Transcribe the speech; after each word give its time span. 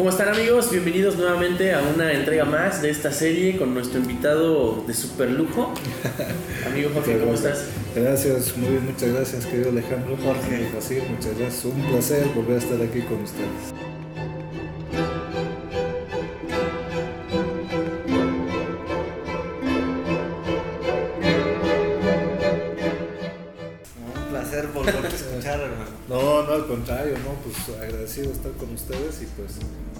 ¿Cómo 0.00 0.08
están 0.08 0.30
amigos? 0.30 0.70
Bienvenidos 0.70 1.16
nuevamente 1.18 1.74
a 1.74 1.82
una 1.82 2.10
entrega 2.14 2.46
más 2.46 2.80
de 2.80 2.88
esta 2.88 3.12
serie 3.12 3.58
con 3.58 3.74
nuestro 3.74 4.00
invitado 4.00 4.82
de 4.86 4.94
super 4.94 5.30
lujo. 5.30 5.74
Amigo 6.66 6.88
Jorge, 6.94 7.18
¿cómo 7.18 7.34
estás? 7.34 7.66
Gracias, 7.94 8.56
muy 8.56 8.70
bien, 8.70 8.86
muchas 8.86 9.12
gracias 9.12 9.44
querido 9.44 9.68
Alejandro. 9.68 10.16
Jorge. 10.16 10.70
Así, 10.78 11.02
muchas 11.06 11.38
gracias. 11.38 11.66
Un 11.66 11.82
placer 11.90 12.24
volver 12.34 12.54
a 12.54 12.58
estar 12.60 12.80
aquí 12.80 13.02
con 13.02 13.20
ustedes. 13.20 13.89
Agradecido 28.20 28.30
de 28.30 28.36
estar 28.36 28.52
con 28.52 28.74
ustedes 28.74 29.22
y 29.22 29.26
pues 29.36 29.52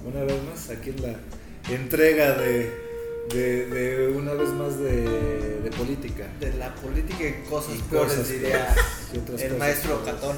una 0.05 0.25
vez 0.25 0.37
más 0.45 0.70
aquí 0.70 0.91
en 0.91 1.02
la 1.02 1.75
entrega 1.75 2.34
de, 2.34 2.73
de, 3.33 3.66
de 3.66 4.09
una 4.09 4.34
vez 4.34 4.48
más 4.51 4.78
de, 4.78 5.61
de 5.61 5.70
política. 5.70 6.27
De 6.41 6.52
la 6.55 6.75
política 6.75 7.25
y 7.25 7.48
cosas 7.48 7.77
Y 7.77 7.83
peores, 7.83 8.12
cosas 8.12 8.28
diría 8.28 8.75
el 9.12 9.20
cosas 9.23 9.59
maestro 9.59 9.97
peores. 9.98 10.14
Catón. 10.14 10.37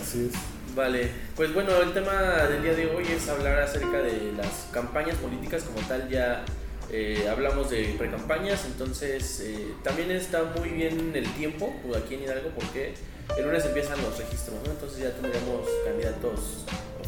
Así 0.00 0.30
es. 0.30 0.74
Vale, 0.74 1.08
pues 1.36 1.54
bueno, 1.54 1.70
el 1.80 1.92
tema 1.92 2.12
del 2.48 2.62
día 2.62 2.74
de 2.74 2.86
hoy 2.86 3.04
es 3.06 3.28
hablar 3.28 3.60
acerca 3.60 4.02
de 4.02 4.32
las 4.36 4.66
campañas 4.72 5.16
políticas 5.16 5.62
como 5.62 5.86
tal, 5.86 6.08
ya 6.08 6.44
eh, 6.90 7.28
hablamos 7.30 7.70
de 7.70 7.94
precampañas, 7.96 8.64
entonces 8.66 9.40
eh, 9.44 9.68
también 9.84 10.10
está 10.10 10.42
muy 10.58 10.70
bien 10.70 11.12
el 11.14 11.32
tiempo 11.34 11.72
aquí 11.96 12.14
en 12.16 12.24
Hidalgo 12.24 12.50
porque 12.56 12.94
el 13.38 13.44
lunes 13.44 13.64
empiezan 13.64 14.02
los 14.02 14.18
registros, 14.18 14.56
¿no? 14.64 14.72
entonces 14.72 14.98
ya 14.98 15.12
tendremos 15.12 15.68
candidatos 15.86 16.64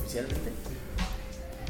oficialmente. 0.06 0.50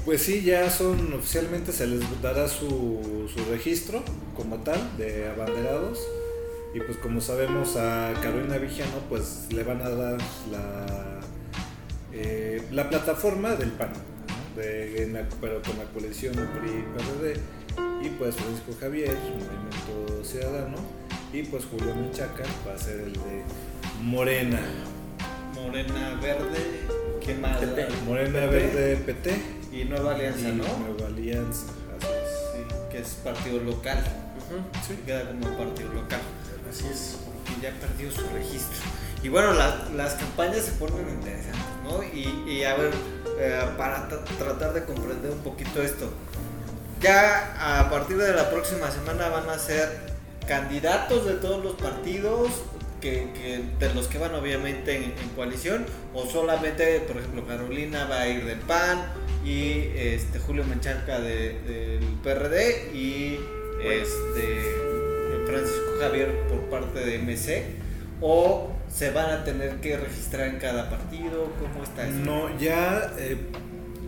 Pues 0.04 0.22
sí, 0.22 0.42
ya 0.42 0.70
son 0.70 1.12
oficialmente, 1.14 1.72
se 1.72 1.86
les 1.86 2.00
dará 2.22 2.46
su, 2.46 3.28
su 3.32 3.44
registro 3.50 4.02
como 4.36 4.58
tal 4.58 4.78
de 4.96 5.28
abanderados. 5.28 5.98
Y 6.74 6.80
pues 6.80 6.98
como 6.98 7.20
sabemos 7.20 7.76
a 7.76 8.12
Carolina 8.22 8.58
Vigiano 8.58 8.98
pues 9.08 9.46
le 9.50 9.62
van 9.64 9.80
a 9.80 9.88
dar 9.88 10.18
la, 10.52 11.20
eh, 12.12 12.62
la 12.70 12.88
plataforma 12.88 13.54
del 13.56 13.70
PAN. 13.72 13.92
De- 14.54 15.24
pero 15.40 15.60
con 15.62 15.76
la 15.78 15.84
coalición 15.84 16.34
PRI-PRD. 16.34 17.40
Y 18.04 18.10
pues 18.10 18.34
Francisco 18.36 18.72
Javier, 18.78 19.14
Movimiento 19.14 20.24
Ciudadano. 20.24 20.76
Y 21.32 21.42
pues 21.44 21.64
Julio 21.64 21.94
Menchaca 21.94 22.44
va 22.66 22.74
a 22.74 22.78
ser 22.78 23.00
el 23.00 23.12
de 23.14 23.42
Morena. 24.02 24.60
Morena 25.56 26.18
Verde, 26.20 26.86
¿qué 27.24 27.34
más? 27.34 27.58
PT. 27.58 27.88
Morena 28.04 28.40
PT. 28.40 28.46
Verde 28.74 28.96
PT. 28.98 29.42
Y 29.72 29.84
Nueva 29.84 30.14
Alianza, 30.14 30.48
y 30.48 30.52
¿no? 30.52 30.64
Nueva 30.64 31.06
Alianza. 31.06 31.66
Así 31.98 32.08
es. 32.08 32.30
Sí, 32.52 32.74
que 32.90 32.98
es 33.00 33.08
partido 33.24 33.60
local. 33.62 34.02
Sí. 34.86 34.98
Queda 35.04 35.28
como 35.28 35.56
partido 35.56 35.92
local. 35.92 36.20
Así 36.70 36.86
es. 36.90 37.16
Y 37.56 37.60
ya 37.62 37.70
perdió 37.80 38.10
su 38.10 38.22
registro. 38.32 38.78
Y 39.22 39.28
bueno, 39.28 39.52
la- 39.54 39.88
las 39.96 40.14
campañas 40.14 40.64
se 40.64 40.72
ponen 40.72 41.08
interesantes, 41.08 41.62
¿no? 41.84 42.02
Y, 42.02 42.44
y 42.50 42.64
a 42.64 42.74
ver, 42.76 42.92
eh, 43.38 43.62
para 43.76 44.08
tra- 44.08 44.24
tratar 44.38 44.72
de 44.74 44.84
comprender 44.84 45.30
un 45.32 45.38
poquito 45.40 45.82
esto. 45.82 46.10
Ya 47.00 47.80
a 47.80 47.90
partir 47.90 48.16
de 48.16 48.32
la 48.32 48.50
próxima 48.50 48.90
semana 48.90 49.28
van 49.28 49.48
a 49.50 49.58
ser 49.58 50.14
candidatos 50.46 51.26
de 51.26 51.34
todos 51.34 51.62
los 51.62 51.74
partidos, 51.74 52.50
que, 53.00 53.62
de 53.78 53.94
los 53.94 54.06
que 54.08 54.18
van 54.18 54.34
obviamente 54.34 54.96
en, 54.96 55.12
coalición, 55.34 55.84
o 56.14 56.26
solamente, 56.26 57.00
por 57.00 57.16
ejemplo, 57.18 57.46
Carolina 57.46 58.06
va 58.06 58.22
a 58.22 58.28
ir 58.28 58.44
del 58.44 58.58
PAN 58.60 59.04
y 59.44 59.90
este 59.96 60.38
Julio 60.38 60.64
Menchaca 60.64 61.20
de- 61.20 61.58
del 61.60 62.04
PRD 62.22 62.90
y 62.94 63.38
este 63.84 64.62
Francisco 65.46 65.82
Javier 66.00 66.30
por 66.48 66.60
parte 66.70 67.00
de 67.00 67.18
MC, 67.18 67.64
o 68.20 68.72
se 68.92 69.10
van 69.10 69.30
a 69.30 69.44
tener 69.44 69.76
que 69.76 69.96
registrar 69.96 70.48
en 70.48 70.58
cada 70.58 70.88
partido, 70.90 71.52
¿cómo 71.60 71.84
está 71.84 72.08
eso? 72.08 72.16
No, 72.16 72.58
ya 72.58 73.12
eh, 73.18 73.36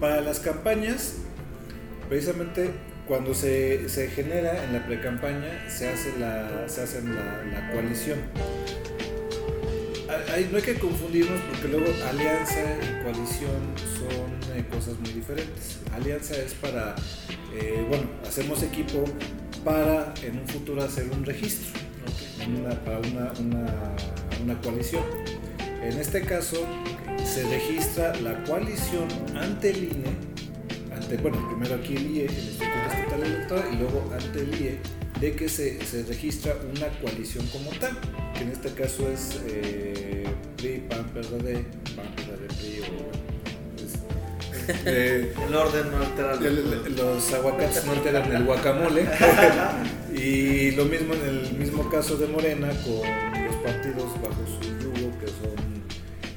para 0.00 0.20
las 0.20 0.40
campañas, 0.40 1.16
precisamente 2.08 2.70
cuando 3.08 3.34
se, 3.34 3.88
se 3.88 4.08
genera 4.08 4.62
en 4.62 4.74
la 4.74 4.86
pre-campaña, 4.86 5.68
se 5.68 5.88
hace 5.88 6.16
la, 6.18 6.68
se 6.68 6.82
hace 6.82 7.02
la, 7.02 7.70
coalición. 7.72 8.18
No 10.50 10.56
hay 10.56 10.62
que 10.62 10.74
confundirnos 10.74 11.40
porque 11.50 11.68
luego 11.68 11.86
alianza 12.08 12.60
y 12.82 13.02
coalición 13.02 13.74
son 13.98 14.56
eh, 14.56 14.64
cosas 14.70 14.98
muy 15.00 15.10
diferentes. 15.10 15.78
Alianza 15.94 16.36
es 16.36 16.54
para, 16.54 16.94
eh, 17.54 17.84
bueno, 17.88 18.04
hacemos 18.26 18.62
equipo 18.62 19.04
para 19.64 20.12
en 20.22 20.38
un 20.38 20.46
futuro 20.46 20.82
hacer 20.82 21.08
un 21.10 21.24
registro 21.24 21.80
para 22.84 22.98
una, 22.98 23.32
una, 23.40 23.96
una 24.42 24.60
coalición. 24.60 25.02
En 25.82 25.98
este 25.98 26.22
caso, 26.22 26.66
se 27.24 27.48
registra 27.48 28.14
la 28.20 28.42
coalición 28.44 29.08
ante 29.36 29.70
el 29.70 29.84
INE, 29.84 30.27
ante, 31.10 31.22
bueno, 31.22 31.48
primero 31.48 31.74
aquí 31.74 31.96
el 31.96 32.10
IE, 32.10 32.24
el 32.26 32.32
Instituto 32.32 32.70
Estatal 32.92 33.22
Electoral, 33.22 33.64
y 33.72 33.76
luego 33.76 34.10
ante 34.12 34.40
el 34.40 34.60
IE, 34.60 34.78
de 35.20 35.32
que 35.32 35.48
se, 35.48 35.84
se 35.84 36.02
registra 36.04 36.54
una 36.76 36.88
coalición 37.00 37.46
como 37.46 37.70
tal, 37.80 37.96
que 38.34 38.42
en 38.42 38.50
este 38.50 38.70
caso 38.72 39.08
es 39.10 39.40
eh, 39.46 40.24
PRI, 40.56 40.84
PAN, 40.88 41.04
PRD, 41.14 41.64
PAN, 41.96 42.14
PRD, 42.16 42.46
PRI, 42.58 42.80
o, 42.80 43.82
es- 43.82 44.82
eh, 44.86 45.32
El 45.48 45.54
orden 45.54 45.90
no 45.90 45.96
altera 45.98 46.34
el- 46.34 46.94
los 46.96 47.32
aguacates 47.32 47.84
no 47.86 47.92
alteran 47.92 48.30
el 48.32 48.44
guacamole. 48.44 49.06
y 50.14 50.72
lo 50.72 50.84
mismo 50.84 51.14
en 51.14 51.22
el 51.22 51.52
mismo 51.54 51.88
caso 51.90 52.16
de 52.16 52.26
Morena 52.26 52.68
con 52.82 53.44
los 53.46 53.56
partidos 53.64 54.12
bajo 54.20 54.42
su 54.46 54.77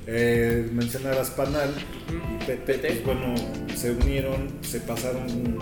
eh, 0.08 0.70
mencionaras 0.74 1.30
Panal 1.32 1.70
y 2.10 2.46
PT, 2.46 2.58
PT. 2.74 3.02
pues 3.04 3.06
bueno, 3.06 3.36
se 3.76 3.92
unieron, 3.92 4.50
se 4.62 4.80
pasaron 4.82 5.58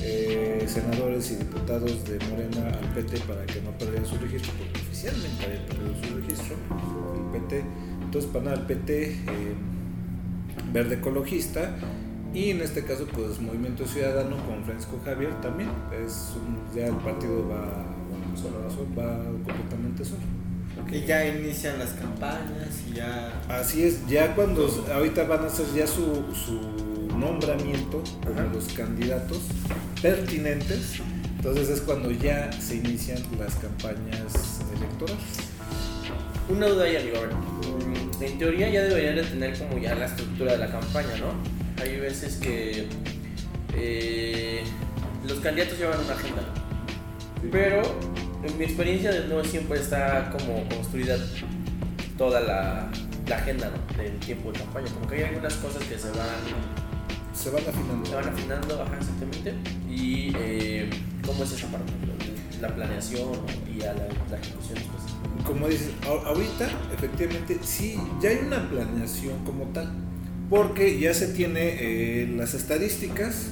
eh, 0.00 0.64
senadores 0.66 1.30
y 1.32 1.36
diputados 1.36 2.04
de 2.04 2.18
Morena 2.30 2.68
al 2.78 2.88
PT 2.94 3.20
para 3.20 3.44
que 3.46 3.60
no 3.62 3.70
perdieran 3.78 4.06
su 4.06 4.16
registro, 4.16 4.52
porque 4.58 4.80
oficialmente 4.80 5.44
habían 5.44 5.66
perdido 5.66 5.94
su 6.08 6.16
registro, 6.16 6.56
el 7.34 7.40
PT. 7.40 7.64
Entonces 8.02 8.30
Panal, 8.32 8.66
PT, 8.66 9.02
eh, 9.12 9.16
Verde 10.72 10.96
Ecologista 10.96 11.76
y 12.34 12.50
en 12.50 12.62
este 12.62 12.84
caso 12.84 13.06
pues 13.12 13.40
Movimiento 13.40 13.86
Ciudadano 13.86 14.36
con 14.46 14.64
Francisco 14.64 14.98
Javier 15.04 15.38
también 15.40 15.68
es 16.04 16.32
un- 16.36 16.74
ya 16.74 16.86
el 16.86 16.96
partido 16.96 17.46
va 17.48 17.84
bueno, 18.08 18.86
va 18.98 19.24
completamente 19.44 20.04
solo 20.04 20.20
Y 20.90 21.06
ya 21.06 21.26
inician 21.26 21.78
las 21.78 21.90
campañas 21.90 22.82
y 22.90 22.94
ya. 22.96 23.32
así 23.48 23.84
es 23.84 24.06
ya 24.06 24.34
cuando 24.34 24.68
ahorita 24.92 25.24
van 25.24 25.44
a 25.44 25.46
hacer 25.46 25.66
ya 25.74 25.86
su, 25.86 26.22
su 26.34 27.08
nombramiento 27.16 28.02
como 28.22 28.40
Ajá. 28.40 28.50
los 28.52 28.66
candidatos 28.74 29.38
pertinentes 30.02 31.00
entonces 31.36 31.68
es 31.70 31.80
cuando 31.80 32.10
ya 32.10 32.50
se 32.52 32.76
inician 32.76 33.18
las 33.38 33.54
campañas 33.56 34.60
electorales 34.76 35.22
Una 36.48 36.66
duda 36.68 36.84
ahí, 36.84 36.96
amigo. 36.96 37.16
A 37.18 37.20
ver, 37.22 37.34
mm, 37.34 38.22
En 38.22 38.38
teoría 38.38 38.68
ya 38.68 38.82
deberían 38.82 39.16
de 39.16 39.22
tener 39.24 39.58
como 39.58 39.78
ya 39.78 39.94
la 39.94 40.06
estructura 40.06 40.52
de 40.52 40.58
la 40.58 40.70
campaña, 40.70 41.16
¿no? 41.18 41.82
Hay 41.82 41.98
veces 41.98 42.36
que 42.36 42.86
eh, 43.74 44.62
los 45.26 45.40
candidatos 45.40 45.78
llevan 45.78 45.98
una 46.04 46.12
agenda, 46.14 46.42
pero 47.50 47.82
en 48.42 48.58
mi 48.58 48.64
experiencia 48.64 49.12
no 49.28 49.42
siempre 49.44 49.78
está 49.78 50.30
como 50.30 50.68
construida 50.68 51.16
toda 52.18 52.40
la, 52.40 52.90
la 53.28 53.36
agenda 53.36 53.70
¿no? 53.70 53.96
del 54.02 54.18
tiempo 54.18 54.52
de 54.52 54.58
campaña. 54.58 54.86
Como 54.92 55.08
que 55.08 55.16
hay 55.16 55.22
algunas 55.24 55.54
cosas 55.54 55.84
que 55.84 55.98
se 55.98 56.08
van, 56.10 56.28
se 57.32 57.50
van 57.50 57.62
afinando 57.62 58.06
se 58.06 58.14
van 58.14 58.28
afinando, 58.28 58.82
ajá, 58.82 58.96
exactamente. 58.96 59.54
Y 59.88 60.32
eh, 60.36 60.90
cómo 61.24 61.44
es 61.44 61.52
esa 61.52 61.68
parte, 61.68 61.92
la 62.60 62.74
planeación 62.74 63.30
y 63.72 63.82
a 63.82 63.92
la, 63.92 64.06
la 64.30 64.38
ejecución. 64.38 64.78
Pues. 64.92 65.46
como 65.46 65.68
dices, 65.68 65.90
ahorita 66.06 66.68
efectivamente 66.94 67.58
sí, 67.62 67.98
ya 68.20 68.30
hay 68.30 68.38
una 68.46 68.68
planeación 68.68 69.44
como 69.44 69.64
tal, 69.66 69.92
porque 70.48 70.98
ya 70.98 71.14
se 71.14 71.28
tiene 71.28 71.76
eh, 71.80 72.34
las 72.36 72.54
estadísticas 72.54 73.48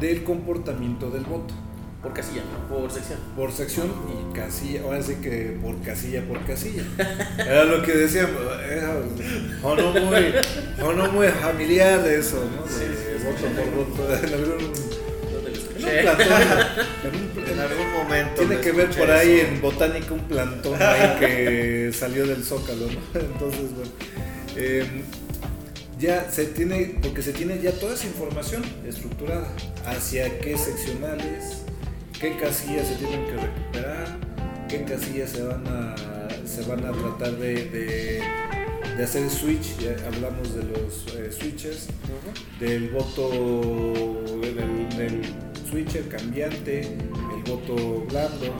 del 0.00 0.24
comportamiento 0.24 1.10
del 1.10 1.24
voto 1.24 1.54
Por 2.02 2.14
casilla, 2.14 2.40
¿no? 2.50 2.66
por 2.74 2.90
sección. 2.90 3.18
por 3.36 3.52
sección 3.52 3.92
y 4.08 4.34
casilla, 4.34 4.82
ahora 4.84 5.02
sí 5.02 5.16
que 5.22 5.58
por 5.62 5.78
casilla 5.82 6.22
por 6.26 6.42
casilla. 6.46 6.82
Era 7.38 7.64
lo 7.64 7.82
que 7.82 7.92
decíamos, 7.92 8.40
era 8.70 8.96
o 9.62 9.76
no 9.76 9.92
muy, 9.92 10.32
o 10.82 10.92
no 10.94 11.12
muy 11.12 11.28
familiar 11.28 12.06
eso, 12.08 12.42
¿no? 12.56 12.62
De 12.64 12.70
Sí, 12.70 12.84
sí, 12.88 13.18
sí. 13.18 13.26
voto 13.26 13.46
por 13.54 13.86
voto, 13.86 14.26
en 14.26 14.34
algún, 14.34 14.72
plantón, 16.02 16.26
en 17.04 17.14
un- 17.14 17.50
En 17.50 17.58
algún 17.60 17.92
momento. 17.92 18.34
tiene 18.46 18.60
que 18.60 18.72
ver 18.72 18.90
por 18.90 19.10
ahí 19.10 19.40
eso. 19.40 19.48
en 19.48 19.60
botánica 19.60 20.14
un 20.14 20.20
plantón 20.28 20.80
ahí 20.82 21.16
que 21.20 21.92
salió 21.92 22.26
del 22.26 22.42
zócalo, 22.44 22.86
¿no? 22.86 23.20
Entonces, 23.20 23.74
bueno. 23.74 23.90
eh, 24.56 25.02
ya 25.98 26.30
se 26.30 26.46
tiene, 26.46 26.96
porque 27.02 27.20
se 27.20 27.32
tiene 27.34 27.60
ya 27.60 27.72
toda 27.72 27.92
esa 27.94 28.06
información 28.06 28.62
estructurada, 28.88 29.48
hacia 29.84 30.38
qué 30.38 30.56
seccionales, 30.56 31.58
qué 32.20 32.36
casillas 32.36 32.86
se 32.86 32.96
tienen 32.96 33.24
que 33.24 33.32
recuperar, 33.32 34.18
qué 34.68 34.84
casillas 34.84 35.30
se 35.30 35.42
van 35.42 35.66
a, 35.66 35.94
se 36.44 36.62
van 36.62 36.84
a 36.84 36.92
tratar 36.92 37.32
de, 37.36 37.64
de, 37.64 38.22
de 38.96 39.02
hacer 39.02 39.28
switch, 39.30 39.78
ya 39.78 39.96
hablamos 40.06 40.54
de 40.54 40.64
los 40.64 41.14
eh, 41.16 41.32
switches, 41.32 41.88
del 42.60 42.90
voto, 42.90 43.30
del, 44.42 44.96
del 44.98 45.22
switcher 45.68 46.08
cambiante, 46.08 46.80
el 46.82 47.50
voto 47.50 48.04
blando 48.10 48.54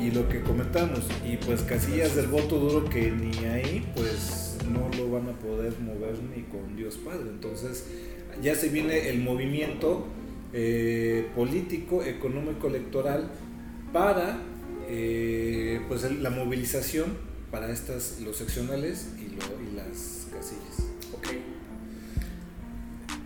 y 0.00 0.10
lo 0.10 0.26
que 0.30 0.40
comentamos, 0.40 1.00
y 1.30 1.36
pues 1.36 1.62
casillas 1.62 2.16
del 2.16 2.28
voto 2.28 2.58
duro 2.58 2.88
que 2.88 3.10
ni 3.10 3.44
ahí, 3.44 3.86
pues 3.94 4.56
no 4.72 4.88
lo 4.96 5.10
van 5.10 5.28
a 5.28 5.32
poder 5.32 5.74
mover 5.80 6.14
ni 6.34 6.44
con 6.44 6.74
Dios 6.76 6.96
Padre. 6.96 7.28
Entonces 7.28 7.84
ya 8.42 8.54
se 8.54 8.68
viene 8.68 9.10
el 9.10 9.20
movimiento 9.20 10.06
eh, 10.52 11.28
político, 11.34 12.02
económico, 12.02 12.68
electoral 12.68 13.28
para 13.92 14.38
eh, 14.88 15.80
pues 15.88 16.02
la 16.20 16.30
movilización 16.30 17.16
para 17.50 17.70
estas 17.70 18.20
los 18.20 18.36
seccionales 18.36 19.08
y, 19.18 19.34
lo- 19.36 19.70
y 19.70 19.74
las 19.76 20.26
casillas. 20.32 20.90
Ok. 21.14 21.28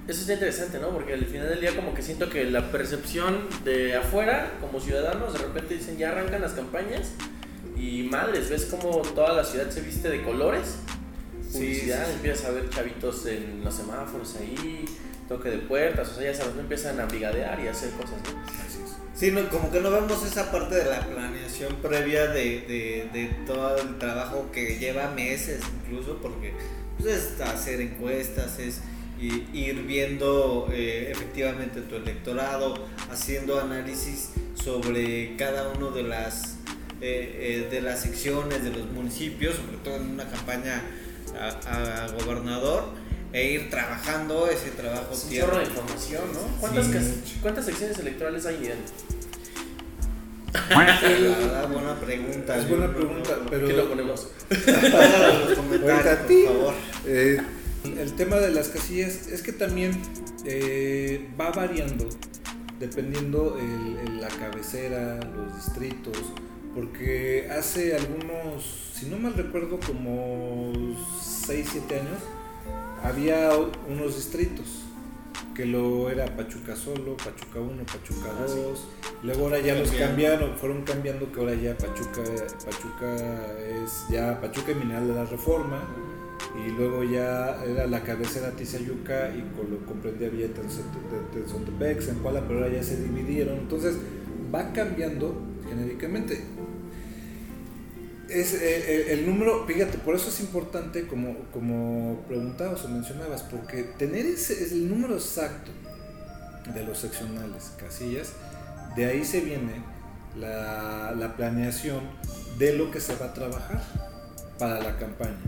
Eso 0.08 0.20
está 0.22 0.32
interesante, 0.34 0.78
¿no? 0.80 0.88
Porque 0.90 1.14
al 1.14 1.24
final 1.24 1.48
del 1.50 1.60
día 1.60 1.74
como 1.76 1.94
que 1.94 2.02
siento 2.02 2.28
que 2.28 2.44
la 2.44 2.72
percepción 2.72 3.46
de 3.64 3.94
afuera, 3.96 4.52
como 4.60 4.80
ciudadanos, 4.80 5.32
de 5.34 5.38
repente 5.38 5.74
dicen 5.74 5.96
ya 5.98 6.10
arrancan 6.10 6.40
las 6.40 6.52
campañas 6.52 7.12
y 7.76 8.02
madres, 8.10 8.50
ves 8.50 8.64
como 8.66 9.02
toda 9.02 9.34
la 9.34 9.44
ciudad 9.44 9.70
se 9.70 9.82
viste 9.82 10.08
de 10.08 10.22
colores. 10.24 10.76
Sí, 11.48 11.74
sí, 11.74 11.80
sí. 11.86 11.92
empiezas 12.14 12.46
a 12.46 12.50
ver 12.52 12.68
chavitos 12.70 13.26
en 13.26 13.62
los 13.64 13.74
semáforos 13.74 14.36
ahí, 14.36 14.84
toque 15.30 15.48
de 15.48 15.58
puertas, 15.58 16.08
o 16.08 16.14
sea, 16.16 16.24
ya 16.32 16.36
sabes, 16.36 16.56
no 16.56 16.60
empiezan 16.62 16.98
a 16.98 17.06
brigadear 17.06 17.58
y 17.60 17.68
a 17.68 17.70
hacer 17.70 17.90
cosas, 17.92 18.16
¿no? 18.24 18.40
Así 18.42 18.80
es. 18.84 18.96
Sí, 19.18 19.30
no, 19.30 19.48
como 19.48 19.70
que 19.70 19.80
no 19.80 19.90
vemos 19.92 20.26
esa 20.26 20.50
parte 20.50 20.74
de 20.74 20.84
la 20.86 21.06
planeación 21.06 21.76
previa 21.76 22.26
de, 22.26 22.60
de- 22.62 23.08
de 23.12 23.26
todo 23.46 23.76
el 23.78 23.96
trabajo 23.98 24.50
que 24.52 24.76
lleva 24.78 25.10
meses 25.12 25.60
incluso, 25.84 26.16
porque 26.20 26.52
pues, 26.98 27.14
es 27.14 27.40
hacer 27.40 27.80
encuestas, 27.80 28.58
es 28.58 28.80
ir 29.20 29.82
viendo 29.86 30.68
eh, 30.72 31.10
efectivamente 31.12 31.80
tu 31.82 31.94
electorado, 31.94 32.74
haciendo 33.12 33.60
análisis 33.60 34.30
sobre 34.54 35.36
cada 35.36 35.68
uno 35.68 35.90
de 35.92 36.02
las, 36.04 36.56
eh, 37.00 37.66
eh, 37.66 37.68
de 37.70 37.82
las 37.82 38.00
secciones 38.00 38.64
de 38.64 38.70
los 38.70 38.90
municipios, 38.90 39.54
sobre 39.56 39.76
todo 39.84 39.96
en 39.96 40.10
una 40.10 40.24
campaña 40.28 40.82
a, 41.38 42.04
a 42.04 42.08
gobernador, 42.12 42.84
e 43.32 43.52
ir 43.52 43.70
trabajando 43.70 44.48
ese 44.48 44.70
trabajo 44.70 45.12
Es 45.12 45.24
un 45.24 45.30
tierra. 45.30 45.46
chorro 45.48 45.58
de 45.60 45.66
información, 45.66 46.22
¿no? 46.32 46.40
¿Cuántas, 46.60 46.86
Sí. 46.86 47.38
¿Cuántas 47.42 47.64
secciones 47.64 47.98
electorales 47.98 48.46
hay, 48.46 48.60
Ian? 48.64 48.78
La 50.70 51.00
verdad, 51.00 51.68
buena 51.68 52.00
pregunta. 52.00 52.56
Es 52.56 52.68
yo 52.68 52.76
buena 52.76 52.92
pregunta, 52.94 53.36
no- 53.42 53.50
pero 53.50 53.66
¿Qué 53.68 53.72
lo 53.72 53.88
ponemos? 53.88 54.28
Póngalo 54.48 55.32
en 55.32 55.48
los 55.48 55.58
comentarios, 55.58 56.06
Ahorita, 56.06 56.26
por 56.26 56.44
favor. 56.56 56.74
Eh, 57.06 57.38
el 57.98 58.12
tema 58.14 58.36
de 58.36 58.50
las 58.50 58.68
casillas 58.68 59.28
es 59.28 59.42
que 59.42 59.52
también 59.52 59.92
eh, 60.44 61.28
va 61.40 61.50
variando 61.50 62.08
dependiendo 62.80 63.58
el- 63.60 64.08
el- 64.08 64.20
la 64.20 64.28
cabecera, 64.28 65.20
los 65.36 65.54
distritos, 65.54 66.16
porque 66.74 67.48
hace 67.50 67.94
algunos, 67.94 68.90
si 68.98 69.06
no 69.06 69.18
mal 69.18 69.34
recuerdo, 69.34 69.78
como 69.80 70.72
6, 71.22 71.68
7 71.72 71.96
años, 72.00 72.22
había 73.02 73.50
unos 73.88 74.16
distritos 74.16 74.66
que 75.54 75.64
lo 75.66 76.08
era 76.10 76.24
Pachuca 76.36 76.74
solo, 76.76 77.16
Pachuca 77.16 77.60
1, 77.60 77.82
Pachuca 77.84 78.30
Ah, 78.40 78.46
sí. 78.46 78.56
2, 78.62 78.86
luego 79.24 79.44
ahora 79.44 79.58
ya 79.60 79.74
los 79.74 79.90
Cambiaron. 79.90 80.56
fueron 80.56 80.82
cambiando 80.82 81.30
que 81.32 81.40
ahora 81.40 81.54
ya 81.54 81.76
Pachuca, 81.76 82.22
Pachuca 82.64 83.16
es 83.84 84.06
ya 84.10 84.40
Pachuca 84.40 84.72
y 84.72 84.74
Mineral 84.76 85.08
de 85.08 85.14
la 85.14 85.24
Reforma 85.24 85.82
y 86.66 86.70
luego 86.70 87.04
ya 87.04 87.62
era 87.64 87.86
la 87.86 88.02
cabecera 88.02 88.52
Tizayuca 88.52 89.30
y 89.36 89.40
con- 89.56 89.70
lo 89.70 89.84
comprendía 89.86 90.28
Villa 90.30 90.48
Tezontepec, 91.32 92.00
Zempoala, 92.00 92.42
pero 92.46 92.60
ahora 92.60 92.72
ya 92.72 92.82
se 92.82 92.96
dividieron, 93.02 93.58
entonces 93.58 93.96
va 94.54 94.72
cambiando 94.72 95.34
genéricamente. 95.68 96.42
Es 98.30 98.54
eh, 98.54 99.12
el, 99.12 99.18
el 99.20 99.26
número, 99.26 99.66
fíjate, 99.66 99.98
por 99.98 100.14
eso 100.14 100.28
es 100.28 100.40
importante 100.40 101.06
como, 101.06 101.36
como 101.52 102.22
preguntabas 102.28 102.84
o 102.84 102.88
mencionabas, 102.88 103.42
porque 103.42 103.82
tener 103.82 104.24
ese, 104.26 104.52
es 104.62 104.72
el 104.72 104.88
número 104.88 105.14
exacto 105.14 105.70
de 106.74 106.84
los 106.84 106.98
seccionales, 106.98 107.72
casillas, 107.78 108.32
de 108.96 109.06
ahí 109.06 109.24
se 109.24 109.40
viene 109.40 109.82
la, 110.38 111.12
la 111.18 111.36
planeación 111.36 112.00
de 112.58 112.74
lo 112.74 112.90
que 112.90 113.00
se 113.00 113.16
va 113.16 113.26
a 113.26 113.34
trabajar 113.34 113.82
para 114.58 114.80
la 114.80 114.96
campaña. 114.96 115.38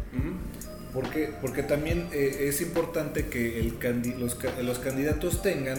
Porque, 0.92 1.32
porque 1.40 1.62
también 1.62 2.08
eh, 2.12 2.48
es 2.48 2.60
importante 2.60 3.26
que 3.28 3.60
el 3.60 3.78
candi- 3.78 4.16
los, 4.16 4.34
ca- 4.34 4.60
los 4.62 4.78
candidatos 4.78 5.40
tengan 5.40 5.78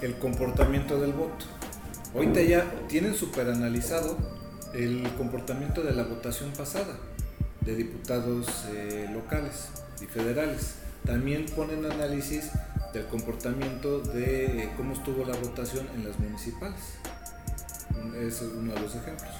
el 0.00 0.14
comportamiento 0.16 0.98
del 1.00 1.12
voto. 1.12 1.44
Ahorita 2.14 2.40
ya 2.42 2.64
tienen 2.88 3.14
súper 3.14 3.48
analizado 3.48 4.16
el 4.74 5.08
comportamiento 5.16 5.82
de 5.82 5.92
la 5.94 6.02
votación 6.04 6.50
pasada 6.52 6.96
de 7.60 7.74
diputados 7.76 8.46
eh, 8.72 9.08
locales 9.12 9.68
y 10.02 10.06
federales. 10.06 10.74
También 11.06 11.46
ponen 11.46 11.84
análisis 11.86 12.50
del 12.92 13.06
comportamiento 13.06 14.00
de 14.00 14.64
eh, 14.64 14.70
cómo 14.76 14.94
estuvo 14.94 15.24
la 15.24 15.36
votación 15.36 15.86
en 15.94 16.06
las 16.06 16.18
municipales. 16.18 16.80
Es 18.20 18.42
uno 18.42 18.72
de 18.74 18.80
los 18.80 18.94
ejemplos. 18.94 19.30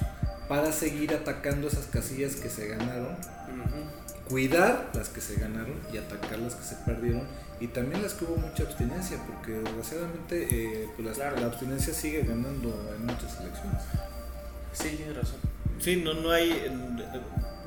Para 0.47 0.71
seguir 0.71 1.13
atacando 1.13 1.67
esas 1.67 1.85
casillas 1.87 2.35
que 2.35 2.49
se 2.49 2.67
ganaron 2.67 3.15
cuidar 4.29 4.89
las 4.95 5.09
que 5.09 5.21
se 5.21 5.35
ganaron 5.35 5.75
y 5.93 5.97
atacar 5.97 6.39
las 6.39 6.55
que 6.55 6.63
se 6.63 6.75
perdieron 6.77 7.21
y 7.59 7.67
también 7.67 8.01
las 8.01 8.13
que 8.15 8.25
hubo 8.25 8.37
mucha 8.37 8.63
abstinencia 8.63 9.17
porque 9.27 9.51
desgraciadamente 9.51 10.47
eh, 10.51 10.89
pues, 10.95 11.07
las- 11.07 11.17
Claro. 11.17 11.39
la 11.39 11.45
abstinencia 11.45 11.93
sigue 11.93 12.23
ganando 12.23 12.69
en 12.97 13.05
muchas 13.05 13.39
elecciones 13.39 13.83
Sí, 14.75 14.89
tienes 14.97 15.15
razón. 15.15 15.39
Sí, 15.79 15.97
no, 15.97 16.13
no 16.13 16.31
hay. 16.31 16.71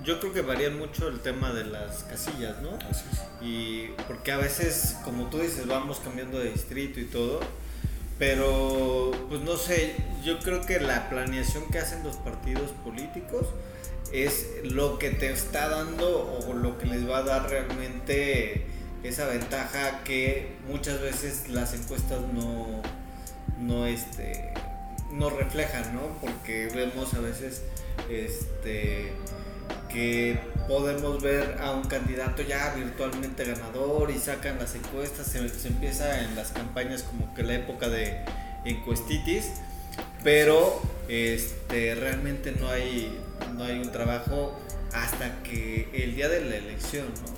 Yo 0.05 0.20
creo 0.20 0.32
que 0.32 0.43
varía 0.43 0.70
mucho 0.70 1.08
el 1.08 1.20
tema 1.20 1.52
de 1.52 1.64
las 1.64 2.05
casillas, 2.05 2.62
¿no? 2.62 2.70
así 2.90 3.05
es 3.12 3.20
Y 3.43 3.88
porque 4.06 4.32
a 4.32 4.38
veces, 4.38 4.96
como 5.05 5.28
tú 5.28 5.38
dices, 5.38 5.66
vamos 5.66 6.00
cambiando 6.00 6.38
de 6.38 6.52
distrito 6.52 7.00
y 7.00 7.05
todo. 7.05 7.40
Pero, 8.19 9.12
pues 9.28 9.42
no 9.42 9.56
sé, 9.56 9.94
yo 10.25 10.40
creo 10.40 10.66
que 10.66 10.80
la 10.80 11.09
planeación 11.09 11.68
que 11.71 11.78
hacen 11.78 12.02
los 12.02 12.16
partidos 12.16 12.73
políticos 12.85 13.47
es 14.12 14.49
lo 14.64 14.99
que 14.99 15.11
te 15.11 15.30
está 15.30 15.68
dando 15.68 16.42
o 16.49 16.54
lo 16.54 16.78
que 16.78 16.87
les 16.87 17.09
va 17.09 17.18
a 17.18 17.23
dar 17.23 17.49
realmente 17.49 18.66
esa 19.02 19.26
ventaja 19.26 20.02
que 20.02 20.56
muchas 20.68 21.00
veces 21.00 21.49
las 21.49 21.75
encuestas 21.75 22.21
no, 22.33 22.83
no, 23.61 23.87
este, 23.87 24.52
no 25.12 25.31
reflejan, 25.31 25.95
¿no? 25.95 26.03
Porque 26.21 26.69
vemos 26.75 27.15
a 27.15 27.21
veces 27.21 27.62
este, 28.11 29.12
que 29.88 30.38
podemos 30.67 31.23
ver 31.23 31.59
a 31.61 31.73
un 31.73 31.85
candidato 31.85 32.43
ya 32.43 32.75
virtualmente 32.75 33.45
ganador 33.45 34.11
y 34.11 34.19
sacan 34.19 34.59
las 34.59 34.75
encuestas, 34.75 35.27
se, 35.27 35.49
se 35.49 35.69
empieza 35.69 36.23
en 36.23 36.35
las 36.37 36.53
campañas 36.53 37.03
como 37.03 37.35
que 37.35 37.43
la 37.43 37.55
época 37.55 37.88
de 37.88 38.25
encuestitis, 38.65 39.50
pero 40.23 40.81
este, 41.09 41.95
realmente 41.95 42.53
no 42.53 42.69
hay, 42.69 43.19
no 43.57 43.65
hay 43.65 43.79
un 43.79 43.91
trabajo 43.91 44.59
hasta 44.93 45.43
que 45.43 45.88
el 45.93 46.15
día 46.15 46.29
de 46.29 46.43
la 46.45 46.57
elección, 46.57 47.07
¿no? 47.27 47.38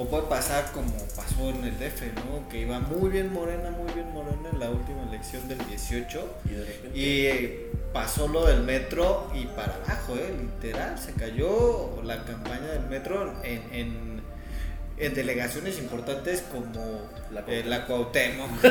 O 0.00 0.04
puede 0.04 0.22
pasar 0.28 0.70
como 0.72 0.92
pasó 1.16 1.50
en 1.50 1.64
el 1.64 1.76
DF, 1.76 2.02
¿no? 2.24 2.48
Que 2.48 2.60
iba 2.60 2.78
muy 2.78 3.10
bien 3.10 3.32
Morena, 3.32 3.70
muy 3.70 3.92
bien 3.92 4.10
Morena 4.12 4.48
en 4.52 4.60
la 4.60 4.70
última 4.70 5.02
elección 5.02 5.48
del 5.48 5.58
18 5.66 6.34
Y 6.44 6.48
de 6.50 6.64
repente. 6.64 6.98
y 6.98 7.26
eh, 7.26 7.72
pasó 7.92 8.28
lo 8.28 8.46
del 8.46 8.62
metro 8.62 9.28
y 9.34 9.46
para 9.46 9.74
abajo, 9.74 10.14
¿eh? 10.14 10.32
literal, 10.40 10.96
se 11.00 11.12
cayó 11.14 12.00
la 12.04 12.24
campaña 12.24 12.68
del 12.68 12.86
metro 12.86 13.34
en, 13.42 13.62
en, 13.72 14.22
en 14.98 15.14
delegaciones 15.14 15.78
importantes 15.80 16.44
como 16.52 17.00
La 17.32 17.42
eh, 17.48 17.64
la 17.66 17.84
Cuauhtémoc. 17.84 18.50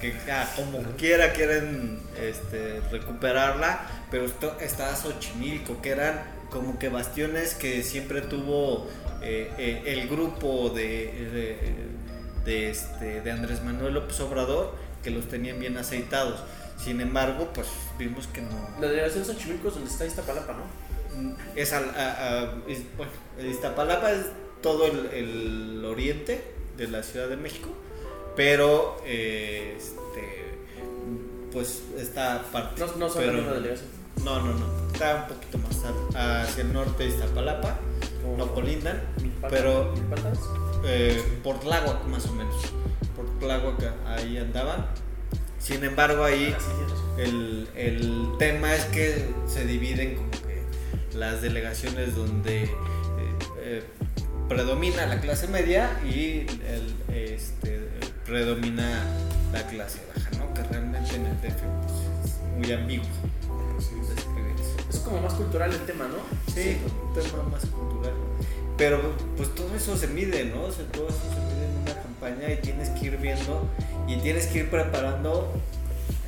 que 0.00 0.14
ah, 0.30 0.46
como 0.56 0.82
quiera 0.96 1.32
quieren 1.32 2.00
este, 2.20 2.80
recuperarla, 2.90 3.86
pero 4.10 4.26
esto, 4.26 4.56
está 4.60 4.94
Xochimilco, 4.96 5.80
que 5.80 5.90
eran 5.90 6.39
como 6.50 6.78
que 6.78 6.88
bastiones 6.88 7.54
que 7.54 7.82
siempre 7.82 8.20
tuvo 8.22 8.88
eh, 9.22 9.50
eh, 9.58 9.82
el 9.86 10.08
grupo 10.08 10.70
de, 10.70 11.58
de, 12.44 12.44
de, 12.44 12.70
este, 12.70 13.20
de 13.22 13.30
Andrés 13.30 13.62
Manuel 13.62 13.94
López 13.94 14.18
Obrador, 14.20 14.74
que 15.02 15.10
los 15.10 15.28
tenían 15.28 15.58
bien 15.60 15.76
aceitados. 15.76 16.40
Sin 16.82 17.00
embargo, 17.00 17.50
pues 17.54 17.66
vimos 17.98 18.26
que 18.28 18.40
no. 18.42 18.48
La 18.80 18.88
delegación 18.88 19.24
Xochimilco 19.24 19.68
es 19.68 19.74
donde 19.74 19.90
está 19.90 20.06
Iztapalapa, 20.06 20.54
¿no? 20.54 20.80
Es 21.54 21.72
al, 21.72 21.84
a- 21.90 22.40
a- 22.40 22.54
es- 22.68 22.84
bueno, 22.96 23.12
Iztapalapa 23.50 24.12
es 24.12 24.26
todo 24.62 24.86
el, 24.86 25.06
el 25.12 25.84
oriente 25.84 26.42
de 26.78 26.88
la 26.88 27.02
Ciudad 27.02 27.28
de 27.28 27.36
México, 27.36 27.68
pero 28.36 28.96
eh, 29.04 29.74
este, 29.76 30.54
pues 31.52 31.82
está 31.98 32.42
parte. 32.50 32.80
No, 32.80 33.08
no 33.08 33.14
pero- 33.14 33.42
la 33.42 33.52
delegación. 33.54 33.88
No, 34.24 34.38
no, 34.40 34.52
no. 34.54 34.79
Está 35.00 35.16
un 35.16 35.28
poquito 35.34 35.56
más 35.56 35.82
al- 36.14 36.42
hacia 36.42 36.62
el 36.62 36.74
norte 36.74 37.04
de 37.04 37.08
Iztapalapa, 37.08 37.78
Como 38.22 38.36
no 38.36 38.52
colindan, 38.52 39.00
pero- 39.48 39.94
eh, 40.84 41.38
por 41.42 41.58
Tláhuac 41.58 42.04
más 42.04 42.26
o 42.26 42.34
menos. 42.34 42.54
Por 43.16 43.24
Tláhuac 43.38 43.82
ahí 44.06 44.36
andaban. 44.36 44.84
Sin 45.58 45.82
embargo, 45.84 46.22
ahí 46.22 46.54
Ah, 46.54 47.16
el, 47.18 47.66
el 47.76 48.28
tema 48.38 48.74
es 48.74 48.84
que 48.86 49.24
se 49.46 49.64
dividen 49.64 50.16
como 50.16 50.30
que 50.32 51.16
las 51.16 51.40
delegaciones 51.40 52.14
donde 52.14 52.64
eh, 52.64 52.68
eh, 53.62 53.82
predomina 54.50 55.06
la 55.06 55.18
clase 55.22 55.48
media 55.48 55.98
y 56.04 56.40
el, 56.66 56.94
este, 57.08 57.88
predomina 58.26 59.02
la 59.50 59.66
clase 59.66 60.00
baja, 60.14 60.28
¿no? 60.38 60.52
Que 60.52 60.62
realmente 60.64 61.16
en 61.16 61.24
el 61.24 61.40
DF 61.40 61.62
pues, 61.86 61.94
es 62.34 62.38
muy 62.58 62.70
ambiguo. 62.70 63.06
Es 64.90 64.98
como 64.98 65.20
más 65.20 65.34
cultural 65.34 65.72
el 65.72 65.80
tema, 65.86 66.08
¿no? 66.08 66.18
Sí, 66.52 66.78
un 67.06 67.14
tema 67.14 67.42
más 67.44 67.64
cultural. 67.66 68.12
Pero 68.76 68.98
pues 69.36 69.54
todo 69.54 69.74
eso 69.74 69.96
se 69.96 70.08
mide, 70.08 70.44
¿no? 70.46 70.64
O 70.64 70.72
sea, 70.72 70.84
todo 70.86 71.08
eso 71.08 71.18
se 71.18 71.40
mide 71.40 71.66
en 71.66 71.78
una 71.82 71.94
campaña 72.02 72.52
y 72.52 72.56
tienes 72.60 72.88
que 72.90 73.06
ir 73.06 73.16
viendo 73.18 73.68
y 74.08 74.16
tienes 74.16 74.46
que 74.48 74.60
ir 74.60 74.70
preparando 74.70 75.52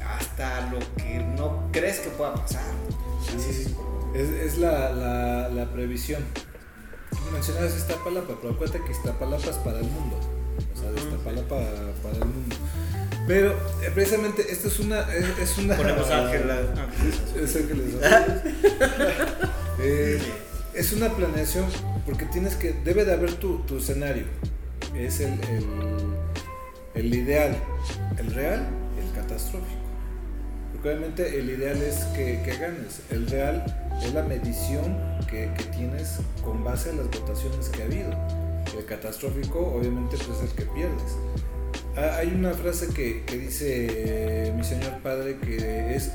hasta 0.06 0.70
lo 0.70 0.78
que 0.96 1.18
no 1.18 1.68
crees 1.72 2.00
que 2.00 2.10
pueda 2.10 2.34
pasar. 2.34 2.62
Sí, 3.26 3.40
sí, 3.40 3.64
sí. 3.64 3.76
Es, 4.14 4.28
es 4.28 4.58
la, 4.58 4.90
la, 4.90 5.48
la 5.48 5.72
previsión. 5.72 6.22
Mencionabas 7.32 7.76
Iztapalapa, 7.76 8.34
pero 8.40 8.54
acuérdate 8.54 8.84
que 8.84 8.92
Iztapalapa 8.92 9.50
es 9.50 9.56
para 9.56 9.78
el 9.78 9.86
mundo. 9.86 10.16
O 10.74 10.78
sea, 10.78 10.90
de 10.90 11.00
Iztapalapa 11.00 11.56
para 12.02 12.14
el 12.16 12.24
mundo. 12.26 12.56
Pero 13.26 13.52
eh, 13.82 13.90
precisamente 13.94 14.44
esto 14.50 14.68
es 14.68 14.78
una. 14.80 15.00
Es, 15.12 15.38
es 15.38 15.58
una 15.58 15.76
Ponemos 15.76 16.10
Ángel, 16.10 16.50
Es 17.40 17.56
Ángeles. 17.56 17.94
Eh, 19.84 20.20
es 20.74 20.92
una 20.92 21.08
planeación 21.08 21.64
porque 22.06 22.24
tienes 22.26 22.54
que. 22.54 22.72
Debe 22.72 23.04
de 23.04 23.14
haber 23.14 23.32
tu, 23.32 23.58
tu 23.60 23.78
escenario. 23.78 24.24
Es 24.94 25.18
el, 25.18 25.32
el, 25.32 25.66
el 26.94 27.14
ideal, 27.14 27.56
el 28.18 28.32
real 28.32 28.68
y 28.96 29.04
el 29.04 29.12
catastrófico. 29.12 29.80
Porque 30.72 30.90
obviamente 30.90 31.38
el 31.38 31.50
ideal 31.50 31.82
es 31.82 32.04
que, 32.14 32.42
que 32.44 32.56
ganes. 32.58 33.00
El 33.10 33.26
real 33.26 33.64
es 34.00 34.12
la 34.14 34.22
medición 34.22 34.96
que, 35.28 35.50
que 35.56 35.64
tienes 35.76 36.18
con 36.44 36.62
base 36.62 36.90
a 36.90 36.92
las 36.92 37.06
votaciones 37.06 37.68
que 37.70 37.82
ha 37.82 37.86
habido. 37.86 38.10
El 38.78 38.84
catastrófico 38.84 39.58
obviamente 39.74 40.16
pues 40.16 40.38
es 40.38 40.50
el 40.50 40.56
que 40.56 40.64
pierdes. 40.66 41.16
Ah, 41.96 42.16
Hay 42.18 42.28
una 42.28 42.52
frase 42.52 42.88
que, 42.94 43.22
que 43.24 43.38
dice 43.38 43.86
eh, 43.90 44.52
mi 44.56 44.64
señor 44.64 44.98
padre 45.02 45.36
que 45.38 45.94
es 45.94 46.10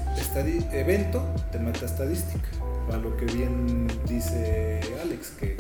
evento 0.73 1.23
te 1.51 1.59
mata 1.59 1.85
estadística. 1.85 2.47
A 2.91 2.97
lo 2.97 3.15
que 3.17 3.25
bien 3.25 3.87
dice 4.07 4.79
Alex, 5.03 5.31
que 5.39 5.57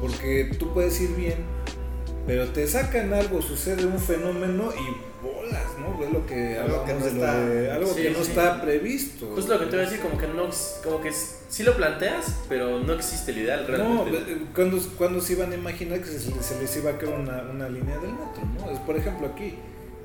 porque 0.00 0.56
tú 0.58 0.72
puedes 0.72 0.98
ir 1.00 1.14
bien, 1.14 1.36
pero 2.26 2.48
te 2.48 2.66
sacan 2.66 3.12
algo, 3.12 3.42
sucede 3.42 3.84
un 3.86 3.98
fenómeno 3.98 4.70
y 4.72 5.24
bolas, 5.24 5.64
¿no? 5.78 6.02
Es 6.04 6.12
lo 6.12 6.26
que 6.26 6.58
Algo 6.58 6.84
que 6.84 6.94
no 6.94 7.00
de 7.04 7.10
está- 7.10 7.40
de- 7.40 7.70
algo 7.70 7.94
Sí, 7.94 8.02
que 8.02 8.10
no 8.10 8.18
sí. 8.22 8.30
está 8.30 8.62
previsto. 8.62 9.26
Justo 9.34 9.54
lo 9.54 9.60
que 9.60 9.66
te 9.66 9.76
voy 9.76 9.80
a 9.86 9.88
decir, 9.88 10.00
como 10.00 10.18
que 10.18 10.26
no, 10.26 10.48
como 10.82 11.00
que 11.02 11.12
sí 11.12 11.62
lo 11.62 11.76
planteas, 11.76 12.24
pero 12.48 12.80
no 12.80 12.92
existe 12.94 13.30
el 13.32 13.38
ideal 13.38 13.66
No, 13.68 14.04
realmente. 14.04 14.32
eh, 14.32 14.38
cuando, 14.54 14.78
cuando 14.96 15.20
se 15.20 15.34
iban 15.34 15.52
a 15.52 15.54
imaginar 15.54 16.00
que 16.00 16.06
se, 16.06 16.18
se 16.42 16.60
les 16.60 16.76
iba 16.76 16.90
a 16.92 16.98
caer 16.98 17.12
una, 17.14 17.42
una 17.42 17.68
línea 17.68 17.98
del 17.98 18.12
metro, 18.12 18.42
¿no? 18.58 18.70
Es, 18.70 18.78
por 18.80 18.96
ejemplo 18.96 19.26
aquí, 19.28 19.54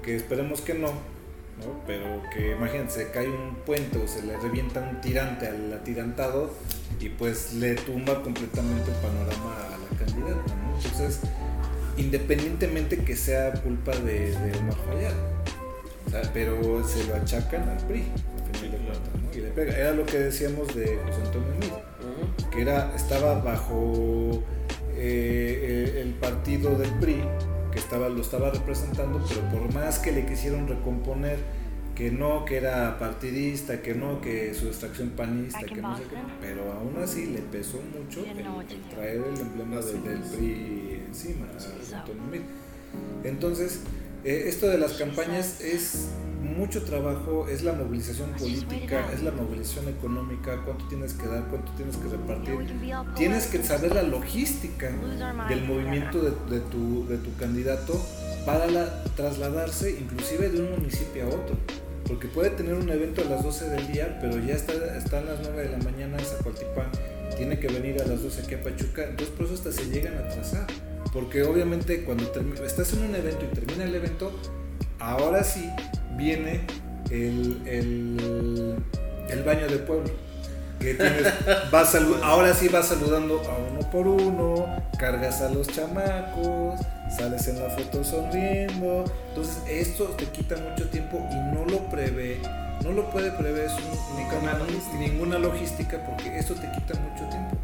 que 0.03 0.15
esperemos 0.15 0.61
que 0.61 0.73
no, 0.73 0.87
¿no? 0.87 1.81
Pero 1.87 2.21
que 2.33 2.51
imagínate, 2.51 2.91
se 2.91 3.11
cae 3.11 3.27
un 3.29 3.55
puente 3.65 3.97
o 3.97 4.07
se 4.07 4.23
le 4.23 4.37
revienta 4.37 4.79
un 4.81 5.01
tirante 5.01 5.47
al 5.47 5.73
atirantado 5.73 6.51
y 6.99 7.09
pues 7.09 7.53
le 7.53 7.75
tumba 7.75 8.21
completamente 8.23 8.91
el 8.91 8.97
panorama 8.97 9.55
a 9.73 9.77
la 9.77 9.97
candidata, 10.05 10.55
¿no? 10.55 10.75
Entonces, 10.75 11.19
independientemente 11.99 12.97
que 13.03 13.15
sea 13.15 13.51
culpa 13.53 13.91
de, 13.91 14.31
de 14.31 14.57
Omar 14.59 14.77
Fayad, 14.87 15.13
o 16.07 16.09
sea, 16.09 16.21
pero 16.33 16.83
se 16.87 17.03
lo 17.05 17.15
achacan 17.15 17.67
al 17.69 17.77
PRI, 17.85 18.03
a 18.03 18.57
final 18.57 18.71
de 18.71 18.77
cuentas, 18.77 19.13
¿no? 19.21 19.37
Y 19.37 19.41
le 19.41 19.49
pega. 19.49 19.77
Era 19.77 19.91
lo 19.91 20.05
que 20.05 20.17
decíamos 20.19 20.73
de 20.75 20.97
José 21.05 21.21
Antonio 21.25 21.49
Ujú. 21.99 22.49
que 22.51 22.61
era, 22.61 22.93
estaba 22.95 23.39
bajo 23.41 24.41
eh, 24.95 26.01
el 26.01 26.13
partido 26.13 26.77
del 26.77 26.89
PRI, 26.99 27.21
que 27.71 27.79
estaba, 27.79 28.09
lo 28.09 28.21
estaba 28.21 28.49
representando, 28.49 29.23
pero 29.27 29.41
por 29.49 29.73
más 29.73 29.99
que 29.99 30.11
le 30.11 30.25
quisieron 30.25 30.67
recomponer 30.67 31.37
que 31.99 32.11
no, 32.11 32.45
que 32.45 32.55
era 32.55 32.97
partidista, 32.97 33.81
que 33.81 33.93
no, 33.93 34.21
que 34.21 34.53
su 34.53 34.67
extracción 34.67 35.09
panista, 35.09 35.59
que 35.65 35.81
no 35.81 35.97
sé 35.97 36.03
qué, 36.03 36.15
pero 36.39 36.71
aún 36.71 36.95
así 37.03 37.25
le 37.25 37.39
pesó 37.39 37.77
mucho 37.93 38.21
el, 38.25 38.37
el 38.39 38.81
traer 38.89 39.17
el 39.17 39.39
emblema 39.41 39.75
del, 39.81 40.01
del 40.05 40.19
PRI 40.21 41.03
encima. 41.09 41.47
Entonces, 43.25 43.81
eh, 44.23 44.43
esto 44.47 44.67
de 44.67 44.77
las 44.77 44.93
campañas 44.93 45.59
es 45.61 46.07
mucho 46.41 46.83
trabajo, 46.83 47.47
es 47.49 47.63
la 47.63 47.73
movilización 47.73 48.29
política, 48.31 49.11
es 49.13 49.21
la 49.23 49.31
movilización 49.31 49.89
económica, 49.89 50.61
cuánto 50.63 50.87
tienes 50.87 51.13
que 51.13 51.27
dar, 51.27 51.47
cuánto 51.49 51.71
tienes 51.73 51.97
que 51.97 52.07
repartir. 52.07 52.55
Tienes 53.15 53.47
que 53.47 53.61
saber 53.61 53.93
la 53.93 54.03
logística 54.03 54.89
del 55.49 55.65
movimiento 55.65 56.21
de, 56.21 56.31
de 56.55 56.61
tu, 56.61 57.05
de 57.07 57.17
tu 57.17 57.35
candidato 57.35 58.01
para 58.45 58.67
la- 58.67 59.03
trasladarse 59.17 59.91
inclusive 59.99 60.49
de 60.49 60.61
un 60.61 60.71
municipio 60.71 61.25
a 61.25 61.27
otro. 61.27 61.57
Porque 62.09 62.27
puede 62.27 62.49
tener 62.49 62.73
un 62.73 62.89
evento 62.89 63.21
a 63.21 63.25
las 63.25 63.43
12 63.43 63.69
del 63.69 63.87
día, 63.93 64.17
pero 64.19 64.39
ya 64.39 64.55
está, 64.55 64.73
está 64.97 65.21
las 65.21 65.39
9 65.41 65.61
de 65.61 65.69
la 65.69 65.77
mañana 65.77 66.17
en 66.17 66.25
Zacualtipán, 66.25 66.89
tiene 67.37 67.59
que 67.59 67.67
venir 67.67 68.01
a 68.01 68.05
las 68.07 68.23
12 68.23 68.41
aquí 68.41 68.55
a 68.55 68.63
Pachuca, 68.63 69.03
entonces 69.03 69.29
por 69.29 69.45
eso 69.45 69.53
hasta 69.53 69.71
se 69.71 69.85
llegan 69.89 70.17
a 70.17 70.21
atrasar. 70.21 70.65
Porque 71.13 71.43
obviamente 71.43 72.03
cuando 72.03 72.23
estás 72.65 72.93
en 72.93 73.03
un 73.03 73.15
evento 73.15 73.45
y 73.45 73.55
termina 73.55 73.83
el 73.83 73.93
evento, 73.93 74.31
ahora 74.97 75.43
sí 75.43 75.69
viene 76.17 76.61
el, 77.11 77.61
el, 77.65 78.75
el 79.29 79.43
baño 79.43 79.67
de 79.67 79.77
pueblo. 79.77 80.09
Que 80.79 80.93
tienes, 80.93 81.27
vas 81.71 81.93
ahora 82.23 82.53
sí 82.53 82.69
vas 82.69 82.87
saludando 82.87 83.41
a 83.49 83.57
uno 83.71 83.79
por 83.91 84.07
uno, 84.07 84.65
cargas 84.97 85.41
a 85.41 85.49
los 85.49 85.67
chamacos, 85.67 86.79
sales 87.15 87.47
en 87.47 87.59
la 87.61 87.69
foto 87.69 88.03
sonriendo. 88.03 89.03
Entonces 89.29 89.57
esto 89.69 90.05
te 90.17 90.25
quita 90.25 90.55
mucho 90.57 90.87
tiempo 90.89 91.21
y 91.31 91.35
no 91.53 91.65
lo 91.65 91.79
prevé, 91.89 92.37
no 92.83 92.91
lo 92.91 93.09
puede 93.11 93.31
prever 93.31 93.69
su- 93.69 93.79
Ninguna 94.17 94.53
ninguna, 94.53 94.53
logística. 94.57 94.97
ninguna 94.99 95.39
logística 95.39 96.05
porque 96.05 96.37
esto 96.39 96.53
te 96.55 96.71
quita 96.71 96.93
mucho 96.99 97.27
tiempo. 97.29 97.57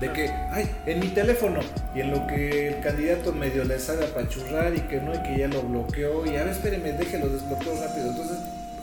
De 0.00 0.12
que, 0.12 0.28
ay, 0.50 0.68
en 0.86 0.98
mi 0.98 1.08
teléfono, 1.08 1.60
y 1.94 2.00
en 2.00 2.10
lo 2.10 2.26
que 2.26 2.68
el 2.68 2.80
candidato 2.82 3.32
medio 3.32 3.62
le 3.64 3.78
sabe 3.78 4.04
apachurrar 4.06 4.74
y 4.74 4.80
que 4.80 5.00
no, 5.00 5.14
y 5.14 5.18
que 5.22 5.38
ya 5.38 5.46
lo 5.46 5.62
bloqueó, 5.62 6.26
y 6.26 6.30
a 6.36 6.42
ver, 6.42 6.48
espéreme, 6.48 6.92
déjelo 6.92 7.28
desbloqueo 7.28 7.72
rápido. 7.80 8.08
Entonces, 8.10 8.36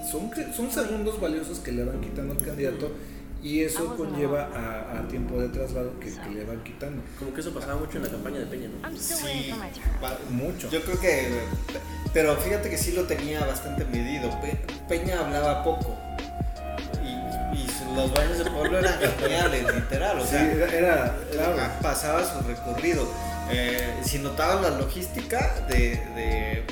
son, 0.09 0.31
son 0.55 0.71
segundos 0.71 1.19
valiosos 1.19 1.59
que 1.59 1.73
le 1.73 1.83
van 1.83 1.99
quitando 1.99 2.33
al 2.33 2.41
candidato 2.41 2.91
y 3.41 3.61
eso 3.63 3.95
conlleva 3.95 4.49
a, 4.53 4.99
a 4.99 5.07
tiempo 5.07 5.39
de 5.39 5.47
traslado 5.49 5.97
que, 5.99 6.13
que 6.13 6.29
le 6.29 6.43
van 6.43 6.61
quitando. 6.63 7.01
Como 7.17 7.33
que 7.33 7.39
eso 7.41 7.53
pasaba 7.53 7.75
mucho 7.79 7.97
en 7.97 8.03
la 8.03 8.09
campaña 8.09 8.39
de 8.39 8.45
Peña, 8.45 8.67
¿no? 8.81 8.97
Sí, 8.97 9.53
Mucho. 10.29 10.69
yo 10.69 10.81
creo 10.83 10.99
que. 10.99 11.29
Pero 12.13 12.35
fíjate 12.37 12.69
que 12.69 12.77
sí 12.77 12.91
lo 12.91 13.03
tenía 13.03 13.45
bastante 13.45 13.85
medido. 13.85 14.29
Pe- 14.41 14.59
Peña 14.89 15.19
hablaba 15.21 15.63
poco. 15.63 15.95
Y, 17.03 17.95
los 17.95 18.13
baños 18.13 18.37
de 18.39 18.45
pueblo 18.51 18.79
eran 18.79 18.99
geniales, 19.19 19.63
literal. 19.75 20.19
O 20.19 20.23
Sí, 20.23 20.29
sea, 20.31 20.43
era, 20.51 20.73
era- 20.73 21.15
claro. 21.31 21.55
Ah, 21.59 21.79
pasaba 21.81 22.23
su 22.23 22.45
recorrido. 22.47 23.07
Eh, 23.51 23.95
si 24.03 24.19
notaban 24.19 24.61
la 24.61 24.69
logística 24.71 25.65
de, 25.69 25.95
de, 26.15 26.63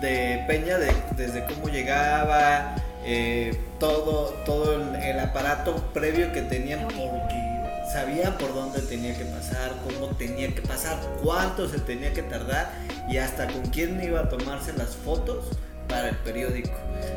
de 0.00 0.44
Peña, 0.46 0.76
de- 0.78 0.92
desde 1.16 1.44
cómo 1.46 1.68
llegaba, 1.68 2.74
eh, 3.04 3.58
todo, 3.78 4.34
todo 4.44 4.74
el, 4.74 4.94
el 4.96 5.18
aparato 5.20 5.76
previo 5.92 6.32
que 6.32 6.42
tenían, 6.42 6.86
porque 6.88 7.50
sabían 7.92 8.36
por 8.38 8.54
dónde 8.54 8.80
tenía 8.82 9.16
que 9.16 9.24
pasar, 9.24 9.74
cómo 9.84 10.14
tenía 10.16 10.54
que 10.54 10.62
pasar, 10.62 10.98
cuánto 11.22 11.68
se 11.68 11.78
tenía 11.78 12.12
que 12.12 12.22
tardar 12.22 12.70
y 13.08 13.16
hasta 13.18 13.46
con 13.48 13.62
quién 13.66 14.02
iba 14.02 14.20
a 14.20 14.28
tomarse 14.28 14.72
las 14.74 14.90
fotos 14.90 15.44
para 15.88 16.10
el 16.10 16.16
periódico. 16.16 16.70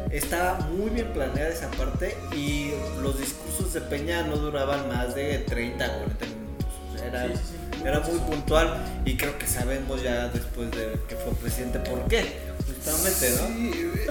Estaba 0.10 0.60
muy 0.72 0.90
bien 0.90 1.08
planeada 1.14 1.50
esa 1.50 1.70
parte 1.72 2.18
y 2.36 2.72
los 3.02 3.20
discursos 3.20 3.74
de 3.74 3.82
Peña 3.82 4.24
no 4.24 4.36
duraban 4.38 4.88
más 4.88 5.14
de 5.14 5.40
30 5.40 5.86
a 5.86 5.90
40 5.90 6.26
minutos. 6.26 6.68
O 6.94 6.98
sea, 6.98 7.08
era, 7.08 7.28
Sí, 7.28 7.34
sí, 7.36 7.56
sí. 7.76 7.82
era 7.88 8.00
muy 8.00 8.18
puntual 8.20 8.74
y 9.06 9.16
creo 9.18 9.38
que 9.38 9.46
sabemos 9.46 10.02
ya 10.02 10.30
después 10.30 10.72
de 10.72 11.00
que 11.08 11.16
fue 11.16 11.34
presidente 11.36 11.80
por 11.80 12.08
qué. 12.08 12.26
Justamente, 12.86 13.30
¿no? 13.42 13.48
Sí, 13.48 13.72
eh, 13.74 14.08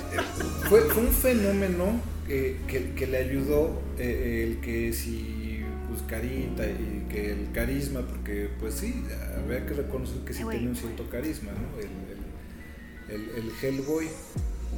fue, 0.68 0.80
fue 0.82 1.02
un 1.02 1.12
fenómeno 1.12 2.00
que, 2.26 2.58
que- 2.66 2.92
que 2.94 3.06
le 3.06 3.18
ayudó 3.18 3.80
eh, 3.98 4.48
el 4.48 4.60
que 4.60 4.92
si 4.92 5.62
pues 5.88 6.02
Carita 6.08 6.64
y 6.66 7.06
que 7.10 7.32
el 7.32 7.48
carisma, 7.52 8.00
porque 8.00 8.48
pues 8.58 8.74
sí, 8.74 9.04
había 9.44 9.66
que 9.66 9.74
reconocer 9.74 10.18
que 10.24 10.32
sí 10.32 10.42
tenía 10.48 10.70
un 10.70 10.76
cierto 10.76 11.08
carisma, 11.10 11.50
¿no? 11.52 11.78
El, 11.78 13.20
el, 13.20 13.20
el, 13.36 13.44
el 13.44 13.52
Hellboy, 13.60 14.08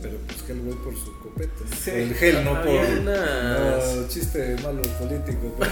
pero 0.03 0.17
pues 0.27 0.39
Hellboy 0.49 0.75
por 0.83 0.97
su 0.97 1.17
copete. 1.21 1.53
Sí. 1.81 1.91
El 1.91 2.17
Hell, 2.21 2.43
no 2.45 2.61
por. 2.63 2.69
Unas- 2.69 3.97
No, 3.97 4.09
chiste 4.09 4.57
malo 4.65 4.83
político. 4.99 5.55
pues. 5.57 5.71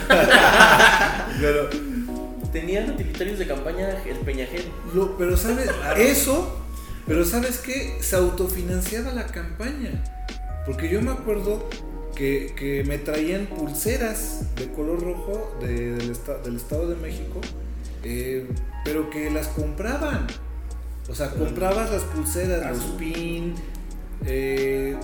pero, 1.41 1.69
Tenían 2.53 2.91
utilitarios 2.91 3.39
de 3.39 3.47
campaña 3.47 3.89
el 4.05 4.19
Peñajel. 4.19 4.63
lo- 4.95 5.17
pero 5.17 5.37
sabes, 5.39 5.71
eso, 5.97 6.62
pero 7.13 7.25
sabes 7.27 7.59
que 7.59 7.99
se 8.01 8.17
autofinanciaba 8.17 9.13
la 9.13 9.27
campaña. 9.27 10.03
Porque 10.65 10.89
yo 10.89 11.03
me 11.03 11.11
acuerdo 11.11 11.69
que, 12.15 12.55
que 12.57 12.85
me 12.85 12.99
traían 12.99 13.47
pulseras 13.47 14.55
de 14.57 14.71
color 14.73 15.03
rojo 15.03 15.57
de- 15.61 15.93
del, 15.97 16.11
esta- 16.11 16.39
del 16.39 16.57
Estado 16.57 16.89
de 16.89 16.97
México, 16.97 17.41
eh, 18.05 18.47
pero 18.85 19.11
que 19.11 19.31
las 19.31 19.49
compraban. 19.49 20.27
O 21.09 21.15
sea, 21.15 21.31
comprabas 21.31 21.91
las 21.91 22.03
pulseras, 22.05 22.77
los 22.77 22.85
pin. 22.99 23.55
eh, 24.25 24.97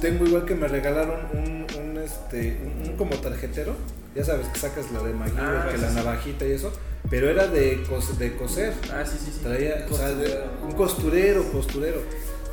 tengo 0.00 0.24
igual 0.26 0.44
que 0.44 0.54
me 0.54 0.66
regalaron 0.68 1.20
un, 1.34 1.66
un, 1.80 1.98
este, 1.98 2.58
un, 2.64 2.90
un 2.90 2.96
como 2.96 3.14
tarjetero. 3.16 3.74
Ya 4.14 4.24
sabes 4.24 4.48
que 4.48 4.58
sacas 4.58 4.90
la 4.90 5.02
de 5.02 5.12
MacGyver, 5.12 5.42
Ah, 5.44 5.68
que 5.70 5.76
sí, 5.76 5.82
la 5.82 5.88
sí. 5.90 5.94
navajita 5.96 6.46
y 6.46 6.52
eso. 6.52 6.72
Pero 7.10 7.30
era 7.30 7.46
de, 7.46 7.84
cos- 7.86 8.16
de 8.18 8.36
coser. 8.36 8.74
Ah, 8.92 9.04
sí, 9.06 9.16
sí, 9.24 9.30
sí. 9.34 9.40
Traía, 9.42 9.86
o 9.90 9.94
sea, 9.96 10.08
de- 10.10 10.42
un 10.62 10.72
costurero, 10.72 11.44
costurero. 11.52 12.02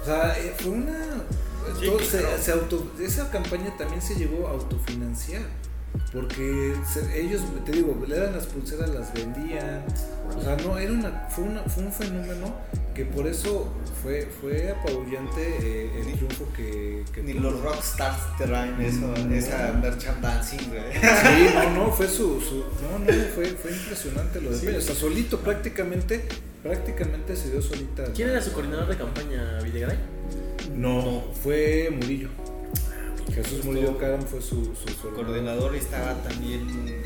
O 0.01 0.05
sea, 0.05 0.38
eh, 0.38 0.53
fue 0.59 0.71
una. 0.71 1.24
Todo 1.83 2.00
se- 2.00 2.19
claro. 2.19 2.38
se 2.41 2.51
auto- 2.51 2.91
esa 3.01 3.31
campaña 3.31 3.75
también 3.77 4.01
se 4.01 4.15
llegó 4.15 4.47
a 4.47 4.51
autofinanciar. 4.51 5.41
Porque 6.11 6.73
se- 6.91 7.21
ellos, 7.21 7.41
te 7.65 7.71
digo, 7.71 7.97
le 8.07 8.15
eran 8.17 8.33
las 8.33 8.45
pulseras, 8.45 8.89
las 8.89 9.13
vendían. 9.13 9.83
O 10.37 10.41
sea, 10.41 10.55
no, 10.57 10.77
era 10.77 10.91
una, 10.91 11.27
fue, 11.29 11.43
una, 11.45 11.61
fue 11.63 11.83
un 11.83 11.91
fenómeno 11.91 12.53
que 12.93 13.05
por 13.05 13.27
eso 13.27 13.67
fue, 14.01 14.27
fue 14.41 14.71
apabullante 14.71 15.41
eh, 15.61 15.91
el 16.05 16.13
triunfo 16.13 16.47
que, 16.55 17.03
que 17.13 17.21
Ni 17.21 17.33
tuvo. 17.33 17.51
los 17.51 17.61
rockstars 17.61 18.37
traen 18.37 18.79
eso, 18.81 19.13
esa 19.33 19.73
merchandising, 19.73 20.69
güey. 20.69 20.93
Sí, 20.93 21.49
no, 21.53 21.69
no, 21.87 21.91
fue 21.91 22.07
su, 22.07 22.39
su 22.41 22.63
no, 22.81 22.99
no, 22.99 23.05
fue, 23.35 23.45
fue 23.47 23.71
impresionante 23.71 24.39
lo 24.41 24.51
de 24.51 24.57
Sí. 24.59 24.65
Peña. 24.67 24.77
O 24.77 24.81
sea, 24.81 24.95
solito 24.95 25.39
prácticamente, 25.41 26.23
prácticamente 26.63 27.35
se 27.35 27.51
dio 27.51 27.61
solita. 27.61 28.05
¿Quién 28.15 28.29
era 28.29 28.41
su 28.41 28.53
coordinador 28.53 28.87
de 28.87 28.97
campaña, 28.97 29.59
Videgaray? 29.61 29.97
No, 30.75 31.23
fue 31.43 31.89
Murillo. 31.91 32.29
Jesús 33.34 33.65
Murillo 33.65 33.98
Caram 33.98 34.22
fue 34.22 34.41
su, 34.41 34.74
su, 34.75 34.88
su 35.01 35.10
coordinador 35.13 35.75
y 35.75 35.79
estaba 35.79 36.13
también 36.24 36.67
eh, 36.88 37.03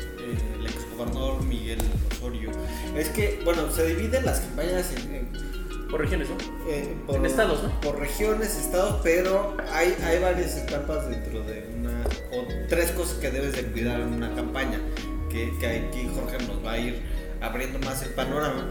el 0.58 0.66
exgobernador 0.66 1.42
Miguel 1.44 1.78
Osorio. 2.12 2.50
Es 2.96 3.08
que, 3.08 3.40
bueno, 3.44 3.70
se 3.72 3.86
dividen 3.86 4.24
las 4.24 4.40
campañas 4.40 4.92
en, 4.92 5.14
en- 5.14 5.88
Por 5.90 6.00
regiones, 6.00 6.28
¿no? 6.28 6.36
eh, 6.68 6.94
por, 7.06 7.16
En 7.16 7.26
estados, 7.26 7.62
¿no? 7.64 7.80
Por 7.80 7.98
regiones, 7.98 8.56
estados, 8.56 9.00
pero 9.02 9.56
hay, 9.72 9.96
hay 10.04 10.20
varias 10.20 10.56
etapas 10.56 11.08
dentro 11.08 11.42
de 11.42 11.68
una, 11.76 12.04
o 12.32 12.46
tres 12.68 12.92
cosas 12.92 13.14
que 13.18 13.30
debes 13.30 13.54
de 13.56 13.64
cuidar 13.72 14.00
en 14.00 14.12
una 14.12 14.32
campaña, 14.34 14.78
que, 15.30 15.52
que 15.58 15.66
aquí 15.66 16.08
Jorge 16.14 16.38
nos 16.46 16.64
va 16.64 16.72
a 16.72 16.78
ir 16.78 17.02
abriendo 17.40 17.78
más 17.80 18.02
el 18.02 18.10
panorama, 18.10 18.68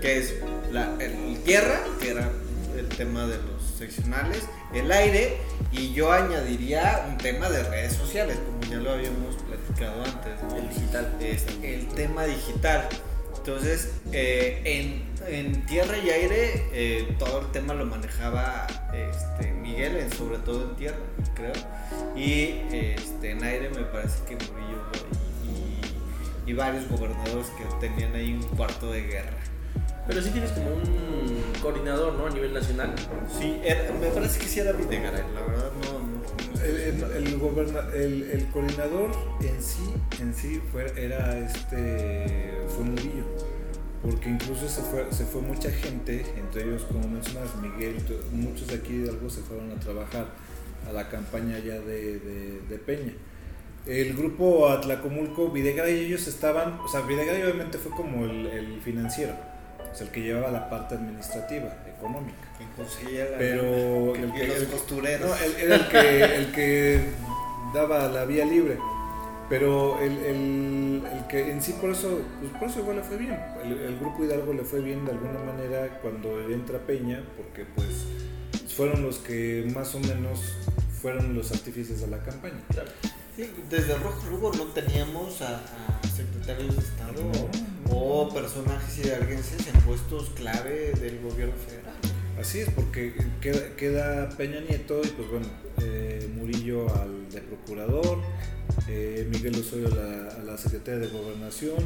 que 0.00 0.18
es 0.18 0.34
la 0.70 0.96
el 1.00 1.42
tierra, 1.42 1.80
que 2.00 2.10
era 2.10 2.30
el 2.78 2.88
tema 2.88 3.26
de 3.26 3.36
los 3.38 3.62
seccionales, 3.76 4.44
el 4.72 4.92
aire, 4.92 5.38
y 5.72 5.92
yo 5.92 6.12
añadiría 6.12 7.06
un 7.08 7.16
tema 7.18 7.48
de 7.48 7.62
redes 7.62 7.94
sociales, 7.94 8.38
como 8.44 8.60
ya 8.70 8.78
lo 8.78 8.92
habíamos 8.92 9.36
platicado 9.36 10.04
antes, 10.04 10.42
¿no? 10.42 10.56
El 10.56 10.68
digital. 10.68 11.16
es 11.20 11.46
el 11.62 11.86
tema 11.88 12.24
digital. 12.24 12.88
Entonces, 13.36 13.92
eh, 14.12 14.60
en, 14.64 15.32
en 15.32 15.64
tierra 15.66 15.96
y 15.96 16.10
aire, 16.10 16.68
eh, 16.72 17.16
todo 17.18 17.40
el 17.40 17.46
tema 17.52 17.72
lo 17.72 17.86
manejaba 17.86 18.66
este, 18.92 19.52
Miguel, 19.52 20.12
sobre 20.12 20.38
todo 20.38 20.70
en 20.70 20.76
tierra, 20.76 20.98
creo. 21.34 21.52
Y 22.16 22.62
este, 22.72 23.30
en 23.30 23.42
aire 23.44 23.70
me 23.70 23.82
parece 23.82 24.24
que 24.24 24.34
Murillo 24.34 24.82
y, 26.46 26.50
y 26.50 26.52
varios 26.52 26.86
gobernadores 26.88 27.46
que 27.50 27.64
tenían 27.80 28.14
ahí 28.14 28.34
un 28.34 28.42
cuarto 28.56 28.90
de 28.90 29.02
guerra. 29.02 29.38
Pero 30.10 30.22
sí 30.22 30.30
tienes 30.30 30.50
como 30.52 30.66
un 30.70 31.52
coordinador, 31.62 32.14
¿no? 32.14 32.26
A 32.26 32.30
nivel 32.30 32.52
nacional. 32.52 32.94
Sí, 33.38 33.56
era- 33.64 33.92
me 33.92 34.08
parece 34.08 34.40
que 34.40 34.46
sí 34.46 34.60
era 34.60 34.72
Videgaray, 34.72 35.22
la 35.34 35.40
verdad 35.40 35.70
no. 35.82 36.10
El, 36.62 36.76
el, 36.76 37.26
el 37.26 37.38
goberna- 37.38 37.88
el- 37.94 38.30
el 38.30 38.46
coordinador 38.48 39.10
en 39.40 39.62
sí, 39.62 39.94
en 40.20 40.34
sí 40.34 40.60
fue, 40.70 40.92
era 40.96 41.38
este, 41.38 42.52
fue 42.68 42.84
Murillo, 42.84 43.24
porque 44.02 44.28
incluso 44.28 44.68
se 44.68 44.82
fue, 44.82 45.06
se 45.10 45.24
fue 45.24 45.40
mucha 45.40 45.70
gente, 45.70 46.24
entre 46.36 46.64
ellos 46.64 46.82
como 46.82 47.08
mencionas 47.08 47.48
Miguel, 47.62 47.96
muchos 48.32 48.66
de 48.68 48.74
aquí 48.74 48.92
de 48.98 49.04
Hidalgo 49.04 49.30
se 49.30 49.40
fueron 49.40 49.70
a 49.72 49.80
trabajar 49.80 50.26
a 50.88 50.92
la 50.92 51.08
campaña 51.08 51.58
ya 51.60 51.78
de, 51.80 52.18
de- 52.18 52.60
de 52.68 52.78
Peña. 52.78 53.12
El 53.86 54.14
grupo 54.14 54.68
Atlacomulco, 54.68 55.50
Videgaray 55.50 55.94
y 56.02 56.04
ellos 56.06 56.26
estaban, 56.26 56.78
o 56.80 56.88
sea, 56.88 57.00
Videgaray 57.00 57.42
obviamente 57.44 57.78
fue 57.78 57.92
como 57.92 58.24
el, 58.26 58.46
el 58.46 58.80
financiero, 58.82 59.32
el 60.00 60.08
que 60.10 60.20
llevaba 60.22 60.50
la 60.50 60.68
parte 60.70 60.94
administrativa, 60.94 61.74
económica. 61.96 62.38
la- 63.32 63.38
Pero 63.38 64.14
el 64.16 64.32
que 64.32 64.46
los 64.46 64.58
costureros. 64.68 65.28
No, 65.28 65.36
él 65.36 65.54
era 65.58 65.76
el 65.76 65.88
que, 65.88 66.24
el 66.36 66.52
que 66.52 67.00
daba 67.74 68.08
la 68.08 68.24
vía 68.24 68.44
libre. 68.44 68.78
Pero 69.48 69.98
el, 70.00 70.12
el- 70.18 71.02
el 71.12 71.26
que 71.26 71.50
en 71.50 71.60
sí 71.60 71.72
por 71.80 71.90
eso, 71.90 72.20
pues 72.40 72.52
por 72.52 72.68
eso 72.68 72.80
igual 72.80 72.96
le 72.96 73.02
fue 73.02 73.16
bien. 73.16 73.36
El, 73.64 73.72
el 73.72 73.98
grupo 73.98 74.24
Hidalgo 74.24 74.52
le 74.52 74.62
fue 74.62 74.80
bien 74.80 75.04
de 75.04 75.10
alguna 75.12 75.40
manera 75.40 75.98
cuando 76.00 76.40
entra 76.50 76.78
Peña, 76.78 77.20
porque 77.36 77.64
pues 77.74 78.06
fueron 78.76 79.02
los 79.02 79.18
que 79.18 79.68
más 79.74 79.92
o 79.96 80.00
menos 80.00 80.40
fueron 81.02 81.34
los 81.34 81.50
artífices 81.50 82.00
de 82.02 82.06
la 82.06 82.18
campaña. 82.22 82.60
Claro. 82.70 82.90
Sí, 83.34 83.50
desde 83.68 83.94
Rojo 83.96 84.28
Lugo 84.30 84.52
no 84.56 84.64
teníamos 84.66 85.40
a, 85.42 85.56
a 85.56 86.06
secretarios 86.14 86.76
de 86.76 86.82
Estado 86.82 87.22
No, 87.24 87.32
o 87.90 88.28
personajes 88.32 88.98
hidalguenses 89.04 89.66
en 89.66 89.80
puestos 89.82 90.30
clave 90.30 90.92
del 91.00 91.20
gobierno 91.20 91.54
federal. 91.66 91.94
Así 92.40 92.60
es, 92.60 92.70
porque 92.70 93.12
queda, 93.76 94.30
Peña 94.30 94.60
Nieto 94.60 95.02
y 95.04 95.08
pues 95.08 95.28
bueno, 95.28 95.46
eh, 95.82 96.28
Murillo 96.34 96.86
al 96.96 97.28
de 97.30 97.40
procurador, 97.42 98.18
eh, 98.88 99.28
Miguel 99.30 99.56
Osorio 99.60 99.88
a 99.88 100.42
la, 100.42 100.56
secretaria 100.56 101.00
de 101.00 101.08
gobernación, 101.08 101.76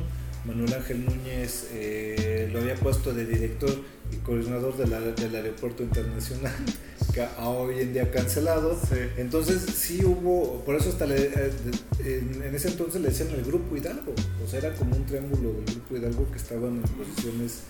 Manuel 0.45 0.75
Ángel 0.75 1.05
Núñez 1.05 1.69
eh, 1.73 2.49
lo 2.53 2.61
había 2.61 2.75
puesto 2.77 3.13
de 3.13 3.25
director 3.27 3.75
y 4.13 4.17
coordinador 4.17 4.77
de 4.77 4.87
la- 4.87 5.01
del 5.01 5.35
aeropuerto 5.35 5.83
internacional, 5.83 6.55
hoy 7.43 7.81
en 7.81 7.93
día 7.93 8.11
cancelado. 8.11 8.79
Entonces 9.17 9.63
sí 9.75 10.05
hubo, 10.05 10.63
por 10.65 10.75
eso 10.77 10.89
hasta 10.91 11.07
le- 11.07 11.27
eh, 11.27 11.53
en, 12.01 12.43
en 12.43 12.55
ese 12.55 12.69
entonces 12.69 13.01
le 13.01 13.09
decían 13.09 13.29
el 13.31 13.45
grupo 13.45 13.77
Hidalgo, 13.77 14.15
o 14.45 14.49
sea, 14.49 14.59
era 14.61 14.75
como 14.75 14.97
un 14.97 15.05
triángulo 15.07 15.53
del 15.53 15.65
grupo 15.65 15.97
Hidalgo 15.97 16.31
que 16.31 16.39
estaban 16.39 16.77
en 16.77 16.83
posiciones 16.83 17.61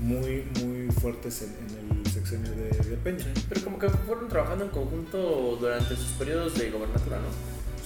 muy, 0.00 0.44
muy 0.62 0.90
fuertes 1.00 1.42
en, 1.42 1.50
en 1.90 2.04
el 2.04 2.10
sexenio 2.12 2.50
de, 2.52 2.68
de 2.90 2.96
Peña. 2.96 3.26
Pero 3.48 3.62
como 3.64 3.78
que 3.78 3.88
fueron 3.88 4.28
trabajando 4.28 4.64
en 4.64 4.70
conjunto 4.70 5.56
durante 5.60 5.96
sus 5.96 6.10
periodos 6.18 6.56
de 6.58 6.70
gobernatura, 6.70 7.18
¿no? 7.18 7.28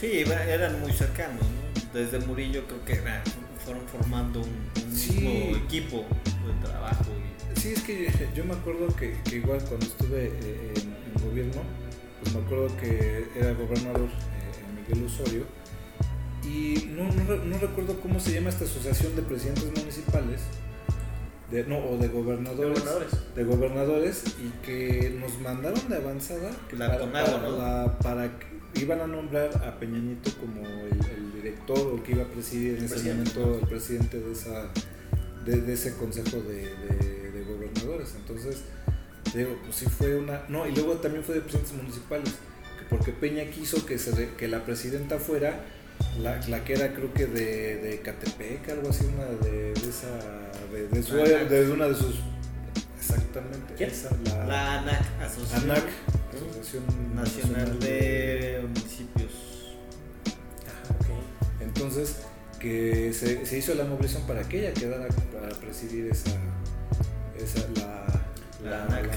Sí, 0.01 0.09
eran 0.49 0.81
muy 0.81 0.92
cercanos, 0.92 1.40
¿no? 1.42 1.99
Desde 1.99 2.19
Murillo 2.21 2.64
creo 2.66 2.85
que 2.85 2.92
era- 2.95 3.23
fueron 3.64 3.83
formando 3.88 4.40
un, 4.40 4.85
un 4.90 4.97
Sí. 4.97 5.12
mismo 5.12 5.57
equipo 5.57 6.05
de 6.47 6.66
trabajo. 6.69 7.05
y- 7.11 7.37
Sí, 7.61 7.69
es 7.75 7.83
que 7.83 8.05
yo, 8.05 8.35
yo 8.37 8.45
me 8.45 8.53
acuerdo 8.53 8.95
que, 8.95 9.16
que 9.29 9.37
igual 9.37 9.59
cuando 9.66 9.87
estuve 9.87 10.27
eh, 10.27 10.75
en 10.77 10.96
gobierno, 11.18 11.62
pues 12.22 12.35
me 12.35 12.40
acuerdo 12.42 12.68
que 12.79 13.26
era 13.37 13.52
gobernador 13.52 14.09
eh, 14.09 14.88
Miguel 14.88 15.07
Osorio 15.07 15.44
y 16.44 16.88
no, 16.96 17.05
no, 17.12 17.24
re- 17.26 17.44
no 17.44 17.59
recuerdo 17.59 18.00
cómo 18.00 18.20
se 18.20 18.33
llama 18.33 18.50
esta 18.50 18.64
asociación 18.64 19.16
de 19.16 19.22
presidentes 19.22 19.64
municipales, 19.76 20.42
de, 21.50 21.64
no, 21.64 21.79
o 21.79 21.96
de 21.96 22.09
De 22.09 22.09
gobernadores. 22.09 22.85
de 23.35 23.44
gobernadores 23.44 24.22
y 24.38 24.50
que 24.64 25.16
nos 25.20 25.38
mandaron 25.40 25.88
de 25.88 25.96
avanzada 25.96 26.50
que 26.68 26.76
La 26.76 26.88
para, 26.88 27.12
para, 27.12 27.38
¿no? 27.38 27.57
la- 27.59 27.98
para 27.98 28.38
que 28.38 28.81
iban 28.81 29.00
a 29.00 29.07
nombrar 29.07 29.50
a 29.64 29.79
Peña 29.79 29.98
Nieto 29.98 30.31
como 30.40 30.61
el, 30.66 30.92
el 31.16 31.33
director 31.33 31.79
o 31.79 32.02
que 32.02 32.12
iba 32.12 32.24
a 32.24 32.26
presidir 32.26 32.79
en 32.79 32.85
ese 32.85 33.09
momento 33.12 33.59
el 33.61 33.68
presidente 33.68 34.18
de 34.20 34.33
esa 34.33 34.70
de, 35.44 35.61
de 35.61 35.72
ese 35.72 35.94
consejo 35.96 36.38
de, 36.42 36.74
de- 36.74 37.31
de 37.31 37.44
gobernadores 37.44 38.14
entonces 38.16 38.62
te 39.33 39.39
digo 39.39 39.57
pues 39.65 39.77
sí 39.77 39.87
fue 39.87 40.17
una 40.17 40.43
no 40.49 40.67
y 40.67 40.75
luego 40.75 40.95
también 40.95 41.25
fue 41.25 41.35
de 41.35 41.41
presidentes 41.43 41.75
municipales 41.75 42.31
que 42.79 42.85
porque 42.89 43.12
Peña 43.12 43.45
quiso 43.51 43.85
que 43.87 43.99
se 43.99 44.12
re- 44.12 44.31
que 44.37 44.49
la 44.49 44.65
presidenta 44.65 45.19
fuera 45.19 45.61
la, 46.21 46.41
la 46.49 46.62
que 46.65 46.75
era 46.75 46.93
creo 46.93 47.12
que 47.15 47.27
de, 47.27 47.77
de 47.79 48.01
Catepec 48.01 48.69
algo 48.71 48.91
así 48.91 49.05
una 49.07 49.25
de, 49.49 49.73
de 49.75 49.89
esa 49.89 50.09
de, 50.73 50.89
de 50.89 51.03
su 51.03 51.15
de 51.17 51.71
una 51.73 51.89
de 51.89 51.95
sus 51.95 52.17
exactamente 52.99 53.75
¿Quién? 53.77 53.91
esa, 53.91 54.11
la, 54.25 54.47
La 54.47 54.79
ANAC, 54.81 55.03
Asociación 55.23 55.71
ANAC 55.71 55.85
Asociación 56.35 57.15
Nacional 57.15 57.79
de 57.81 58.61
Municipios. 58.62 59.33
entonces 61.61 62.17
que 62.61 63.12
se, 63.12 63.45
se 63.47 63.59
hizo 63.59 63.75
la 63.75 63.85
movilización 63.85 64.27
para 64.27 64.43
que 64.49 64.61
ella 64.61 64.73
quedara 64.75 65.09
para 65.33 65.49
presidir 65.61 66.07
esa, 66.11 66.31
esa 67.39 67.61
la, 67.77 68.15
La 68.68 68.83
ANAC. 68.85 69.11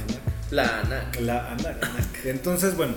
La 0.52 0.80
ANAC. 0.82 1.20
la 1.22 1.52
ANAC. 1.52 2.26
Entonces, 2.26 2.76
bueno, 2.76 2.94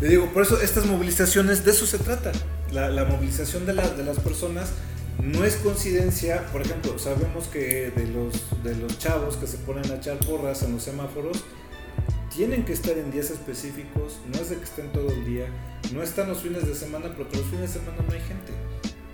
le 0.00 0.08
digo, 0.08 0.32
por 0.32 0.42
eso 0.42 0.60
estas 0.60 0.86
movilizaciones, 0.86 1.64
de 1.64 1.70
eso 1.70 1.86
se 1.86 1.98
trata. 1.98 2.32
La, 2.72 2.88
la 2.90 3.04
movilización 3.04 3.66
de, 3.66 3.74
la- 3.74 3.88
de 3.88 4.04
las 4.04 4.18
personas 4.18 4.70
no 5.22 5.44
es 5.44 5.56
coincidencia. 5.56 6.46
Por 6.52 6.62
ejemplo, 6.62 6.98
sabemos 6.98 7.46
que 7.48 7.90
de 7.94 8.06
los, 8.08 8.34
de 8.64 8.74
los 8.76 8.98
chavos 8.98 9.36
que 9.36 9.46
se 9.46 9.58
ponen 9.58 9.90
a 9.92 9.96
echar 9.96 10.18
porras 10.18 10.62
en 10.62 10.72
los 10.72 10.82
semáforos, 10.82 11.44
tienen 12.34 12.64
que 12.64 12.72
estar 12.72 12.98
en 12.98 13.12
días 13.12 13.30
específicos, 13.30 14.18
no 14.32 14.40
es 14.40 14.50
de 14.50 14.56
que 14.56 14.64
estén 14.64 14.90
todo 14.90 15.08
el 15.08 15.24
día, 15.24 15.46
no 15.92 16.02
están 16.02 16.28
los 16.28 16.42
fines 16.42 16.66
de 16.66 16.74
semana, 16.74 17.14
porque 17.16 17.36
los 17.36 17.46
fines 17.46 17.72
de 17.72 17.80
semana 17.80 17.98
no 18.04 18.12
hay 18.12 18.20
gente 18.20 18.52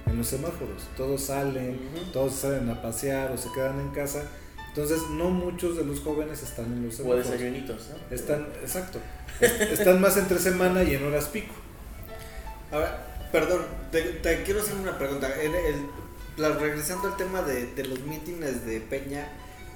en 0.06 0.16
los 0.16 0.26
semáforos, 0.26 0.84
todos 0.96 1.20
salen, 1.24 1.78
Ujú. 1.94 2.12
todos 2.12 2.34
salen 2.34 2.70
a 2.70 2.80
pasear 2.80 3.30
o 3.30 3.36
se 3.36 3.48
quedan 3.54 3.78
en 3.78 3.90
casa, 3.90 4.22
entonces 4.70 5.02
no 5.10 5.30
muchos 5.30 5.76
de 5.76 5.84
los 5.84 6.00
jóvenes 6.00 6.42
están 6.42 6.66
en 6.66 6.86
los 6.86 6.94
O 6.94 6.96
semáforos. 6.98 7.30
desayunitos, 7.30 7.88
¿no? 7.90 8.14
Están, 8.16 8.46
exacto. 8.62 8.98
Están 9.40 10.00
más 10.00 10.16
entre 10.16 10.38
semana 10.38 10.82
y 10.82 10.94
en 10.94 11.06
horas 11.06 11.26
pico. 11.26 11.54
Ahora, 12.70 13.06
perdón, 13.32 13.62
te, 13.90 14.02
te 14.02 14.42
quiero 14.42 14.60
hacer 14.60 14.74
una 14.76 14.96
pregunta. 14.98 15.28
El- 15.40 15.54
el- 15.54 15.86
la- 16.36 16.50
regresando 16.50 17.08
al 17.08 17.16
tema 17.16 17.42
de, 17.42 17.66
de 17.74 17.84
los 17.84 18.00
mítines 18.00 18.64
de 18.64 18.80
Peña, 18.80 19.28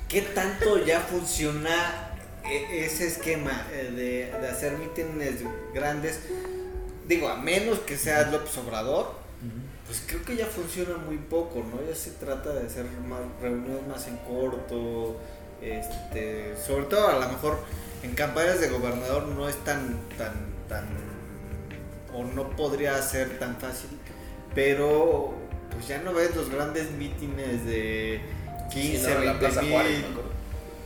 ¿qué 0.08 0.22
tanto 0.22 0.84
ya 0.84 1.00
funciona 1.00 2.10
e- 2.44 2.84
ese 2.86 3.06
esquema 3.08 3.66
eh, 3.72 3.90
de, 4.32 4.40
de 4.40 4.48
hacer 4.48 4.72
mítines 4.78 5.40
grandes? 5.74 6.20
Digo, 7.08 7.28
a 7.28 7.36
menos 7.36 7.80
que 7.80 7.98
sea 7.98 8.30
López 8.30 8.56
Obrador, 8.58 9.14
pues 9.86 10.02
creo 10.06 10.22
que 10.24 10.36
ya 10.36 10.46
funciona 10.46 10.96
muy 10.96 11.18
poco, 11.18 11.62
¿no? 11.70 11.86
Ya 11.86 11.94
se 11.94 12.12
trata 12.12 12.52
de 12.52 12.66
hacer 12.66 12.86
más 13.08 13.20
reuniones 13.40 13.86
más 13.86 14.06
en 14.08 14.16
corto, 14.18 15.16
este, 15.60 16.56
sobre 16.56 16.84
todo 16.86 17.08
a 17.08 17.18
lo 17.18 17.28
mejor 17.28 17.58
en 18.02 18.14
campañas 18.14 18.60
de 18.60 18.68
gobernador 18.68 19.26
no 19.28 19.48
es 19.48 19.56
tan, 19.64 20.00
tan, 20.16 20.32
tan, 20.68 20.86
o 22.14 22.24
no 22.24 22.50
podría 22.56 23.00
ser 23.02 23.38
tan 23.38 23.56
fácil, 23.56 23.90
pero 24.54 25.34
pues 25.70 25.88
ya 25.88 25.98
no 26.02 26.12
ves 26.12 26.34
los 26.36 26.50
grandes 26.50 26.90
mítines 26.92 27.64
de 27.64 28.20
15, 28.72 28.96
Sí, 28.96 29.02
no, 29.02 29.08
en 29.08 29.24
la 29.26 29.32
20 29.32 29.38
Plaza 29.38 29.62
mil. 29.62 29.70
Juárez, 29.72 30.04
acuerdo. 30.04 30.30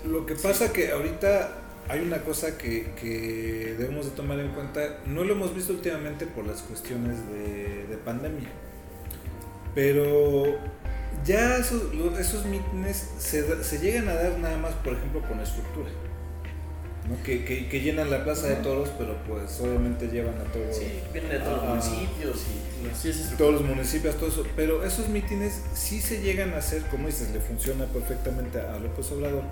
Lo 0.05 0.27
que 0.27 0.35
pasa 0.37 0.73
que 0.73 0.93
ahorita 0.93 1.59
hay 1.89 2.01
una 2.01 2.23
cosa 2.23 2.57
que, 2.59 2.93
que 3.01 3.75
debemos 3.79 4.07
de 4.07 4.13
tomar 4.13 4.39
en 4.41 4.51
cuenta, 4.53 4.99
no 5.07 5.25
lo 5.25 5.33
hemos 5.33 5.55
visto 5.55 5.73
últimamente 5.73 6.27
por 6.27 6.47
las 6.47 6.63
cuestiones 6.63 7.27
de, 7.29 7.87
de 7.87 7.97
pandemia, 7.97 8.49
pero 9.79 10.57
ya 11.25 11.57
esos, 11.57 11.83
esos 12.19 12.45
mítines 12.47 13.11
se, 13.21 13.79
llegan 13.79 14.09
a 14.09 14.15
dar 14.15 14.37
nada 14.41 14.59
más, 14.59 14.73
por 14.83 14.95
ejemplo, 14.95 15.23
con 15.23 15.39
estructura. 15.39 15.89
¿no? 17.09 17.23
Que, 17.23 17.45
que- 17.45 17.69
que 17.69 17.81
llenan 17.81 18.11
la 18.11 18.25
plaza 18.25 18.49
de 18.49 18.57
toros, 18.57 18.89
pero 18.99 19.17
pues 19.29 19.61
obviamente 19.61 20.09
llevan 20.09 20.35
a 20.35 20.53
todos. 20.53 20.77
Sí, 20.77 20.99
vienen 21.13 21.31
de 21.31 21.39
todos 21.39 21.63
los 21.63 21.65
municipios 21.69 22.37
y 22.43 22.97
sí, 23.13 23.35
todos 23.39 23.53
los 23.53 23.63
municipios, 23.63 24.17
todo 24.17 24.29
eso. 24.31 24.45
Pero 24.57 24.83
esos 24.83 25.09
mítines 25.11 25.63
sí 25.75 26.01
se 26.01 26.23
llegan 26.23 26.55
a 26.55 26.57
hacer, 26.57 26.83
como 26.91 27.07
dices, 27.07 27.31
le 27.31 27.39
funciona 27.39 27.85
perfectamente 27.85 28.61
a 28.61 28.81
López 28.81 29.13
Obrador. 29.13 29.45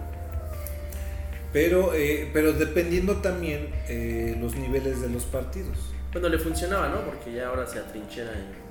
Pero, 1.53 1.95
eh, 1.95 2.29
pero 2.33 2.53
dependiendo 2.53 3.19
también 3.19 3.69
eh, 3.89 4.37
los 4.41 4.57
niveles 4.57 5.01
de 5.03 5.09
los 5.09 5.23
partidos. 5.25 5.79
Bueno, 6.13 6.29
le 6.31 6.39
funcionaba, 6.41 6.89
¿no? 6.89 7.03
Porque 7.03 7.33
ya 7.33 7.47
ahora 7.47 7.65
se 7.65 7.79
atrinchera 7.79 8.33
en... 8.33 8.66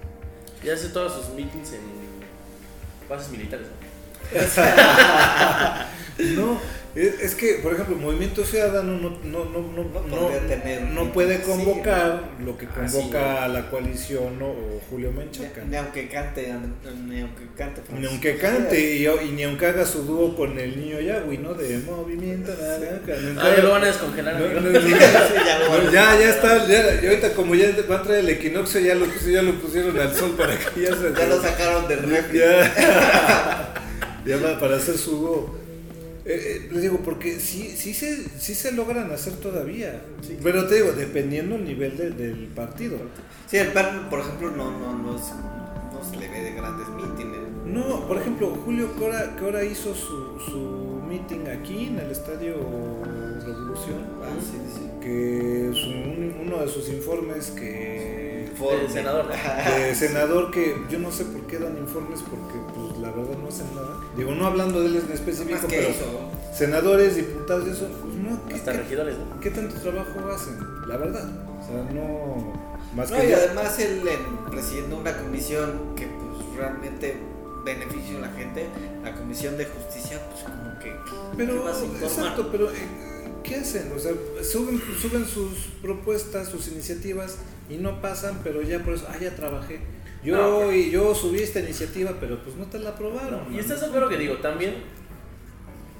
Ya 0.65 0.73
hace 0.73 0.89
todos 0.89 1.13
sus 1.13 1.35
meetings 1.35 1.73
en 1.73 1.81
bases 3.07 3.29
militares, 3.29 3.67
¿no? 6.35 6.59
Es, 6.95 7.19
es 7.19 7.35
que, 7.35 7.55
por 7.55 7.73
ejemplo, 7.73 7.97
Movimiento 7.97 8.45
Ciudadano 8.45 8.97
no, 8.97 9.09
no, 9.25 9.45
no, 9.45 9.59
no, 9.59 10.07
No 10.07 10.27
tener 10.47 10.81
no 10.83 11.11
puede 11.11 11.41
convocar 11.41 12.29
lo 12.39 12.57
que 12.57 12.67
Ah, 12.67 12.87
sí, 12.87 12.95
convoca 12.97 13.19
¿no? 13.19 13.39
a 13.39 13.47
la 13.49 13.69
coalición 13.69 14.39
¿no? 14.39 14.45
o 14.47 14.81
Julio 14.89 15.11
Menchaca. 15.11 15.63
Ni 15.65 15.75
aunque 15.75 16.07
cante, 16.07 16.53
ni 17.05 17.19
aunque 17.19 17.47
cante. 17.57 17.81
Ni 17.99 18.05
aunque 18.05 18.37
cante 18.37 18.79
y, 18.79 19.05
y 19.07 19.31
ni 19.33 19.43
aunque 19.43 19.65
haga 19.65 19.85
su 19.85 20.03
dúo 20.03 20.37
con 20.37 20.57
el 20.57 20.79
niño 20.79 21.01
Yahweh, 21.01 21.37
¿no? 21.39 21.53
De 21.53 21.79
movimiento 21.79 22.53
naranja. 22.53 23.21
ni 23.21 23.39
Ah, 23.41 23.53
ya 23.57 23.63
lo 23.63 23.71
van 23.71 23.83
a 23.83 23.87
descongelar, 23.87 24.35
Sí, 24.85 25.91
ya 25.91 26.17
ya, 26.17 26.29
está, 26.29 26.65
ya, 26.65 27.01
y 27.03 27.07
ahorita 27.07 27.33
como 27.33 27.55
ya 27.55 27.71
va 27.89 27.95
a 27.95 27.99
entrar 27.99 28.17
el 28.19 28.29
equinoccio, 28.29 28.79
ya 28.79 28.95
lo, 28.95 29.05
ya 29.05 29.41
lo 29.41 29.53
pusieron 29.59 29.99
al 29.99 30.15
sol 30.15 30.31
para 30.37 30.57
que 30.57 30.81
ya 30.81 30.95
se... 30.95 31.11
Ya 31.13 31.27
lo 31.27 31.41
sacaron 31.41 31.89
del 31.89 32.03
refri. 32.03 32.39
Ya, 32.39 33.73
ya 34.25 34.37
va 34.37 34.57
para 34.59 34.77
hacer 34.77 34.97
su 34.97 35.11
dúo. 35.11 35.64
Eh, 36.25 36.69
les 36.71 36.81
digo, 36.81 36.99
porque 37.05 37.39
sí, 37.39 37.73
sí, 37.77 37.93
se, 37.93 38.17
sí 38.39 38.55
se 38.55 38.71
logran 38.71 39.11
hacer 39.11 39.33
todavía. 39.35 40.01
Pero 40.41 40.65
te 40.67 40.75
digo, 40.75 40.91
dependiendo 40.93 41.55
el 41.55 41.65
nivel 41.65 41.95
de- 41.97 42.09
del 42.11 42.47
partido. 42.47 42.97
Sí, 43.47 43.57
el 43.57 43.67
PAN, 43.73 44.09
por 44.09 44.19
ejemplo, 44.21 44.49
no, 44.51 44.71
no, 44.71 44.97
no, 44.97 45.17
se- 45.19 45.35
no 45.35 46.03
se 46.09 46.17
le 46.17 46.27
ve 46.27 46.41
de 46.41 46.53
grandes 46.53 46.87
mítines. 46.89 47.41
No, 47.65 48.07
por 48.07 48.17
ejemplo, 48.17 48.49
Julio 48.65 48.91
Cora, 48.97 49.35
que 49.37 49.45
ahora 49.45 49.63
hizo 49.63 49.93
su, 49.93 50.39
su 50.39 51.01
meeting 51.07 51.47
aquí 51.47 51.87
en 51.87 51.99
el 51.99 52.09
Estadio 52.11 52.55
Revolución. 53.45 54.03
Ah, 54.23 54.29
sí, 54.39 54.57
sí. 54.75 54.81
que 55.01 55.69
su- 55.73 55.89
un- 55.89 56.47
uno 56.47 56.57
de 56.65 56.67
sus 56.67 56.89
informes 56.89 57.51
que 57.51 58.24
Informe. 58.55 58.89
senador. 58.89 59.25
de 59.27 59.95
senador 59.95 60.51
que 60.51 60.75
yo 60.89 60.99
no 60.99 61.11
sé 61.11 61.25
por 61.25 61.41
qué 61.47 61.59
dan 61.59 61.77
informes 61.77 62.21
porque 62.21 62.57
pues 62.73 62.97
la 62.99 63.11
verdad 63.11 63.37
no 63.37 63.47
hacen 63.49 63.67
nada 63.75 63.97
digo 64.15 64.33
no 64.33 64.45
hablando 64.45 64.79
de 64.81 64.87
él 64.87 64.95
en 65.05 65.11
específico 65.11 65.67
que 65.67 65.77
pero 65.77 65.89
eso. 65.89 66.31
senadores 66.53 67.15
diputados 67.15 67.67
y 67.67 67.71
eso 67.71 67.87
pues 68.01 68.15
no 68.15 68.39
¿qué, 68.47 68.55
Hasta 68.55 68.71
qué- 68.71 68.77
regidores, 68.79 69.17
¿no? 69.17 69.39
qué 69.41 69.49
tanto 69.51 69.75
trabajo 69.81 70.11
hacen 70.33 70.57
la 70.87 70.97
verdad 70.97 71.27
o 71.59 71.65
sea 71.65 71.83
no 71.93 72.53
más 72.95 73.11
No, 73.11 73.17
que 73.17 73.25
y 73.25 73.29
ya- 73.29 73.37
además 73.37 73.77
él 73.79 74.01
en- 74.07 74.49
presidiendo 74.51 74.97
una 74.97 75.17
comisión 75.17 75.95
que 75.97 76.07
pues 76.07 76.55
realmente 76.57 77.17
beneficia 77.65 78.17
a 78.17 78.21
la 78.21 78.29
gente, 78.29 78.67
la 79.03 79.13
comisión 79.15 79.57
de 79.57 79.65
justicia, 79.65 80.21
pues 80.29 80.43
como 80.43 80.77
que... 80.79 80.93
pero 81.35 81.67
exacto 82.01 82.49
pero 82.51 82.69
eh, 82.69 82.73
qué 83.43 83.55
hacen 83.55 83.91
o 83.95 83.99
sea 83.99 84.11
suben 84.43 84.79
suben 85.01 85.25
sus 85.25 85.67
propuestas 85.81 86.47
sus 86.47 86.67
iniciativas 86.69 87.37
y 87.69 87.75
no 87.77 88.01
pasan 88.01 88.41
pero 88.43 88.61
ya 88.61 88.79
por 88.79 88.93
eso 88.93 89.05
ah 89.09 89.17
ya 89.19 89.35
trabajé 89.35 89.79
yo 90.23 90.35
No, 90.37 90.71
y 90.71 90.89
yo 90.91 91.13
subí 91.13 91.39
esta 91.39 91.59
iniciativa 91.59 92.13
pero 92.19 92.41
pues 92.43 92.55
no 92.55 92.65
te 92.65 92.79
la 92.79 92.89
aprobaron 92.91 93.53
Y 93.53 93.59
estás 93.59 93.81
de 93.81 93.87
acuerdo 93.87 94.09
que 94.09 94.17
digo, 94.17 94.35
también 94.37 94.73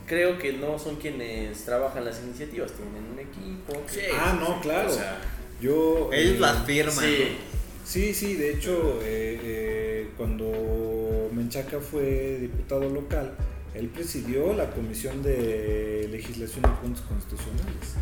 creo 0.08 0.38
que 0.38 0.54
no 0.54 0.78
son 0.80 0.96
quienes 0.98 1.64
trabajan 1.66 2.06
las 2.06 2.22
iniciativas, 2.24 2.72
tienen 2.74 3.04
un 3.12 3.20
equipo. 3.20 3.74
que- 3.92 4.12
Ah, 4.14 4.38
no, 4.40 4.62
claro. 4.62 4.90
O 4.90 4.94
sea, 4.94 5.20
Yo. 5.62 6.10
Ellos 6.14 6.36
eh, 6.36 6.40
las 6.40 6.66
firman. 6.66 6.94
sí. 7.06 7.38
Sí, 7.84 8.14
sí, 8.16 8.34
de 8.34 8.52
hecho, 8.54 9.00
eh, 9.04 9.40
eh, 9.44 10.10
cuando 10.18 11.30
Menchaca 11.34 11.80
fue 11.80 12.40
diputado 12.42 12.90
local, 12.90 13.36
él 13.76 13.88
presidió 13.90 14.54
la 14.54 14.72
Comisión 14.72 15.22
de 15.22 16.08
Legislación 16.12 16.66
y 16.66 16.82
Puntos 16.82 17.04
Constitucionales. 17.08 17.94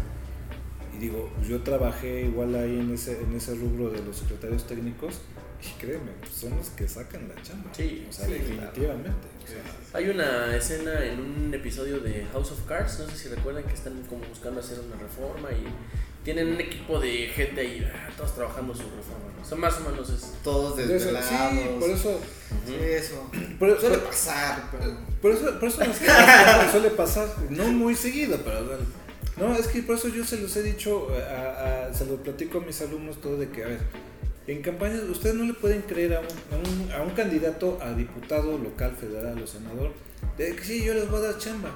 Y 0.96 1.00
digo, 1.00 1.30
pues 1.36 1.48
yo 1.48 1.62
trabajé 1.62 2.22
igual 2.26 2.56
ahí 2.56 2.80
en 2.80 2.94
ese, 2.94 3.20
en 3.22 3.34
ese 3.36 3.56
rubro 3.56 3.90
de 3.90 4.04
los 4.04 4.18
secretarios 4.18 4.68
técnicos 4.68 5.22
y 5.62 5.80
créeme, 5.80 6.12
pues 6.20 6.32
son 6.34 6.56
los 6.58 6.70
que 6.70 6.88
sacan 6.88 7.28
la 7.30 7.42
chamba. 7.42 7.72
Sí, 7.76 8.06
o 8.10 8.14
sea, 8.14 8.26
sí, 8.28 8.34
definitivamente. 8.34 9.28
o 9.44 9.48
sea, 9.48 9.98
Hay 10.00 10.10
una 10.10 10.56
escena 10.56 11.04
en 11.06 11.20
un 11.20 11.54
episodio 11.54 12.00
de 12.00 12.26
House 12.34 12.52
of 12.52 12.62
Cards, 12.68 13.00
no 13.00 13.08
sé 13.10 13.18
si 13.18 13.30
recuerdan 13.30 13.64
que 13.64 13.74
están 13.74 14.02
como 14.10 14.24
buscando 14.26 14.60
hacer 14.60 14.80
una 14.80 15.02
reforma 15.02 15.50
y 15.52 15.64
tienen 16.24 16.50
un 16.54 16.60
equipo 16.62 17.00
de 17.00 17.28
gente 17.28 17.62
ahí, 17.62 17.86
ah, 17.94 18.10
todos 18.16 18.36
trabajando 18.36 18.74
su 18.76 18.84
reforma. 18.84 19.34
¿no? 19.36 19.42
O 19.42 19.46
sea, 19.46 19.58
más 19.58 19.78
o 19.80 19.90
menos 19.90 20.10
es. 20.10 20.34
Todos 20.44 20.78
desvelados. 20.78 21.28
sí, 21.30 21.70
por 21.80 21.90
eso. 21.90 22.20
Sí, 22.68 22.76
eso. 22.80 23.30
Por, 23.58 23.80
Suele 23.80 23.98
por- 23.98 24.08
pasar, 24.08 24.70
pero... 24.72 24.98
Por 25.22 25.32
eso, 25.32 25.60
por 25.60 25.70
eso 25.70 25.84
nos 25.86 25.98
suele 26.72 26.90
pasar, 26.92 27.28
no 27.50 27.66
muy 27.72 27.96
seguido, 27.96 28.38
pero 28.44 28.66
bueno. 28.66 29.03
No, 29.38 29.56
es 29.56 29.68
que 29.68 29.82
por 29.82 29.96
eso 29.96 30.08
yo 30.10 30.24
se 30.24 30.38
los 30.40 30.56
he 30.56 30.64
dicho, 30.64 31.08
a- 31.12 31.88
a- 31.88 31.94
se 31.94 32.06
lo 32.06 32.18
platico 32.18 32.60
a 32.60 32.62
mis 32.62 32.82
alumnos 32.82 33.20
todo 33.22 33.38
de 33.38 33.50
que, 33.50 33.64
a 33.64 33.68
ver, 33.68 33.80
en 34.48 34.62
campañas 34.62 35.02
ustedes 35.04 35.36
no 35.36 35.46
le 35.46 35.54
pueden 35.54 35.82
creer 35.84 36.16
a 36.16 36.20
un, 36.20 36.92
a 36.92 37.02
un, 37.02 37.10
candidato 37.12 37.80
a 37.82 37.94
diputado 37.94 38.58
local, 38.58 38.96
federal 39.00 39.42
o 39.42 39.48
senador, 39.48 39.92
de 40.38 40.56
que 40.56 40.64
sí, 40.64 40.84
yo 40.84 40.94
les 40.94 41.10
voy 41.10 41.20
a 41.20 41.28
dar 41.32 41.38
chamba. 41.38 41.70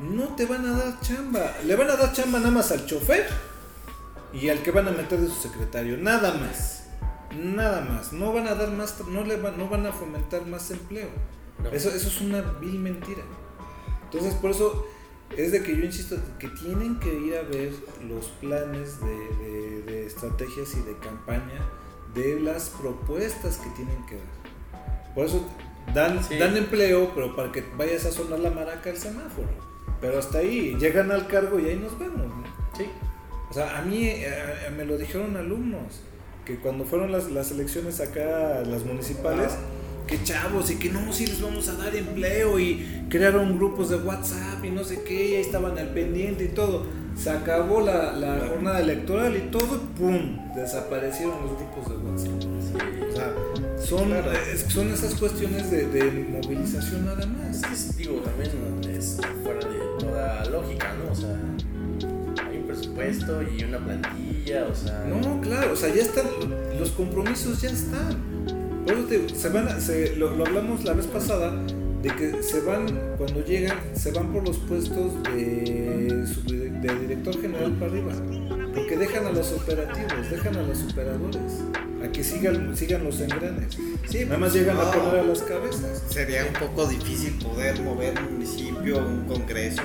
No 0.00 0.34
te 0.36 0.46
van 0.46 0.64
a 0.64 0.72
dar 0.78 1.00
chamba, 1.00 1.52
le 1.66 1.74
van 1.76 1.90
a 1.90 1.96
dar 1.96 2.12
chamba 2.12 2.38
nada 2.38 2.50
más 2.52 2.70
al 2.70 2.86
chofer 2.86 3.26
y 4.32 4.48
al 4.48 4.62
que 4.62 4.70
van 4.70 4.86
a 4.88 4.92
meter 4.92 5.18
de 5.20 5.26
su 5.28 5.34
secretario, 5.34 5.96
nada 5.98 6.34
más. 6.34 6.84
Nada 7.36 7.82
más, 7.82 8.12
no 8.12 8.32
van 8.32 8.46
a 8.48 8.54
dar 8.54 8.70
más, 8.70 8.94
no 9.08 9.22
le 9.24 9.36
van, 9.36 9.58
no 9.58 9.68
van 9.68 9.84
a 9.86 9.92
fomentar 9.92 10.46
más 10.46 10.70
empleo. 10.70 11.08
No. 11.62 11.68
Eso, 11.70 11.90
eso 11.90 12.08
es 12.08 12.20
una 12.20 12.40
vil 12.60 12.78
mentira. 12.78 13.22
Entonces, 14.04 14.32
por 14.34 14.52
eso 14.52 14.86
es 15.36 15.52
de 15.52 15.62
que 15.62 15.76
yo 15.76 15.84
insisto 15.84 16.16
que 16.38 16.48
tienen 16.48 16.98
que 17.00 17.12
ir 17.14 17.36
a 17.36 17.42
ver 17.42 17.72
los 18.08 18.26
planes 18.40 18.98
de, 19.00 19.44
de- 19.44 19.82
de 19.82 20.06
estrategias 20.06 20.74
y 20.74 20.80
de 20.82 20.96
campaña 20.98 21.66
de 22.14 22.40
las 22.40 22.70
propuestas 22.70 23.58
que 23.58 23.68
tienen 23.70 24.04
que 24.06 24.16
dar. 24.16 25.14
Por 25.14 25.26
eso 25.26 25.46
dan, 25.94 26.22
Sí. 26.24 26.36
dan 26.38 26.56
empleo, 26.56 27.12
pero 27.14 27.36
para 27.36 27.52
que 27.52 27.62
vayas 27.76 28.04
a 28.06 28.12
sonar 28.12 28.38
la 28.40 28.50
maraca 28.50 28.90
al 28.90 28.96
semáforo. 28.96 29.48
Pero 30.00 30.18
hasta 30.18 30.38
ahí, 30.38 30.76
llegan 30.78 31.10
al 31.10 31.26
cargo 31.26 31.58
y 31.58 31.66
ahí 31.66 31.76
nos 31.76 31.98
vemos. 31.98 32.26
¿no? 32.26 32.44
Sí. 32.76 32.86
O 33.50 33.52
sea, 33.52 33.78
a 33.78 33.82
mí 33.82 34.06
eh, 34.06 34.26
eh, 34.26 34.70
me 34.76 34.84
lo 34.84 34.96
dijeron 34.98 35.36
alumnos, 35.36 36.00
que 36.44 36.56
cuando 36.58 36.84
fueron 36.84 37.12
las, 37.12 37.30
las 37.30 37.50
elecciones 37.50 38.00
acá, 38.00 38.62
las 38.66 38.84
municipales, 38.84 39.52
que 40.08 40.22
chavos 40.24 40.70
y 40.70 40.76
que 40.76 40.88
no, 40.90 41.12
sí 41.12 41.26
les 41.26 41.40
vamos 41.40 41.68
a 41.68 41.74
dar 41.74 41.94
empleo 41.94 42.58
y 42.58 43.04
crearon 43.08 43.56
grupos 43.58 43.90
de 43.90 43.96
WhatsApp 43.96 44.64
y 44.64 44.70
no 44.70 44.82
sé 44.82 45.02
qué, 45.02 45.28
y 45.30 45.34
ahí 45.36 45.40
estaban 45.42 45.78
al 45.78 45.90
pendiente 45.90 46.44
y 46.44 46.48
todo. 46.48 46.86
Se 47.14 47.30
acabó 47.30 47.80
la, 47.80 48.12
la 48.12 48.46
jornada 48.48 48.80
electoral 48.80 49.36
y 49.36 49.50
todo, 49.50 49.80
¡pum! 49.98 50.54
Desaparecieron 50.54 51.34
los 51.42 51.56
grupos 51.58 51.88
de 51.90 51.96
WhatsApp. 51.96 53.10
O 53.10 53.14
sea, 53.14 53.34
son, 53.84 54.08
Claro. 54.08 54.32
es- 54.32 54.72
son 54.72 54.88
esas 54.92 55.14
cuestiones 55.14 55.70
de, 55.70 55.86
de 55.88 56.10
movilización 56.10 57.04
nada 57.06 57.26
más. 57.26 57.62
Es- 57.72 57.96
digo, 57.96 58.20
también 58.20 58.50
es 58.96 59.18
fuera 59.42 59.60
de 59.68 59.78
toda 59.98 60.44
lógica, 60.46 60.94
¿no? 61.04 61.10
O 61.12 61.14
sea, 61.14 61.36
hay 62.48 62.58
un 62.58 62.66
presupuesto 62.68 63.42
y 63.42 63.64
una 63.64 63.78
plantilla, 63.84 64.66
o 64.70 64.74
sea. 64.74 65.04
No, 65.08 65.40
claro, 65.40 65.72
o 65.72 65.76
sea, 65.76 65.92
ya 65.92 66.02
están, 66.02 66.26
los 66.78 66.90
compromisos 66.92 67.60
ya 67.60 67.70
están. 67.70 68.16
Por 68.88 68.98
eso 68.98 69.06
te 69.06 69.34
se 69.34 69.48
van, 69.50 69.80
se- 69.80 70.16
lo, 70.16 70.34
lo 70.34 70.46
hablamos 70.46 70.84
la 70.84 70.94
vez 70.94 71.06
pasada, 71.06 71.52
de 72.02 72.08
que 72.16 72.42
se 72.42 72.60
van, 72.60 72.86
cuando 73.18 73.44
llegan, 73.44 73.76
se 73.94 74.12
van 74.12 74.32
por 74.32 74.46
los 74.46 74.56
puestos 74.58 75.22
de, 75.24 76.24
director 77.00 77.40
general 77.40 77.72
para 77.72 77.90
arriba. 77.92 78.12
Porque 78.74 78.96
dejan 78.96 79.26
a 79.26 79.32
los 79.32 79.50
operativos, 79.52 80.30
dejan 80.30 80.56
a 80.56 80.62
los 80.62 80.82
operadores, 80.84 81.42
a 82.04 82.08
que 82.12 82.22
sigan, 82.22 82.76
sigan 82.76 83.02
los 83.04 83.20
engranes. 83.20 83.76
Sí, 84.08 84.24
Nada 84.24 84.38
más 84.38 84.54
llegan 84.54 84.78
a 84.78 84.84
no. 84.84 84.90
poner 84.92 85.20
a 85.20 85.24
las 85.24 85.42
cabezas. 85.42 86.02
Sería 86.08 86.46
un 86.46 86.52
poco 86.68 86.86
difícil 86.86 87.32
poder 87.34 87.80
mover 87.82 88.14
un 88.18 88.34
municipio, 88.34 88.98
un 89.04 89.24
congreso, 89.26 89.82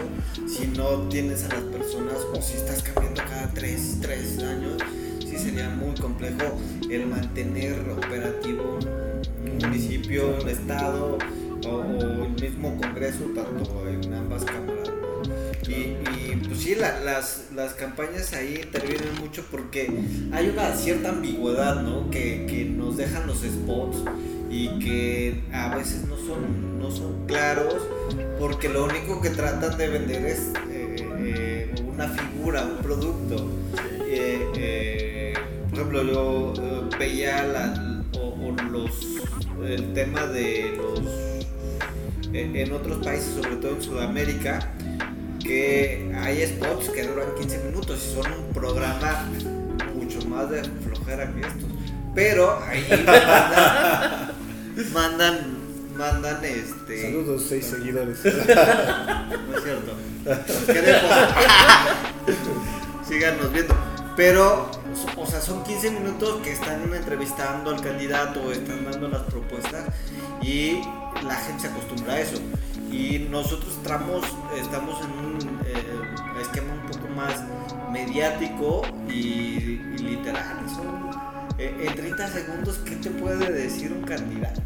si 0.47 0.67
no 0.67 1.09
tienes 1.09 1.43
a 1.45 1.49
las 1.49 1.63
personas 1.63 2.17
o 2.33 2.41
si 2.41 2.53
estás 2.57 2.83
cambiando 2.83 3.21
cada 3.27 3.51
3, 3.53 3.97
tres 4.01 4.39
años. 4.39 4.77
Sí 5.34 5.39
sería 5.39 5.67
muy 5.67 5.96
complejo 5.96 6.60
el 6.91 7.08
mantener 7.08 7.74
operativo 7.89 8.78
un 9.43 9.58
municipio, 9.58 10.38
un 10.39 10.48
estado 10.48 11.17
o, 11.65 11.82
el 11.82 12.30
mismo 12.39 12.80
congreso, 12.80 13.24
tanto 13.34 13.89
en 13.89 14.13
ambas 14.13 14.43
cámaras. 14.43 14.91
Y, 15.67 16.36
pues 16.36 16.60
sí, 16.60 16.76
la- 16.76 17.00
las, 17.00 17.46
las 17.56 17.74
campañas 17.74 18.32
ahí 18.34 18.60
intervienen 18.63 19.15
mucho 19.19 19.43
porque 19.50 19.91
hay 20.32 20.50
una 20.50 20.76
cierta 20.76 21.10
ambigüedad, 21.10 21.82
¿no? 21.82 22.12
Que, 22.12 22.46
que 22.48 22.65
nos 22.65 22.98
dejan 22.98 23.26
los 23.26 23.39
spots 23.41 24.04
y 24.52 24.67
que 24.78 25.41
a 25.52 25.76
veces 25.76 26.06
no 26.08 26.15
son, 26.15 26.78
no 26.80 26.91
son 26.91 27.26
claros 27.26 27.76
porque 28.39 28.69
lo 28.69 28.86
único 28.86 29.19
que 29.19 29.32
tratan 29.32 29.80
de 29.80 29.88
vender 29.88 30.26
es 30.28 30.52
eh, 30.69 30.96
eh, 31.17 31.76
una 31.91 32.08
figura, 32.10 32.65
un 32.65 32.84
producto. 32.84 33.50
Eh, 34.06 35.02
ejemplo, 35.84 36.04
yo 36.04 36.54
eh, 36.62 36.82
veía 37.00 37.43
la- 37.43 38.02
o, 38.19 38.28
o 38.48 38.52
los, 38.72 38.91
el 39.67 39.93
tema 39.93 40.26
de 40.28 40.78
los 40.78 41.00
en 42.34 42.56
en 42.56 42.72
otros 42.74 43.04
países, 43.06 43.34
sobre 43.41 43.56
todo 43.58 43.76
en 43.76 43.82
Sudamérica, 43.84 44.72
que 45.43 46.12
hay 46.17 46.46
spots 46.48 46.89
que 46.89 47.04
duran 47.08 47.28
15 47.39 47.60
minutos 47.65 48.00
y 48.10 48.13
son 48.15 48.32
un 48.32 48.54
programa 48.54 49.30
mucho 49.96 50.26
más 50.28 50.50
de 50.50 50.63
flojera 50.63 51.32
que 51.34 51.41
estos. 51.41 51.69
Pero 52.15 52.60
ahí 52.67 52.86
mandan, 54.93 54.93
mandan, 54.93 55.62
mandan, 55.98 56.46
este. 56.46 57.02
Saludos, 57.04 57.46
seis 57.48 57.65
seguidores. 57.65 58.17
No 58.24 59.58
es 59.58 59.63
cierto. 59.63 59.93
Los 60.26 60.65
queremos. 60.65 61.12
Síganos 63.08 63.52
viendo. 63.52 63.76
Pero, 64.15 64.69
o 65.17 65.26
sea, 65.26 65.41
son 65.41 65.63
15 65.63 65.91
minutos 65.91 66.41
que 66.43 66.52
están 66.52 66.93
entrevistando 66.93 67.71
al 67.71 67.82
candidato, 67.82 68.52
están 68.52 68.86
dando 68.86 69.08
las 69.08 69.23
propuestas 69.23 69.86
y 70.41 70.82
la 71.23 71.36
gente 71.36 71.63
se 71.63 71.67
acostumbra 71.67 72.13
a 72.13 72.19
eso. 72.19 72.38
Y 72.91 73.28
nosotros 73.32 73.73
estamos, 73.73 74.23
estamos 74.56 75.04
en 75.04 75.12
un 75.12 75.60
eh, 75.65 76.41
esquema 76.41 76.73
un 76.73 76.91
poco 76.91 77.08
más 77.15 77.41
mediático 77.91 78.84
y, 79.10 79.13
y 79.13 79.97
literal. 79.97 80.69
Son, 80.69 81.10
eh, 81.58 81.76
en 81.88 81.95
30 81.95 82.28
segundos, 82.28 82.78
¿qué 82.86 82.95
te 82.97 83.10
puede 83.10 83.52
decir 83.52 83.91
un 83.91 84.04
candidato? 84.04 84.62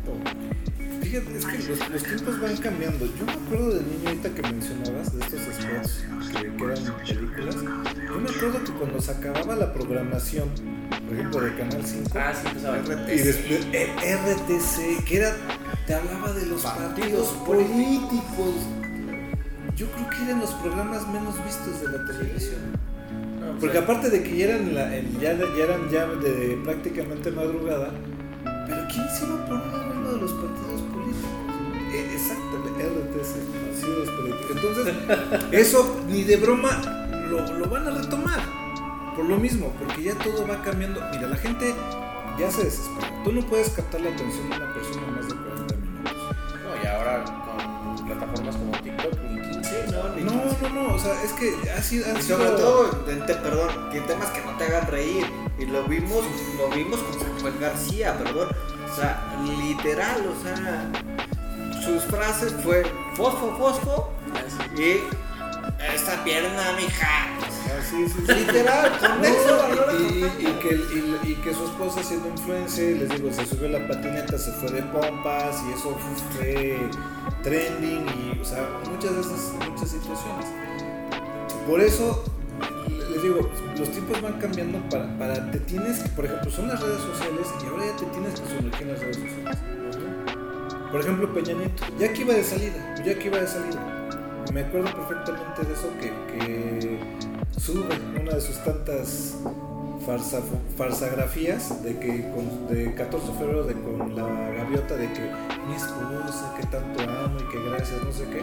Fíjate, 1.09 1.37
es 1.37 1.45
que 1.45 1.57
los, 1.69 1.89
los 1.89 2.03
tiempos 2.03 2.41
van 2.41 2.57
cambiando. 2.57 3.05
Yo 3.05 3.25
me 3.25 3.31
acuerdo 3.31 3.69
de 3.75 3.81
niño 3.83 4.07
ahorita 4.09 4.29
que 4.29 4.41
mencionabas 4.41 5.13
de 5.17 5.19
estos 5.23 5.39
spots 5.39 6.03
que, 6.33 6.41
que 6.55 6.63
eran 6.63 6.95
películas. 7.05 7.55
Yo 7.55 8.19
me 8.19 8.29
acuerdo 8.29 8.63
que 8.65 8.71
cuando 8.73 8.99
se 9.01 9.11
acababa 9.11 9.55
la 9.55 9.73
programación, 9.73 10.49
por 11.07 11.13
ejemplo, 11.17 11.41
de 11.41 11.55
Canal 11.55 11.81
5, 11.85 12.09
Ah, 12.15 12.33
sí, 12.33 12.47
empezaba. 12.47 12.77
y 12.77 13.17
después 13.19 13.67
el 13.71 13.89
RTC, 13.89 15.05
que 15.05 15.17
era, 15.17 15.33
te 15.85 15.93
hablaba 15.93 16.33
de 16.33 16.45
los 16.45 16.61
partidos, 16.61 16.87
Partidos 16.97 17.27
políticos. 17.45 18.55
Yo 19.77 19.85
creo 19.91 20.09
que 20.09 20.23
eran 20.25 20.39
los 20.39 20.51
programas 20.55 21.07
menos 21.07 21.35
vistos 21.45 21.79
de 21.81 21.97
la 21.97 22.05
televisión. 22.05 22.59
No, 23.39 23.57
Porque 23.59 23.77
aparte 23.77 24.09
de 24.09 24.23
que 24.23 24.35
ya 24.37 24.45
eran, 24.47 24.73
la- 24.75 24.93
en- 24.97 25.19
ya, 25.19 25.33
ya 25.37 25.63
eran 25.63 25.89
ya 25.89 26.05
de 26.07 26.59
prácticamente 26.65 27.31
madrugada, 27.31 27.91
pero 28.65 28.81
¿quién 28.91 29.05
se 29.15 29.25
iba 29.25 29.35
a 29.35 29.45
poner 29.45 29.67
a 29.67 29.87
ver 29.87 30.13
de 30.15 30.21
los 30.21 30.31
partidos 30.33 30.76
RTC. 32.83 34.51
Entonces, 34.51 34.93
eso 35.51 35.99
ni 36.07 36.23
de 36.23 36.37
broma 36.37 36.69
lo, 37.29 37.41
lo 37.53 37.69
van 37.69 37.87
a 37.87 37.91
retomar. 37.91 38.39
Por 39.15 39.25
lo 39.25 39.37
mismo, 39.37 39.73
porque 39.79 40.03
ya 40.03 40.15
todo 40.15 40.45
va 40.47 40.61
cambiando. 40.61 41.01
Mira, 41.11 41.27
la 41.27 41.35
gente 41.37 41.73
ya 42.39 42.51
se 42.51 42.65
desespera. 42.65 43.11
Tú 43.23 43.31
no 43.31 43.41
puedes 43.41 43.69
captar 43.69 44.01
la 44.01 44.09
atención 44.11 44.49
de 44.49 44.55
una 44.57 44.73
persona 44.73 45.07
más 45.15 45.27
de 45.27 45.35
40 45.35 45.75
minutos. 45.75 46.13
No, 46.63 46.83
y 46.83 46.87
ahora 46.87 47.23
con 47.25 48.05
plataformas 48.05 48.55
como 48.55 48.71
TikTok, 48.73 49.13
ni 49.31 49.41
15, 49.51 49.85
no, 49.91 50.15
ni 50.15 50.23
No, 50.23 50.43
15. 50.43 50.69
no, 50.73 50.83
no, 50.83 50.95
o 50.95 50.99
sea, 50.99 51.23
es 51.23 51.33
que 51.33 51.55
ha 51.71 51.81
sido... 51.81 52.05
han 52.09 52.17
Y 52.17 52.21
sobre 52.21 52.45
sido- 52.45 52.57
todo, 52.57 52.85
te- 53.05 53.33
perdón, 53.35 53.69
que 53.91 54.01
temas 54.01 54.29
que 54.29 54.41
no 54.45 54.57
te 54.57 54.63
hagan 54.65 54.87
reír. 54.87 55.25
Y 55.59 55.65
lo 55.65 55.83
vimos, 55.85 56.23
lo 56.57 56.75
vimos 56.75 56.99
con 56.99 57.19
San 57.19 57.39
Juan 57.39 57.53
García, 57.59 58.15
perdón. 58.19 58.49
O 58.91 58.95
sea, 58.95 59.35
literal, 59.63 60.21
o 60.27 60.43
sea, 60.43 60.91
sus 61.83 62.03
frases 62.03 62.53
fue 62.63 62.83
fosfo, 63.15 63.55
fosfo 63.57 64.13
y 64.77 65.01
esta 65.93 66.23
pierna, 66.23 66.73
mija. 66.79 67.27
Sí, 67.89 68.05
sí, 68.09 68.23
sí. 68.25 68.33
Literal, 68.33 68.91
con 68.99 69.23
eso 69.23 69.67
y, 69.97 70.45
que, 70.61 70.75
y- 70.75 71.31
y 71.31 71.35
que 71.35 71.53
su 71.53 71.63
esposa 71.65 72.03
siendo 72.03 72.27
influencer, 72.29 72.97
les 72.97 73.09
digo, 73.09 73.31
se 73.31 73.45
subió 73.45 73.69
la 73.69 73.87
patineta, 73.87 74.37
se 74.37 74.51
fue 74.53 74.69
de 74.71 74.81
pompas 74.83 75.63
y 75.67 75.71
eso 75.73 75.97
fue 76.35 76.77
trending 77.43 78.05
y, 78.09 78.39
o 78.41 78.45
sea, 78.45 78.67
muchas 78.91 79.13
de 79.15 79.21
esas 79.21 79.53
muchas 79.69 79.89
situaciones. 79.91 80.45
Por 81.67 81.79
eso, 81.79 82.25
les 83.11 83.21
digo, 83.23 83.49
los 83.77 83.91
tiempos 83.91 84.21
van 84.21 84.33
cambiando 84.39 84.79
para, 84.89 85.17
para, 85.17 85.51
te 85.51 85.59
tienes, 85.61 85.99
por 86.09 86.25
ejemplo, 86.25 86.51
son 86.51 86.67
las 86.67 86.81
redes 86.81 86.99
sociales 87.01 87.47
y 87.63 87.67
ahora 87.67 87.85
ya 87.85 87.95
te 87.97 88.05
tienes 88.07 88.39
que 88.41 88.47
sumergir 88.57 88.81
en 88.87 88.93
las 88.93 88.99
redes 89.01 89.15
sociales. 89.17 89.57
Por 90.91 91.01
ejemplo, 91.01 91.33
Peña 91.33 91.53
Nieto, 91.53 91.83
ya 91.99 92.11
que 92.13 92.21
iba 92.21 92.33
de 92.33 92.43
salida, 92.43 92.95
ya 93.05 93.17
que 93.17 93.27
iba 93.27 93.37
de 93.39 93.47
salida. 93.47 94.09
Me 94.53 94.61
acuerdo 94.61 94.87
perfectamente 94.95 95.63
de 95.63 95.73
eso 95.73 95.89
que, 95.99 96.09
que 96.33 96.99
sube 97.59 97.83
una 98.21 98.33
de 98.35 98.41
sus 98.41 98.63
tantas 98.63 99.35
farsa, 100.05 100.39
farsagrafías 100.77 101.83
de 101.83 101.97
que 101.99 102.29
con, 102.31 102.67
de 102.69 102.93
14 102.95 103.27
de 103.27 103.37
febrero 103.37 103.63
de 103.63 103.73
con 103.73 104.15
la 104.15 104.23
gaviota 104.51 104.95
de 104.95 105.11
que 105.11 105.29
mi 105.67 105.75
esposa 105.75 106.53
que 106.57 106.65
tanto 106.67 107.01
amo 107.03 107.37
y 107.39 107.51
que 107.51 107.69
gracias 107.69 108.01
no 108.03 108.11
sé 108.13 108.23
qué 108.29 108.41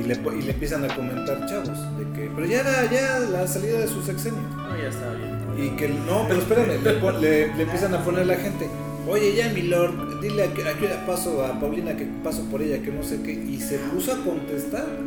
y 0.00 0.04
le, 0.04 0.14
y 0.38 0.42
le 0.42 0.52
empiezan 0.52 0.84
a 0.88 0.94
comentar 0.94 1.44
chavos 1.46 1.70
de 1.98 2.04
que 2.14 2.30
pero 2.34 2.46
ya 2.46 2.60
era 2.60 2.84
ya 2.90 3.18
la 3.18 3.46
salida 3.48 3.80
de 3.80 3.88
su 3.88 4.00
sexenio 4.02 4.38
No, 4.56 4.76
ya 4.76 4.88
está 4.88 5.12
bien. 5.14 5.36
y 5.58 5.70
que 5.76 5.88
no, 5.88 6.24
pero 6.28 6.40
espérame, 6.40 6.80
le, 6.84 7.20
le- 7.20 7.54
le 7.56 7.62
empiezan 7.64 7.94
a 7.94 8.04
poner 8.04 8.26
la 8.26 8.36
gente. 8.36 8.68
Oye, 9.08 9.34
ya 9.36 9.48
mi 9.50 9.62
lord, 9.62 10.20
dile 10.20 10.44
a 10.44 10.52
que, 10.54 10.62
a 10.68 10.74
qué 10.74 10.86
hora 10.86 11.06
paso 11.06 11.44
a 11.44 11.58
Paulina 11.60 11.96
que 11.96 12.06
paso 12.24 12.42
por 12.50 12.60
ella, 12.62 12.82
que 12.82 12.90
no 12.90 13.02
sé 13.02 13.20
qué. 13.22 13.32
Y 13.32 13.60
se 13.60 13.78
puso 13.78 14.12
a 14.12 14.16
contestar. 14.24 14.86
de- 14.86 15.06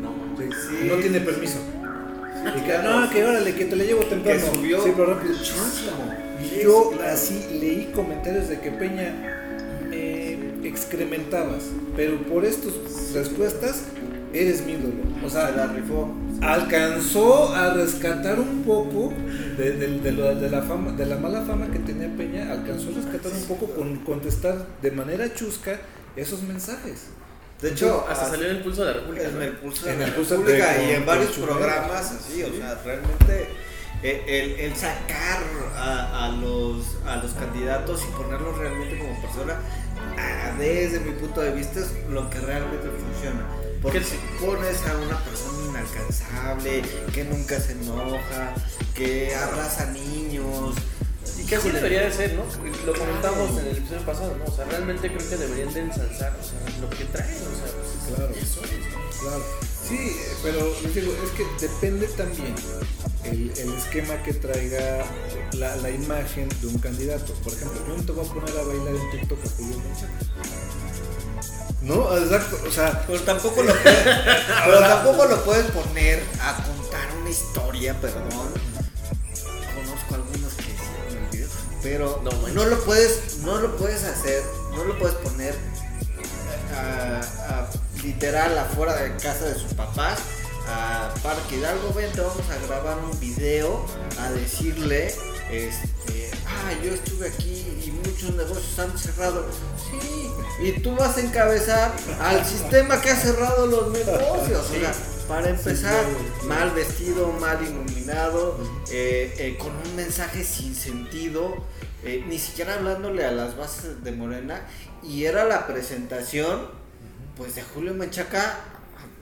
Sí. 0.50 0.88
No 0.88 0.96
tiene 0.96 1.20
permiso. 1.20 1.60
Y 2.58 2.62
que 2.62 2.78
no, 2.82 3.10
que 3.10 3.26
órale, 3.26 3.54
que 3.56 3.66
te 3.66 3.76
la 3.76 3.84
llevo 3.84 4.02
temprano. 4.04 4.40
Que 4.40 4.58
subió. 4.58 4.82
Sí, 4.84 4.92
pero 4.96 5.14
rápido. 5.14 5.34
Y 6.42 6.64
yo 6.64 6.92
así 7.06 7.46
leí 7.60 7.92
comentarios 7.94 8.48
de 8.48 8.60
que 8.62 8.72
Peña 8.72 9.14
me 9.90 10.68
excrementabas. 10.68 11.64
Pero 11.98 12.18
por 12.24 12.46
estas 12.46 12.72
respuestas 13.14 13.84
eres 14.34 14.66
mi 14.66 14.74
ídolo. 14.74 14.94
O 15.26 15.30
Se 15.30 15.36
la 15.38 15.54
sea, 15.54 15.68
rifó. 15.68 16.08
Alcanzó 16.42 17.54
a 17.54 17.74
rescatar 17.74 18.40
un 18.40 18.64
poco 18.64 19.14
de, 19.58 19.72
de- 19.72 20.00
de 20.00 20.12
lo- 20.12 20.36
de 20.36 20.50
la 20.50 20.62
fama, 20.62 20.92
de 20.94 21.06
la 21.06 21.18
mala 21.18 21.42
fama 21.42 21.68
que 21.72 21.80
tenía 21.80 22.10
Peña, 22.16 22.52
alcanzó 22.52 22.90
a 22.90 22.94
rescatar 23.02 23.32
un 23.32 23.44
poco 23.46 23.68
con 23.74 23.98
contestar 23.98 24.66
de 24.82 24.92
manera 24.92 25.34
chusca 25.34 25.80
esos 26.16 26.42
mensajes. 26.44 27.08
De 27.62 27.72
hecho, 27.72 28.06
hasta 28.10 28.30
salió 28.30 28.50
en 28.50 28.56
el 28.58 28.64
pulso 28.64 28.86
de 28.86 28.94
la 28.94 29.00
República. 29.02 29.28
En 29.28 29.36
¿no? 29.36 29.42
el 29.42 29.52
pulso 29.58 29.86
de 29.86 29.92
En 29.94 30.00
la 30.00 30.06
el 30.06 30.14
pulso 30.14 30.38
República 30.38 30.74
de- 30.74 30.86
y 30.86 30.92
en 30.92 31.06
varios 31.06 31.32
programas 31.32 32.12
así, 32.12 32.44
o 32.44 32.48
Sí. 32.48 32.58
sea, 32.58 32.82
realmente 32.86 33.50
eh, 34.02 34.24
el, 34.28 34.60
el 34.72 34.76
sacar 34.78 35.44
a, 35.76 36.26
a 36.26 36.30
los, 36.30 36.86
a 37.06 37.18
los 37.18 37.32
candidatos 37.34 38.02
y 38.08 38.12
ponerlos 38.16 38.58
realmente 38.58 38.98
como 38.98 39.22
persona, 39.22 39.56
desde 40.58 41.00
mi 41.02 41.12
punto 41.12 41.42
de 41.42 41.52
vista, 41.52 41.80
es 41.82 41.92
lo 42.10 42.30
que 42.30 42.40
realmente 42.40 42.88
funciona. 42.88 43.46
Porque 43.82 44.00
¿Qué- 44.00 44.06
si 44.06 44.16
pones 44.40 44.78
a 44.88 44.96
una 44.98 45.18
persona 45.24 45.59
inalcanzable, 45.80 46.82
que 47.14 47.24
nunca 47.26 47.60
se 47.60 47.74
enoja, 47.74 48.54
que 48.96 49.36
abraza 49.36 49.86
niños, 49.92 50.76
Y 51.38 51.44
que 51.46 51.56
así 51.56 51.70
debería 51.70 52.02
de 52.02 52.12
ser, 52.12 52.34
¿no? 52.34 52.44
Lo 52.86 52.94
comentamos 52.98 53.52
en 53.60 53.68
el 53.68 53.78
episodio 53.78 54.06
pasado, 54.06 54.36
¿no? 54.38 54.46
O 54.52 54.56
sea, 54.56 54.66
realmente 54.66 55.08
creo 55.08 55.30
que 55.30 55.38
deberían 55.38 55.74
de 55.74 55.82
ensalzar, 55.82 56.36
o 56.40 56.44
sea, 56.44 56.80
lo 56.82 56.90
que 56.90 57.06
traen, 57.06 57.36
o 57.36 57.56
sea, 57.56 57.72
pues, 57.76 58.16
Claro. 58.16 58.34
eso. 58.36 58.62
Claro. 59.22 59.44
Sí, 59.88 60.16
pero 60.44 60.72
les 60.84 60.94
digo, 60.96 61.12
es 61.24 61.32
que 61.32 61.46
depende 61.66 62.08
también 62.10 62.54
el, 63.24 63.52
el 63.58 63.74
esquema 63.74 64.22
que 64.24 64.34
traiga 64.34 65.04
la, 65.54 65.76
la 65.78 65.90
imagen 65.90 66.48
de 66.62 66.68
un 66.68 66.78
candidato. 66.78 67.34
Por 67.44 67.54
ejemplo, 67.54 67.82
yo 67.88 67.98
no 67.98 68.04
te 68.04 68.12
voy 68.12 68.26
a 68.26 68.30
poner 68.34 68.58
a 68.58 68.64
bailar 68.64 68.96
en 68.96 69.12
TikTok 69.12 69.40
a 69.46 69.50
Julio 69.50 69.78
Menchaca. 69.80 70.89
No, 71.82 72.16
exacto, 72.18 72.60
o 72.68 72.72
sea, 72.72 73.04
Pero 73.08 73.22
tampoco 73.22 73.64
lo 73.64 73.74
puedes, 73.74 74.04
pero 74.66 74.80
tampoco 74.82 75.26
lo 75.26 75.44
puedes 75.46 75.72
poner 75.72 76.24
a 76.42 76.56
contar 76.56 77.08
una 77.22 77.30
historia, 77.30 77.94
perdón. 78.02 78.30
Conozco 78.30 80.16
algunos 80.16 80.54
que 80.56 80.64
hicieron 80.64 81.30
el 81.34 81.50
pero 81.82 82.22
No 82.54 82.66
lo 82.66 82.80
puedes, 82.84 83.38
no 83.40 83.58
lo 83.60 83.78
puedes 83.78 84.04
hacer, 84.04 84.44
no 84.76 84.84
lo 84.84 85.00
puedes 85.00 85.16
poner 85.18 85.56
a, 86.76 87.22
a- 87.50 87.70
literal 88.04 88.58
afuera 88.58 88.96
de 88.96 89.16
casa 89.18 89.46
de 89.46 89.56
sus 89.56 89.74
papás 89.74 90.20
a 90.68 91.14
Parque 91.24 91.56
Hidalgo, 91.58 91.94
ven, 91.94 92.12
te 92.12 92.22
vamos 92.22 92.44
a 92.50 92.68
grabar 92.68 92.98
un 93.00 93.18
video 93.20 93.86
a 94.20 94.30
decirle, 94.32 95.08
este, 95.52 96.19
ah, 96.70 96.84
yo 96.84 96.94
estuve 96.94 97.28
aquí 97.28 97.66
y 97.86 97.92
muchos 97.92 98.36
negocios 98.36 98.80
han 98.80 98.98
cerrado. 98.98 99.46
Sí, 99.90 100.30
y 100.62 100.72
tú 100.82 100.96
vas 100.96 101.18
a 101.18 101.22
encabezar 101.22 101.92
al 102.22 102.46
sistema 102.46 103.02
que 103.02 103.10
ha 103.10 103.16
cerrado 103.16 103.68
los 103.68 103.92
negocios. 103.92 104.70
O 104.70 104.74
sea, 104.74 104.94
para 105.28 105.50
empezar, 105.50 106.06
mal 106.46 106.72
vestido, 106.72 107.32
mal 107.34 107.64
iluminado, 107.64 108.58
eh, 108.92 109.34
eh, 109.38 109.58
con 109.58 109.76
un 109.76 109.96
mensaje 109.96 110.44
sin 110.44 110.76
sentido, 110.76 111.56
eh, 112.04 112.24
ni 112.28 112.40
siquiera 112.40 112.76
hablándole 112.76 113.26
a 113.26 113.32
las 113.32 113.56
bases 113.56 114.04
de 114.04 114.12
Morena. 114.12 114.62
Y 115.04 115.26
era 115.26 115.46
la 115.46 115.68
presentación, 115.68 116.68
pues, 117.38 117.56
de 117.56 117.64
Julio 117.64 117.94
Menchaca 117.94 118.58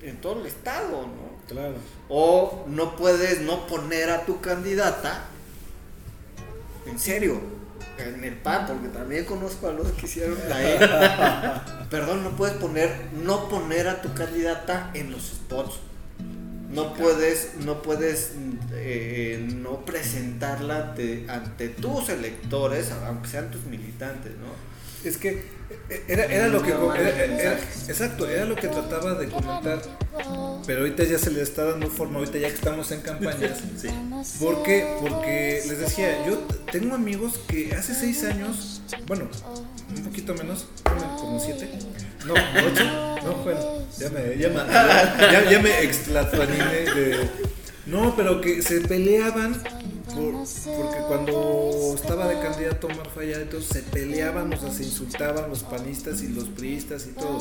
en 0.01 0.19
todo 0.21 0.41
el 0.41 0.47
estado, 0.47 1.01
¿no? 1.03 1.37
claro. 1.47 1.75
O 2.09 2.65
no 2.67 2.95
puedes 2.95 3.41
no 3.41 3.67
poner 3.67 4.09
a 4.09 4.25
tu 4.25 4.41
candidata. 4.41 5.25
En 6.89 6.99
serio. 6.99 7.39
En 7.97 8.23
el 8.23 8.35
PAN, 8.35 8.67
porque 8.67 8.89
también 8.89 9.25
conozco 9.25 9.67
a 9.67 9.73
los 9.73 9.91
que 9.93 10.05
hicieron 10.05 10.37
la 10.47 10.63
E. 10.63 10.77
Perdón, 11.89 12.23
no 12.23 12.31
puedes 12.31 12.55
poner, 12.57 13.07
no 13.23 13.49
poner 13.49 13.87
a 13.87 14.01
tu 14.01 14.13
candidata 14.13 14.91
en 14.93 15.11
los 15.11 15.23
spots. 15.23 15.79
No 16.69 16.93
puedes, 16.93 17.55
no 17.65 17.81
puedes 17.81 18.33
eh, 18.73 19.47
no 19.55 19.85
presentarla 19.85 20.89
ante, 20.89 21.25
ante 21.29 21.69
tus 21.69 22.09
electores, 22.09 22.91
aunque 22.91 23.29
sean 23.29 23.49
tus 23.49 23.63
militantes, 23.63 24.33
¿no? 24.37 24.76
Es 25.03 25.17
que 25.17 25.43
era, 26.07 26.25
era 26.25 26.47
lo 26.47 26.61
que 26.61 26.71
era- 26.71 27.25
era- 27.25 27.59
exacto, 27.87 28.27
era 28.29 28.45
lo 28.45 28.55
que 28.55 28.67
trataba 28.67 29.13
de 29.15 29.27
comentar, 29.27 29.81
pero 30.65 30.79
ahorita 30.81 31.03
ya 31.03 31.17
se 31.19 31.31
le 31.31 31.41
está 31.41 31.65
dando 31.65 31.89
forma, 31.89 32.19
ahorita 32.19 32.37
ya 32.39 32.47
que 32.49 32.55
estamos 32.55 32.91
en 32.91 33.01
campañas. 33.01 33.59
Sí. 33.81 33.89
¿Por 34.39 34.63
qué? 34.63 34.85
Porque 35.01 35.61
les 35.67 35.79
decía, 35.79 36.25
yo 36.25 36.39
tengo 36.71 36.95
amigos 36.95 37.39
que 37.47 37.73
hace 37.75 37.93
seis 37.93 38.23
años, 38.23 38.81
bueno, 39.05 39.27
un 39.95 40.03
poquito 40.03 40.33
menos, 40.33 40.65
como 41.17 41.39
siete, 41.39 41.69
no, 42.25 42.33
ocho, 42.33 42.83
no, 43.23 43.33
bueno, 43.43 43.59
ya 43.99 44.09
me, 44.09 44.37
ya 44.37 44.49
me, 44.49 44.55
ya, 45.31 45.49
ya 45.51 45.59
me 45.59 45.69
de, 45.69 47.29
no, 47.85 48.15
pero 48.15 48.41
que 48.41 48.61
se 48.61 48.81
peleaban 48.81 49.61
por- 50.15 50.77
porque 50.77 50.99
cuando 51.07 51.91
estaba 51.95 52.27
de 52.27 52.39
candidato 52.39 52.87
Omar 52.87 53.07
Fayad, 53.13 53.41
entonces 53.41 53.69
se 53.69 53.81
peleaban, 53.83 54.53
o 54.53 54.57
sea, 54.59 54.71
se 54.71 54.83
insultaban 54.83 55.49
los 55.49 55.63
panistas 55.63 56.21
y 56.21 56.29
los 56.29 56.45
priistas 56.45 57.05
y 57.07 57.11
todo. 57.11 57.39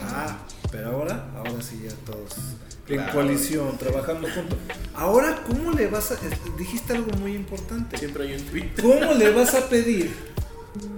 Ah, 0.00 0.38
pero 0.70 0.90
ahora, 0.90 1.26
ahora 1.36 1.60
sí 1.62 1.80
ya 1.84 1.94
todos 2.10 2.34
en 2.88 2.96
Claro. 2.96 3.12
coalición, 3.12 3.78
trabajando 3.78 4.28
juntos. 4.34 4.58
Ahora, 4.94 5.42
¿cómo 5.46 5.72
le 5.72 5.86
vas 5.88 6.10
a, 6.12 6.16
dijiste 6.58 6.92
algo 6.94 7.10
muy 7.18 7.32
importante, 7.34 7.96
Siempre 7.98 8.24
hay 8.28 8.34
un 8.34 8.42
tweet. 8.46 8.70
¿cómo 8.80 9.14
le 9.14 9.30
vas 9.30 9.54
a 9.54 9.68
pedir 9.68 10.14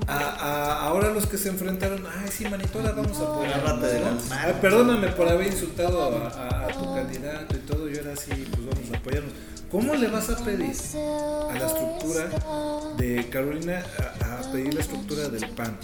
a, 0.08 0.16
a- 0.18 0.80
ahora 0.88 1.10
los 1.10 1.26
que 1.26 1.36
se 1.38 1.48
enfrentaron, 1.48 2.04
ay 2.06 2.28
sí, 2.30 2.44
manito, 2.48 2.78
ahora 2.80 2.92
vamos 2.92 3.18
a 3.18 3.22
apoyar. 3.24 3.54
Agárrate 3.60 3.86
de 3.86 4.00
las 4.00 4.24
manos. 4.28 4.56
perdóname 4.60 5.08
por 5.08 5.28
haber 5.28 5.46
insultado 5.48 6.02
a, 6.02 6.28
a- 6.28 6.64
a 6.66 6.68
tu 6.68 6.94
candidato 6.94 7.54
y 7.56 7.58
todo, 7.60 7.88
y 7.90 7.96
ahora 7.98 8.16
sí, 8.16 8.30
pues 8.50 8.66
vamos 8.66 8.90
a 8.92 8.96
apoyarnos. 8.96 9.32
¿Cómo 9.70 9.94
le 9.94 10.08
vas 10.08 10.30
a 10.30 10.36
pedir 10.44 10.72
a 10.96 11.52
la 11.58 11.66
estructura 11.66 12.94
de 12.96 13.28
Carolina 13.28 13.82
a, 14.20 14.52
pedir 14.52 14.74
la 14.74 14.80
estructura 14.80 15.28
del 15.28 15.48
PAN? 15.50 15.76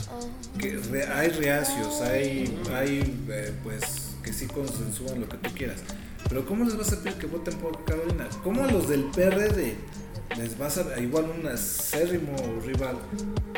Que 0.58 0.76
re- 0.90 1.06
hay 1.06 1.28
reacios, 1.30 2.00
hay, 2.00 2.60
hay 2.72 3.24
eh, 3.28 3.52
pues 3.64 4.12
que 4.22 4.32
sí 4.32 4.46
consensúan 4.46 5.20
lo 5.20 5.28
que 5.28 5.36
tú 5.38 5.50
quieras. 5.54 5.80
Pero 6.28 6.46
¿cómo 6.46 6.64
les 6.64 6.76
vas 6.76 6.92
a 6.92 7.00
pedir 7.02 7.18
que 7.18 7.26
voten 7.26 7.54
por 7.58 7.84
Carolina? 7.84 8.28
¿Cómo 8.44 8.62
a 8.62 8.70
los 8.70 8.88
del 8.88 9.04
PRD 9.06 9.74
les 10.38 10.56
vas 10.56 10.78
a 10.78 10.98
igual 11.00 11.26
un 11.40 11.46
acérrimo 11.48 12.36
rival 12.64 12.96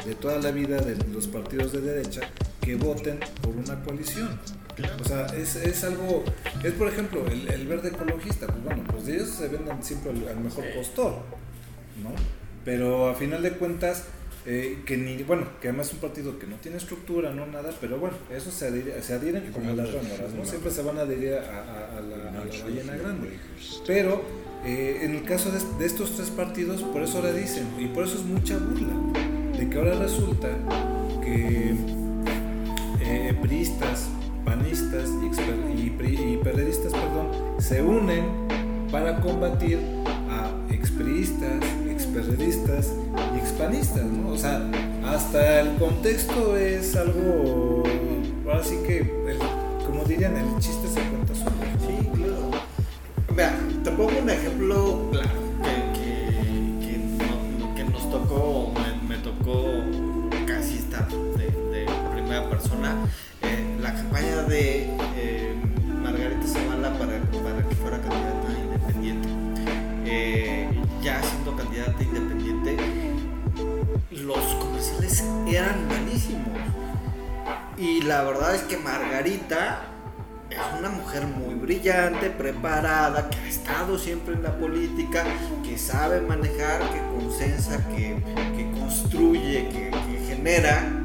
de 0.07 0.15
toda 0.15 0.39
la 0.41 0.51
vida 0.51 0.79
de 0.79 0.97
los 1.13 1.27
partidos 1.29 1.73
de 1.73 1.83
derecha 1.83 2.23
que 2.63 2.77
voten 2.77 3.21
por 3.43 3.55
una 3.55 3.83
coalición? 3.85 4.41
O 5.01 5.05
sea, 5.05 5.27
es, 5.27 5.57
es 5.57 5.85
algo, 5.85 6.25
es 6.63 6.73
por 6.73 6.89
ejemplo 6.89 7.25
el, 7.27 7.49
el 7.49 7.67
verde 7.67 7.89
ecologista, 7.91 8.47
pues 8.47 8.63
bueno, 8.65 8.83
pues 8.91 9.07
ellos 9.09 9.29
se 9.29 9.49
venden 9.49 9.83
siempre 9.83 10.11
al, 10.11 10.29
al 10.29 10.41
mejor 10.41 10.65
postor, 10.75 11.13
¿no? 12.03 12.11
Pero 12.65 13.09
a 13.09 13.15
final 13.15 13.43
de 13.43 13.53
cuentas, 13.53 14.05
eh, 14.47 14.83
que 14.87 14.97
ni, 14.97 15.23
bueno, 15.23 15.47
que 15.61 15.69
además 15.69 15.89
es 15.89 15.93
un 15.95 16.01
partido 16.01 16.39
que 16.39 16.47
no 16.47 16.57
tiene 16.57 16.77
estructura, 16.79 17.33
no 17.33 17.47
nada, 17.47 17.71
pero 17.81 17.99
bueno, 17.99 18.17
eso 18.35 18.51
se, 18.51 18.71
adhiere- 18.71 19.01
se 19.01 19.15
adhieren 19.15 19.53
como 19.53 19.73
las 19.75 19.93
ramoras, 19.93 20.33
¿no? 20.35 20.45
Siempre 20.45 20.71
se 20.71 20.83
van 20.83 20.99
a 20.99 21.03
adherir 21.03 21.35
a, 21.35 21.39
a- 21.39 21.99
a 21.99 22.01
la, 22.01 22.29
a 22.29 22.45
la 22.45 22.65
ballena 22.65 22.97
grande. 22.97 23.29
Pero 23.87 24.23
eh, 24.65 25.01
en 25.03 25.15
el 25.15 25.25
caso 25.25 25.51
de, 25.53 25.61
de 25.79 25.87
estos 25.87 26.17
tres 26.17 26.31
partidos, 26.31 26.83
por 26.83 27.03
eso 27.03 27.19
ahora 27.19 27.33
dicen, 27.33 27.67
y 27.79 27.87
por 27.87 28.05
eso 28.05 28.17
es 28.17 28.25
mucha 28.25 28.59
burla, 28.59 28.95
de 29.59 29.69
que 29.71 29.79
ahora 29.79 29.95
resulta 29.99 30.49
que 31.23 31.75
eh, 33.01 33.35
priistas, 33.43 34.09
panistas 34.45 35.09
y, 35.23 35.85
y, 35.87 36.37
perredistas, 36.43 36.93
perdón, 36.93 37.29
se 37.59 37.83
unen 37.83 38.25
para 38.91 39.21
combatir 39.21 39.79
a 40.31 40.51
expriistas, 40.73 41.63
experredistas 41.89 42.93
y 43.35 43.39
expanistas, 43.39 44.05
¿no? 44.05 44.29
O 44.31 44.39
sea, 44.39 44.63
hasta 45.07 45.61
el 45.61 45.75
contexto 45.77 46.57
es 46.57 46.95
algo, 46.97 47.83
ahora 48.47 48.63
sí 48.63 48.79
que, 48.87 48.99
el- 48.99 49.39
como 49.87 50.05
dirían, 50.05 50.37
el 50.37 50.59
chiste 50.61 50.89
se 50.89 51.01
cuenta 51.01 51.35
solo. 51.35 51.51
Sí, 51.87 52.09
claro. 52.15 52.51
Mira, 53.31 53.55
te 53.83 53.91
pongo 53.91 54.13
un 54.23 54.31
ejemplo 54.31 55.09
claro 55.11 55.29
que, 55.65 56.01
que, 56.01 56.87
que, 56.87 56.99
no- 57.59 57.75
que 57.75 57.85
nos 57.85 58.11
tocó, 58.11 58.73
me, 59.09 59.17
tocó 59.19 59.65
casi 60.47 60.77
estar 60.79 61.09
de 61.09 61.87
primera 62.13 62.49
persona. 62.49 62.97
De 64.43 64.91
eh, 65.17 65.55
Margarita 66.03 66.47
Zavala 66.47 66.93
para, 66.99 67.21
para 67.21 67.69
que 67.69 67.75
fuera 67.77 67.99
candidata 68.01 68.53
independiente. 68.63 69.29
Eh, 70.05 70.69
ya 71.03 71.23
siendo 71.23 71.57
candidata 71.57 72.03
independiente, 72.03 72.77
los 74.11 74.45
comerciales 74.57 75.25
eran 75.47 75.87
malísimos. 75.89 76.59
Y 77.79 78.03
la 78.03 78.23
verdad 78.25 78.55
es 78.55 78.63
que 78.63 78.77
Margarita 78.77 79.83
es 80.51 80.59
una 80.79 80.91
mujer 80.91 81.27
muy 81.27 81.55
brillante, 81.55 82.31
preparada, 82.31 83.31
que 83.31 83.39
ha 83.39 83.47
estado 83.47 83.99
siempre 83.99 84.35
en 84.35 84.43
la 84.43 84.57
política, 84.57 85.25
que 85.63 85.79
sabe 85.79 86.21
manejar, 86.21 86.81
que 86.93 87.01
consensa, 87.19 87.79
que, 87.89 88.23
que 88.57 88.71
construye, 88.79 89.69
que, 89.69 89.91
genera. 90.27 91.05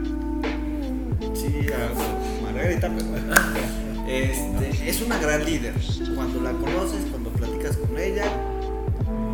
este, 4.08 4.90
es 4.90 5.02
una 5.02 5.18
gran 5.18 5.46
líder. 5.46 5.74
Cuando 6.16 6.42
la 6.42 6.52
conoces, 6.52 7.06
cuando 7.10 7.30
platicas 7.30 7.78
con 7.78 7.98
ella 7.98 8.26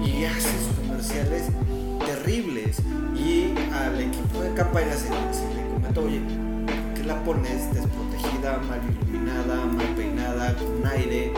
y 0.05 0.25
haces 0.25 0.69
comerciales 0.77 1.43
terribles. 2.05 2.77
Y 3.15 3.53
al 3.73 3.99
equipo 3.99 4.41
de 4.41 4.53
campaña 4.53 4.93
se, 4.93 5.07
se 5.07 5.55
le 5.55 5.67
comentó, 5.73 6.03
oye, 6.03 6.19
¿por 6.19 6.93
qué 6.93 7.03
la 7.03 7.23
pones 7.23 7.73
desprotegida, 7.73 8.59
mal 8.59 8.81
iluminada, 8.83 9.65
mal 9.65 9.87
peinada, 9.95 10.53
con 10.55 10.85
aire, 10.91 11.33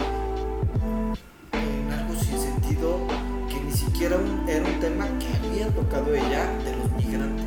en 1.54 1.94
algo 1.94 2.16
sin 2.16 2.40
sentido, 2.40 3.00
que 3.48 3.62
ni 3.62 3.72
siquiera 3.72 4.18
era 4.48 4.66
un 4.66 4.80
tema 4.80 5.08
que 5.20 5.48
había 5.48 5.68
tocado 5.70 6.14
ella 6.14 6.52
de 6.66 6.76
los 6.76 6.92
migrantes? 6.98 7.46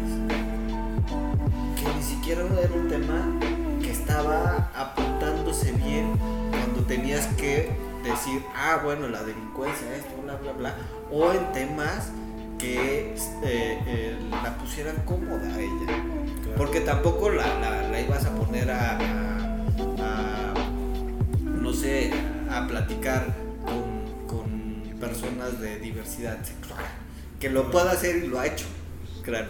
Que 1.76 1.95
ni 1.95 2.03
siquiera 2.03 2.43
era 2.62 2.72
un 2.72 2.88
tema 2.88 3.60
estaba 4.01 4.71
apuntándose 4.75 5.73
bien 5.73 6.17
cuando 6.51 6.83
tenías 6.87 7.27
que 7.39 7.71
decir, 8.03 8.43
ah, 8.55 8.81
bueno, 8.83 9.09
la 9.09 9.23
delincuencia, 9.23 9.95
esto, 9.95 10.21
bla, 10.23 10.37
bla, 10.37 10.53
bla, 10.53 10.75
o 11.11 11.33
en 11.33 11.53
temas 11.53 12.11
que 12.59 13.15
eh, 13.15 13.83
eh, 13.87 14.19
la 14.43 14.57
pusieran 14.57 14.97
cómoda 15.05 15.55
a 15.55 15.61
ella. 15.61 16.05
Porque 16.57 16.81
tampoco 16.81 17.31
la, 17.31 18.01
ibas 18.01 18.25
a 18.25 18.35
poner 18.35 18.71
a, 18.71 18.99
no 21.45 21.73
sé, 21.73 22.13
a 22.51 22.67
platicar 22.67 23.35
con, 24.27 24.99
personas 24.99 25.59
de 25.61 25.79
diversidad 25.79 26.43
sexual. 26.45 26.85
Que 27.39 27.49
lo 27.49 27.71
pueda 27.71 27.93
hacer 27.93 28.17
y 28.17 28.27
lo 28.27 28.39
ha 28.39 28.47
hecho, 28.47 28.67
claro. 29.23 29.49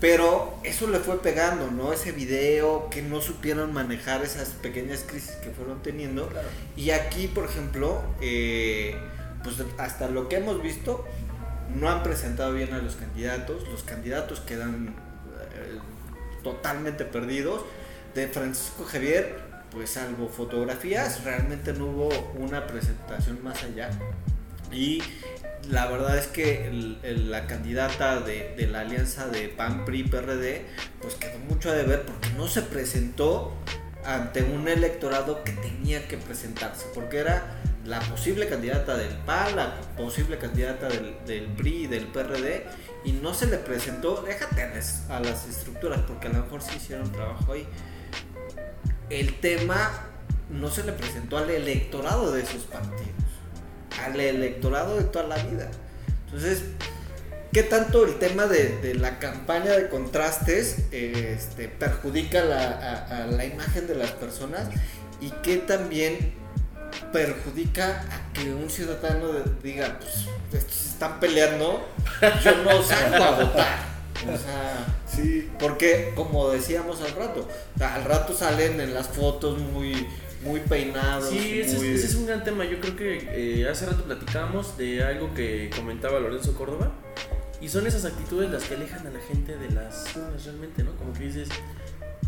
Pero 0.00 0.54
eso 0.64 0.86
le 0.86 0.98
fue 0.98 1.20
pegando, 1.20 1.70
¿no? 1.70 1.92
Ese 1.92 2.12
video, 2.12 2.88
que 2.88 3.02
no 3.02 3.20
supieron 3.20 3.74
manejar 3.74 4.22
esas 4.22 4.48
pequeñas 4.48 5.04
crisis 5.06 5.32
que 5.42 5.50
fueron 5.50 5.82
teniendo. 5.82 6.28
Y 6.74 6.90
aquí, 6.90 7.28
por 7.28 7.44
ejemplo, 7.44 8.02
eh, 8.22 8.96
pues 9.44 9.56
hasta 9.76 10.08
lo 10.08 10.28
que 10.28 10.36
hemos 10.36 10.62
visto, 10.62 11.04
no 11.74 11.90
han 11.90 12.02
presentado 12.02 12.54
bien 12.54 12.72
a 12.72 12.78
los 12.78 12.96
candidatos, 12.96 13.68
los 13.68 13.82
candidatos 13.82 14.40
quedan 14.40 14.88
eh, 14.88 15.78
totalmente 16.42 17.04
perdidos. 17.04 17.62
De 18.14 18.26
Francisco 18.26 18.84
Javier, 18.84 19.38
pues 19.70 19.90
salvo 19.90 20.28
fotografías, 20.28 21.22
realmente 21.24 21.72
no 21.74 21.86
hubo 21.86 22.08
una 22.38 22.66
presentación 22.66 23.42
más 23.44 23.62
allá. 23.62 23.90
Y 24.72 25.02
la 25.68 25.86
verdad 25.86 26.18
es 26.18 26.26
que 26.26 26.96
la 27.02 27.46
candidata 27.46 28.20
de, 28.20 28.68
la 28.70 28.80
alianza 28.80 29.28
de 29.28 29.48
PAN, 29.48 29.84
PRI, 29.84 30.04
PRD, 30.04 30.66
pues 31.00 31.14
quedó 31.14 31.38
mucho 31.48 31.70
a 31.70 31.74
deber 31.74 32.04
porque 32.06 32.30
no 32.30 32.48
se 32.48 32.62
presentó 32.62 33.54
ante 34.04 34.42
un 34.42 34.66
electorado 34.66 35.44
que 35.44 35.52
tenía 35.52 36.08
que 36.08 36.16
presentarse, 36.16 36.86
porque 36.94 37.18
era 37.18 37.60
la 37.84 38.00
posible 38.00 38.48
candidata 38.48 38.96
del 38.96 39.14
PAN, 39.26 39.56
la 39.56 39.80
posible 39.96 40.38
candidata 40.38 40.88
del, 40.88 41.16
del 41.26 41.46
PRI 41.46 41.84
y 41.84 41.86
del 41.86 42.06
PRD, 42.06 42.66
y 43.04 43.12
no 43.12 43.34
se 43.34 43.46
le 43.46 43.58
presentó, 43.58 44.22
déjate 44.22 44.62
a 44.62 45.20
las 45.20 45.48
estructuras, 45.48 46.00
porque 46.06 46.28
a 46.28 46.32
lo 46.32 46.42
mejor 46.42 46.62
sí 46.62 46.76
hicieron 46.76 47.10
trabajo 47.12 47.52
ahí. 47.52 47.66
El 49.08 49.38
tema 49.40 50.08
no 50.50 50.70
se 50.70 50.84
le 50.84 50.92
presentó 50.92 51.38
al 51.38 51.50
electorado 51.50 52.32
de 52.32 52.42
esos 52.42 52.64
partidos, 52.64 53.29
al 54.04 54.20
electorado 54.20 54.96
de 54.96 55.04
toda 55.04 55.26
la 55.26 55.36
vida. 55.36 55.70
Entonces, 56.26 56.62
¿qué 57.52 57.62
tanto 57.62 58.04
el 58.04 58.18
tema 58.18 58.46
de, 58.46 58.94
la 58.94 59.18
campaña 59.18 59.72
de 59.72 59.88
contrastes 59.88 60.84
este, 60.92 61.68
perjudica 61.68 62.40
a 62.40 63.26
la 63.26 63.44
imagen 63.44 63.86
de 63.86 63.94
las 63.94 64.10
personas? 64.12 64.68
Y 65.20 65.30
qué 65.42 65.58
también 65.58 66.40
perjudica 67.12 68.00
a 68.00 68.32
que 68.32 68.52
un 68.52 68.70
ciudadano 68.70 69.32
diga, 69.62 69.98
pues 69.98 70.26
estos 70.52 70.86
están 70.86 71.20
peleando, 71.20 71.86
yo 72.44 72.56
no 72.62 72.82
salgo 72.82 73.24
a 73.24 73.30
votar. 73.30 73.90
O 74.22 74.36
sea, 74.36 74.86
sí. 75.06 75.50
porque 75.58 76.12
como 76.14 76.50
decíamos 76.50 77.00
al 77.00 77.12
rato, 77.12 77.48
al 77.80 78.04
rato 78.04 78.36
salen 78.36 78.80
en 78.80 78.92
las 78.92 79.08
fotos 79.08 79.58
muy 79.58 80.06
muy 80.42 80.60
peinados. 80.60 81.30
Sí, 81.30 81.60
ese, 81.60 81.94
Es, 81.94 82.14
un 82.14 82.26
gran 82.26 82.44
tema. 82.44 82.64
Yo 82.64 82.80
creo 82.80 82.96
que 82.96 83.60
eh, 83.62 83.68
hace 83.68 83.86
rato 83.86 84.04
platicábamos 84.04 84.76
de 84.76 85.04
algo 85.04 85.34
que 85.34 85.70
comentaba 85.74 86.18
Lorenzo 86.20 86.54
Córdoba. 86.54 86.92
Y 87.60 87.68
son 87.68 87.86
esas 87.86 88.06
actitudes 88.06 88.50
las 88.50 88.64
que 88.64 88.74
alejan 88.74 89.06
a 89.06 89.10
la 89.10 89.20
gente 89.20 89.56
de 89.56 89.70
las 89.70 90.14
realmente, 90.44 90.82
¿no? 90.82 90.96
Como 90.96 91.12
que 91.12 91.24
dices, 91.24 91.48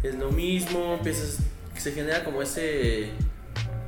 es 0.03 0.15
lo 0.17 0.31
mismo, 0.31 0.95
empiezas, 0.95 1.39
se 1.75 1.93
genera 1.93 2.23
como 2.23 2.43
ese 2.43 3.13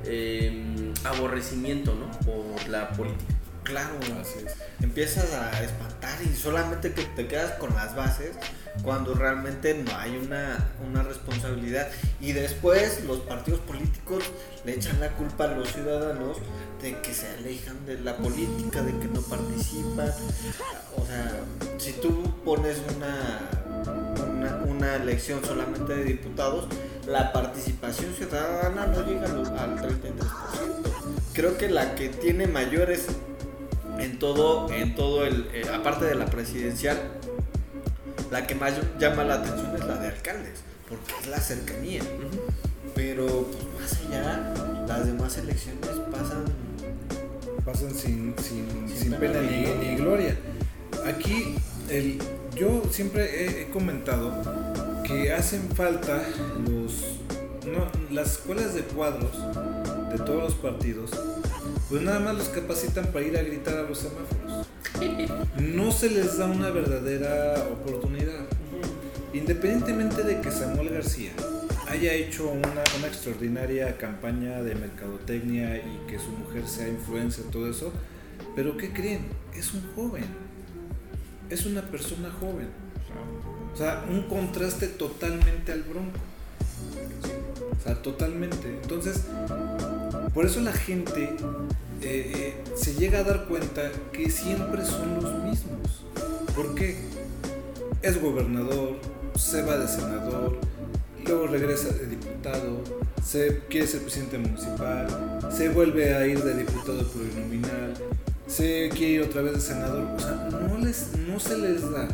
Em, 0.07 0.93
aborrecimiento, 1.05 1.95
¿no? 1.95 2.11
Por 2.21 2.69
la 2.69 2.91
política. 2.91 3.33
Claro. 3.65 3.95
Empiezas 4.81 5.33
a 5.33 5.63
espantar 5.63 6.19
y 6.23 6.37
solamente 6.37 6.93
que 6.93 7.05
te 7.05 7.27
quedas 7.27 7.53
con 7.53 7.75
las 7.75 7.97
bases 7.97 8.37
cuando 8.83 9.15
realmente 9.15 9.75
no 9.75 9.97
hay 9.97 10.17
una, 10.17 10.69
una 10.87 11.03
responsabilidad. 11.03 11.89
Y 12.21 12.33
después 12.33 13.03
los 13.05 13.21
partidos 13.21 13.61
políticos 13.61 14.25
le 14.65 14.75
echan 14.75 15.01
la 15.01 15.11
culpa 15.13 15.45
a 15.45 15.49
los 15.49 15.73
ciudadanos 15.73 16.37
de 16.83 17.01
que 17.01 17.15
se 17.15 17.27
alejan 17.29 17.87
de 17.87 17.99
la 18.01 18.17
política, 18.19 18.83
de 18.83 18.93
que 18.99 19.07
no 19.07 19.23
participan. 19.23 20.13
O 20.97 21.07
sea, 21.07 21.41
si 21.79 21.93
tú 21.93 22.35
pones 22.45 22.79
una, 22.97 23.51
una, 24.27 24.57
una 24.67 24.97
elección 24.97 25.43
solamente 25.45 25.95
de 25.95 26.05
diputados, 26.05 26.67
la 27.07 27.33
participación 27.33 28.15
ciudadana 28.15 28.87
no 28.87 29.07
llega 29.07 29.27
al 29.27 29.79
33%. 29.79 29.95
Creo 31.33 31.59
que 31.59 31.69
la 31.69 31.95
que 31.95 32.11
tiene 32.11 32.47
mayores 32.47 33.07
en 33.99 34.19
todo, 34.19 34.71
en 34.73 34.95
todo 34.95 35.25
el, 35.25 35.49
eh, 35.53 35.65
aparte 35.73 36.05
de 36.05 36.15
la 36.15 36.27
presidencial, 36.27 36.99
la 38.31 38.47
que 38.47 38.55
más 38.55 38.75
llama 38.99 39.25
la 39.25 39.35
atención 39.35 39.75
es 39.77 39.85
la 39.85 39.97
de 39.97 40.09
alcaldes, 40.09 40.61
porque 40.89 41.13
es 41.21 41.29
la 41.29 41.39
cercanía. 41.39 42.03
Pero 42.95 43.27
pues, 43.27 43.65
más 43.81 44.01
allá, 44.07 44.55
las 44.87 45.07
demás 45.07 45.37
elecciones 45.39 45.91
pasan 46.11 46.45
pasan 47.65 47.95
sin, 47.95 48.35
pena, 49.19 49.41
ni, 49.41 49.97
gloria. 49.97 50.37
Aquí 51.07 51.57
el, 51.89 52.19
yo 52.55 52.83
siempre 52.91 53.63
he 53.63 53.71
comentado 53.71 54.33
que 55.03 55.33
hacen 55.33 55.69
falta 55.75 56.23
los 56.69 57.21
las 58.11 58.33
escuelas 58.33 58.75
de 58.75 58.83
cuadros 58.83 59.33
de 60.13 60.19
todos 60.19 60.43
los 60.43 60.55
partidos, 60.55 61.11
pues 61.89 62.03
nada 62.03 62.21
más 62.21 62.37
los 62.37 62.49
capacitan 62.49 63.07
para 63.07 63.25
ir 63.25 63.37
a 63.37 63.43
gritar 63.43 63.77
a 63.79 63.83
los 63.83 63.99
semáforos. 63.99 64.67
No 65.59 65.93
se 65.93 66.11
les 66.11 66.39
da 66.39 66.47
una 66.47 66.71
verdadera 66.71 67.69
oportunidad. 67.73 68.47
Independientemente 69.33 70.23
de 70.23 70.41
que 70.41 70.51
Samuel 70.51 70.91
García 70.91 71.33
haya 71.89 72.13
hecho 72.13 72.51
una, 72.51 72.83
extraordinaria 73.07 73.97
campaña 73.99 74.63
de 74.63 74.75
mercadotecnia 74.75 75.77
y 75.77 76.07
que 76.09 76.19
su 76.19 76.31
mujer 76.31 76.67
sea 76.69 76.89
influencer, 76.89 77.45
todo 77.47 77.69
eso, 77.69 77.93
pero 78.55 78.77
¿qué 78.77 78.93
creen? 78.93 79.27
Es 79.55 79.75
un 79.75 79.83
joven. 79.95 80.25
Es 81.51 81.67
una 81.67 81.83
persona 81.83 82.31
joven 82.41 82.85
o 83.73 83.77
sea, 83.77 84.05
un 84.09 84.23
contraste 84.23 84.87
totalmente 84.87 85.73
al 85.73 85.83
bronco. 85.83 86.19
O 87.25 87.83
sea, 87.83 87.95
totalmente. 88.03 88.69
Entonces, 88.83 89.23
por 90.33 90.47
eso 90.47 90.61
la 90.61 90.73
gente 90.73 91.37
eh, 92.03 92.33
eh, 92.35 92.55
se 92.77 92.95
llega 92.95 93.21
a 93.21 93.25
dar 93.25 93.47
cuenta 93.47 93.91
que 94.13 94.31
siempre 94.31 94.85
son 94.85 95.15
los 95.23 95.43
mismos. 95.43 96.05
¿Por 96.55 96.75
qué? 96.75 96.97
Es 98.03 98.21
gobernador, 98.21 98.97
se 99.35 99.63
va 99.63 99.79
de 99.79 99.89
senador, 99.89 100.59
luego 101.25 101.47
regresa 101.47 101.89
de 101.89 102.07
diputado, 102.07 102.83
se 103.25 103.61
quiere 103.71 103.87
ser 103.87 104.03
presidente 104.03 104.39
municipal, 104.39 105.07
se 105.51 105.69
vuelve 105.71 106.15
a 106.15 106.27
ir 106.27 106.43
de 106.43 106.55
diputado 106.55 107.03
plurinominal, 107.09 107.95
se 108.47 108.91
quiere 108.91 109.13
ir 109.15 109.23
otra 109.23 109.43
vez 109.43 109.55
de 109.55 109.61
senador. 109.61 110.07
O 110.17 110.21
sea, 110.21 110.49
no, 110.69 110.79
les, 110.79 111.17
no 111.27 111.41
se 111.41 111.57
les 111.57 111.91
da 111.91 112.09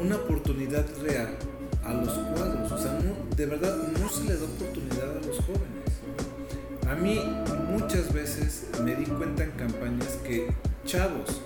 una 0.00 0.16
oportunidad 0.16 0.86
real 1.02 1.36
a 1.84 1.92
los 1.92 2.12
cuadros. 2.12 2.72
O 2.72 2.78
sea, 2.78 2.98
de 3.36 3.46
verdad 3.46 3.76
no 4.00 4.08
se 4.08 4.24
le 4.24 4.36
da 4.36 4.44
oportunidad 4.44 5.16
a 5.16 5.26
los 5.26 5.38
jóvenes. 5.40 5.82
A 6.88 6.94
mí 6.94 7.20
muchas 7.70 8.12
veces 8.12 8.66
me 8.82 8.94
di 8.94 9.04
cuenta 9.06 9.44
en 9.44 9.52
campañas 9.52 10.18
que 10.24 10.48
chavos 10.84 11.40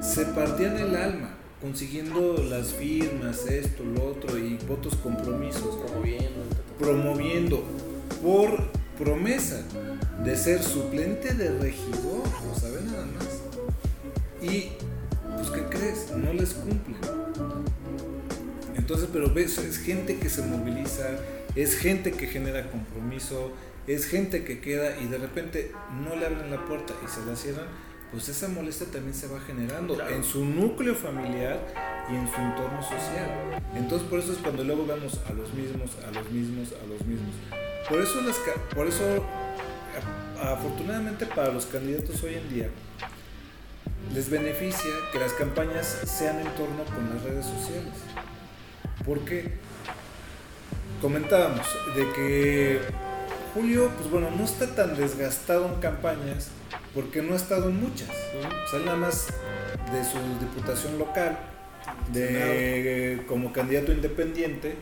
se 0.00 0.24
partían 0.26 0.76
el 0.76 0.96
alma 0.96 1.34
consiguiendo 1.60 2.42
las 2.50 2.72
firmas, 2.72 3.46
esto, 3.46 3.84
lo 3.84 4.08
otro 4.08 4.36
y 4.36 4.58
votos 4.68 4.96
compromisos. 4.96 5.76
Promoviendo. 5.76 6.42
Promoviendo 6.78 7.62
por 8.20 8.72
promesa 8.98 9.62
de 10.24 10.36
ser 10.36 10.62
suplente 10.62 11.34
de 11.34 11.56
regidor, 11.58 12.24
no 12.46 12.54
sabe 12.58 12.80
nada 12.82 13.06
más. 13.06 13.28
Y, 14.42 14.72
pues, 15.36 15.50
¿qué 15.50 15.64
crees? 15.70 16.10
No 16.16 16.32
les 16.32 16.52
cumplen. 16.54 16.96
Entonces, 18.92 19.08
pero 19.10 19.32
ves, 19.32 19.56
es 19.56 19.78
gente 19.78 20.18
que 20.18 20.28
se 20.28 20.42
moviliza, 20.42 21.08
es 21.56 21.78
gente 21.78 22.12
que 22.12 22.26
genera 22.26 22.70
compromiso, 22.70 23.50
es 23.86 24.04
gente 24.04 24.44
que 24.44 24.60
queda 24.60 24.98
y 25.00 25.06
de 25.06 25.16
repente 25.16 25.72
no 26.04 26.14
le 26.14 26.26
abren 26.26 26.50
la 26.50 26.62
puerta 26.66 26.92
y 27.02 27.08
se 27.08 27.24
la 27.24 27.34
cierran, 27.34 27.64
pues 28.10 28.28
esa 28.28 28.48
molestia 28.48 28.86
también 28.88 29.14
se 29.14 29.28
va 29.28 29.40
generando 29.40 29.96
en 30.10 30.22
su 30.22 30.44
núcleo 30.44 30.94
familiar 30.94 31.58
y 32.10 32.16
en 32.16 32.28
su 32.28 32.38
entorno 32.38 32.82
social. 32.82 33.62
Entonces 33.74 34.06
por 34.10 34.18
eso 34.18 34.32
es 34.32 34.38
cuando 34.40 34.62
luego 34.62 34.84
vemos 34.84 35.18
a 35.26 35.32
los 35.32 35.54
mismos, 35.54 35.92
a 36.06 36.10
los 36.10 36.30
mismos, 36.30 36.68
a 36.72 36.86
los 36.86 37.06
mismos. 37.06 37.34
Por 37.88 37.98
eso, 37.98 38.20
las, 38.20 38.36
por 38.74 38.86
eso 38.88 39.24
afortunadamente 40.38 41.24
para 41.24 41.50
los 41.50 41.64
candidatos 41.64 42.22
hoy 42.24 42.34
en 42.34 42.48
día, 42.50 42.68
les 44.12 44.28
beneficia 44.28 44.92
que 45.12 45.18
las 45.18 45.32
campañas 45.32 45.86
sean 46.04 46.40
en 46.40 46.54
torno 46.56 46.84
con 46.84 47.08
las 47.08 47.22
redes 47.22 47.46
sociales. 47.46 47.94
Porque 49.04 49.52
comentábamos 51.00 51.66
de 51.96 52.12
que 52.12 52.80
Julio, 53.54 53.90
pues 53.98 54.10
bueno, 54.10 54.30
no 54.30 54.44
está 54.44 54.74
tan 54.74 54.96
desgastado 54.96 55.66
en 55.66 55.74
campañas 55.80 56.50
porque 56.94 57.22
no 57.22 57.34
ha 57.34 57.36
estado 57.36 57.68
en 57.68 57.80
muchas. 57.80 58.08
O 58.08 58.70
sea, 58.70 58.80
nada 58.80 58.96
más 58.96 59.26
de 59.92 60.04
su 60.04 60.18
diputación 60.40 60.98
local, 60.98 61.38
de 62.12 63.22
como 63.28 63.52
candidato 63.52 63.92
independiente 63.92 64.76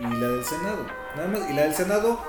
y 0.00 0.02
la 0.02 0.28
del 0.28 0.44
Senado. 0.44 0.86
Nada 1.16 1.28
más. 1.28 1.50
Y 1.50 1.52
la 1.52 1.62
del 1.62 1.74
Senado, 1.74 2.20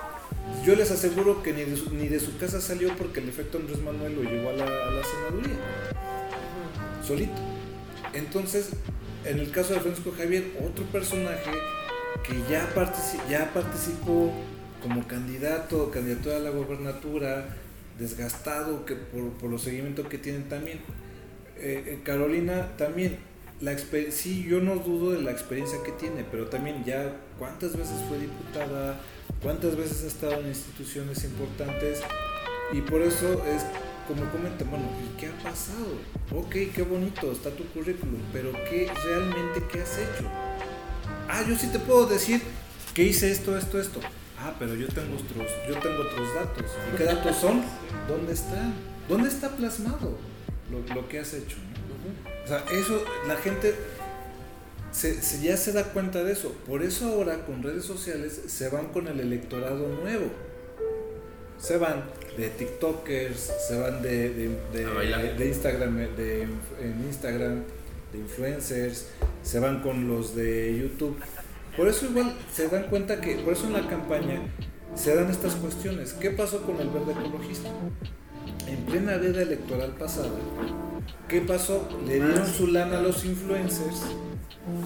yo 0.64 0.76
les 0.76 0.92
aseguro 0.92 1.42
que 1.42 1.54
ni 1.54 1.64
de 1.64 1.76
su, 1.76 1.94
ni 1.94 2.08
de 2.08 2.20
su 2.20 2.38
casa 2.38 2.62
salió 2.62 2.96
porque 2.96 3.20
el 3.20 3.30
efecto 3.30 3.58
Andrés 3.58 3.80
Manuel 3.80 4.16
lo 4.16 4.24
llevó 4.24 4.50
a 4.50 4.54
la, 4.54 4.66
a 4.66 4.92
la 4.92 5.04
senaduría. 5.04 5.58
Solito. 7.06 7.42
Entonces, 8.14 8.70
en 9.30 9.40
el 9.40 9.52
caso 9.52 9.74
de 9.74 9.80
Francisco 9.80 10.14
Javier, 10.18 10.46
otro 10.66 10.86
personaje 10.86 11.52
que 12.24 12.34
ya, 12.50 12.74
participó 13.54 14.32
como 14.82 15.08
candidato, 15.08 15.92
candidato 15.92 16.36
a 16.36 16.40
la 16.40 16.50
gobernatura, 16.50 17.46
desgastado 18.00 18.86
que 18.86 18.96
por, 18.96 19.50
los 19.50 19.62
seguimientos 19.62 20.08
que 20.08 20.18
tienen 20.18 20.50
también. 20.50 20.80
Eh, 21.58 21.84
eh, 21.88 22.00
Carolina 22.04 22.78
también, 22.78 23.18
la 23.62 23.76
sí, 24.12 24.46
yo 24.48 24.60
no 24.60 24.76
dudo 24.76 25.14
de 25.14 25.22
la 25.22 25.32
experiencia 25.32 25.80
que 25.84 25.92
tiene, 25.94 26.24
pero 26.30 26.48
también 26.48 26.84
ya 26.84 27.16
cuántas 27.40 27.76
veces 27.76 27.96
fue 28.08 28.20
diputada, 28.20 29.00
cuántas 29.42 29.76
veces 29.76 30.04
ha 30.04 30.08
estado 30.08 30.42
en 30.42 30.48
instituciones 30.48 31.24
importantes 31.24 32.02
y 32.72 32.82
por 32.82 33.02
eso 33.02 33.44
es 33.46 33.66
como 34.08 34.30
comentan, 34.32 34.70
bueno, 34.70 34.86
¿y 35.04 35.20
qué 35.20 35.28
ha 35.28 35.44
pasado? 35.44 35.98
Ok, 36.32 36.74
qué 36.74 36.82
bonito, 36.82 37.32
está 37.32 37.50
tu 37.52 37.66
currículum, 37.68 38.22
pero 38.32 38.52
¿qué 38.70 38.90
realmente 39.04 39.64
qué 39.72 39.82
has 39.82 39.98
hecho? 39.98 40.30
Ah, 41.28 41.44
yo 41.48 41.56
sí 41.56 41.68
te 41.68 41.80
puedo 41.80 42.06
decir 42.08 42.42
que 42.94 43.04
hice 43.04 43.32
esto, 43.32 43.58
esto, 43.58 43.80
esto. 43.80 44.00
Ah, 44.40 44.54
pero 44.58 44.76
yo 44.76 44.88
tengo 44.88 45.16
otros, 45.16 45.52
yo 45.68 45.80
tengo 45.80 46.02
otros 46.02 46.34
datos. 46.36 46.66
¿Y 46.94 46.98
qué 46.98 47.04
datos 47.04 47.36
son? 47.36 47.62
¿Dónde 48.08 48.34
está? 48.34 48.72
¿Dónde 49.10 49.30
está 49.30 49.50
plasmado 49.50 50.18
lo, 50.72 51.08
que 51.08 51.20
has 51.20 51.34
hecho? 51.34 51.58
O 52.46 52.48
sea, 52.48 52.64
eso, 52.72 53.04
la 53.28 53.36
gente 53.36 53.76
se, 54.92 55.20
ya 55.42 55.58
se 55.58 55.74
da 55.74 55.84
cuenta 55.86 56.24
de 56.24 56.34
eso. 56.34 56.54
Por 56.66 56.84
eso 56.84 57.08
ahora 57.08 57.46
con 57.46 57.64
redes 57.64 57.84
sociales 57.84 58.42
se 58.48 58.70
van 58.70 58.88
con 58.88 59.08
el 59.08 59.20
electorado 59.20 59.88
nuevo. 60.02 60.32
Se 61.58 61.78
van 61.78 62.04
de 62.38 62.50
TikTokers, 62.50 63.52
se 63.68 63.80
van 63.80 64.02
de, 64.02 64.30
de, 64.30 65.48
Instagram, 65.48 65.98
de, 66.16 66.44
en 66.44 67.06
Instagram, 67.08 67.64
de 68.12 68.18
influencers, 68.20 69.08
se 69.44 69.60
van 69.60 69.82
con 69.82 70.08
los 70.08 70.36
de 70.36 70.78
YouTube. 70.80 71.18
Por 71.76 71.88
eso 71.88 72.06
igual 72.06 72.34
se 72.54 72.70
dan 72.70 72.84
cuenta 72.84 73.20
que, 73.22 73.36
por 73.38 73.54
eso 73.54 73.66
en 73.66 73.74
la 73.74 73.88
campaña 73.88 74.42
se 74.96 75.16
dan 75.16 75.30
estas 75.30 75.56
cuestiones. 75.56 76.14
¿Qué 76.14 76.32
pasó 76.32 76.62
con 76.62 76.80
el 76.80 76.90
verde 76.90 77.14
ecologista? 77.14 77.70
En 78.68 78.78
plena 78.86 79.18
veda 79.18 79.42
electoral 79.42 79.92
pasada, 79.92 80.30
¿qué 81.28 81.42
pasó? 81.42 81.88
Le 82.06 82.16
dieron 82.16 82.48
su 82.48 82.68
lana 82.68 83.00
a 83.00 83.02
los 83.02 83.26
influencers 83.26 84.04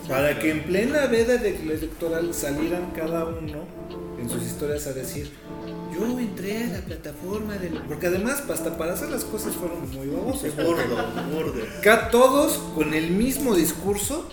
para 0.08 0.38
que 0.40 0.52
en 0.52 0.64
plena 0.64 1.08
veda 1.08 1.36
electoral 1.36 2.34
salieran 2.34 2.92
cada 2.96 3.26
uno 3.26 3.66
en 4.22 4.30
sus 4.30 4.44
historias 4.44 4.88
a 4.88 4.94
decir, 4.94 5.32
yo 5.94 6.20
entré 6.20 6.64
a 6.64 6.68
la 6.68 6.80
plataforma 6.80 7.56
del... 7.56 7.74
Porque 7.88 8.08
además, 8.08 8.44
hasta 8.50 8.78
para 8.78 8.94
hacer 8.94 9.10
las 9.10 9.24
cosas 9.24 9.54
fueron 9.56 9.90
muy 9.92 10.08
babosos. 10.08 10.56
Gordo, 10.56 12.10
Todos 12.12 12.60
con 12.76 12.94
el 12.94 13.12
mismo 13.12 13.56
discurso, 13.56 14.30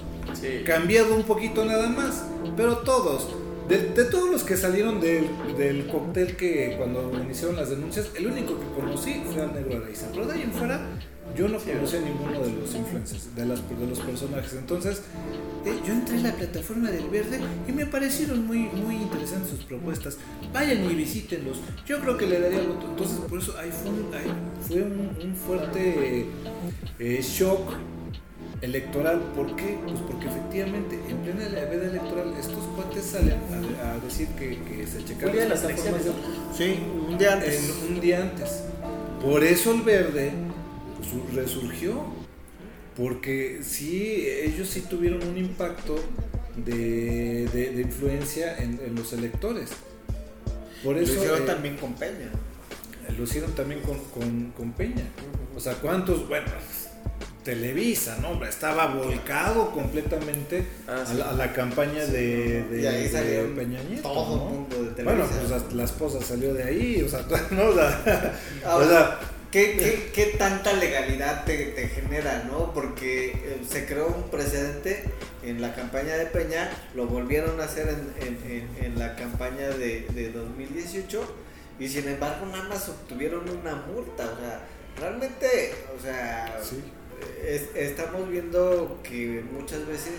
cambiado 0.65 1.15
un 1.15 1.25
poquito 1.25 1.65
nada 1.65 1.89
más, 1.89 2.25
pero 2.57 2.79
todos. 2.79 3.29
De, 3.69 3.79
todos 4.05 4.31
los 4.31 4.45
que 4.45 4.57
salieron 4.57 4.99
del, 4.99 5.29
del, 5.59 5.87
cóctel 5.89 6.37
que 6.37 6.75
cuando 6.79 7.13
iniciaron 7.23 7.57
las 7.57 7.69
denuncias, 7.69 8.09
el 8.17 8.27
único 8.27 8.59
que 8.59 8.67
conocí 8.81 9.23
fue 9.31 9.43
al 9.43 9.53
Negro 9.53 9.77
Araiza. 9.83 10.07
Pero 10.13 10.27
de 10.27 10.33
ahí 10.33 10.43
en 10.43 10.53
fuera, 10.53 10.81
yo 11.37 11.49
no 11.49 11.59
conocí 11.59 11.97
a 11.97 12.01
ninguno 12.01 12.41
de 12.41 12.53
los 12.53 12.75
influencers, 12.75 13.35
de, 13.35 13.47
las, 13.47 13.69
de 13.69 13.87
los 13.87 14.01
personajes. 14.01 14.55
Entonces, 14.55 15.03
eh, 15.65 15.73
yo 15.87 15.93
entré 15.93 16.17
en 16.17 16.23
la 16.25 16.33
plataforma 16.33 16.91
del 16.91 17.09
Verde 17.09 17.39
y 17.67 17.73
me 17.73 17.87
parecieron 17.87 18.47
muy, 18.47 18.61
muy 18.61 18.97
interesantes 18.97 19.51
sus 19.51 19.65
propuestas. 19.65 20.19
Vayan 20.53 20.85
y 20.91 20.95
visítenlos. 20.95 21.61
Yo 21.87 22.01
creo 22.01 22.17
que 22.17 22.27
le 22.27 22.41
daría 22.41 22.63
voto. 22.63 22.87
Entonces, 22.89 23.19
por 23.29 23.39
eso 23.39 23.57
ahí 23.59 23.71
fue 23.71 23.91
un, 23.91 24.07
fue 24.61 24.83
un, 24.83 25.37
fuerte 25.37 26.27
eh, 26.99 27.23
shock 27.23 27.75
electoral. 28.61 29.21
¿Por 29.37 29.55
qué? 29.57 29.79
Pues 29.85 30.01
porque 30.01 30.27
efectivamente 30.27 30.99
en 31.09 31.19
plena 31.19 31.45
veda 31.49 31.89
electoral 31.89 32.35
estos 32.39 32.65
cuates 32.75 33.05
salen 33.05 33.39
a, 33.83 34.05
decir 34.05 34.29
que, 34.39 34.59
que 34.63 34.87
se 34.87 35.05
checaron 35.05 35.49
las 35.49 35.61
plataformas. 35.61 36.03
Sí, 36.57 36.79
un 37.09 37.19
día 37.19 37.35
antes. 37.35 37.75
un 37.89 38.01
día 38.01 38.23
antes. 38.23 38.65
Por 39.23 39.43
eso 39.43 39.73
el 39.73 39.83
verde 39.83 40.33
resurgió. 41.35 42.05
Porque 42.97 43.61
sí, 43.63 44.27
ellos 44.27 44.69
sí 44.69 44.81
tuvieron 44.81 45.23
un 45.23 45.39
impacto 45.39 45.97
de, 46.57 47.47
de, 47.53 47.81
influencia 47.81 48.59
en, 48.59 48.97
los 48.97 49.13
electores. 49.13 49.71
Por 50.83 50.99
eso, 50.99 51.15
lo 51.15 51.21
hicieron 51.21 51.43
eh, 51.43 51.47
también 51.47 51.77
con 51.77 51.95
Peña. 51.95 52.29
Lo 53.17 53.23
hicieron 53.23 53.53
también 53.53 53.83
con, 53.83 53.99
con, 54.07 54.51
con 54.51 54.73
Peña. 54.73 55.05
O 55.57 55.61
sea, 55.61 55.75
¿cuántos? 55.75 56.29
Bueno, 56.29 56.47
Televisa, 57.45 58.19
¿no? 58.21 58.45
Estaba 58.45 58.87
volcado 58.87 59.71
completamente 59.71 60.67
ah, 60.89 61.05
a, 61.09 61.35
la, 61.35 61.53
campaña 61.53 62.05
de, 62.05 62.65
de, 62.65 63.53
Peña 63.57 63.81
Nieto. 63.85 64.03
Todo 64.03 64.35
el 64.35 64.55
mundo 64.55 64.83
de 64.83 64.91
Televisa. 64.91 65.05
Bueno, 65.05 65.49
pues 65.49 65.73
la, 65.73 65.85
esposa 65.85 66.21
salió 66.21 66.53
de 66.53 66.65
ahí, 66.65 67.03
o 67.03 67.09
sea, 67.09 67.25
¿no? 67.53 67.69
o 67.69 68.85
sea 68.85 69.21
¿Qué, 69.51 70.11
qué, 70.13 70.27
tanta 70.39 70.75
legalidad 70.75 71.45
te, 71.47 71.57
te, 71.67 71.89
genera, 71.89 72.45
no? 72.45 72.75
Porque 72.75 73.31
eh, 73.31 73.61
se 73.67 73.87
creó 73.87 74.09
un 74.09 74.31
precedente 74.31 75.05
en 75.43 75.63
la 75.63 75.75
campaña 75.75 76.17
de 76.17 76.27
Peña, 76.27 76.69
lo 76.95 77.07
volvieron 77.07 77.59
a 77.59 77.65
hacer 77.65 77.89
en, 77.89 78.39
en, 78.47 78.85
en 78.85 78.99
la 78.99 79.17
campaña 79.17 79.69
de, 79.69 80.03
de, 80.13 80.33
2018 80.33 81.23
y 81.81 81.89
sin 81.89 82.09
embargo 82.09 82.45
nada 82.45 82.65
más 82.65 82.91
obtuvieron 82.91 83.49
una 83.49 83.77
multa, 83.77 84.25
o 84.25 84.39
sea, 84.39 84.67
realmente, 84.99 85.75
o 85.97 86.03
sea, 86.03 86.61
estamos 87.75 88.29
viendo 88.29 89.01
que 89.03 89.43
muchas 89.51 89.87
veces 89.87 90.15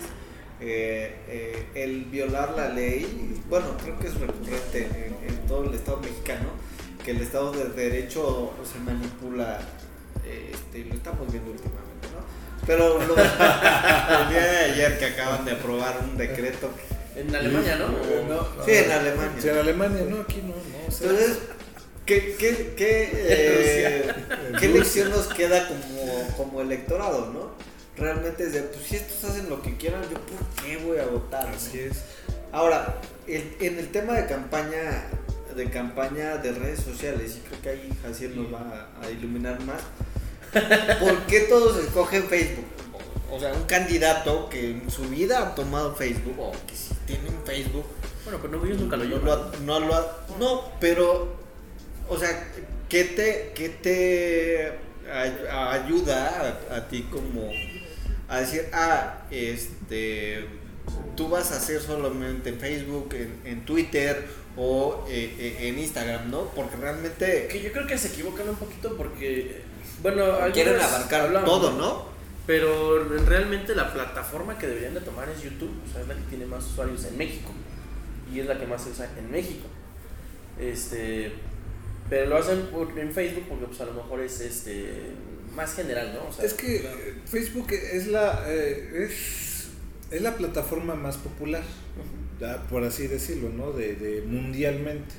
eh, 0.60 1.14
eh, 1.28 1.66
el 1.74 2.06
violar 2.06 2.56
la 2.56 2.70
ley, 2.70 3.40
bueno, 3.48 3.76
creo 3.80 3.96
que 4.00 4.08
es 4.08 4.14
recurrente 4.18 4.88
en, 5.22 5.30
en 5.30 5.46
todo 5.46 5.68
el 5.68 5.74
Estado 5.74 6.00
mexicano, 6.00 6.48
que 7.04 7.12
el 7.12 7.20
Estado 7.22 7.52
de 7.52 7.64
Derecho 7.70 8.52
se 8.70 8.78
manipula, 8.78 9.60
este, 10.24 10.84
lo 10.84 10.94
estamos 10.94 11.30
viendo 11.30 11.50
últimamente, 11.50 12.08
¿no? 12.12 12.66
Pero 12.66 13.00
el 13.00 14.28
día 14.28 14.46
de 14.46 14.58
ayer 14.72 14.98
que 14.98 15.06
acaban 15.06 15.44
de 15.44 15.52
aprobar 15.52 15.98
un 16.02 16.16
decreto. 16.16 16.70
En 17.16 17.34
Alemania, 17.34 17.76
¿no? 17.76 18.64
sí, 18.64 18.72
en 18.72 18.90
Alemania. 18.90 19.40
Sí, 19.40 19.48
en 19.48 19.58
Alemania, 19.58 20.04
no, 20.08 20.20
aquí 20.20 20.42
no. 20.42 20.54
Entonces, 20.84 21.38
¿qué, 22.06 22.36
qué, 22.38 22.74
qué, 22.76 23.10
eh, 23.12 24.14
¿qué 24.60 24.68
lección 24.68 25.10
nos 25.10 25.26
queda 25.28 25.66
como, 25.68 26.36
como 26.36 26.60
electorado, 26.60 27.32
no? 27.32 27.50
Realmente 27.96 28.44
es 28.44 28.52
de, 28.52 28.62
pues 28.62 28.86
si 28.86 28.96
estos 28.96 29.30
hacen 29.30 29.50
lo 29.50 29.60
que 29.62 29.76
quieran, 29.76 30.02
yo 30.02 30.18
por 30.20 30.64
qué 30.64 30.76
voy 30.78 30.98
a 30.98 31.06
votar. 31.06 31.48
Así 31.48 31.80
es. 31.80 31.98
Ahora, 32.52 33.00
en 33.26 33.78
el 33.78 33.90
tema 33.92 34.14
de 34.14 34.26
campaña, 34.26 35.04
de 35.54 35.70
campaña 35.70 36.36
de 36.38 36.52
redes 36.52 36.80
sociales, 36.80 37.36
y 37.38 37.48
creo 37.48 37.62
que 37.62 37.68
ahí 37.70 37.98
Jaciel 38.02 38.36
nos 38.36 38.52
va 38.52 38.88
a, 39.02 39.10
iluminar 39.10 39.60
más. 39.64 39.82
¿Por 41.00 41.18
qué 41.26 41.40
todos 41.40 41.82
escogen 41.84 42.24
Facebook? 42.24 42.64
O 43.30 43.38
sea, 43.38 43.52
un 43.52 43.64
candidato 43.64 44.48
que 44.48 44.70
en 44.70 44.90
su 44.90 45.02
vida 45.08 45.42
ha 45.42 45.54
tomado 45.54 45.94
Facebook, 45.94 46.38
o 46.38 46.52
que 46.66 46.74
si 46.74 46.94
tienen 47.06 47.34
Facebook. 47.44 47.86
Bueno, 48.24 48.38
pero 48.42 48.58
no, 48.58 48.66
ellos 48.66 48.80
nunca 48.80 48.96
lo 48.96 49.04
llevan. 49.04 49.40
No, 49.64 49.80
lo, 49.80 50.08
no, 50.38 50.72
pero, 50.80 51.36
o 52.08 52.18
sea, 52.18 52.52
¿qué 52.88 53.04
te, 53.04 53.52
qué 53.54 53.68
te 53.68 54.90
ayuda 55.50 56.58
a, 56.70 56.88
ti 56.88 57.02
como 57.10 57.50
a 58.28 58.40
decir, 58.40 58.66
ah, 58.72 59.22
este, 59.30 60.46
tú 61.16 61.28
vas 61.28 61.52
a 61.52 61.56
hacer 61.56 61.80
solamente 61.80 62.52
Facebook, 62.52 63.14
en, 63.14 63.40
en 63.44 63.64
Twitter 63.64 64.39
o 64.56 65.04
eh, 65.08 65.34
eh, 65.38 65.68
en 65.68 65.78
Instagram, 65.78 66.30
¿no? 66.30 66.44
Porque 66.54 66.76
realmente... 66.76 67.48
Que 67.50 67.62
yo 67.62 67.72
creo 67.72 67.86
que 67.86 67.96
se 67.98 68.08
equivocan 68.08 68.48
un 68.48 68.56
poquito 68.56 68.96
porque, 68.96 69.62
bueno, 70.02 70.24
quieren 70.52 70.80
abarcar 70.80 71.44
todo, 71.44 71.72
¿no? 71.72 72.06
Pero 72.46 73.04
realmente 73.26 73.74
la 73.74 73.92
plataforma 73.92 74.58
que 74.58 74.66
deberían 74.66 74.94
de 74.94 75.00
tomar 75.00 75.28
es 75.28 75.42
YouTube, 75.42 75.70
o 75.88 75.92
sea, 75.92 76.02
es 76.02 76.08
la 76.08 76.14
que 76.14 76.22
tiene 76.22 76.46
más 76.46 76.64
usuarios 76.66 77.04
en 77.04 77.16
México. 77.16 77.52
Y 78.32 78.40
es 78.40 78.46
la 78.46 78.58
que 78.58 78.66
más 78.66 78.82
se 78.82 78.90
usa 78.90 79.08
en 79.18 79.30
México. 79.30 79.66
Este, 80.58 81.32
pero 82.08 82.26
lo 82.30 82.36
hacen 82.38 82.62
por- 82.72 82.98
en 82.98 83.12
Facebook 83.12 83.44
porque 83.48 83.66
pues 83.66 83.80
a 83.80 83.86
lo 83.86 83.92
mejor 83.94 84.20
es 84.20 84.40
este 84.40 84.90
más 85.54 85.74
general, 85.74 86.12
¿no? 86.14 86.28
O 86.28 86.32
sea, 86.32 86.44
Es 86.44 86.54
que 86.54 86.76
eh, 86.76 87.14
Facebook 87.26 87.68
es 87.72 88.06
la, 88.08 88.44
eh, 88.48 89.06
es, 89.08 89.68
es 90.10 90.22
la 90.22 90.34
plataforma 90.36 90.94
más 90.94 91.16
popular, 91.16 91.62
por 92.70 92.84
así 92.84 93.06
decirlo, 93.06 93.50
¿no? 93.50 93.72
De, 93.72 93.94
de 93.94 94.22
mundialmente. 94.22 95.14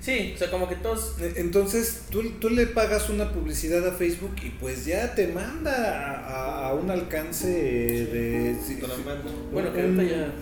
Sí, 0.00 0.32
o 0.34 0.38
sea, 0.38 0.50
como 0.50 0.68
que 0.68 0.74
todos 0.76 1.14
E- 1.20 1.34
Entonces 1.36 2.02
tú, 2.10 2.22
tú 2.40 2.50
le 2.50 2.66
pagas 2.66 3.08
una 3.08 3.30
publicidad 3.32 3.86
a 3.86 3.92
Facebook 3.92 4.34
y 4.42 4.50
pues 4.50 4.84
ya 4.84 5.14
te 5.14 5.28
manda 5.28 6.18
a, 6.26 6.68
a 6.68 6.74
un 6.74 6.90
alcance 6.90 7.46
de... 7.48 8.56
si- 8.66 8.76
Tremendo. 8.76 9.30
Bueno, 9.52 9.72
que 9.72 9.80
ahorita 9.82 10.02
ya, 10.02 10.32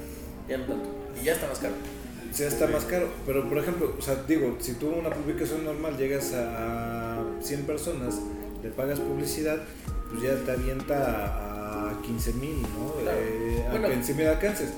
ya 0.48 0.58
no 0.58 0.64
tanto. 0.64 0.88
Y 1.20 1.24
ya 1.26 1.34
está 1.34 1.46
más 1.46 1.58
caro. 1.58 1.74
ya 2.36 2.46
está 2.46 2.66
más 2.68 2.84
caro. 2.86 3.08
Pero 3.26 3.46
por 3.48 3.58
ejemplo, 3.58 3.94
o 3.98 4.02
sea, 4.02 4.16
digo, 4.26 4.56
si 4.60 4.72
tú 4.74 4.88
una 4.88 5.10
publicación 5.10 5.62
normal 5.64 5.96
llegas 5.98 6.32
a, 6.32 7.16
a 7.20 7.24
100 7.42 7.62
personas, 7.64 8.14
le 8.62 8.70
pagas 8.70 8.98
publicidad, 8.98 9.58
pues 10.10 10.22
ya 10.22 10.34
te 10.44 10.52
avienta 10.52 11.90
a 11.90 12.00
15 12.02 12.32
mil, 12.34 12.62
¿no? 12.62 12.94
Claro. 13.02 13.18
Eh, 13.20 13.64
a 13.68 13.70
Bueno. 13.72 13.88
15 13.90 14.14
mil 14.14 14.26
alcances. 14.26 14.70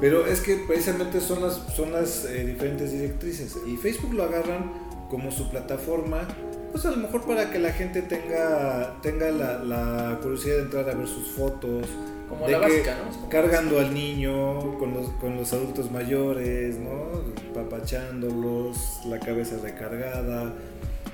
Pero 0.00 0.26
es 0.26 0.40
que 0.40 0.56
precisamente 0.56 1.20
son 1.20 1.42
las, 1.42 1.54
son 1.74 1.92
las 1.92 2.24
eh, 2.24 2.44
diferentes 2.44 2.92
directrices. 2.92 3.56
Y 3.66 3.76
Facebook 3.76 4.14
lo 4.14 4.24
agarran 4.24 4.72
como 5.10 5.30
su 5.30 5.50
plataforma, 5.50 6.26
pues 6.70 6.86
a 6.86 6.90
lo 6.90 6.96
mejor 6.96 7.22
para 7.26 7.50
que 7.50 7.58
la 7.58 7.72
gente 7.72 8.02
tenga, 8.02 8.96
tenga 9.02 9.30
la, 9.30 9.58
la 9.58 10.18
curiosidad 10.22 10.56
de 10.56 10.62
entrar 10.62 10.88
a 10.88 10.94
ver 10.94 11.06
sus 11.06 11.32
fotos. 11.32 11.86
Como 12.28 12.46
de 12.46 12.52
la 12.52 12.60
que 12.60 12.64
básica, 12.64 12.96
¿no? 13.04 13.10
Como 13.12 13.28
Cargando 13.28 13.78
al 13.78 13.92
niño 13.92 14.78
con 14.78 14.94
los, 14.94 15.10
con 15.20 15.36
los 15.36 15.52
adultos 15.52 15.90
mayores, 15.90 16.78
¿no? 16.78 17.10
Papachándolos, 17.52 19.02
la 19.06 19.18
cabeza 19.18 19.56
recargada, 19.62 20.54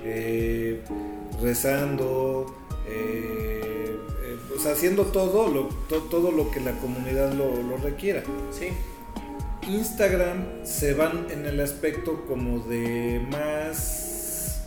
eh, 0.03 0.81
rezando, 1.41 2.45
eh, 2.87 3.97
eh, 4.33 4.69
haciendo 4.71 5.05
todo 5.05 5.47
lo, 5.47 5.67
to- 5.87 6.03
todo 6.09 6.31
lo 6.31 6.51
que 6.51 6.59
la 6.59 6.73
comunidad 6.73 7.33
lo, 7.33 7.61
lo 7.63 7.77
requiera. 7.77 8.23
Sí, 8.51 8.67
Instagram 9.67 10.65
se 10.65 10.93
van 10.93 11.27
en 11.31 11.45
el 11.45 11.59
aspecto 11.59 12.25
como 12.27 12.59
de 12.59 13.21
más 13.29 14.63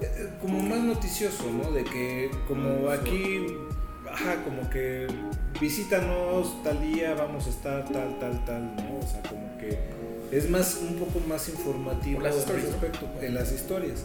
eh, 0.00 0.28
como 0.40 0.60
más 0.60 0.80
noticioso, 0.80 1.44
¿no? 1.50 1.70
De 1.72 1.84
que 1.84 2.30
como 2.46 2.88
aquí 2.90 3.46
ajá, 4.10 4.44
como 4.44 4.68
que 4.70 5.06
visítanos 5.60 6.62
tal 6.62 6.80
día, 6.82 7.14
vamos 7.14 7.46
a 7.46 7.50
estar 7.50 7.84
tal 7.90 8.18
tal 8.20 8.44
tal, 8.44 8.76
¿no? 8.76 8.98
O 8.98 9.06
sea, 9.10 9.22
como 9.22 9.58
que 9.58 9.78
es 10.30 10.48
más 10.50 10.78
un 10.82 10.94
poco 10.96 11.20
más 11.26 11.48
informativo 11.48 12.18
en 13.20 13.34
las 13.34 13.52
historias. 13.52 14.04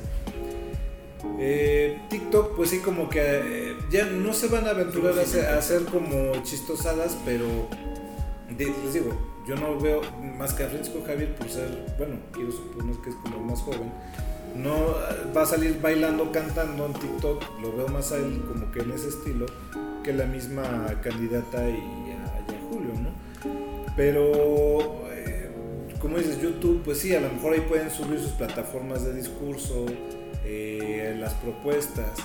Eh, 1.37 1.99
TikTok, 2.09 2.55
pues 2.55 2.69
sí, 2.69 2.79
como 2.79 3.09
que 3.09 3.19
eh, 3.21 3.75
ya 3.91 4.05
no 4.05 4.33
se 4.33 4.47
van 4.47 4.67
a 4.67 4.71
aventurar 4.71 5.13
a 5.17 5.57
hacer, 5.57 5.83
como 5.85 6.31
chistosadas, 6.43 7.17
pero 7.25 7.45
de- 8.57 8.73
les 8.83 8.93
digo, 8.93 9.11
yo 9.47 9.55
no 9.55 9.79
veo 9.79 10.01
más 10.37 10.53
que 10.53 10.63
a 10.63 10.67
Francisco 10.69 11.01
Javier 11.05 11.35
por 11.35 11.49
ser, 11.49 11.69
bueno, 11.97 12.15
quiero 12.31 12.51
suponer 12.51 12.95
que 13.03 13.09
es 13.09 13.15
como 13.17 13.39
más 13.39 13.59
joven. 13.61 13.91
No 14.55 14.73
eh, 14.91 15.31
va 15.35 15.43
a 15.43 15.45
salir 15.45 15.79
bailando, 15.81 16.31
cantando 16.31 16.85
en 16.85 16.93
TikTok, 16.93 17.43
lo 17.61 17.75
veo 17.75 17.87
más 17.89 18.11
a 18.11 18.17
él 18.17 18.41
como 18.47 18.71
que 18.71 18.79
en 18.79 18.91
ese 18.91 19.09
estilo 19.09 19.45
que 20.03 20.13
la 20.13 20.25
misma 20.25 20.87
candidata 21.03 21.69
y 21.69 21.73
a, 21.73 21.75
y 21.75 22.55
a 22.55 22.69
Julio, 22.69 22.93
¿no? 22.93 23.09
Pero, 23.95 24.31
como 26.01 26.17
dices, 26.17 26.41
YouTube, 26.41 26.81
pues 26.83 26.99
sí, 26.99 27.13
a 27.13 27.19
lo 27.19 27.29
mejor 27.29 27.53
ahí 27.53 27.59
pueden 27.61 27.91
subir 27.91 28.19
sus 28.19 28.31
plataformas 28.31 29.03
de 29.03 29.13
discurso, 29.13 29.85
eh, 30.51 31.15
las 31.19 31.33
propuestas. 31.35 32.17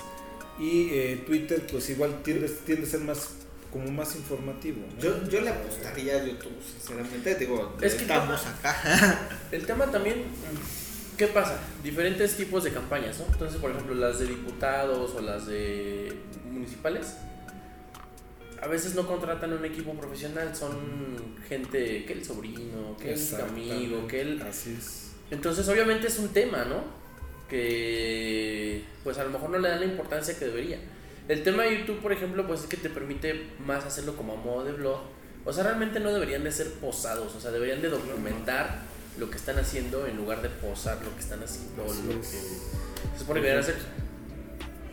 Y 0.57 0.89
eh, 0.91 1.23
Twitter, 1.27 1.65
pues 1.69 1.89
igual 1.89 2.23
tiende, 2.23 2.49
tiende 2.49 2.87
a 2.87 2.89
ser 2.89 3.01
más 3.01 3.29
como 3.71 3.91
más 3.91 4.15
informativo. 4.15 4.81
¿no? 4.95 5.01
Yo, 5.01 5.27
yo 5.29 5.41
le 5.41 5.49
apostaría 5.49 6.15
a 6.15 6.25
YouTube, 6.25 6.57
sinceramente. 6.63 7.35
Digo, 7.35 7.75
Es 7.81 7.93
que 7.95 8.01
estamos 8.03 8.43
acá. 8.45 9.29
El 9.51 9.65
tema 9.65 9.91
también, 9.91 10.19
mm, 10.21 11.17
¿qué 11.17 11.27
pasa? 11.27 11.59
Diferentes 11.83 12.35
tipos 12.35 12.63
de 12.63 12.71
campañas, 12.71 13.19
¿no? 13.19 13.25
Entonces, 13.31 13.59
por 13.59 13.71
ejemplo, 13.71 13.93
las 13.93 14.17
de 14.19 14.27
diputados 14.27 15.11
o 15.15 15.21
las 15.21 15.45
de 15.45 16.17
municipales, 16.49 17.17
a 18.59 18.67
veces 18.67 18.95
no 18.95 19.05
contratan 19.05 19.53
un 19.53 19.65
equipo 19.65 19.93
profesional, 19.93 20.55
son 20.55 21.35
gente 21.47 22.05
que 22.05 22.13
el 22.13 22.25
sobrino, 22.25 22.97
que 22.97 23.13
el 23.13 23.41
amigo, 23.41 24.07
que 24.07 24.21
el... 24.21 24.41
Así 24.41 24.75
es. 24.79 25.11
Entonces, 25.29 25.67
obviamente 25.67 26.07
es 26.07 26.17
un 26.17 26.29
tema, 26.29 26.63
¿no? 26.65 27.04
Que 27.49 28.83
pues 29.03 29.17
a 29.17 29.23
lo 29.23 29.29
mejor 29.29 29.49
no 29.51 29.59
le 29.59 29.69
dan 29.69 29.79
la 29.79 29.85
importancia 29.85 30.37
que 30.37 30.45
debería. 30.45 30.79
El 31.27 31.43
tema 31.43 31.63
de 31.63 31.79
YouTube, 31.79 32.01
por 32.01 32.11
ejemplo, 32.11 32.45
pues 32.45 32.61
es 32.61 32.67
que 32.67 32.77
te 32.77 32.89
permite 32.89 33.47
más 33.59 33.85
hacerlo 33.85 34.15
como 34.15 34.33
a 34.33 34.35
modo 34.35 34.63
de 34.63 34.73
blog. 34.73 34.99
O 35.45 35.53
sea, 35.53 35.63
realmente 35.63 35.99
no 35.99 36.11
deberían 36.11 36.43
de 36.43 36.51
ser 36.51 36.71
posados, 36.73 37.35
o 37.35 37.39
sea, 37.39 37.51
deberían 37.51 37.81
de 37.81 37.89
documentar 37.89 38.81
lo 39.17 39.29
que 39.29 39.37
están 39.37 39.57
haciendo 39.57 40.07
en 40.07 40.17
lugar 40.17 40.41
de 40.41 40.49
posar 40.49 40.97
lo 41.03 41.13
que 41.13 41.21
están 41.21 41.41
haciendo. 41.43 41.83
Lo 41.83 42.19
es. 42.19 42.27
que 42.27 43.25
que 43.25 43.33
deberían 43.33 43.59
hacer. 43.59 43.75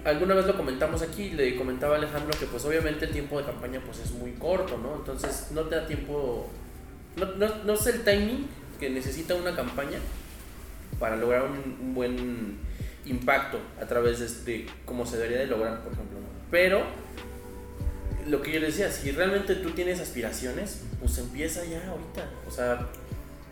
Alguna 0.04 0.34
vez 0.34 0.46
lo 0.46 0.56
comentamos 0.56 1.00
aquí, 1.02 1.30
le 1.30 1.56
comentaba 1.56 1.94
a 1.94 1.98
Alejandro 1.98 2.36
que 2.38 2.46
pues 2.46 2.64
obviamente 2.64 3.04
el 3.04 3.12
tiempo 3.12 3.38
de 3.38 3.46
campaña 3.46 3.80
pues 3.84 4.00
es 4.00 4.10
muy 4.10 4.32
corto, 4.32 4.76
¿no? 4.78 4.96
Entonces 4.96 5.48
no 5.52 5.62
te 5.62 5.76
da 5.76 5.86
tiempo, 5.86 6.50
no, 7.16 7.26
no, 7.36 7.64
no 7.64 7.72
es 7.74 7.86
el 7.86 8.02
timing 8.02 8.46
que 8.80 8.90
necesita 8.90 9.36
una 9.36 9.54
campaña 9.54 9.98
para 11.02 11.16
lograr 11.16 11.42
un, 11.42 11.58
un 11.80 11.94
buen 11.94 12.58
impacto 13.06 13.58
a 13.82 13.84
través 13.86 14.20
de, 14.46 14.52
de 14.52 14.66
cómo 14.84 15.04
se 15.04 15.16
debería 15.16 15.40
de 15.40 15.46
lograr, 15.48 15.82
por 15.82 15.92
ejemplo. 15.92 16.20
¿no? 16.20 16.26
Pero 16.48 16.84
lo 18.28 18.40
que 18.40 18.52
yo 18.52 18.60
decía, 18.60 18.88
si 18.92 19.10
realmente 19.10 19.56
tú 19.56 19.70
tienes 19.72 19.98
aspiraciones, 19.98 20.82
pues 21.00 21.18
empieza 21.18 21.64
ya 21.64 21.88
ahorita. 21.88 22.30
O 22.46 22.50
sea, 22.52 22.86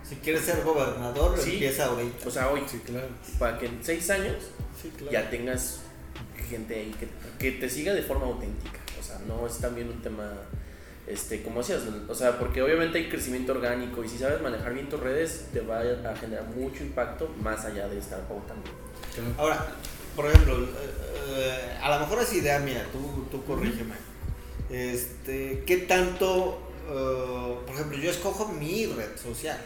Si 0.09 0.15
quieres 0.17 0.43
ser 0.43 0.63
gobernador, 0.63 1.37
Sí. 1.39 1.55
empieza 1.55 1.87
ahorita. 1.87 2.29
o 2.29 2.31
sea 2.31 2.49
hoy, 2.51 2.63
Sí, 2.69 2.79
claro. 2.87 3.09
para 3.41 3.59
que 3.59 3.67
en 3.67 3.79
seis 3.83 4.09
años 4.11 4.37
Sí, 4.81 4.91
claro. 4.97 5.11
ya 5.13 5.29
tengas 5.31 5.81
gente 6.49 6.75
ahí 6.75 6.95
que, 6.99 7.09
que 7.39 7.59
te 7.59 7.69
siga 7.69 7.93
de 7.95 8.03
forma 8.03 8.27
auténtica. 8.27 8.79
O 8.99 9.03
sea, 9.03 9.19
no 9.27 9.45
es 9.47 9.59
también 9.59 9.89
un 9.89 10.01
tema, 10.03 10.33
este, 11.11 11.43
como 11.43 11.61
decías, 11.61 11.81
o 12.09 12.15
sea, 12.15 12.39
porque 12.39 12.63
obviamente 12.63 12.99
hay 12.99 13.09
crecimiento 13.09 13.53
orgánico 13.53 14.05
y 14.05 14.09
si 14.09 14.19
sabes 14.19 14.41
manejar 14.41 14.75
bien 14.75 14.89
tus 14.89 15.01
redes, 15.01 15.47
te 15.53 15.61
va 15.61 15.81
a 15.81 16.17
generar 16.17 16.45
mucho 16.57 16.85
impacto 16.85 17.29
más 17.43 17.65
allá 17.65 17.89
de 17.89 17.99
estar 17.99 18.21
pautando. 18.29 18.71
Ahora, 19.37 19.67
por 20.15 20.27
ejemplo, 20.27 20.59
eh, 20.59 20.69
eh, 21.29 21.79
a 21.83 21.91
lo 21.91 22.01
mejor 22.01 22.23
es 22.23 22.33
idea 22.33 22.59
mía, 22.61 22.87
tú, 22.93 23.27
tú 23.31 23.45
corrígeme. 23.45 23.95
Este, 24.71 25.65
¿Qué 25.67 25.79
tanto, 25.79 26.61
eh, 26.89 27.57
por 27.67 27.75
ejemplo, 27.75 27.99
yo 27.99 28.11
escojo 28.11 28.49
mi 28.49 28.87
red 28.87 29.17
social? 29.17 29.59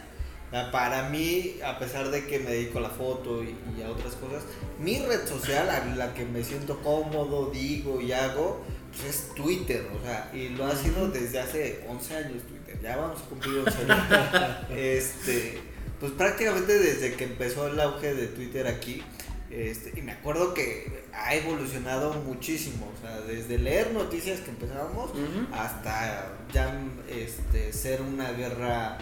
Para 0.71 1.09
mí, 1.09 1.57
a 1.67 1.81
pesar 1.81 2.13
de 2.13 2.27
que 2.27 2.39
me 2.39 2.51
dedico 2.53 2.79
a 2.79 2.83
la 2.83 2.89
foto 2.89 3.43
y, 3.43 3.57
y 3.77 3.83
a 3.83 3.91
otras 3.91 4.15
cosas, 4.15 4.45
mi 4.79 5.01
red 5.01 5.27
social, 5.27 5.69
a 5.69 5.85
la 5.97 6.15
que 6.15 6.25
me 6.25 6.45
siento 6.45 6.81
cómodo, 6.81 7.51
digo 7.51 8.01
y 8.01 8.13
hago, 8.13 8.63
pues 9.01 9.15
es 9.17 9.35
Twitter, 9.35 9.87
o 9.99 10.05
sea, 10.05 10.31
y 10.33 10.51
lo 10.51 10.67
ha 10.67 10.75
sido 10.77 11.09
desde 11.09 11.41
hace 11.41 11.85
11 11.89 12.17
años 12.17 12.43
Twitter, 12.49 12.81
ya 12.83 12.97
vamos 12.97 13.21
a 13.21 13.25
cumplir 13.25 13.59
11 13.59 13.93
años. 13.93 14.71
este, 14.71 15.61
pues 16.01 16.13
prácticamente 16.13 16.79
desde 16.79 17.15
que 17.15 17.25
empezó 17.25 17.67
el 17.69 17.81
auge 17.81 18.15
de 18.15 18.29
Twitter 18.29 18.67
aquí, 18.67 19.03
este, 19.51 19.99
y 19.99 20.03
me 20.03 20.13
acuerdo 20.13 20.53
que 20.53 21.05
ha 21.13 21.35
evolucionado 21.35 22.15
muchísimo, 22.15 22.91
o 22.97 23.01
sea, 23.01 23.21
desde 23.21 23.59
leer 23.59 23.93
noticias 23.93 24.41
que 24.41 24.51
empezábamos 24.51 25.13
hasta 25.53 26.33
ya 26.53 26.77
este, 27.09 27.73
ser 27.73 28.03
una 28.03 28.33
guerra 28.33 28.99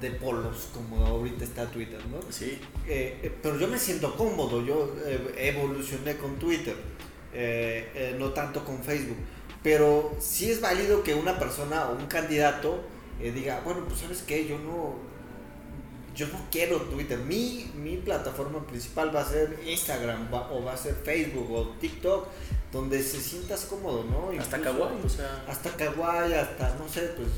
de 0.00 0.10
polos 0.10 0.68
como 0.74 1.06
ahorita 1.06 1.44
está 1.44 1.66
Twitter, 1.70 2.00
¿no? 2.10 2.20
Sí, 2.30 2.58
Eh, 2.86 3.18
eh, 3.22 3.32
pero 3.42 3.58
yo 3.58 3.68
me 3.68 3.78
siento 3.78 4.14
cómodo, 4.16 4.64
yo 4.64 4.94
eh, 5.06 5.32
evolucioné 5.36 6.16
con 6.16 6.38
Twitter, 6.38 6.76
eh, 7.32 8.14
no 8.18 8.30
tanto 8.30 8.64
con 8.64 8.82
Facebook. 8.82 9.16
Pero 9.64 10.14
sí 10.20 10.50
es 10.52 10.60
válido 10.60 11.02
que 11.02 11.14
una 11.14 11.38
persona 11.40 11.88
o 11.88 11.96
un 11.96 12.06
candidato 12.06 12.80
eh, 13.20 13.32
diga, 13.32 13.60
bueno, 13.64 13.84
pues 13.88 13.98
sabes 14.00 14.22
qué, 14.26 14.46
yo 14.46 14.58
no, 14.58 14.94
yo 16.14 16.28
no 16.28 16.38
quiero 16.52 16.76
Twitter, 16.82 17.18
mi, 17.18 17.70
mi 17.74 17.96
plataforma 17.96 18.64
principal 18.66 19.14
va 19.14 19.22
a 19.22 19.28
ser 19.28 19.58
Instagram 19.66 20.28
va- 20.32 20.52
o 20.52 20.62
va 20.62 20.74
a 20.74 20.76
ser 20.76 20.94
Facebook 20.94 21.50
o 21.50 21.68
TikTok, 21.80 22.28
donde 22.72 23.02
se 23.02 23.20
sientas 23.20 23.64
cómodo, 23.64 24.04
¿no? 24.04 24.38
hasta 24.40 24.60
kawaii, 24.60 24.98
o 25.04 25.08
sea. 25.08 25.44
Hasta 25.48 25.70
Kawaii, 25.70 26.34
hasta, 26.34 26.76
no 26.78 26.88
sé, 26.88 27.00
pues 27.16 27.28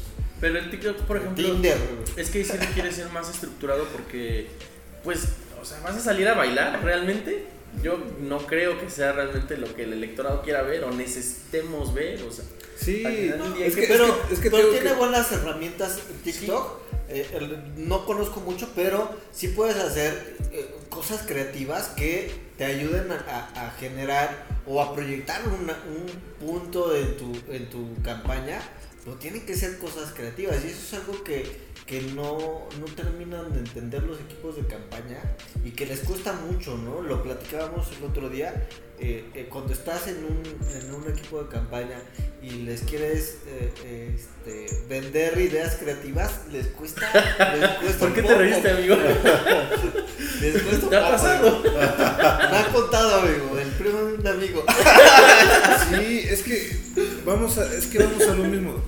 Pero 0.40 0.58
el 0.58 0.68
TikTok, 0.70 0.96
por 1.02 1.18
ejemplo, 1.18 1.44
Tinder. 1.52 1.78
es 2.16 2.28
que 2.30 2.44
sí 2.44 2.52
requiere 2.56 2.90
ser 2.92 3.08
más 3.10 3.30
estructurado 3.30 3.84
porque, 3.84 4.48
pues, 5.04 5.28
o 5.62 5.64
sea, 5.64 5.78
vas 5.80 5.94
a 5.96 6.00
salir 6.00 6.26
a 6.28 6.34
bailar 6.34 6.82
realmente. 6.82 7.46
Yo 7.82 7.98
no 8.20 8.38
creo 8.46 8.80
que 8.80 8.90
sea 8.90 9.12
realmente 9.12 9.56
lo 9.56 9.74
que 9.74 9.84
el 9.84 9.92
electorado 9.92 10.42
quiera 10.42 10.62
ver 10.62 10.84
o 10.84 10.90
necesitemos 10.90 11.94
ver. 11.94 12.22
O 12.22 12.30
sea, 12.32 12.44
Sí, 12.78 13.02
Al 13.06 13.12
final 13.14 13.42
del 13.42 13.54
día, 13.54 13.66
es 13.66 13.74
¿qué- 13.74 13.80
que, 13.82 13.86
pero 13.86 14.04
es 14.30 14.38
que, 14.38 14.50
tiene 14.50 14.80
que- 14.80 14.92
buenas 14.92 15.32
herramientas 15.32 15.98
TikTok. 16.22 16.78
Eh, 17.08 17.26
el- 17.34 17.88
no 17.88 18.04
conozco 18.04 18.40
mucho, 18.40 18.68
pero 18.76 19.16
sí 19.32 19.48
puedes 19.48 19.76
hacer 19.76 20.36
eh, 20.52 20.68
cosas 20.90 21.22
creativas 21.26 21.88
que 21.96 22.30
te 22.58 22.64
ayuden 22.66 23.10
a, 23.12 23.16
a- 23.54 23.66
a 23.66 23.70
generar 23.72 24.44
o 24.66 24.82
a 24.82 24.94
proyectar 24.94 25.40
una- 25.48 25.78
un 25.88 26.06
punto 26.46 26.94
en 26.94 27.16
tu, 27.16 27.32
en 27.50 27.70
tu 27.70 27.94
campaña. 28.02 28.60
Pero 29.04 29.16
tienen 29.16 29.46
que 29.46 29.54
ser 29.56 29.78
cosas 29.78 30.12
creativas 30.12 30.56
y 30.64 30.68
eso 30.68 30.80
es 30.86 30.94
algo 30.94 31.22
que, 31.24 31.46
que 31.86 32.00
no, 32.16 32.66
no 32.80 32.84
terminan 32.96 33.52
de 33.52 33.60
entender 33.60 34.02
los 34.02 34.18
equipos 34.20 34.56
de 34.56 34.66
campaña 34.66 35.20
y 35.64 35.70
que 35.70 35.86
les 35.86 36.00
cuesta 36.00 36.32
mucho, 36.32 36.76
¿no? 36.76 37.00
Lo 37.00 37.22
platicábamos 37.22 37.88
el 37.96 38.04
otro 38.04 38.28
día. 38.28 38.66
eh, 38.98 39.24
eh, 39.34 39.46
cuando 39.50 39.72
estás 39.74 40.08
en 40.08 40.16
un, 40.24 40.42
en 40.74 40.94
un 40.94 41.08
equipo 41.08 41.42
de 41.44 41.48
campaña 41.50 41.98
y 42.42 42.50
les 42.64 42.80
quieres 42.80 43.38
eh, 43.46 43.72
eh, 43.84 44.16
este, 44.16 44.66
vender 44.88 45.38
ideas 45.38 45.76
creativas, 45.76 46.40
les 46.50 46.68
cuesta. 46.68 47.02
Les 47.60 47.70
cuesta 47.80 47.98
¿por 47.98 48.14
qué 48.14 48.22
te 48.22 48.34
reíste, 48.34 48.70
amigo? 48.70 48.96
Les 50.40 50.62
cuesta 50.62 50.84
un 50.84 50.90
¿Te 50.90 50.96
ha 50.96 51.10
pasado? 51.10 51.62
Me 51.62 52.56
ha 52.58 52.68
contado, 52.72 53.20
amigo, 53.20 53.58
el 53.58 53.68
primo 53.70 53.98
de 54.04 54.14
un 54.14 54.26
amigo. 54.26 54.64
Sí, 55.90 56.26
es 56.28 56.42
que 56.42 56.76
vamos 57.24 57.56
a, 57.58 57.72
es 57.74 57.86
que 57.86 57.98
vamos 57.98 58.22
a 58.22 58.34
lo 58.34 58.44
mismo. 58.44 58.82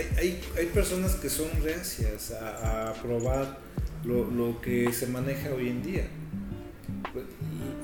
Hay, 0.00 0.08
hay, 0.18 0.40
hay 0.58 0.66
personas 0.66 1.16
que 1.16 1.28
son 1.28 1.48
reacias 1.62 2.32
a, 2.32 2.88
a 2.90 2.92
probar 2.94 3.58
lo, 4.04 4.30
lo 4.30 4.60
que 4.62 4.90
se 4.92 5.06
maneja 5.06 5.50
hoy 5.54 5.68
en 5.68 5.82
día. 5.82 6.06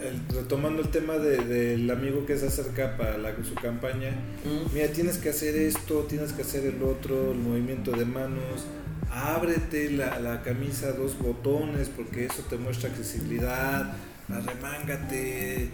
El- 0.03 0.35
retomando 0.37 0.83
el 0.83 0.89
tema 0.89 1.15
de- 1.19 1.39
del 1.39 1.91
amigo 1.91 2.25
que 2.27 2.39
se 2.39 2.47
acerca 2.47 2.97
para 2.97 3.19
la- 3.19 3.35
su 3.45 3.55
campaña, 3.55 4.11
Mm. 4.45 4.75
mira, 4.75 4.89
tienes 4.89 5.19
que 5.19 5.31
hacer 5.31 5.57
esto, 5.57 6.07
tienes 6.09 6.33
que 6.33 6.43
hacer 6.43 6.65
el 6.67 6.83
otro, 6.83 7.33
el 7.33 7.39
movimiento 7.39 7.91
de 7.93 8.05
manos, 8.05 8.65
ábrete 9.11 9.91
la, 9.91 10.19
la 10.21 10.43
camisa 10.43 10.93
dos 10.93 11.19
botones 11.19 11.89
porque 11.95 12.27
eso 12.27 12.43
te 12.49 12.57
muestra 12.57 12.91
accesibilidad, 12.91 13.93
arremángate, 14.29 15.69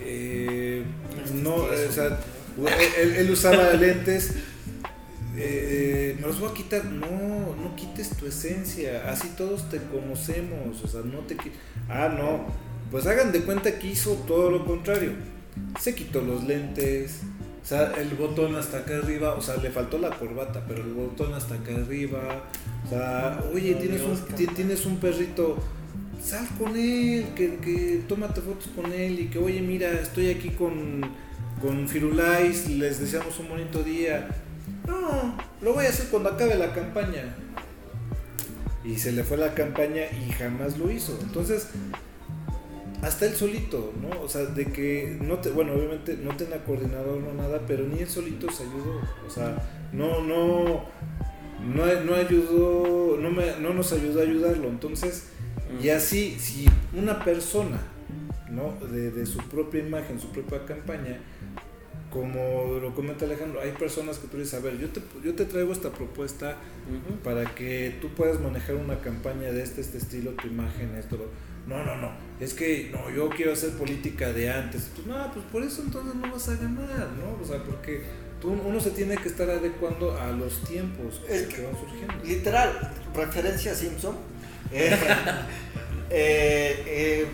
eh, 0.00 0.82
no, 1.42 1.72
eh, 1.72 1.86
o 1.88 1.92
sea, 1.92 2.18
él, 3.00 3.14
él 3.16 3.30
usaba 3.30 3.72
lentes, 3.74 4.32
eh, 5.40 6.16
me 6.20 6.26
los 6.26 6.40
voy 6.40 6.50
a 6.50 6.54
quitar, 6.54 6.84
no, 6.84 7.06
no 7.06 7.76
quites 7.76 8.10
tu 8.10 8.26
esencia, 8.26 9.08
así 9.10 9.28
todos 9.36 9.68
te 9.68 9.78
conocemos, 9.78 10.82
o 10.82 10.88
sea, 10.88 11.02
no 11.02 11.20
te 11.20 11.36
ah, 11.88 12.14
no, 12.16 12.46
pues 12.90 13.06
hagan 13.06 13.30
de 13.30 13.42
cuenta 13.42 13.78
que 13.78 13.88
hizo 13.88 14.14
todo 14.26 14.50
lo 14.50 14.64
contrario, 14.64 15.12
se 15.78 15.94
quitó 15.94 16.20
los 16.20 16.44
lentes, 16.44 17.20
o 17.62 17.66
sea, 17.66 17.92
el 17.98 18.08
botón 18.10 18.56
hasta 18.56 18.78
acá 18.78 18.96
arriba, 18.96 19.34
o 19.34 19.40
sea, 19.40 19.56
le 19.56 19.70
faltó 19.70 19.98
la 19.98 20.10
corbata, 20.10 20.64
pero 20.66 20.82
el 20.82 20.92
botón 20.92 21.32
hasta 21.34 21.54
acá 21.54 21.76
arriba, 21.76 22.44
o 22.86 22.88
sea, 22.88 23.44
oye, 23.54 23.74
tienes 23.76 24.02
un, 24.02 24.54
tienes 24.54 24.86
un 24.86 24.96
perrito, 24.96 25.56
sal 26.22 26.48
con 26.58 26.76
él, 26.76 27.26
que, 27.36 27.56
que 27.56 28.02
tómate 28.08 28.40
fotos 28.40 28.68
con 28.74 28.92
él 28.92 29.20
y 29.20 29.26
que, 29.26 29.38
oye, 29.38 29.60
mira, 29.60 29.92
estoy 29.92 30.30
aquí 30.30 30.50
con, 30.50 31.02
con 31.60 31.88
Firulais, 31.88 32.68
les 32.68 32.98
deseamos 32.98 33.38
un 33.38 33.48
bonito 33.48 33.82
día. 33.82 34.28
No, 34.88 35.36
lo 35.60 35.74
voy 35.74 35.86
a 35.86 35.90
hacer 35.90 36.08
cuando 36.08 36.30
acabe 36.30 36.56
la 36.56 36.72
campaña. 36.72 37.36
Y 38.84 38.96
se 38.96 39.12
le 39.12 39.22
fue 39.22 39.36
la 39.36 39.54
campaña 39.54 40.02
y 40.10 40.32
jamás 40.32 40.78
lo 40.78 40.90
hizo. 40.90 41.18
Entonces, 41.22 41.68
hasta 43.02 43.26
él 43.26 43.34
solito, 43.34 43.92
¿no? 44.00 44.20
O 44.22 44.28
sea, 44.28 44.44
de 44.46 44.66
que 44.66 45.18
no 45.20 45.38
te, 45.38 45.50
bueno, 45.50 45.74
obviamente 45.74 46.16
no 46.16 46.36
tenía 46.36 46.64
coordinador 46.64 47.20
no 47.20 47.34
nada, 47.34 47.60
pero 47.66 47.86
ni 47.86 48.00
él 48.00 48.08
solito 48.08 48.50
se 48.50 48.64
ayudó. 48.64 49.00
O 49.26 49.30
sea, 49.30 49.56
no, 49.92 50.22
no, 50.22 50.84
no, 51.60 52.04
no 52.04 52.14
ayudó, 52.14 53.18
no, 53.18 53.30
me, 53.30 53.60
no 53.60 53.74
nos 53.74 53.92
ayudó 53.92 54.20
a 54.20 54.22
ayudarlo. 54.24 54.68
Entonces, 54.68 55.28
y 55.82 55.90
así, 55.90 56.36
si 56.40 56.66
una 56.96 57.24
persona, 57.24 57.78
¿no? 58.50 58.74
De, 58.86 59.10
de 59.10 59.26
su 59.26 59.38
propia 59.48 59.80
imagen, 59.80 60.18
su 60.18 60.30
propia 60.30 60.64
campaña, 60.64 61.20
como 62.12 62.78
lo 62.80 62.94
comenta 62.94 63.24
Alejandro, 63.26 63.60
hay 63.60 63.72
personas 63.72 64.18
que 64.18 64.28
tú 64.28 64.38
dices, 64.38 64.54
a 64.54 64.60
ver, 64.60 64.78
yo 64.78 64.88
te, 64.88 65.00
yo 65.22 65.34
te 65.34 65.44
traigo 65.44 65.72
esta 65.72 65.90
propuesta 65.90 66.56
para 67.22 67.54
que 67.54 67.98
tú 68.00 68.08
puedas 68.14 68.40
manejar 68.40 68.76
una 68.76 68.98
campaña 69.00 69.50
de 69.52 69.62
este, 69.62 69.80
este 69.82 69.98
estilo, 69.98 70.30
tu 70.32 70.46
imagen, 70.46 70.94
esto. 70.98 71.16
lo- 71.18 71.28
No, 71.66 71.84
no, 71.84 71.96
no. 71.96 72.10
Es 72.40 72.54
que 72.54 72.90
no, 72.92 73.10
yo 73.14 73.28
quiero 73.28 73.52
hacer 73.52 73.70
política 73.72 74.32
de 74.32 74.50
antes. 74.50 74.88
Pues, 74.94 75.06
no, 75.06 75.30
pues 75.32 75.44
por 75.52 75.62
eso 75.62 75.82
entonces 75.82 76.14
no 76.14 76.32
vas 76.32 76.48
a 76.48 76.54
ganar, 76.56 77.08
¿no? 77.20 77.42
O 77.42 77.46
sea, 77.46 77.62
porque 77.62 78.02
tú, 78.40 78.52
uno 78.52 78.80
se 78.80 78.90
tiene 78.92 79.16
que 79.18 79.28
estar 79.28 79.50
adecuando 79.50 80.18
a 80.18 80.30
los 80.30 80.62
tiempos 80.64 81.20
Es 81.28 81.42
que, 81.48 81.56
que- 81.56 81.62
van 81.66 81.76
surgiendo. 81.76 82.14
Literal, 82.24 82.92
referencia 83.14 83.72
a 83.72 83.74
Simpson. 83.74 84.16
Eh, 84.72 84.96
eh, 86.10 86.82
eh, 86.86 87.26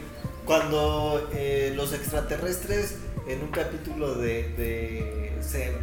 cuando 0.44 1.30
eh, 1.32 1.72
los 1.76 1.92
extraterrestres 1.92 2.96
en 3.26 3.42
un 3.42 3.48
capítulo 3.48 4.14
de, 4.14 4.48
de 4.56 5.32
ser, 5.42 5.78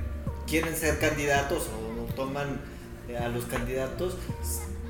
quieren 0.48 0.76
ser 0.76 1.00
candidatos 1.00 1.68
o 1.68 1.92
toman 2.14 2.62
eh, 3.10 3.18
a 3.18 3.28
los 3.30 3.46
candidatos 3.46 4.16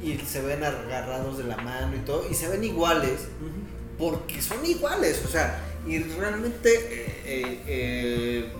y 0.02 0.18
se 0.18 0.41
ven 0.41 0.64
agarrados 0.64 1.38
de 1.38 1.43
la 1.43 1.58
mano 1.58 1.95
y 1.95 1.99
todo, 1.99 2.28
y 2.30 2.34
se 2.34 2.47
ven 2.47 2.64
iguales, 2.64 3.28
porque 3.97 4.41
son 4.41 4.66
iguales, 4.66 5.22
o 5.26 5.30
sea, 5.30 5.60
y 5.88 5.99
realmente 5.99 6.72
eh, 7.26 7.64
eh, 7.68 8.52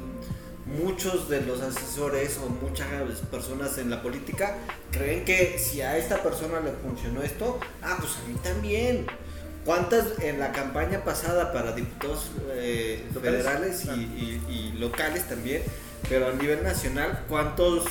muchos 0.66 1.28
de 1.30 1.42
los 1.42 1.62
asesores 1.62 2.38
o 2.38 2.50
muchas 2.50 2.88
personas 3.32 3.78
en 3.80 3.89
la 3.89 4.04
política 4.04 4.58
creen 4.92 5.26
que 5.26 5.58
si 5.58 5.82
a 5.82 5.98
esta 5.98 6.22
persona 6.22 6.60
le 6.60 6.72
funcionó 6.74 7.24
esto, 7.24 7.60
ah, 7.82 7.98
pues 8.00 8.18
a 8.18 8.28
mí 8.28 8.36
también. 8.44 9.08
¿Cuántas 9.66 10.20
en 10.22 10.39
la 10.39 10.51
campaña 10.51 11.03
pasada 11.03 11.53
para 11.53 11.74
diputados 11.74 12.32
eh, 12.53 13.05
federales 13.14 13.86
y, 13.86 13.89
Ah. 13.89 13.95
y- 13.95 14.41
y 14.49 14.78
locales 14.80 15.28
también, 15.28 15.62
pero 16.09 16.30
a 16.30 16.34
nivel 16.34 16.64
nacional, 16.64 17.24
cuántos 17.30 17.86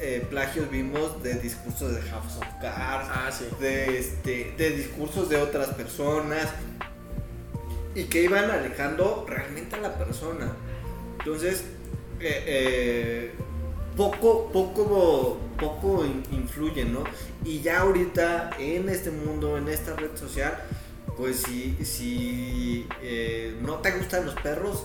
eh, 0.00 0.26
plagios 0.28 0.70
vimos 0.70 1.22
de 1.22 1.34
discursos 1.36 1.94
de 1.94 2.02
House 2.02 2.36
of 2.36 2.44
Cards, 2.60 3.08
Ah, 3.10 3.30
sí. 3.32 3.46
de, 3.58 3.98
este, 3.98 4.52
de 4.58 4.70
discursos 4.70 5.28
de 5.30 5.36
otras 5.38 5.68
personas 5.68 6.48
y 7.94 8.04
que 8.04 8.22
iban 8.22 8.50
alejando 8.50 9.24
realmente 9.26 9.76
a 9.76 9.80
la 9.80 9.94
persona. 9.96 10.52
Entonces, 11.20 11.64
eh, 12.20 13.32
poco, 13.96 14.50
poco, 14.52 15.38
poco 15.58 16.04
in- 16.04 16.24
influye, 16.32 16.84
¿no? 16.84 17.04
Y 17.44 17.60
ya 17.60 17.80
ahorita 17.80 18.50
en 18.58 18.88
este 18.90 19.10
mundo, 19.10 19.56
en 19.56 19.68
esta 19.68 19.94
red 19.96 20.14
social, 20.16 20.58
pues 21.16 21.42
si, 21.42 21.76
si 21.84 22.86
eh, 23.02 23.56
no 23.62 23.76
te 23.76 23.92
gustan 23.92 24.26
los 24.26 24.34
perros, 24.36 24.84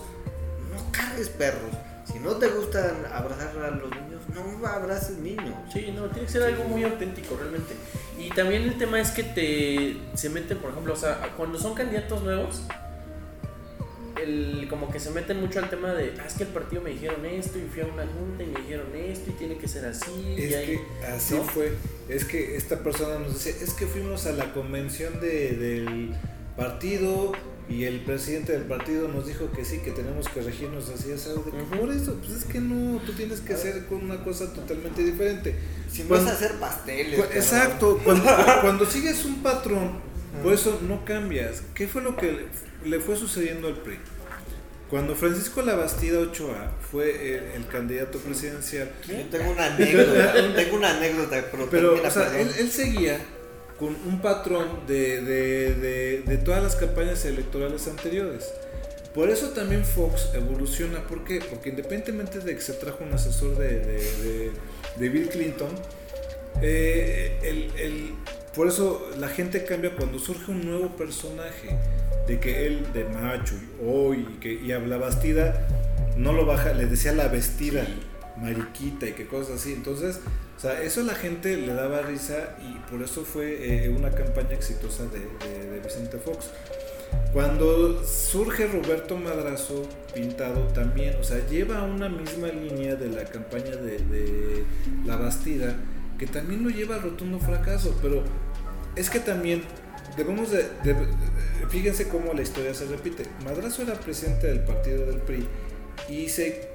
no 0.72 0.92
cargues 0.92 1.28
perros. 1.28 1.70
Si 2.10 2.18
no 2.18 2.32
te 2.36 2.48
gustan 2.48 3.06
abrazar 3.12 3.56
a 3.62 3.70
los 3.70 3.90
niños, 3.90 4.22
no 4.34 4.66
abraces 4.66 5.18
niños. 5.18 5.54
Sí, 5.72 5.92
no, 5.94 6.06
tiene 6.06 6.26
que 6.26 6.32
ser 6.32 6.42
algo 6.42 6.64
muy 6.64 6.82
auténtico 6.82 7.36
realmente. 7.36 7.74
Y 8.18 8.30
también 8.30 8.62
el 8.62 8.76
tema 8.78 9.00
es 9.00 9.10
que 9.12 9.22
te 9.22 9.96
se 10.14 10.28
meten, 10.28 10.58
por 10.58 10.70
ejemplo, 10.70 10.94
o 10.94 10.96
sea, 10.96 11.32
cuando 11.36 11.58
son 11.58 11.74
candidatos 11.74 12.22
nuevos, 12.22 12.62
el, 14.22 14.66
como 14.68 14.90
que 14.90 15.00
se 15.00 15.10
meten 15.10 15.40
mucho 15.40 15.58
al 15.60 15.68
tema 15.70 15.92
de, 15.94 16.12
ah, 16.20 16.24
es 16.26 16.34
que 16.34 16.44
el 16.44 16.48
partido 16.50 16.82
me 16.82 16.90
dijeron 16.90 17.24
esto 17.26 17.58
y 17.58 17.62
fui 17.72 17.82
a 17.82 17.86
una 17.86 18.06
junta 18.06 18.42
y 18.42 18.46
me 18.46 18.60
dijeron 18.60 18.86
esto 18.94 19.30
y 19.30 19.34
tiene 19.34 19.56
que 19.58 19.68
ser 19.68 19.84
así. 19.86 20.34
Es 20.38 20.50
y 20.50 20.54
ahí- 20.54 20.66
que 21.00 21.06
así 21.06 21.34
¿no? 21.34 21.44
fue. 21.44 21.72
Es 22.08 22.24
que 22.24 22.56
esta 22.56 22.78
persona 22.82 23.18
nos 23.18 23.34
decía, 23.34 23.52
es 23.62 23.72
que 23.74 23.86
fuimos 23.86 24.26
a 24.26 24.32
la 24.32 24.52
convención 24.52 25.20
de- 25.20 25.52
del 25.56 26.14
partido 26.56 27.32
y 27.68 27.84
el 27.84 28.00
presidente 28.00 28.52
del 28.52 28.62
partido 28.64 29.06
nos 29.06 29.26
dijo 29.28 29.50
que 29.52 29.64
sí, 29.64 29.78
que 29.78 29.92
tenemos 29.92 30.28
que 30.28 30.40
regirnos 30.42 30.88
así, 30.88 31.12
es 31.12 31.26
algo 31.28 31.44
de 31.44 31.52
que, 31.52 31.76
por 31.76 31.90
eso, 31.92 32.16
pues 32.16 32.32
es 32.38 32.44
que 32.44 32.60
no, 32.60 32.98
tú 33.00 33.12
tienes 33.12 33.40
que 33.40 33.54
hacer 33.54 33.86
con 33.86 34.02
una 34.04 34.24
cosa 34.24 34.52
totalmente 34.52 35.04
diferente. 35.04 35.54
Si 35.90 36.02
no 36.02 36.08
Cuando- 36.08 36.30
es 36.30 36.36
hacer 36.36 36.54
pasteles. 36.58 37.14
Cu- 37.14 37.22
cabrón. 37.22 37.38
Exacto, 37.38 38.00
cuando, 38.04 38.24
cuando 38.62 38.86
sigues 38.86 39.24
un 39.24 39.40
patrón, 39.42 40.00
por 40.42 40.52
eso 40.52 40.80
no 40.86 41.04
cambias. 41.04 41.62
¿Qué 41.74 41.86
fue 41.86 42.02
lo 42.02 42.16
que 42.16 42.32
le, 42.32 42.90
le 42.90 42.98
fue 43.00 43.16
sucediendo 43.16 43.68
al 43.68 43.76
PRI? 43.76 43.98
Cuando 44.90 45.14
Francisco 45.14 45.62
Labastida 45.62 46.18
Ochoa 46.18 46.72
fue 46.90 47.10
el, 47.36 47.44
el 47.54 47.66
candidato 47.68 48.18
presidencial, 48.18 48.90
Yo 49.06 49.14
tengo 49.30 49.52
una 49.52 49.66
anécdota, 49.66 50.32
tengo 50.56 50.76
una 50.76 50.90
anécdota, 50.96 51.44
pero, 51.50 51.70
pero 51.70 52.02
o 52.02 52.10
sea, 52.10 52.40
él, 52.40 52.50
él 52.58 52.70
seguía 52.70 53.20
con 53.78 53.96
un 54.04 54.20
patrón 54.20 54.80
de, 54.88 55.20
de- 55.22 55.74
de- 55.76 56.22
de 56.26 56.36
todas 56.38 56.62
las 56.62 56.74
campañas 56.76 57.24
electorales 57.24 57.86
anteriores. 57.86 58.52
Por 59.14 59.30
eso 59.30 59.50
también 59.50 59.84
Fox 59.84 60.28
evoluciona. 60.34 61.06
¿Por 61.06 61.24
qué? 61.24 61.40
Porque 61.48 61.70
independientemente 61.70 62.40
de 62.40 62.54
que 62.56 62.60
se 62.60 62.72
trajo 62.74 63.04
un 63.04 63.12
asesor 63.14 63.56
de, 63.58 63.78
de- 63.78 64.12
de- 64.22 64.50
de 64.96 65.08
Bill 65.08 65.28
Clinton, 65.28 65.68
eh, 66.62 67.38
el- 67.42 67.80
el- 67.80 68.14
por 68.54 68.66
eso 68.66 69.08
la 69.18 69.28
gente 69.28 69.64
cambia 69.64 69.94
cuando 69.94 70.18
surge 70.18 70.50
un 70.50 70.66
nuevo 70.68 70.96
personaje. 70.96 71.70
De 72.26 72.38
que 72.40 72.66
él 72.66 72.86
de 72.92 73.04
macho 73.04 73.54
y 73.56 73.86
hoy 73.86 74.26
y 74.34 74.38
que 74.40 74.52
y 74.52 74.72
a 74.72 74.78
la 74.78 74.98
Bastida 74.98 75.66
no 76.16 76.32
lo 76.32 76.46
baja, 76.46 76.72
le 76.72 76.86
decía 76.86 77.12
la 77.12 77.28
vestida, 77.28 77.84
mariquita 78.36 79.06
y 79.08 79.12
que 79.12 79.26
cosas 79.26 79.60
así. 79.60 79.72
Entonces, 79.72 80.20
o 80.56 80.60
sea, 80.60 80.82
eso 80.82 81.02
la 81.02 81.14
gente 81.14 81.56
le 81.56 81.72
daba 81.72 82.02
risa 82.02 82.56
y 82.62 82.78
por 82.90 83.02
eso 83.02 83.24
fue 83.24 83.84
eh, 83.84 83.88
una 83.88 84.10
campaña 84.10 84.52
exitosa 84.52 85.04
de, 85.06 85.20
de- 85.20 85.70
de 85.70 85.80
Vicente 85.80 86.18
Fox. 86.18 86.50
Cuando 87.32 88.04
surge 88.04 88.66
Roberto 88.66 89.16
Madrazo 89.16 89.88
pintado 90.14 90.62
también, 90.68 91.16
o 91.20 91.24
sea, 91.24 91.44
lleva 91.48 91.82
una 91.82 92.08
misma 92.08 92.48
línea 92.48 92.94
de 92.96 93.08
la 93.08 93.24
campaña 93.24 93.76
de, 93.76 93.98
de 93.98 94.64
La 95.06 95.16
Bastida, 95.16 95.74
que 96.18 96.26
también 96.26 96.62
lo 96.62 96.70
lleva 96.70 96.96
a 96.96 96.98
rotundo 96.98 97.38
fracaso, 97.38 97.96
pero 98.02 98.22
es 98.96 99.10
que 99.10 99.20
también 99.20 99.62
debemos 100.16 100.50
de, 100.50 100.66
fíjense 101.68 102.08
cómo 102.08 102.32
la 102.32 102.42
historia 102.42 102.74
se 102.74 102.86
repite. 102.86 103.24
Madrazo 103.44 103.82
era 103.82 103.94
presidente 103.94 104.46
del 104.46 104.60
partido 104.60 105.06
del 105.06 105.18
PRI 105.18 105.46
y 106.08 106.28
se 106.28 106.68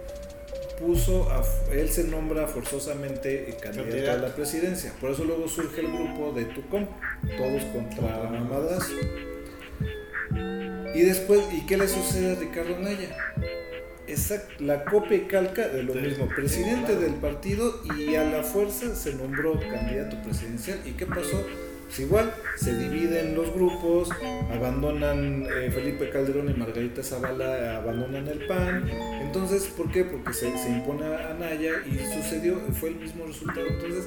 puso, 0.79 1.29
a, 1.31 1.43
él 1.71 1.89
se 1.89 2.05
nombra 2.05 2.47
forzosamente 2.47 3.55
candidato 3.61 4.11
a 4.11 4.17
la 4.17 4.35
presidencia. 4.35 4.93
Por 4.99 5.11
eso 5.11 5.23
luego 5.23 5.47
surge 5.47 5.81
el 5.81 5.91
grupo 5.91 6.31
de 6.33 6.45
Tucón, 6.45 6.89
todos 7.37 7.63
contra 7.65 8.29
Madrazo. 8.29 8.93
Y 10.93 11.01
después, 11.01 11.41
¿y 11.51 11.65
qué 11.65 11.77
le 11.77 11.87
sucede 11.87 12.33
a 12.33 12.39
Ricardo 12.39 12.79
Naya? 12.79 13.15
Exact, 14.07 14.61
la 14.61 14.85
copia 14.85 15.17
y 15.17 15.21
calca 15.21 15.67
de 15.67 15.83
lo 15.83 15.95
mismo, 15.95 16.27
presidente 16.27 16.95
del 16.95 17.15
partido 17.15 17.81
y 17.97 18.15
a 18.15 18.23
la 18.23 18.43
fuerza 18.43 18.95
se 18.95 19.15
nombró 19.15 19.59
candidato 19.59 20.21
presidencial. 20.21 20.79
¿Y 20.85 20.91
qué 20.91 21.05
pasó? 21.05 21.43
Pues 21.85 21.99
igual, 21.99 22.33
se 22.57 22.75
dividen 22.77 23.35
los 23.35 23.53
grupos, 23.53 24.09
abandonan 24.51 25.45
eh, 25.45 25.71
Felipe 25.71 26.09
Calderón 26.09 26.49
y 26.49 26.53
Margarita 26.53 27.03
Zavala, 27.03 27.77
abandonan 27.77 28.27
el 28.27 28.45
PAN. 28.47 28.89
Entonces, 29.21 29.65
¿por 29.67 29.91
qué? 29.91 30.03
Porque 30.03 30.33
se, 30.33 30.57
se 30.57 30.69
impone 30.69 31.05
a 31.05 31.35
Naya 31.39 31.73
y 31.85 31.97
sucedió, 32.13 32.59
fue 32.79 32.89
el 32.89 32.95
mismo 32.95 33.25
resultado. 33.25 33.67
Entonces, 33.67 34.05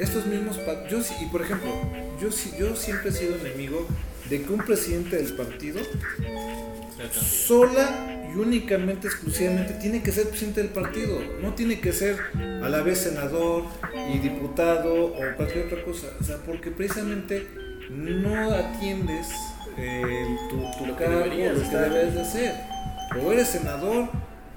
estos 0.00 0.26
mismos 0.26 0.58
yo 0.90 0.98
y 1.20 1.26
por 1.26 1.42
ejemplo 1.42 1.70
yo 2.20 2.32
sí 2.32 2.52
yo 2.58 2.74
siempre 2.74 3.10
he 3.10 3.12
sido 3.12 3.36
enemigo 3.36 3.86
de 4.28 4.42
que 4.42 4.52
un 4.52 4.60
presidente 4.60 5.16
del 5.16 5.34
partido 5.34 5.80
sola 7.12 8.19
y 8.32 8.38
únicamente 8.38 9.08
exclusivamente 9.08 9.74
tiene 9.74 10.02
que 10.02 10.12
ser 10.12 10.28
presidente 10.28 10.62
del 10.62 10.70
partido. 10.70 11.18
No 11.40 11.54
tiene 11.54 11.80
que 11.80 11.92
ser 11.92 12.16
a 12.62 12.68
la 12.68 12.82
vez 12.82 12.98
senador 12.98 13.64
y 14.12 14.18
diputado 14.18 15.06
o 15.06 15.36
cualquier 15.36 15.66
otra 15.66 15.82
cosa. 15.84 16.08
O 16.20 16.24
sea 16.24 16.36
porque 16.38 16.70
precisamente 16.70 17.46
no 17.90 18.52
atiendes 18.52 19.28
eh, 19.76 20.26
tu, 20.48 20.56
tu 20.78 20.86
Lo 20.86 20.96
que 20.96 21.04
cargo 21.04 21.20
deberías 21.20 21.58
lo 21.58 21.70
que 21.70 21.76
debes 21.76 22.14
de 22.14 22.20
hacer. 22.20 22.54
O 23.20 23.32
eres 23.32 23.48
senador 23.48 24.08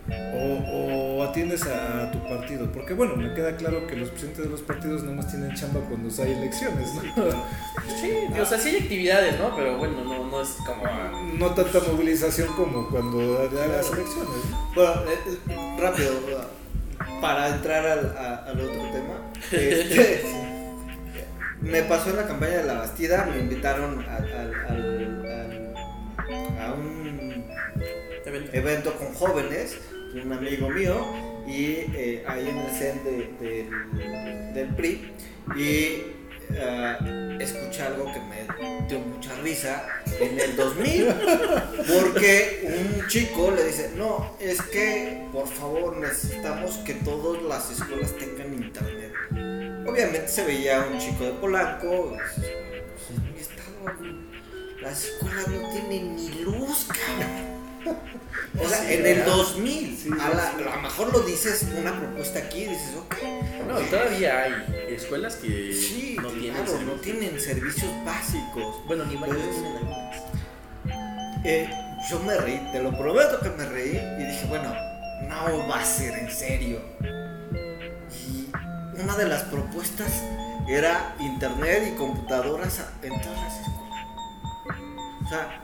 o, 0.10 1.18
o 1.20 1.24
atiendes 1.24 1.64
a, 1.66 2.04
a 2.04 2.12
tu 2.12 2.20
partido. 2.28 2.72
Porque 2.72 2.93
bueno, 2.93 3.16
me 3.16 3.34
queda 3.34 3.56
claro 3.56 3.88
que 3.88 3.95
los 3.95 4.10
presidentes 4.10 4.43
de 4.45 4.49
los 4.51 4.62
partidos 4.62 5.04
nada 5.04 5.16
más 5.16 5.30
tienen 5.32 5.54
chamba 5.56 5.80
cuando 5.82 6.10
hay 6.22 6.32
elecciones, 6.34 6.89
¿no? 6.95 7.01
Sí, 8.01 8.12
o 8.39 8.45
sea, 8.45 8.60
sí 8.60 8.70
hay 8.70 8.78
actividades, 8.84 9.39
¿no? 9.39 9.56
Pero 9.56 9.78
bueno, 9.78 10.04
no, 10.04 10.26
no 10.30 10.41
es 10.41 10.49
como... 10.66 10.84
No 11.38 11.51
tanta 11.54 11.80
movilización 11.91 12.47
como 12.56 12.89
cuando 12.89 13.20
hay 13.41 13.70
las 13.70 13.91
elecciones. 13.91 14.30
¿no? 14.51 14.72
Bueno, 14.76 14.91
eh, 15.10 15.38
eh, 15.49 15.78
rápido, 15.80 16.12
para 17.22 17.47
entrar 17.56 17.86
al, 17.86 18.18
a- 18.18 18.43
al 18.45 18.60
otro 18.60 18.82
tema. 18.91 19.32
este, 19.51 20.24
me 21.62 21.82
pasó 21.84 22.10
en 22.10 22.18
la 22.18 22.28
campaña 22.28 22.58
de 22.58 22.64
la 22.66 22.74
Bastida, 22.74 23.26
me 23.26 23.39
invitaron 23.39 23.99
al- 24.10 24.34
al- 24.34 25.64
a 26.60 26.74
un 26.74 27.43
evento 28.54 28.93
con 28.95 29.14
jóvenes, 29.14 29.78
un 30.22 30.34
amigo 30.34 30.70
mío, 30.70 31.05
y 31.47 31.64
eh, 31.95 32.24
ahí 32.28 32.47
en 32.47 32.57
el 32.57 32.72
CEN 32.72 33.03
de- 33.03 33.68
del- 34.53 34.76
PRI, 34.76 35.11
y 35.57 36.03
ah, 36.61 36.97
escuché 37.39 37.82
algo 37.84 38.05
que 38.14 38.20
me 38.22 38.88
dio 38.88 38.99
mucha 38.99 39.34
risa 39.41 39.84
en 40.20 40.39
el 40.39 40.55
2000, 40.55 41.07
porque 41.88 42.64
un 42.99 43.07
chico 43.07 43.51
le 43.51 43.66
dice, 43.66 43.91
no, 43.95 44.36
es 44.39 44.61
que 44.61 45.28
por 45.32 45.47
favor 45.47 45.97
necesitamos 45.97 46.78
que 46.86 46.93
todas 46.95 47.41
las 47.43 47.72
escuelas 47.72 48.14
tengan 48.18 48.53
internet. 48.53 49.11
Obviamente 49.88 50.28
se 50.30 50.45
veía 50.45 50.86
un 50.91 50.97
chico 50.99 51.26
de 51.26 51.32
Polanco, 51.34 52.16
pues, 52.16 52.47
mi 53.34 53.39
estado 53.41 53.74
las 54.82 55.03
escuelas 55.05 55.47
no 55.47 55.70
tienen 55.72 56.16
ni 56.16 56.30
luz, 56.43 56.88
cabrón. 56.88 57.62
O 57.86 58.68
sea, 58.70 58.78
Sí, 58.80 58.94
en 58.94 59.06
el 59.06 59.16
¿verdad? 59.20 59.26
2000, 59.36 59.98
Sí, 59.98 60.10
a, 60.12 60.30
la- 60.30 60.52
sí. 60.58 60.64
a 60.64 60.76
lo 60.76 60.82
mejor 60.82 61.12
lo 61.14 61.20
dices 61.22 61.66
una 61.78 61.98
propuesta 62.00 62.40
aquí 62.40 62.60
y 62.64 62.68
dices, 62.68 62.96
ok. 62.98 63.16
No, 63.68 63.76
todavía 63.90 64.44
hay 64.44 64.54
escuelas 64.90 65.36
que 65.38 65.74
Sí, 65.74 66.16
no 66.22 66.30
tienen... 66.30 66.64
claro, 66.64 66.72
no 66.82 66.94
servicio. 66.98 67.02
tienen 67.02 67.40
servicios 67.40 67.92
básicos. 68.06 68.86
Bueno, 68.88 69.06
ni 69.06 69.16
varios 69.16 69.38
Pues- 69.38 69.56
tienen 69.56 69.78
algunas. 69.78 70.16
Eh, 71.46 71.70
yo 72.10 72.20
me 72.20 72.38
reí, 72.38 72.60
te 72.72 72.82
lo 72.82 72.98
prometo 72.98 73.40
que 73.42 73.50
me 73.50 73.66
reí 73.66 73.98
y 73.98 74.24
dije, 74.26 74.46
bueno, 74.50 74.74
no 75.28 75.68
va 75.68 75.80
a 75.80 75.86
ser 75.86 76.18
en 76.18 76.32
serio. 76.32 76.80
Y 78.28 78.50
una 79.02 79.16
de 79.18 79.26
las 79.28 79.44
propuestas 79.44 80.24
era 80.70 81.16
internet 81.20 81.92
y 81.94 81.98
computadoras 81.98 82.80
en 83.02 83.10
todas 83.22 83.38
las 83.42 83.60
escuelas. 83.60 84.08
O 85.26 85.30
sea, 85.30 85.62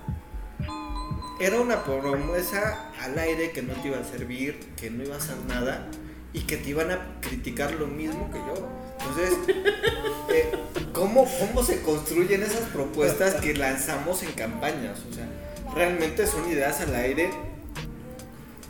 era 1.39 1.59
una 1.59 1.83
promesa 1.83 2.91
al 3.01 3.17
aire 3.17 3.51
que 3.51 3.61
no 3.61 3.73
te 3.73 3.87
iba 3.89 3.97
a 3.99 4.03
servir, 4.03 4.59
que 4.79 4.89
no 4.89 5.03
iba 5.03 5.15
a 5.15 5.17
hacer 5.17 5.37
nada 5.47 5.87
y 6.33 6.41
que 6.41 6.57
te 6.57 6.69
iban 6.69 6.91
a 6.91 7.19
criticar 7.21 7.71
lo 7.73 7.87
mismo 7.87 8.29
que 8.31 8.37
yo. 8.39 8.67
Entonces, 8.99 9.55
eh, 10.33 10.51
¿cómo, 10.93 11.25
¿cómo 11.39 11.63
se 11.63 11.81
construyen 11.81 12.43
esas 12.43 12.67
propuestas 12.69 13.35
que 13.35 13.53
lanzamos 13.55 14.21
en 14.23 14.31
campañas? 14.33 14.99
O 15.09 15.13
sea, 15.13 15.27
realmente 15.73 16.27
son 16.27 16.49
ideas 16.51 16.81
al 16.81 16.93
aire 16.95 17.29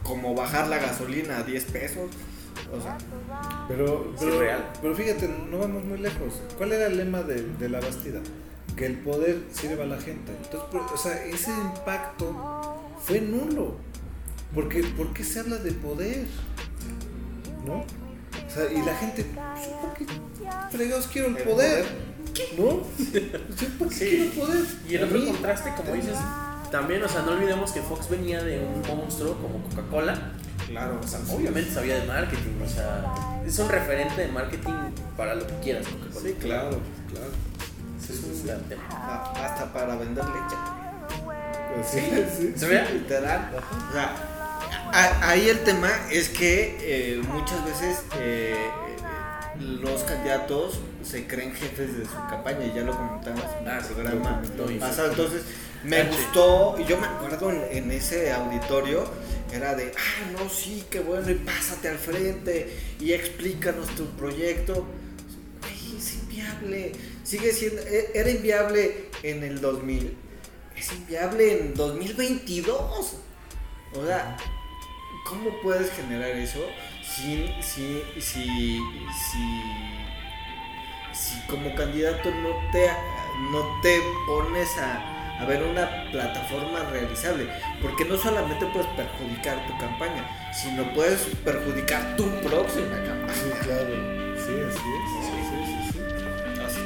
como 0.03 0.33
bajar 0.35 0.67
la 0.67 0.77
gasolina 0.77 1.37
a 1.39 1.43
10 1.43 1.63
pesos. 1.65 2.09
O 2.71 2.81
sea, 2.81 2.97
Pero, 3.67 4.11
Sí, 4.17 4.25
pero, 4.25 4.39
real. 4.39 4.69
pero 4.81 4.95
fíjate, 4.95 5.27
no 5.49 5.59
vamos 5.59 5.83
muy 5.85 5.97
lejos. 5.97 6.41
¿Cuál 6.57 6.73
era 6.73 6.87
el 6.87 6.97
lema 6.97 7.21
de, 7.23 7.41
de 7.41 7.69
la 7.69 7.79
Bastida? 7.79 8.19
Que 8.75 8.85
el 8.85 8.99
poder 8.99 9.39
sirva 9.51 9.83
a 9.83 9.87
la 9.87 9.97
gente. 9.99 10.31
Entonces, 10.43 10.91
o 10.93 10.97
sea, 10.97 11.25
ese 11.25 11.51
impacto 11.51 12.79
fue 13.03 13.19
nulo. 13.21 13.75
Porque, 14.55 14.83
¿Por 14.83 15.13
qué 15.13 15.23
se 15.23 15.41
habla 15.41 15.57
de 15.57 15.71
poder? 15.73 16.25
¿No? 17.65 17.73
O 17.81 18.49
sea, 18.51 18.71
y 18.71 18.81
la 18.83 18.95
gente, 18.95 19.25
pues, 19.25 19.67
¿por 19.67 19.93
qué 19.93 20.05
fregados 20.71 21.07
quiero 21.07 21.27
el 21.27 21.37
poder? 21.37 21.85
¿No? 22.57 22.65
O 22.65 22.85
sea, 23.11 23.21
¿Por 23.77 23.89
qué 23.89 23.95
Sí. 23.95 24.05
quiero 24.09 24.23
el 24.23 24.29
poder? 24.31 24.65
Y 24.87 24.95
el 24.95 25.03
otro 25.03 25.25
contraste, 25.25 25.73
como 25.75 25.93
dices, 25.93 26.17
también, 26.71 27.03
o 27.03 27.09
sea, 27.09 27.21
no 27.23 27.31
olvidemos 27.33 27.71
que 27.71 27.81
Fox 27.81 28.09
venía 28.09 28.41
de 28.43 28.59
un 28.59 28.81
monstruo 28.97 29.35
como 29.35 29.61
Coca-Cola. 29.69 30.33
claro, 30.67 30.99
O 31.03 31.07
sea, 31.07 31.19
obviamente 31.35 31.71
sabía 31.71 31.99
de 31.99 32.07
marketing, 32.07 32.61
o 32.63 32.69
sea, 32.69 33.41
es 33.45 33.57
un 33.59 33.69
referente 33.69 34.21
de 34.21 34.27
marketing 34.29 34.71
para 35.17 35.35
lo 35.35 35.45
que 35.45 35.53
quieras, 35.63 35.85
Coca-Cola. 35.87 36.21
Sí, 36.29 36.33
claro, 36.39 36.77
claro. 37.11 37.31
Ese 38.49 38.57
es 38.57 38.69
un 38.69 38.69
gran 38.69 38.69
tema. 38.69 38.83
a- 38.91 39.45
hasta 39.45 39.65
para 39.73 39.95
vender 39.95 40.25
leche. 40.25 40.55
Pues 41.75 41.87
sí. 41.87 42.53
Literal. 42.93 43.51
O 43.89 43.93
sea, 43.93 44.15
a- 44.91 45.29
ahí 45.29 45.49
el 45.49 45.59
tema 45.63 45.89
es 46.11 46.29
que 46.29 46.77
eh, 46.81 47.21
muchas 47.27 47.63
veces 47.65 48.01
eh, 48.17 48.55
los 49.59 50.03
candidatos 50.03 50.79
se 51.03 51.27
creen 51.27 51.53
jefes 51.53 51.97
de 51.97 52.05
su 52.05 52.15
campaña 52.29 52.65
y 52.65 52.73
ya 52.73 52.81
lo 52.81 52.95
comentamos 52.95 53.43
en 53.61 53.67
Ah, 53.67 53.77
el 53.77 53.83
sí, 53.83 53.93
programa 53.93 54.41
pasado. 54.79 55.09
Entonces, 55.11 55.43
me 55.83 56.03
gustó, 56.03 56.75
y 56.79 56.85
yo 56.85 56.97
me 56.97 57.07
acuerdo 57.07 57.51
en, 57.51 57.63
en 57.71 57.91
ese 57.91 58.31
auditorio, 58.33 59.05
era 59.53 59.75
de, 59.75 59.91
ah, 59.97 60.31
no, 60.37 60.49
sí, 60.49 60.85
qué 60.89 60.99
bueno, 60.99 61.29
y 61.29 61.35
pásate 61.35 61.87
al 61.89 61.97
frente 61.97 62.77
y 62.99 63.13
explícanos 63.13 63.87
tu 63.95 64.05
proyecto. 64.11 64.85
Es 65.97 66.15
inviable. 66.15 66.91
Sigue 67.29 67.53
siendo, 67.53 67.79
e- 67.83 68.09
era 68.15 68.27
inviable 68.31 69.11
en 69.21 69.43
el 69.43 69.61
2000, 69.61 70.17
es 70.75 70.91
inviable 70.93 71.59
en 71.59 71.75
2022. 71.75 72.71
O 73.93 74.05
sea, 74.07 74.35
¿cómo 75.27 75.51
puedes 75.61 75.91
generar 75.91 76.31
eso 76.31 76.65
si, 77.03 77.45
si, 77.61 78.01
si, 78.19 78.79
si, 79.31 79.61
si 81.13 81.39
como 81.47 81.75
candidato 81.75 82.31
no 82.31 82.49
te, 82.71 82.87
no 83.51 83.79
te 83.83 83.99
pones 84.25 84.75
a, 84.79 85.39
a 85.39 85.45
ver 85.45 85.61
una 85.61 86.09
plataforma 86.11 86.89
realizable? 86.89 87.47
Porque 87.79 88.05
no 88.05 88.17
solamente 88.17 88.65
puedes 88.73 88.87
perjudicar 88.93 89.67
tu 89.67 89.77
campaña, 89.77 90.27
sino 90.51 90.91
puedes 90.95 91.19
perjudicar 91.45 92.15
tu 92.15 92.27
próxima 92.41 92.95
campaña. 93.05 93.35
Sí, 93.35 93.51
claro. 93.61 93.93
Sí, 94.35 94.51
así 94.67 94.79
es. 94.79 95.25
Sí, 95.27 95.48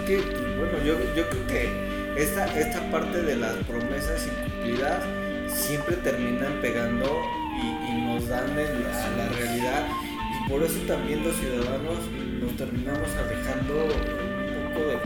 que, 0.06 0.18
bueno, 0.18 0.84
yo, 0.86 0.98
yo 1.16 1.30
creo 1.30 1.48
que 1.48 2.22
esta, 2.22 2.46
esta 2.60 2.80
parte 2.92 3.22
de 3.22 3.36
las 3.36 3.56
promesas 3.66 4.28
incumplidas 4.28 5.04
siempre 5.48 5.96
terminan 5.98 6.62
pegando 6.62 7.22
y, 7.60 7.94
nos 8.04 8.28
dan 8.28 8.52
a 8.52 9.18
la 9.18 9.30
realidad 9.30 9.88
y 10.32 10.50
por 10.50 10.62
eso 10.62 10.78
también 10.88 11.24
los 11.24 11.36
ciudadanos 11.36 11.98
nos 12.42 12.56
terminamos 12.58 13.10
alejando 13.16 13.86
un 13.86 14.74
poco 14.74 14.88
de 14.88 14.94
los 14.94 15.04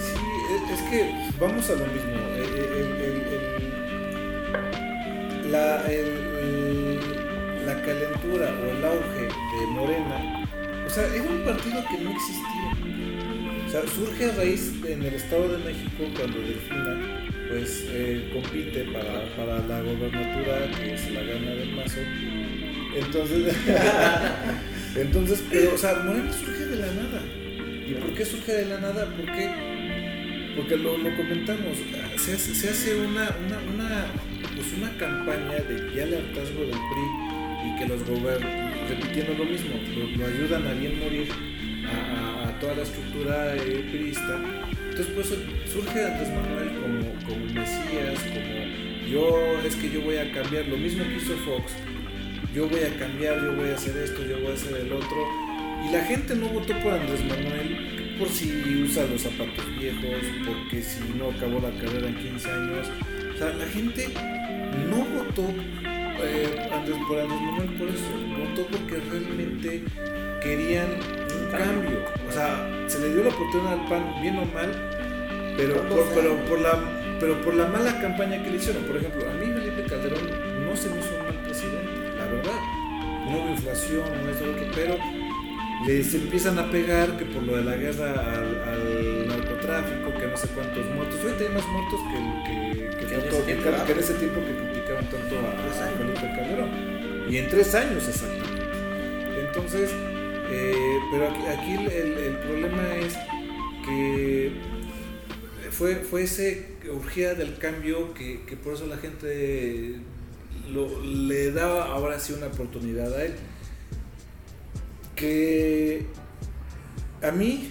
Sí, 0.00 0.16
es, 0.72 0.82
que 0.90 1.14
vamos 1.38 1.68
a 1.68 1.74
lo 1.74 1.86
mismo. 1.86 2.10
la, 5.50 5.82
la 7.66 7.82
calentura 7.82 8.46
o 8.48 8.70
el 8.70 8.84
auge 8.84 9.28
de 9.28 9.66
Morena, 9.68 10.46
o 10.86 10.90
sea, 10.90 11.04
era 11.14 11.24
un 11.24 11.44
partido 11.44 11.84
que 11.88 11.98
no 11.98 12.10
existía. 12.10 12.69
O 13.70 13.72
sea, 13.72 13.82
surge 13.86 14.24
a 14.24 14.34
raíz 14.34 14.72
en 14.84 15.00
el 15.00 15.14
Estado 15.14 15.46
de 15.46 15.58
México 15.58 16.02
cuando 16.16 16.40
Delfina 16.40 17.22
pues 17.48 17.84
eh, 17.86 18.28
compite 18.32 18.82
para, 18.92 19.24
para, 19.36 19.64
la 19.64 19.80
gobernatura 19.80 20.68
que 20.76 20.98
se 20.98 21.10
la 21.12 21.22
gana 21.22 21.52
del 21.52 21.76
mazo. 21.76 22.00
Entonces, 22.96 23.54
entonces, 24.96 25.44
pero, 25.48 25.74
o 25.74 25.78
sea, 25.78 26.02
Morena 26.04 26.32
surge 26.32 26.66
de 26.66 26.76
la 26.78 26.86
nada. 26.86 27.22
¿Y 27.86 27.94
por 27.94 28.12
qué 28.12 28.24
surge 28.24 28.52
de 28.54 28.66
la 28.66 28.80
nada? 28.80 29.06
Porque, 29.16 29.48
porque 30.56 30.76
lo, 30.76 30.98
lo 30.98 31.16
comentamos, 31.16 31.78
se 32.16 32.32
hace, 32.34 32.52
se 32.52 32.70
hace 32.70 32.96
una, 32.96 33.30
una, 33.46 33.72
una, 33.72 34.06
pues 34.56 34.66
una 34.76 34.90
campaña 34.98 35.62
de 35.62 35.94
ya 35.94 36.02
hartazgo 36.02 36.62
del 36.62 36.70
PRI 36.70 37.68
y 37.68 37.78
que 37.78 37.86
los 37.86 38.02
gobiernos, 38.04 38.88
repitiendo 38.88 39.32
lo 39.34 39.44
mismo, 39.44 39.76
lo, 40.18 40.26
ayudan 40.26 40.66
a 40.66 40.72
bien 40.72 40.98
morir 40.98 41.49
a, 41.90 42.58
toda 42.60 42.74
la 42.74 42.82
estructura 42.82 43.56
eh, 43.56 43.88
priista 43.90 44.38
entonces 44.90 45.14
por 45.14 45.24
surge 45.72 46.04
Andrés 46.04 46.28
Manuel 46.28 46.68
como, 46.74 47.24
como 47.24 47.44
Mesías, 47.54 48.20
como 48.34 49.08
yo, 49.08 49.60
es 49.64 49.74
que 49.76 49.88
yo 49.90 50.02
voy 50.02 50.16
a 50.16 50.30
cambiar, 50.30 50.66
lo 50.66 50.76
mismo 50.76 51.04
que 51.04 51.16
hizo 51.16 51.36
Fox, 51.38 51.72
yo 52.54 52.68
voy 52.68 52.80
a 52.80 52.98
cambiar, 52.98 53.40
yo 53.42 53.54
voy 53.54 53.70
a 53.70 53.74
hacer 53.74 53.96
esto, 53.96 54.22
yo 54.24 54.38
voy 54.40 54.50
a 54.50 54.54
hacer 54.54 54.76
el 54.76 54.92
otro. 54.92 55.16
Y 55.86 55.92
la 55.92 56.04
gente 56.04 56.34
no 56.34 56.48
votó 56.48 56.74
por 56.80 56.92
Andrés 56.92 57.24
Manuel 57.24 58.16
por 58.18 58.28
si 58.28 58.50
usa 58.84 59.06
los 59.06 59.22
zapatos 59.22 59.64
viejos, 59.78 60.20
porque 60.46 60.82
si 60.82 61.00
no 61.16 61.30
acabó 61.30 61.60
la 61.60 61.70
carrera 61.80 62.08
en 62.08 62.16
15 62.16 62.50
años. 62.50 62.88
O 63.34 63.38
sea, 63.38 63.54
la 63.54 63.66
gente 63.66 64.08
no 64.90 64.96
votó 64.96 65.46
eh, 66.24 66.68
por 67.06 67.18
Andrés 67.18 67.70
por 67.78 67.88
eso, 67.88 68.10
votó 68.38 68.66
porque 68.70 68.96
realmente 69.10 69.82
querían 70.42 70.88
un 70.88 71.50
cambio. 71.50 71.98
O 72.28 72.32
sea, 72.32 72.68
se 72.86 72.98
le 73.00 73.14
dio 73.14 73.24
la 73.24 73.30
oportunidad 73.30 73.72
al 73.74 73.84
PAN, 73.86 74.20
bien 74.20 74.38
o 74.38 74.44
mal, 74.46 74.70
pero 75.56 75.74
por, 75.88 76.04
pero, 76.14 76.36
por 76.46 76.60
la, 76.60 76.78
pero 77.18 77.40
por 77.42 77.54
la 77.54 77.66
mala 77.66 78.00
campaña 78.00 78.42
que 78.42 78.50
le 78.50 78.56
hicieron. 78.56 78.82
Por 78.84 78.96
ejemplo, 78.96 79.28
a 79.28 79.34
mí 79.34 79.52
Felipe 79.52 79.84
Calderón 79.88 80.20
no 80.64 80.76
se 80.76 80.88
me 80.88 81.00
hizo 81.00 81.10
un 81.18 81.24
mal 81.24 81.44
presidente, 81.44 82.16
la 82.16 82.26
verdad. 82.26 82.60
No 83.28 83.38
hubo 83.38 83.50
inflación, 83.50 84.04
no 84.24 84.30
es 84.30 84.40
lo 84.40 84.56
que, 84.56 84.70
pero 84.74 84.96
les 85.86 86.14
empiezan 86.14 86.58
a 86.58 86.70
pegar 86.70 87.16
que 87.16 87.24
por 87.24 87.42
lo 87.42 87.56
de 87.56 87.64
la 87.64 87.76
guerra 87.76 88.10
al, 88.10 89.28
narcotráfico, 89.28 90.12
que 90.18 90.26
no 90.26 90.36
sé 90.36 90.48
cuántos 90.48 90.84
muertos. 90.94 91.18
Hoy 91.24 91.32
hay 91.38 91.54
más 91.54 91.66
muertos 91.66 92.00
que, 92.10 92.50
que, 92.50 93.06
que, 93.06 93.92
en 93.92 93.98
ese 93.98 94.14
tiempo 94.14 94.40
que 94.40 94.69
tanto 95.10 95.36
a, 95.38 95.96
Felipe 95.96 96.20
Calderón. 96.36 96.70
Y 97.28 97.36
en 97.36 97.48
tres 97.48 97.74
años 97.74 98.06
exactamente. 98.08 98.62
Entonces, 99.46 99.90
eh, 100.50 100.98
pero 101.10 101.28
aquí, 101.28 101.74
el, 101.74 102.36
problema 102.38 102.96
es 102.96 103.14
que 103.84 104.52
fue, 105.70 105.96
fue 105.96 106.22
ese 106.22 106.70
urgida 106.90 107.34
del 107.34 107.58
cambio 107.58 108.14
que, 108.14 108.40
por 108.62 108.74
eso 108.74 108.86
la 108.86 108.96
gente 108.96 110.00
le 111.04 111.52
daba 111.52 111.86
ahora 111.86 112.18
sí 112.18 112.32
una 112.32 112.46
oportunidad 112.46 113.14
a 113.14 113.24
él. 113.24 113.34
Que 115.14 116.06
a 117.22 117.30
mí, 117.30 117.70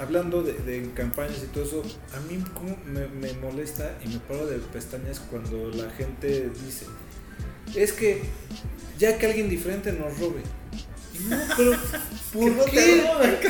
hablando 0.00 0.42
de, 0.42 0.90
campañas 0.94 1.42
y 1.42 1.46
todo 1.46 1.64
eso, 1.64 1.82
a 2.14 2.20
mí 2.28 2.42
me, 2.86 3.06
me 3.08 3.32
molesta 3.34 3.96
y 4.04 4.08
me 4.08 4.18
paro 4.18 4.46
de 4.46 4.58
pestañas 4.58 5.20
cuando 5.20 5.70
la 5.70 5.90
gente 5.90 6.50
dice, 6.64 6.86
es 7.74 7.92
que 7.92 8.22
ya 8.98 9.18
que 9.18 9.26
alguien 9.26 9.48
diferente 9.48 9.92
nos 9.92 10.18
robe. 10.18 10.42
No, 11.28 11.38
pero 11.56 11.72
¿por 12.32 12.64
qué? 12.70 13.04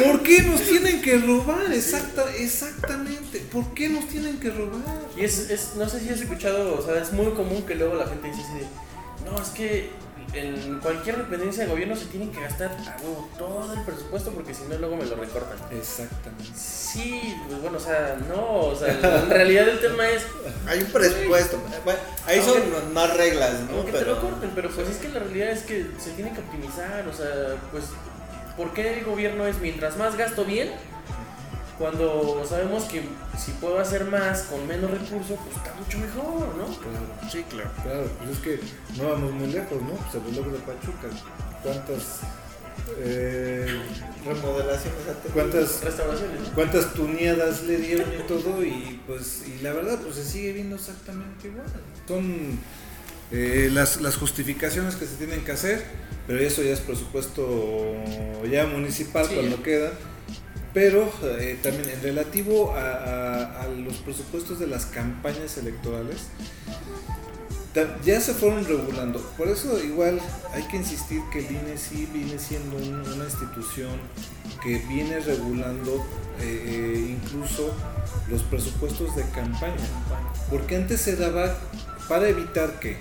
¿Por 0.04 0.22
qué 0.22 0.42
nos 0.42 0.60
tienen 0.60 1.00
que 1.00 1.18
robar? 1.18 1.72
Exacta, 1.72 2.24
exactamente. 2.36 3.38
¿Por 3.50 3.72
qué 3.72 3.88
nos 3.88 4.06
tienen 4.08 4.38
que 4.38 4.50
robar? 4.50 4.82
Y 5.16 5.24
es, 5.24 5.50
es, 5.50 5.74
no 5.76 5.88
sé 5.88 6.00
si 6.00 6.10
has 6.10 6.20
escuchado, 6.20 6.78
o 6.78 6.82
sea, 6.82 7.00
es 7.00 7.12
muy 7.12 7.32
común 7.32 7.62
que 7.62 7.74
luego 7.74 7.94
la 7.94 8.06
gente 8.06 8.28
dice 8.28 8.42
así 8.42 8.66
no, 9.24 9.40
es 9.40 9.48
que 9.50 9.90
en 10.34 10.80
cualquier 10.80 11.16
dependencia 11.16 11.64
de 11.64 11.70
gobierno 11.70 11.96
se 11.96 12.06
tiene 12.06 12.30
que 12.30 12.40
gastar 12.40 12.70
a 12.70 12.96
todo 13.38 13.72
el 13.72 13.82
presupuesto 13.82 14.30
porque 14.32 14.54
si 14.54 14.64
no 14.64 14.76
luego 14.78 14.96
me 14.96 15.04
lo 15.04 15.16
recortan. 15.16 15.56
Exactamente. 15.70 16.44
Sí, 16.54 17.36
pues 17.48 17.60
bueno, 17.60 17.78
o 17.78 17.80
sea, 17.80 18.16
no, 18.28 18.60
o 18.66 18.76
sea, 18.76 18.88
en 18.92 19.30
realidad 19.30 19.68
el 19.68 19.80
tema 19.80 20.08
es... 20.08 20.26
Hay 20.66 20.80
un 20.80 20.86
presupuesto, 20.86 21.58
bueno, 21.84 22.00
ahí 22.26 22.40
son 22.40 22.92
más 22.92 23.16
reglas, 23.16 23.52
¿no? 23.70 23.76
Aunque 23.76 23.92
pero... 23.92 24.04
te 24.04 24.10
lo 24.10 24.20
corten, 24.20 24.50
pero 24.54 24.70
pues 24.70 24.88
es 24.88 24.96
que 24.96 25.08
la 25.08 25.20
realidad 25.20 25.50
es 25.50 25.62
que 25.62 25.86
se 25.98 26.10
tiene 26.10 26.32
que 26.32 26.40
optimizar, 26.40 27.06
o 27.08 27.12
sea, 27.12 27.56
pues, 27.70 27.84
¿por 28.56 28.72
qué 28.72 28.98
el 28.98 29.04
gobierno 29.04 29.46
es 29.46 29.58
mientras 29.58 29.96
más 29.96 30.16
gasto 30.16 30.44
bien? 30.44 30.70
Cuando 31.78 32.44
sabemos 32.48 32.84
que 32.84 33.02
si 33.38 33.52
puedo 33.52 33.78
hacer 33.78 34.04
más 34.06 34.42
con 34.42 34.66
menos 34.66 34.90
recursos, 34.90 35.38
pues 35.44 35.56
está 35.56 35.74
mucho 35.74 35.98
mejor, 35.98 36.54
¿no? 36.56 36.66
Claro. 36.66 37.30
Sí, 37.30 37.44
claro. 37.48 37.70
Claro, 37.82 38.10
pues 38.18 38.30
es 38.30 38.38
que 38.38 38.60
no 39.00 39.10
vamos 39.10 39.32
muy 39.32 39.48
lejos, 39.48 39.82
¿no? 39.82 39.94
Pues 39.94 40.14
el 40.14 40.34
reloj 40.34 40.52
de 40.52 40.58
Pachuca, 40.58 41.08
¿cuántas 41.62 42.20
eh, 42.98 43.66
remodelaciones 44.26 45.00
cuántas 45.32 45.82
restauraciones 45.82 46.48
cuántas 46.54 46.92
tuneadas 46.92 47.62
le 47.62 47.78
dieron 47.78 48.08
y 48.12 48.22
todo 48.26 48.62
y 48.62 49.00
pues 49.06 49.44
y 49.46 49.62
la 49.62 49.72
verdad 49.72 49.98
pues 50.02 50.16
se 50.16 50.24
sigue 50.24 50.52
viendo 50.52 50.76
exactamente 50.76 51.48
igual 51.48 51.66
son 52.06 52.58
eh, 53.32 53.70
las, 53.72 54.02
las 54.02 54.16
justificaciones 54.16 54.96
que 54.96 55.06
se 55.06 55.14
tienen 55.16 55.44
que 55.44 55.52
hacer 55.52 55.82
pero 56.26 56.40
eso 56.40 56.62
ya 56.62 56.72
es 56.72 56.80
presupuesto 56.80 57.94
ya 58.50 58.66
municipal 58.66 59.26
cuando 59.32 59.62
queda 59.62 59.92
pero 60.74 61.08
eh, 61.22 61.56
también 61.62 61.88
en 61.88 62.02
relativo 62.02 62.74
a, 62.76 63.68
los 63.78 63.96
presupuestos 63.98 64.58
de 64.58 64.66
las 64.66 64.86
campañas 64.86 65.56
electorales, 65.56 66.26
ya 68.04 68.20
se 68.20 68.34
fueron 68.34 68.64
regulando. 68.64 69.20
Por 69.36 69.48
eso 69.48 69.82
igual 69.82 70.20
hay 70.52 70.62
que 70.64 70.76
insistir 70.76 71.22
que 71.32 71.40
el 71.40 71.46
INE 71.46 71.78
sí 71.78 72.08
viene 72.12 72.38
siendo 72.38 72.76
una 72.76 73.24
institución 73.24 73.92
que 74.62 74.78
viene 74.78 75.20
regulando 75.20 76.04
eh, 76.40 76.64
eh, 76.66 77.18
incluso 77.20 77.74
los 78.28 78.42
presupuestos 78.42 79.14
de 79.16 79.22
campaña. 79.30 79.86
Porque 80.50 80.76
antes 80.76 81.00
se 81.00 81.16
daba 81.16 81.56
para 82.08 82.28
evitar 82.28 82.78
que 82.80 82.98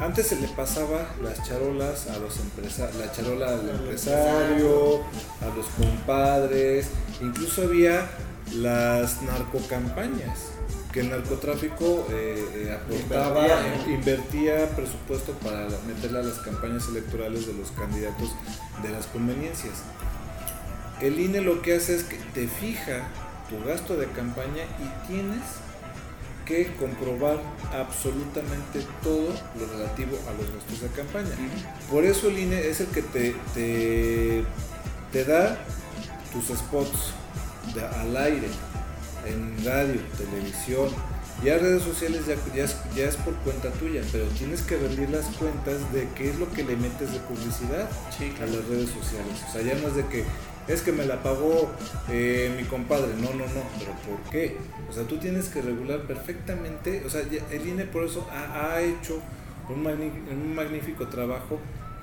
antes 0.00 0.28
se 0.28 0.36
le 0.36 0.48
pasaba 0.48 1.14
las 1.22 1.46
charolas 1.46 2.08
a 2.08 2.18
los 2.18 2.38
empresarios, 2.38 2.96
la 2.96 3.12
charola 3.12 3.48
al 3.50 3.68
empresario, 3.68 5.02
a 5.42 5.54
los 5.54 5.66
compadres, 5.78 6.88
incluso 7.20 7.62
había 7.62 8.10
las 8.54 9.22
narcocampañas, 9.22 10.52
que 10.92 11.00
el 11.00 11.10
narcotráfico 11.10 12.06
eh, 12.10 12.44
eh, 12.54 12.72
aportaba, 12.72 13.46
invertía. 13.86 14.68
presupuesto 14.74 15.32
para 15.34 15.68
meterle 15.86 16.20
a 16.20 16.22
las 16.22 16.38
campañas 16.38 16.88
electorales 16.88 17.46
de 17.46 17.52
los 17.52 17.70
candidatos 17.72 18.30
de 18.82 18.88
las 18.88 19.06
conveniencias. 19.06 19.82
El 21.00 21.20
INE 21.20 21.42
lo 21.42 21.62
que 21.62 21.76
hace 21.76 21.96
es 21.96 22.04
que 22.04 22.16
te 22.34 22.48
fija 22.48 23.08
tu 23.48 23.62
gasto 23.64 23.96
de 23.96 24.06
campaña 24.06 24.64
y 24.78 25.06
tienes 25.06 25.42
que 26.50 26.66
comprobar 26.74 27.38
absolutamente 27.72 28.84
todo 29.04 29.32
lo 29.56 29.66
relativo 29.72 30.18
a 30.28 30.32
los 30.32 30.52
gastos 30.52 30.80
de 30.80 30.88
campaña. 30.88 31.30
Por 31.88 32.04
eso 32.04 32.28
el 32.28 32.40
INE 32.40 32.68
es 32.68 32.80
el 32.80 32.88
que 32.88 33.02
te, 33.02 33.36
te, 35.12 35.24
da 35.24 35.56
tus 36.32 36.46
spots 36.46 37.14
al 38.00 38.16
aire, 38.16 38.48
en 39.26 39.64
radio, 39.64 40.00
televisión. 40.18 40.88
Ya 41.44 41.56
redes 41.56 41.84
sociales 41.84 42.26
ya, 42.26 42.34
ya, 42.54 43.04
es, 43.04 43.16
por 43.16 43.34
cuenta 43.36 43.70
tuya, 43.70 44.02
pero 44.10 44.24
tienes 44.26 44.60
que 44.62 44.76
rendir 44.76 45.08
las 45.08 45.26
cuentas 45.36 45.90
de 45.92 46.08
qué 46.16 46.30
es 46.30 46.38
lo 46.38 46.50
que 46.52 46.64
le 46.64 46.76
metes 46.76 47.12
de 47.12 47.20
publicidad 47.20 47.88
a 47.88 48.46
las 48.46 48.66
redes 48.66 48.90
sociales. 48.90 49.40
O 49.48 49.52
sea, 49.52 49.62
ya 49.62 49.74
no 49.76 49.88
es 49.88 49.94
de 49.94 50.06
que 50.06 50.24
es 50.72 50.82
que 50.82 50.92
me 50.92 51.04
la 51.04 51.22
pagó 51.22 51.70
eh, 52.10 52.52
mi 52.56 52.64
compadre. 52.64 53.14
No, 53.14 53.30
no, 53.30 53.46
no, 53.46 53.62
pero 53.78 53.92
¿por 54.06 54.30
qué? 54.30 54.56
O 54.88 54.92
sea, 54.92 55.04
tú 55.04 55.18
tienes 55.18 55.48
que 55.48 55.62
regular 55.62 56.02
perfectamente, 56.02 57.02
o 57.04 57.10
sea, 57.10 57.22
el 57.50 57.66
INE 57.66 57.84
por 57.84 58.04
eso 58.04 58.28
ha, 58.30 58.80
hecho 58.80 59.20
un, 59.68 60.54
magnífico 60.54 61.08
trabajo 61.08 61.58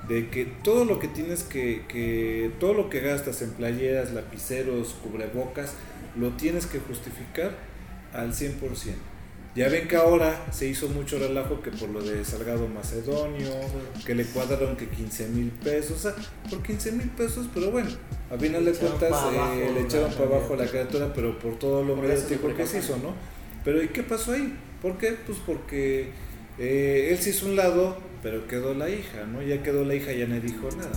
de 0.08 0.28
que 0.28 0.46
todo 0.46 0.84
lo 0.84 0.98
que 0.98 1.08
tienes 1.08 1.42
que, 1.42 1.84
que, 1.86 2.50
todo 2.60 2.74
lo 2.74 2.88
que 2.88 3.00
gastas 3.00 3.42
en 3.42 3.50
playeras, 3.52 4.12
lapiceros, 4.12 4.96
cubrebocas, 5.02 5.74
lo 6.16 6.30
tienes 6.30 6.66
que 6.66 6.78
justificar 6.78 7.52
al 8.12 8.32
100%. 8.32 8.94
Ya 9.58 9.68
ven 9.68 9.88
que 9.88 9.96
ahora 9.96 10.46
se 10.52 10.68
hizo 10.68 10.88
mucho 10.88 11.18
relajo 11.18 11.60
que 11.60 11.72
por 11.72 11.88
lo 11.88 12.00
de 12.00 12.24
Salgado 12.24 12.68
Macedonio, 12.68 13.50
que 14.06 14.14
le 14.14 14.24
cuadraron 14.24 14.76
que 14.76 14.86
15 14.86 15.30
mil 15.30 15.50
pesos, 15.50 15.96
o 15.96 15.98
sea, 15.98 16.14
por 16.48 16.62
15 16.62 16.92
mil 16.92 17.10
pesos, 17.10 17.48
pero 17.52 17.72
bueno, 17.72 17.90
a 18.30 18.38
final 18.38 18.64
de 18.64 18.70
cuentas 18.70 19.10
eh, 19.32 19.72
le 19.74 19.80
echaron 19.80 20.12
para 20.12 20.26
abajo 20.26 20.54
la 20.54 20.64
criatura, 20.64 21.12
pero 21.12 21.36
por 21.40 21.58
todo 21.58 21.82
lo 21.82 21.96
mediático 21.96 22.54
que 22.54 22.68
se 22.68 22.78
hizo, 22.78 22.98
¿no? 22.98 23.14
Pero 23.64 23.82
¿y 23.82 23.88
qué 23.88 24.04
pasó 24.04 24.30
ahí? 24.30 24.56
¿Por 24.80 24.96
qué? 24.96 25.16
Pues 25.26 25.38
porque 25.44 26.10
eh, 26.60 27.08
él 27.10 27.18
se 27.18 27.30
hizo 27.30 27.46
un 27.46 27.56
lado, 27.56 27.98
pero 28.22 28.46
quedó 28.46 28.74
la 28.74 28.88
hija, 28.88 29.24
¿no? 29.24 29.42
Ya 29.42 29.60
quedó 29.64 29.84
la 29.84 29.96
hija, 29.96 30.12
ya 30.12 30.28
no 30.28 30.38
dijo 30.38 30.68
nada, 30.76 30.92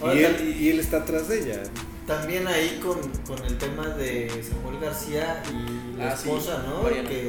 ¿no? 0.00 0.12
Y 0.16 0.24
él, 0.24 0.56
y 0.60 0.68
él, 0.70 0.80
está 0.80 1.02
atrás 1.02 1.28
de 1.28 1.42
ella. 1.42 1.62
También 2.08 2.48
ahí 2.48 2.80
con, 2.82 2.98
con, 3.24 3.46
el 3.46 3.56
tema 3.56 3.88
de 3.90 4.28
Samuel 4.42 4.80
García 4.80 5.44
y 5.48 5.96
la 5.96 6.10
ah, 6.10 6.14
esposa, 6.14 6.64
¿no? 6.66 6.82
Que, 7.08 7.28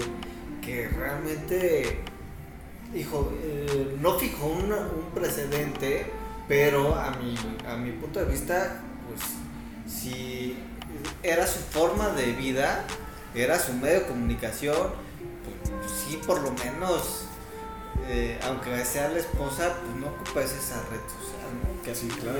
que, 0.61 0.87
realmente, 0.87 1.99
hijo, 2.95 3.33
eh, 3.43 3.97
no 3.99 4.17
fijó 4.17 4.47
un, 4.47 4.71
un 4.71 5.11
precedente, 5.13 6.05
pero 6.47 6.95
a 6.95 7.11
mi, 7.11 7.35
a 7.67 7.75
mi 7.75 7.91
punto 7.91 8.19
de 8.19 8.25
vista, 8.25 8.81
pues 9.07 9.21
si 9.91 10.55
era 11.23 11.47
su 11.47 11.59
forma 11.59 12.09
de 12.09 12.33
vida, 12.33 12.85
era 13.33 13.59
su 13.59 13.73
medio 13.73 14.01
de 14.01 14.07
comunicación, 14.07 14.75
pues, 15.43 15.91
sí, 15.91 16.19
por 16.25 16.41
lo 16.41 16.51
menos 16.51 17.27
eh, 18.07 18.37
aunque 18.43 18.83
sea 18.83 19.09
la 19.09 19.19
esposa, 19.19 19.77
pues 19.81 19.95
no 19.99 20.07
ocupes 20.07 20.51
esa 20.51 20.81
red 20.89 20.99
social, 21.07 21.51
¿no? 21.63 21.81
Que 21.83 21.91
así, 21.91 22.07
claro. 22.07 22.39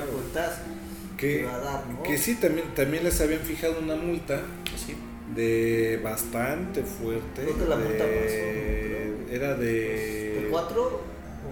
que, 1.16 1.44
va 1.44 1.54
a 1.54 1.58
dar, 1.58 1.86
¿no? 1.86 2.02
que 2.02 2.18
sí, 2.18 2.34
también, 2.34 2.74
también 2.74 3.04
les 3.04 3.20
habían 3.20 3.40
fijado 3.40 3.78
una 3.78 3.94
multa 3.94 4.40
sí. 4.76 4.96
De 5.34 6.00
bastante 6.02 6.82
fuerte. 6.82 7.42
Creo 7.42 7.58
que 7.58 7.66
la 7.66 7.76
multa 7.76 8.04
pasó, 8.04 9.34
Era 9.34 9.54
de... 9.54 10.40
¿De 10.42 10.48
cuatro? 10.50 11.02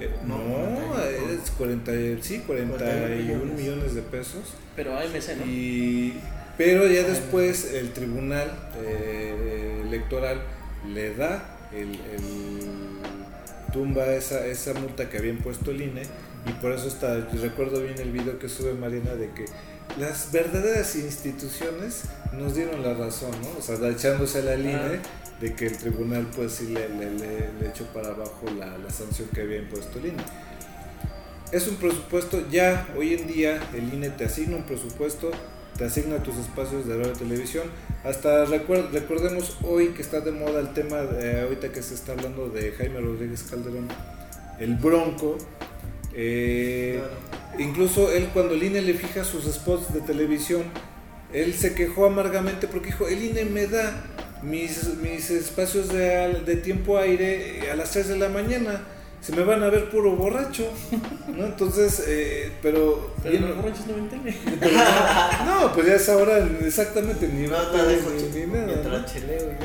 Eh, 0.01 0.11
no, 0.27 0.39
no 0.39 0.99
es 0.99 1.51
40, 1.51 1.93
sí, 2.23 2.43
41 2.47 3.55
millones. 3.55 3.95
de 3.95 4.03
pesos. 4.03 4.55
Pero 4.77 4.97
AMC, 4.97 5.37
¿no? 5.39 5.47
Y, 5.47 6.15
pero 6.57 6.87
ya 6.87 7.03
después 7.03 7.75
el 7.75 7.93
tribunal 7.93 8.51
eh, 8.83 9.83
electoral 9.87 10.41
le 10.93 11.15
da 11.15 11.59
el 11.73 11.99
tumba 13.73 14.07
esa, 14.15 14.47
esa 14.47 14.75
multa 14.75 15.09
que 15.09 15.19
habían 15.19 15.39
puesto 15.39 15.71
el 15.71 15.83
INE 15.83 16.03
y 16.47 16.53
por 16.55 16.73
eso 16.73 16.89
está, 16.89 17.17
recuerdo 17.43 17.83
bien 17.83 17.99
el 17.99 18.13
video 18.13 18.39
que 18.39 18.49
sube 18.49 18.75
Marina 18.75 19.15
de 19.15 19.31
que 19.31 19.45
las 19.99 20.31
verdaderas 20.33 20.97
instituciones 20.97 22.05
nos 22.33 22.55
dieron 22.55 22.83
la 22.83 22.95
razón, 22.95 23.33
¿no? 23.43 23.59
O 23.59 23.63
sea, 23.63 23.77
echándose 23.89 24.39
a 24.39 24.43
la 24.43 24.55
INE 24.55 25.01
de 25.41 25.55
que 25.55 25.67
el 25.67 25.77
tribunal 25.77 26.27
pues 26.35 26.53
sí 26.53 26.69
le, 26.69 26.89
le, 26.89 27.69
echó 27.69 27.85
para 27.93 28.09
abajo 28.09 28.47
la, 28.59 28.79
la, 28.79 28.91
sanción 28.91 29.29
que 29.29 29.43
había 29.43 29.59
impuesto 29.59 29.99
el 29.99 30.07
INE. 30.07 30.23
Es 31.51 31.67
un 31.67 31.77
presupuesto, 31.77 32.49
ya 32.51 32.89
hoy 32.97 33.15
en 33.15 33.27
día 33.27 33.61
el 33.75 33.93
INE 33.93 34.11
te 34.11 34.25
asigna 34.25 34.57
un 34.57 34.63
presupuesto, 34.63 35.31
te 35.77 35.85
asigna 35.85 36.23
tus 36.23 36.37
espacios 36.37 36.87
de 36.87 36.97
radio 36.97 37.13
y 37.13 37.19
televisión. 37.19 37.65
Hasta 38.05 38.45
recordemos 38.45 39.59
hoy 39.63 39.89
que 39.89 40.03
está 40.03 40.21
de 40.21 40.31
moda 40.31 40.61
el 40.61 40.73
tema, 40.73 40.99
de, 40.99 41.41
ahorita 41.41 41.73
que 41.73 41.83
se 41.83 41.95
está 41.95 42.13
hablando 42.13 42.49
de 42.49 42.73
Jaime 42.73 43.01
Rodríguez 43.01 43.43
Calderón, 43.43 43.89
el 44.59 44.77
Bronco. 44.77 45.39
Eh, 46.15 47.01
incluso 47.59 48.13
él 48.13 48.29
cuando 48.33 48.55
el 48.55 48.63
INE 48.63 48.83
le 48.83 48.95
fija 48.95 49.25
sus 49.25 49.45
spots 49.45 49.93
de 49.93 50.01
televisión, 50.01 50.65
él 51.33 51.55
se 51.55 51.75
quejó 51.75 52.07
amargamente 52.07 52.67
porque 52.67 52.87
dijo, 52.89 53.09
el 53.09 53.23
INE 53.23 53.45
me 53.45 53.67
da 53.67 54.05
mis, 54.43 54.97
mis 54.97 55.31
espacios 55.31 55.89
de, 55.89 56.43
de 56.45 56.57
tiempo 56.57 56.99
aire 56.99 57.71
a 57.71 57.77
las 57.77 57.93
3 57.93 58.09
de 58.09 58.19
la 58.19 58.29
mañana 58.29 58.83
se 59.21 59.37
me 59.37 59.45
van 59.45 59.63
a 59.63 59.69
ver 59.69 59.91
puro 59.91 60.17
borracho, 60.17 60.67
¿no? 61.37 61.45
Entonces, 61.45 62.05
eh, 62.09 62.53
pero... 62.63 63.13
Pero 63.23 63.49
los 63.49 63.57
borrachos 63.57 63.87
no 63.87 63.97
me 63.97 64.33
No, 65.45 65.73
pues 65.75 65.87
ya 65.87 65.95
es 65.95 66.09
ahora 66.09 66.39
exactamente 66.65 67.29
ni, 67.29 67.47
no, 67.47 67.57
ni, 67.71 68.41
ni 68.41 68.47
nada. 68.47 69.07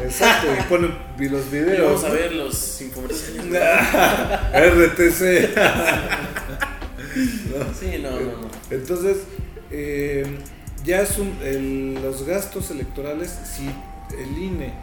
Exacto, 0.03 0.47
y 0.59 0.63
ponen 0.63 0.93
los 1.31 1.49
videos. 1.49 1.79
Y 1.79 1.81
vamos 1.81 2.03
a 2.03 2.09
ver 2.09 2.33
los 2.33 2.81
infomerciales. 2.81 3.61
RTC. 4.53 5.49
Sí, 7.79 7.99
no, 8.01 8.11
no, 8.11 8.19
no. 8.19 8.49
Entonces, 8.69 9.19
eh, 9.71 10.25
ya 10.83 11.05
son 11.05 11.31
el, 11.41 11.93
los 11.93 12.25
gastos 12.25 12.71
electorales, 12.71 13.33
si 13.45 13.69
el 14.17 14.37
INE 14.37 14.73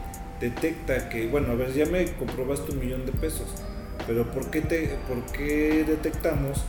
detecta 0.41 1.09
que, 1.09 1.27
bueno, 1.27 1.51
a 1.51 1.55
ver, 1.55 1.71
ya 1.73 1.85
me 1.85 2.05
comprobaste 2.13 2.71
un 2.71 2.79
millón 2.79 3.05
de 3.05 3.11
pesos 3.11 3.45
pero 4.07 4.29
¿por 4.31 4.49
qué, 4.49 4.61
te, 4.61 4.97
¿por 5.07 5.23
qué 5.31 5.85
detectamos 5.87 6.61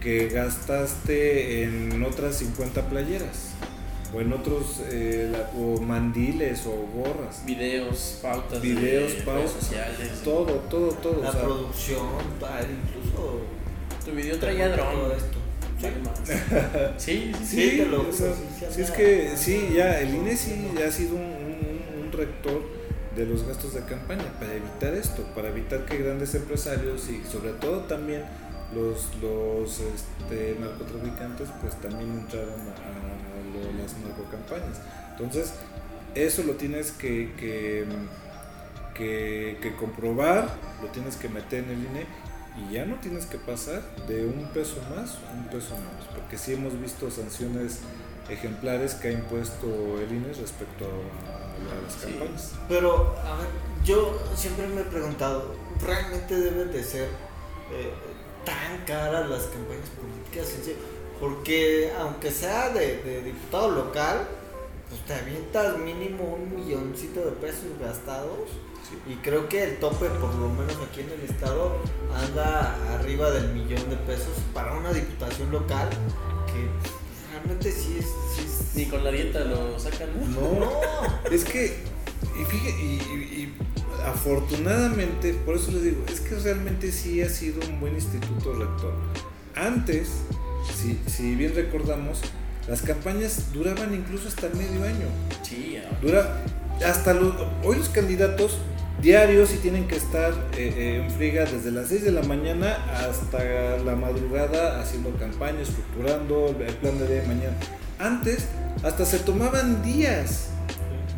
que 0.00 0.28
gastaste 0.28 1.64
en 1.64 2.02
otras 2.02 2.36
50 2.36 2.88
playeras? 2.88 3.54
O 4.12 4.20
en 4.20 4.32
otros, 4.32 4.80
eh, 4.90 5.32
o 5.56 5.80
mandiles 5.80 6.66
o 6.66 6.72
gorras. 6.72 7.44
Videos, 7.46 8.18
pautas. 8.20 8.60
Videos, 8.60 9.12
pautas. 9.24 9.52
sociales. 9.52 10.20
Todo, 10.24 10.54
todo, 10.68 10.88
todo. 10.94 11.22
La 11.22 11.30
producción, 11.30 12.08
incluso. 12.36 13.40
Tu 14.04 14.10
video 14.12 14.38
traía 14.38 14.68
dron. 14.68 14.94
Todo 14.94 15.14
esto. 15.14 15.38
Sí, 15.80 15.88
sí, 16.98 17.32
sí. 17.44 17.70
Sí, 17.80 18.24
sí, 18.70 18.82
es 18.82 18.90
que 18.90 19.36
sí, 19.36 19.70
ya 19.74 20.00
el 20.00 20.14
INE 20.14 20.36
sí 20.36 20.70
ya 20.78 20.88
ha 20.88 20.92
sido 20.92 21.14
un, 21.14 21.22
un 22.04 22.12
rector 22.12 22.62
de 23.16 23.26
los 23.26 23.44
gastos 23.44 23.74
de 23.74 23.82
campaña 23.82 24.24
para 24.38 24.54
evitar 24.54 24.94
esto, 24.94 25.22
para 25.34 25.48
evitar 25.48 25.84
que 25.84 25.98
grandes 25.98 26.34
empresarios 26.34 27.08
y 27.08 27.24
sobre 27.24 27.52
todo 27.52 27.80
también 27.80 28.22
los, 28.74 29.14
los 29.20 29.80
este, 29.80 30.56
narcotraficantes 30.60 31.48
pues 31.60 31.74
también 31.80 32.10
entraron 32.10 32.60
a, 32.60 33.10
las 33.80 33.96
narcocampañas. 33.98 34.80
Entonces, 35.12 35.52
eso 36.14 36.42
lo 36.44 36.54
tienes 36.54 36.92
que, 36.92 37.32
que, 37.36 37.86
que, 38.94 39.74
comprobar, 39.78 40.48
lo 40.82 40.88
tienes 40.88 41.16
que 41.16 41.28
meter 41.28 41.64
en 41.64 41.70
el 41.70 41.78
INE 41.78 42.06
y 42.58 42.74
ya 42.74 42.84
no 42.84 42.96
tienes 42.96 43.26
que 43.26 43.38
pasar 43.38 43.82
de 44.06 44.26
un 44.26 44.50
peso 44.52 44.76
más 44.90 45.18
a 45.28 45.32
un 45.34 45.46
peso 45.46 45.74
menos, 45.76 46.06
porque 46.14 46.36
sí 46.36 46.52
hemos 46.52 46.80
visto 46.80 47.10
sanciones 47.10 47.80
ejemplares 48.28 48.94
que 48.94 49.08
ha 49.08 49.12
impuesto 49.12 49.66
el 50.00 50.12
INE 50.12 50.32
respecto 50.32 50.84
a 50.84 51.39
pero, 52.68 53.14
a 53.24 53.36
ver, 53.36 53.48
yo 53.84 54.18
siempre 54.34 54.66
me 54.68 54.82
he 54.82 54.84
preguntado, 54.84 55.54
¿realmente 55.84 56.36
deben 56.36 56.70
de 56.72 56.84
ser 56.84 57.08
eh, 57.72 57.92
tan 58.44 58.84
caras 58.84 59.28
las 59.28 59.44
campañas 59.44 59.88
políticas? 59.90 60.54
Porque 61.20 61.92
aunque 61.98 62.30
sea 62.30 62.70
de, 62.70 63.22
diputado 63.22 63.70
local, 63.70 64.26
pues 64.88 65.04
te 65.04 65.14
avientas 65.14 65.78
mínimo 65.78 66.34
un 66.34 66.54
milloncito 66.54 67.20
de 67.20 67.32
pesos 67.32 67.78
gastados. 67.80 68.48
Y 69.06 69.14
creo 69.16 69.48
que 69.48 69.62
el 69.62 69.78
tope, 69.78 70.08
por 70.08 70.34
lo 70.34 70.48
menos 70.48 70.76
aquí 70.88 71.00
en 71.02 71.10
el 71.10 71.20
estado, 71.20 71.76
anda 72.12 72.76
arriba 72.94 73.30
del 73.30 73.50
millón 73.50 73.88
de 73.88 73.96
pesos 73.96 74.34
para 74.52 74.72
una 74.72 74.92
diputación 74.92 75.52
local 75.52 75.88
que 76.46 76.99
realmente 77.44 77.72
sí 77.72 77.96
es, 77.98 78.76
Ni 78.76 78.86
con 78.86 79.04
la 79.04 79.10
dieta 79.10 79.40
lo 79.44 79.78
sacan, 79.78 80.08
¿no? 80.32 80.60
No, 80.60 80.70
es 81.30 81.44
que, 81.44 81.76
y 82.40 82.44
fíjate, 82.44 82.82
y, 82.82 83.54
afortunadamente, 84.06 85.34
por 85.34 85.56
eso 85.56 85.72
les 85.72 85.82
digo, 85.82 86.04
es 86.08 86.20
que 86.20 86.36
realmente 86.36 86.92
sí 86.92 87.20
ha 87.22 87.28
sido 87.28 87.60
un 87.68 87.80
buen 87.80 87.94
instituto 87.94 88.52
rector. 88.54 88.94
Antes, 89.54 90.08
si, 90.74 90.98
si 91.10 91.34
bien 91.34 91.54
recordamos, 91.54 92.20
las 92.68 92.82
campañas 92.82 93.52
duraban 93.52 93.94
incluso 93.94 94.28
hasta 94.28 94.48
medio 94.50 94.84
año. 94.84 95.06
Sí, 95.42 95.78
Dura, 96.00 96.44
hasta 96.86 97.14
los, 97.14 97.34
hoy 97.64 97.76
los 97.76 97.88
candidatos 97.88 98.58
diarios 99.00 99.52
y 99.54 99.56
tienen 99.58 99.88
que 99.88 99.96
estar 99.96 100.32
eh, 100.56 100.74
eh, 100.76 101.02
en 101.02 101.10
friga 101.10 101.44
desde 101.44 101.70
las 101.70 101.88
6 101.88 102.04
de 102.04 102.12
la 102.12 102.22
mañana 102.22 102.76
hasta 103.08 103.78
la 103.78 103.96
madrugada 103.96 104.80
haciendo 104.80 105.10
campaña, 105.16 105.60
estructurando 105.60 106.54
el 106.66 106.74
plan 106.74 106.98
de 106.98 107.06
día 107.06 107.22
de 107.22 107.28
mañana. 107.28 107.56
Antes 107.98 108.46
hasta 108.82 109.04
se 109.04 109.18
tomaban 109.18 109.82
días. 109.82 110.48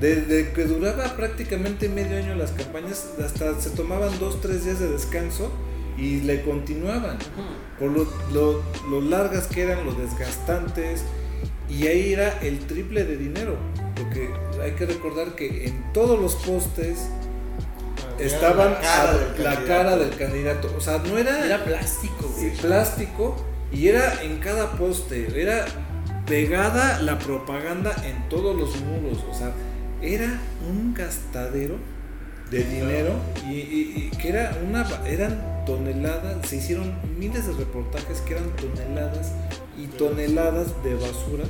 Desde 0.01 0.51
que 0.51 0.65
duraba 0.65 1.17
prácticamente 1.17 1.89
medio 1.89 2.19
año 2.19 2.35
las 2.35 2.51
campañas, 2.51 3.11
hasta 3.25 3.61
se 3.61 3.71
tomaban 3.71 4.11
dos, 4.19 4.41
tres 4.41 4.65
días 4.65 4.81
de 4.81 4.89
descanso 4.89 5.53
y 5.97 6.21
le 6.23 6.43
continuaban. 6.43 7.19
Por 7.79 7.93
lo, 7.93 8.09
lo, 8.33 8.63
lo 8.91 9.01
largas 9.01 9.47
que 9.47 9.63
eran, 9.63 9.87
los 9.87 9.97
desgastantes. 9.97 11.05
Y 11.69 11.87
ahí 11.87 12.13
era 12.13 12.37
el 12.41 12.59
triple 12.67 13.05
de 13.05 13.17
dinero. 13.17 13.57
Porque 13.95 14.29
hay 14.61 14.73
que 14.73 14.87
recordar 14.87 15.37
que 15.37 15.67
en 15.67 15.93
todos 15.93 16.21
los 16.21 16.35
postes, 16.35 17.09
estaban 18.19 18.73
la 18.73 18.81
cara, 18.81 19.11
a, 19.13 19.43
la 19.43 19.65
cara 19.65 19.97
del 19.97 20.17
candidato. 20.17 20.73
O 20.77 20.81
sea, 20.81 20.99
no 20.99 21.19
era. 21.19 21.45
Era 21.47 21.65
plástico, 21.65 22.33
Sí, 22.39 22.53
plástico. 22.61 23.37
Y 23.73 23.89
era 23.89 24.23
en 24.23 24.39
cada 24.39 24.73
poste, 24.73 25.41
era 25.41 25.65
pegada 26.27 27.01
la 27.03 27.19
propaganda 27.19 27.95
en 28.05 28.29
todos 28.29 28.57
los 28.57 28.81
muros. 28.83 29.19
O 29.31 29.35
sea, 29.35 29.53
era 30.03 30.39
un 30.69 30.93
gastadero 30.95 31.77
de 32.51 32.65
dinero 32.65 33.15
y, 33.49 33.53
y- 33.55 34.11
y 34.13 34.17
que 34.19 34.29
era 34.29 34.55
una 34.69 34.87
eran 35.07 35.65
toneladas, 35.65 36.47
se 36.47 36.57
hicieron 36.57 36.93
miles 37.19 37.47
de 37.47 37.55
reportajes 37.55 38.21
que 38.21 38.35
eran 38.35 38.51
toneladas 38.57 39.33
y 39.79 39.87
toneladas 39.87 40.67
de 40.85 40.95
basura 40.97 41.45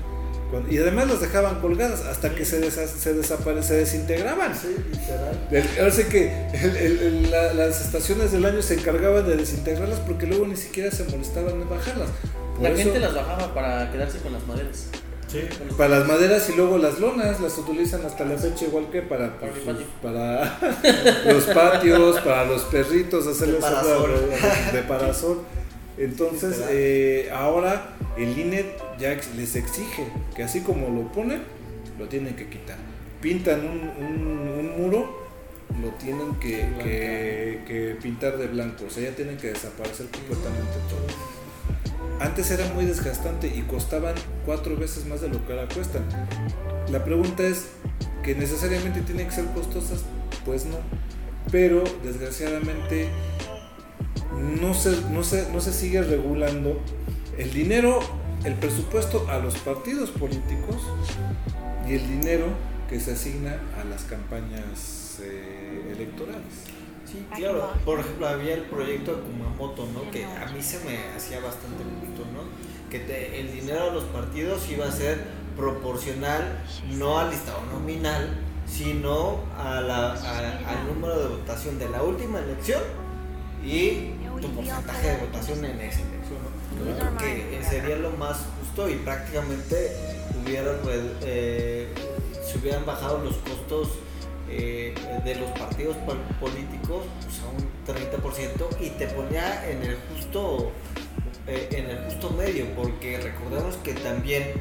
y 0.71 0.79
además 0.79 1.09
las 1.09 1.21
dejaban 1.21 1.61
colgadas 1.61 2.01
hasta 2.03 2.35
que 2.35 2.45
se, 2.45 2.61
desa- 2.61 2.87
se 2.87 3.63
se 3.63 3.75
desintegraban. 3.75 4.55
Sí, 4.55 4.77
literal. 4.91 5.49
El- 5.51 5.79
Ahora 5.81 5.91
sí 5.91 6.05
que 6.05 6.33
el- 6.53 6.77
el- 6.77 6.99
el- 7.01 7.31
la- 7.31 7.55
las 7.55 7.81
estaciones 7.85 8.33
del 8.33 8.45
año 8.45 8.61
se 8.63 8.75
encargaban 8.75 9.27
de 9.27 9.37
desintegrarlas 9.37 10.01
porque 10.01 10.27
luego 10.27 10.47
ni 10.47 10.57
siquiera 10.57 10.91
se 10.91 11.05
molestaban 11.05 11.53
en 11.61 11.69
bajarlas. 11.69 12.09
Por 12.55 12.63
La 12.63 12.69
eso- 12.71 12.79
gente 12.83 13.01
las 13.01 13.15
bajaba 13.15 13.55
para 13.55 13.91
quedarse 13.93 14.19
con 14.19 14.33
las 14.35 14.47
maderas. 14.47 14.87
Sí. 15.29 15.41
Para 15.79 15.99
las 16.01 16.07
maderas 16.07 16.47
y 16.51 16.57
luego 16.57 16.77
las 16.77 16.99
lonas 17.01 17.41
las 17.41 17.57
utilizan 17.57 18.05
hasta 18.05 18.23
la 18.27 18.37
fecha 18.37 18.67
igual 18.67 18.91
que 18.93 19.01
para, 19.01 19.39
Para 19.41 19.51
pues, 19.53 19.65
patio. 19.65 19.87
para 20.03 20.59
los 21.33 21.45
patios, 21.45 22.21
para 22.21 22.45
los 22.45 22.63
perritos, 22.65 23.27
hacerles 23.27 23.57
De 23.57 23.63
parasol. 23.63 24.11
de 24.75 24.83
parasol. 24.83 25.39
Entonces, 25.97 26.57
eh, 26.71 27.31
ahora 27.35 27.92
el 28.23 28.39
INE 28.39 28.65
ya 28.99 29.17
les 29.37 29.57
exige 29.57 30.07
que 30.35 30.43
así 30.43 30.61
como 30.61 30.89
lo 30.89 31.11
ponen, 31.13 31.43
lo 31.99 32.09
tienen 32.09 32.35
que 32.37 32.49
quitar. 32.49 32.77
Pintan 33.21 33.61
un, 33.61 33.91
un- 34.05 34.49
un 34.59 34.83
muro, 34.83 35.23
lo 35.81 35.89
tienen 35.93 36.35
que, 36.37 36.67
que- 36.83 37.61
que 37.67 37.97
pintar 38.03 38.37
de 38.39 38.47
blanco, 38.49 38.85
o 38.87 38.91
sea, 38.91 39.05
ya 39.11 39.17
tienen 39.17 39.37
que 39.37 39.49
desaparecer 39.49 40.07
completamente 40.07 40.73
todo. 40.89 41.07
Antes 42.21 42.51
era 42.51 42.67
muy 42.75 42.85
desgastante 42.85 43.49
y 43.49 43.63
costaban 43.63 44.15
cuatro 44.47 44.77
veces 44.77 45.07
más 45.07 45.21
de 45.21 45.29
lo 45.29 45.45
que 45.47 45.53
ahora 45.53 45.67
cuestan. 45.73 46.03
La 46.91 47.05
pregunta 47.05 47.43
es, 47.43 47.67
¿que 48.23 48.35
necesariamente 48.35 49.01
tienen 49.03 49.27
que 49.29 49.33
ser 49.35 49.47
costosas? 49.47 50.05
Pues 50.45 50.65
no. 50.67 50.77
Pero 51.51 51.83
desgraciadamente 52.05 53.09
no 54.61 54.75
se, 54.75 54.91
no 55.11 55.25
se, 55.25 55.51
no 55.53 55.61
se 55.61 55.73
sigue 55.73 56.03
regulando 56.03 56.81
el 57.39 57.53
dinero, 57.53 58.01
el 58.45 58.55
presupuesto 58.55 59.27
a 59.29 59.39
los 59.39 59.57
partidos 59.59 60.11
políticos 60.11 60.77
y 61.89 61.95
el 61.95 62.07
dinero 62.09 62.47
que 62.89 63.01
se 63.01 63.13
asigna 63.13 63.59
a 63.81 63.85
las 63.85 64.03
campañas 64.05 65.19
eh, 65.23 65.93
electorales. 65.95 66.43
Sí, 67.11 67.27
claro. 67.35 67.71
Por 67.85 68.01
ejemplo, 68.01 68.27
había 68.29 68.55
el 68.55 68.63
proyecto 68.63 69.15
de 69.17 69.23
Kumamoto, 69.23 69.87
¿no? 69.93 70.11
Que 70.11 70.25
a 70.25 70.47
mí 70.55 70.63
se 70.63 70.79
me 70.85 70.99
hacía 71.17 71.41
bastante 71.41 71.83
justo, 72.01 72.25
¿no? 72.33 72.43
Que 72.91 73.01
te- 73.01 73.41
el 73.41 73.53
dinero 73.53 73.87
de 73.87 73.91
los 73.93 74.05
partidos 74.05 74.69
iba 74.71 74.87
a 74.87 74.93
ser 74.93 75.23
proporcional, 75.57 76.59
no 76.93 77.19
al 77.19 77.31
listado 77.31 77.61
nominal, 77.73 78.39
sino 78.67 79.41
a 79.59 79.81
la- 79.83 80.13
a- 80.15 80.59
al 80.71 80.87
número 80.87 81.19
de 81.21 81.29
votación 81.37 81.79
de 81.79 81.89
la 81.91 82.03
última 82.03 82.39
elección 82.39 82.81
y 83.65 84.13
tu 84.41 84.49
porcentaje 84.55 85.09
de 85.11 85.17
votación 85.19 85.65
en 85.65 85.73
elección, 85.73 86.09
que 87.19 87.61
sería 87.69 87.97
lo 87.97 88.11
más 88.13 88.39
justo 88.61 88.89
y 88.89 88.95
prácticamente 88.97 89.93
hubieran, 90.43 90.77
eh, 91.23 91.89
se 92.51 92.59
hubieran 92.59 92.85
bajado 92.87 93.19
los 93.23 93.37
costos 93.37 93.89
eh, 94.49 94.95
de 95.25 95.35
los 95.37 95.51
partidos 95.53 95.97
pol- 95.99 96.21
políticos 96.41 97.05
pues, 97.23 97.41
a 97.41 97.49
un 97.49 98.21
30% 98.21 98.81
y 98.81 98.91
te 98.91 99.07
ponía 99.09 99.71
en 99.71 99.83
el 99.83 99.97
justo 100.15 100.73
eh, 101.47 101.69
en 101.73 101.91
el 101.91 101.99
justo 102.05 102.31
medio 102.31 102.67
porque 102.77 103.19
recordemos 103.19 103.77
que 103.83 103.95
también 103.95 104.53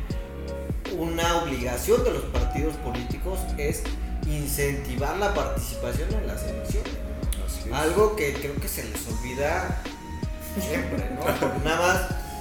una 0.98 1.38
obligación 1.44 2.04
de 2.04 2.12
los 2.12 2.24
partidos 2.24 2.76
políticos 2.78 3.40
es 3.58 3.84
incentivar 4.28 5.18
la 5.18 5.34
participación 5.34 6.14
en 6.14 6.28
las 6.28 6.44
elecciones. 6.44 6.92
Algo 7.74 8.16
que 8.16 8.34
creo 8.34 8.56
que 8.56 8.68
se 8.68 8.84
les 8.84 9.08
olvida 9.08 9.82
siempre, 10.60 11.10
¿no? 11.16 11.22
Porque 11.22 11.60
nada 11.64 11.80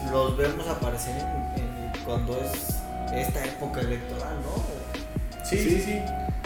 más 0.03 0.11
los 0.13 0.37
vemos 0.37 0.67
aparecer 0.67 1.17
en- 1.17 1.63
en- 1.63 2.05
cuando 2.05 2.37
es 2.41 2.81
esta 3.15 3.45
época 3.45 3.81
electoral, 3.81 4.35
¿no? 4.43 5.45
Sí, 5.45 5.57
sí, 5.59 5.83
sí. 5.85 5.99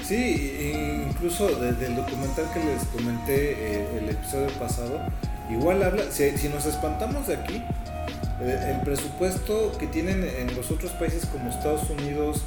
Sí, 0.02 1.06
incluso 1.10 1.46
desde 1.58 1.86
el 1.86 1.96
documental 1.96 2.44
que 2.52 2.60
les 2.62 2.84
comenté 2.84 3.52
eh, 3.52 3.98
el 4.02 4.10
episodio 4.10 4.48
pasado, 4.58 5.00
igual 5.50 5.82
habla, 5.82 6.04
si, 6.10 6.36
si 6.36 6.48
nos 6.50 6.66
espantamos 6.66 7.26
de 7.28 7.36
aquí, 7.36 7.62
eh, 8.42 8.74
el 8.74 8.80
presupuesto 8.82 9.72
que 9.78 9.86
tienen 9.86 10.22
en 10.24 10.54
los 10.54 10.70
otros 10.70 10.90
países 10.92 11.24
como 11.26 11.48
Estados 11.48 11.88
Unidos, 11.88 12.42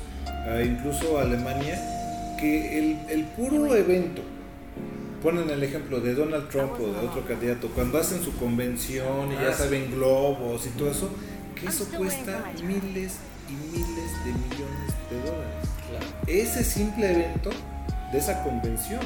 e 0.48 0.65
incluso 0.65 1.18
Alemania, 1.19 1.80
que 2.39 2.77
el, 2.77 2.99
el 3.10 3.23
puro 3.23 3.76
evento, 3.76 4.22
ponen 5.22 5.49
el 5.49 5.64
ejemplo 5.64 5.99
de 5.99 6.14
Donald 6.14 6.49
Trump 6.49 6.73
o 6.73 6.88
de 6.88 7.07
otro 7.07 7.26
candidato, 7.27 7.69
cuando 7.73 7.98
hacen 7.98 8.22
su 8.23 8.35
convención 8.38 9.31
y 9.31 9.35
ya 9.35 9.49
Ah, 9.49 9.53
saben 9.53 9.91
globos 9.91 10.65
y 10.65 10.69
todo 10.72 10.91
eso, 10.91 11.10
que 11.56 11.68
eso 11.68 11.88
cuesta 11.95 12.52
miles 12.64 13.15
y 13.49 13.53
miles 13.77 14.11
de 14.26 14.31
millones 14.31 14.94
de 15.10 15.22
dólares 15.31 15.68
ese 16.27 16.64
simple 16.64 17.11
evento 17.11 17.49
de 18.11 18.18
esa 18.18 18.44
convención. 18.44 18.99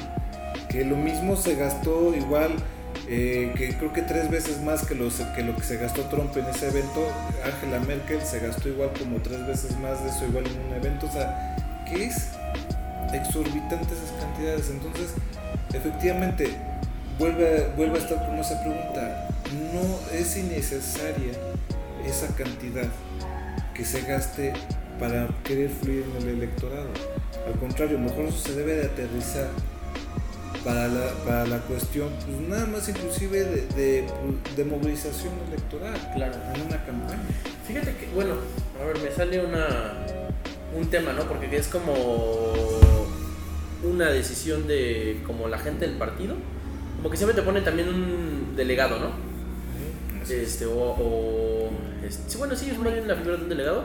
Que 0.70 0.84
lo 0.86 0.96
mismo 0.96 1.36
se 1.36 1.56
gastó 1.56 2.16
igual, 2.16 2.52
eh, 3.08 3.54
que 3.58 3.78
creo 3.78 3.94
que 3.94 4.02
tres 4.02 4.30
veces 4.30 4.62
más 4.62 4.86
que, 4.86 4.96
los, 4.96 5.16
que 5.36 5.44
lo 5.44 5.56
que 5.56 5.64
se 5.64 5.78
gastó 5.78 6.04
Trump 6.04 6.36
en 6.38 6.46
ese 6.46 6.70
evento. 6.70 7.06
Angela 7.44 7.80
Merkel 7.80 8.22
se 8.22 8.40
gastó 8.40 8.70
igual 8.70 8.92
como 8.98 9.18
tres 9.18 9.46
veces 9.46 9.78
más 9.80 10.04
de 10.04 10.10
eso 10.10 10.26
igual 10.26 10.46
en 10.48 10.60
un 10.68 10.74
evento. 10.74 11.08
O 11.08 11.12
sea, 11.12 11.56
que 11.86 12.06
es 12.06 12.30
exorbitante 13.14 13.94
esas 13.94 14.12
cantidades. 14.20 14.70
Entonces, 14.70 15.12
efectivamente, 15.74 16.50
vuelve, 17.20 17.64
a- 17.66 17.76
vuelve 17.76 18.00
a 18.00 18.02
estar 18.02 18.26
como 18.26 18.42
esa 18.42 18.60
pregunta. 18.62 19.28
No 19.74 20.00
es 20.18 20.38
innecesaria 20.38 21.34
esa 22.06 22.28
cantidad 22.36 22.88
que 23.74 23.86
se 23.86 24.02
gaste 24.02 24.54
para 25.00 25.28
querer 25.44 25.70
fluir 25.70 26.06
en 26.20 26.28
el 26.28 26.36
electorado. 26.38 26.90
Al 27.48 27.60
contrario, 27.60 27.98
mejor 27.98 28.26
eso 28.26 28.38
se 28.38 28.54
debe 28.54 28.76
de 28.76 28.86
aterrizar 28.86 29.48
para 30.64 30.88
la, 30.88 31.10
para 31.26 31.48
la 31.48 31.58
cuestión, 31.62 32.10
pues 32.26 32.40
nada 32.48 32.68
más 32.68 32.88
inclusive 32.88 33.44
de, 33.44 33.66
de, 33.76 34.06
de 34.56 34.64
movilización 34.64 35.34
electoral 35.48 35.94
Claro. 36.14 36.34
en 36.54 36.62
una 36.62 36.86
campaña. 36.86 37.20
Fíjate 37.68 37.96
que, 37.96 38.08
bueno, 38.14 38.36
a 38.80 38.86
ver, 38.86 39.00
me 39.00 39.12
sale 39.12 39.44
una 39.44 40.06
un 40.78 40.88
tema, 40.90 41.14
¿no? 41.14 41.24
Porque 41.24 41.54
es 41.58 41.68
como 41.68 41.94
una 43.84 44.10
decisión 44.10 44.68
de 44.68 45.22
como 45.26 45.48
la 45.48 45.58
gente 45.60 45.88
del 45.88 45.98
partido. 45.98 46.36
Como 46.98 47.10
que 47.10 47.18
siempre 47.18 47.36
te 47.36 47.42
ponen 47.42 47.64
también 47.64 47.90
un 47.90 48.56
delegado, 48.56 49.00
¿no? 49.00 49.32
Este, 50.30 50.66
o, 50.66 50.74
o 50.74 51.70
este, 52.08 52.30
sí, 52.30 52.38
bueno, 52.38 52.56
sí, 52.56 52.70
es 52.70 52.78
más 52.78 52.94
bien 52.94 53.08
la 53.08 53.16
figura 53.16 53.38
de 53.38 53.44
un 53.44 53.50
delegado. 53.50 53.84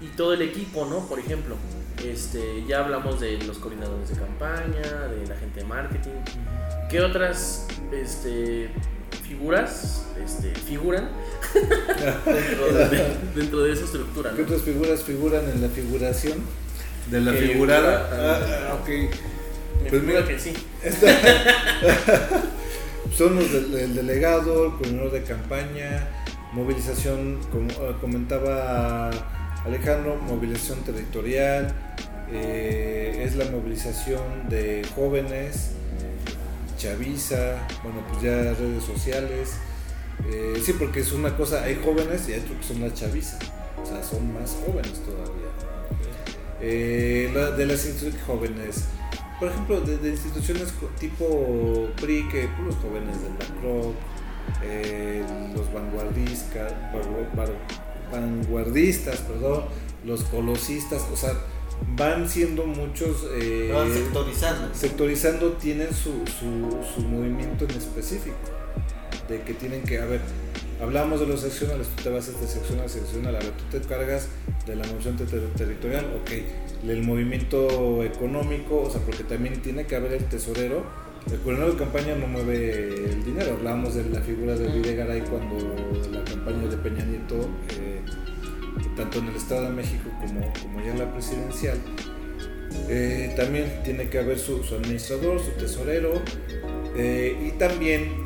Y 0.00 0.06
todo 0.16 0.32
el 0.32 0.42
equipo, 0.42 0.86
¿no? 0.86 1.08
Por 1.08 1.18
ejemplo, 1.18 1.56
este, 2.04 2.64
ya 2.68 2.84
hablamos 2.84 3.20
de 3.20 3.38
los 3.42 3.58
coordinadores 3.58 4.10
de 4.10 4.16
campaña, 4.16 5.08
de 5.08 5.26
la 5.26 5.36
gente 5.36 5.60
de 5.60 5.66
marketing. 5.66 6.10
¿Qué 6.88 7.00
otras 7.00 7.66
este, 7.92 8.70
figuras 9.26 10.06
este, 10.24 10.54
figuran 10.54 11.08
dentro 12.24 12.72
de, 12.72 13.16
dentro 13.34 13.60
de 13.62 13.72
esa 13.72 13.84
estructura? 13.84 14.32
¿Qué 14.34 14.42
otras 14.42 14.62
figuras 14.62 15.02
figuran 15.02 15.50
en 15.50 15.60
la 15.60 15.68
figuración? 15.68 16.38
De 17.10 17.20
la 17.20 17.32
Que 17.32 17.38
figurada. 17.38 18.08
figura- 18.10 18.68
Ah, 18.70 18.74
ok. 18.80 18.88
Me 19.84 19.90
Pues 19.90 20.02
mira, 20.02 20.26
que 20.26 20.38
sí. 20.38 20.52
Son 23.16 23.34
los 23.36 23.52
del, 23.52 23.74
el 23.74 23.94
delegado, 23.94 24.66
el 24.66 24.72
coordinador 24.72 25.12
de 25.12 25.22
campaña, 25.22 26.08
movilización, 26.52 27.40
como 27.50 27.70
eh, 27.70 27.94
comentaba 28.00 29.10
Alejandro, 29.64 30.16
movilización 30.16 30.80
territorial, 30.80 31.74
eh, 32.30 33.22
es 33.26 33.36
la 33.36 33.46
movilización 33.46 34.48
de 34.48 34.86
jóvenes, 34.94 35.70
chaviza, 36.76 37.66
bueno, 37.82 38.02
pues 38.08 38.22
ya 38.22 38.52
redes 38.54 38.84
sociales. 38.84 39.54
eh, 40.30 40.60
sí, 40.64 40.74
porque 40.74 41.00
es 41.00 41.12
una 41.12 41.36
cosa, 41.36 41.62
hay 41.64 41.80
jóvenes 41.82 42.28
y 42.28 42.34
hay 42.34 42.40
otros 42.40 42.58
que 42.58 42.64
son 42.74 42.80
la 42.82 42.92
chaviza, 42.94 43.38
o 43.82 43.86
sea, 43.86 44.02
son 44.02 44.32
más 44.34 44.56
jóvenes 44.66 45.00
todavía. 45.04 45.37
Eh, 46.60 47.30
la- 47.34 47.50
de 47.52 47.66
las 47.66 47.84
instituciones 47.86 48.22
jóvenes, 48.26 48.84
por 49.38 49.48
ejemplo, 49.48 49.80
de, 49.80 49.98
de 49.98 50.08
instituciones 50.10 50.72
tipo 50.98 51.88
PRI, 52.00 52.26
que 52.28 52.48
los 52.64 52.74
jóvenes 52.76 53.16
de 53.22 53.28
BlackRock, 53.28 53.94
eh, 54.64 55.22
los 55.54 55.72
vanguardistas, 55.72 56.72
vanguardistas, 58.10 59.16
perdón, 59.20 59.64
los 60.04 60.22
colosistas, 60.24 61.02
o 61.12 61.16
sea, 61.16 61.32
van 61.96 62.28
siendo 62.28 62.66
muchos... 62.66 63.24
eh, 63.34 63.70
van 63.72 63.92
sectorizando. 63.92 64.74
sectorizando 64.74 65.52
tienen 65.52 65.88
su, 65.94 66.24
su, 66.26 66.76
su 66.94 67.00
movimiento 67.02 67.64
en 67.66 67.70
específico. 67.72 68.36
De 69.28 69.42
que 69.42 69.52
tienen 69.54 69.82
que, 69.82 69.98
a 69.98 70.06
ver, 70.06 70.20
hablamos 70.80 71.20
de 71.20 71.26
los 71.26 71.40
seccionales, 71.40 71.88
tú 71.88 72.02
te 72.04 72.08
vas 72.10 72.26
de 72.40 72.46
seccional 72.46 72.86
a 72.86 72.88
seccional, 72.88 73.36
a 73.36 73.38
ver, 73.40 73.50
tú 73.50 73.78
te 73.78 73.80
cargas 73.86 74.28
de 74.66 74.74
la 74.76 74.86
moción 74.86 75.16
ter- 75.16 75.28
territorial, 75.56 76.06
ok, 76.22 76.30
el 76.88 77.02
movimiento 77.02 78.02
económico, 78.04 78.82
o 78.82 78.90
sea, 78.90 79.00
porque 79.02 79.24
también 79.24 79.60
tiene 79.60 79.86
que 79.86 79.96
haber 79.96 80.12
el 80.12 80.24
tesorero. 80.24 80.84
El 81.30 81.38
coordinador 81.40 81.72
de 81.74 81.78
campaña 81.78 82.14
no 82.14 82.26
mueve 82.26 83.04
el 83.04 83.22
dinero, 83.22 83.52
hablábamos 83.58 83.94
de 83.94 84.08
la 84.08 84.20
figura 84.22 84.54
de 84.54 84.66
Videgaray 84.68 85.20
cuando 85.22 85.58
la 86.10 86.24
campaña 86.24 86.66
de 86.68 86.76
Peña 86.78 87.04
Nieto, 87.04 87.48
eh, 87.78 88.00
tanto 88.96 89.18
en 89.18 89.26
el 89.28 89.36
Estado 89.36 89.64
de 89.64 89.70
México 89.70 90.08
como, 90.20 90.40
como 90.62 90.80
ya 90.80 90.92
en 90.92 90.98
la 91.00 91.12
presidencial, 91.12 91.76
eh, 92.88 93.32
también 93.36 93.80
tiene 93.84 94.08
que 94.08 94.18
haber 94.18 94.38
su, 94.38 94.62
su 94.62 94.74
administrador, 94.76 95.40
su 95.40 95.50
tesorero, 95.52 96.22
eh, 96.96 97.36
y 97.48 97.58
también 97.58 98.24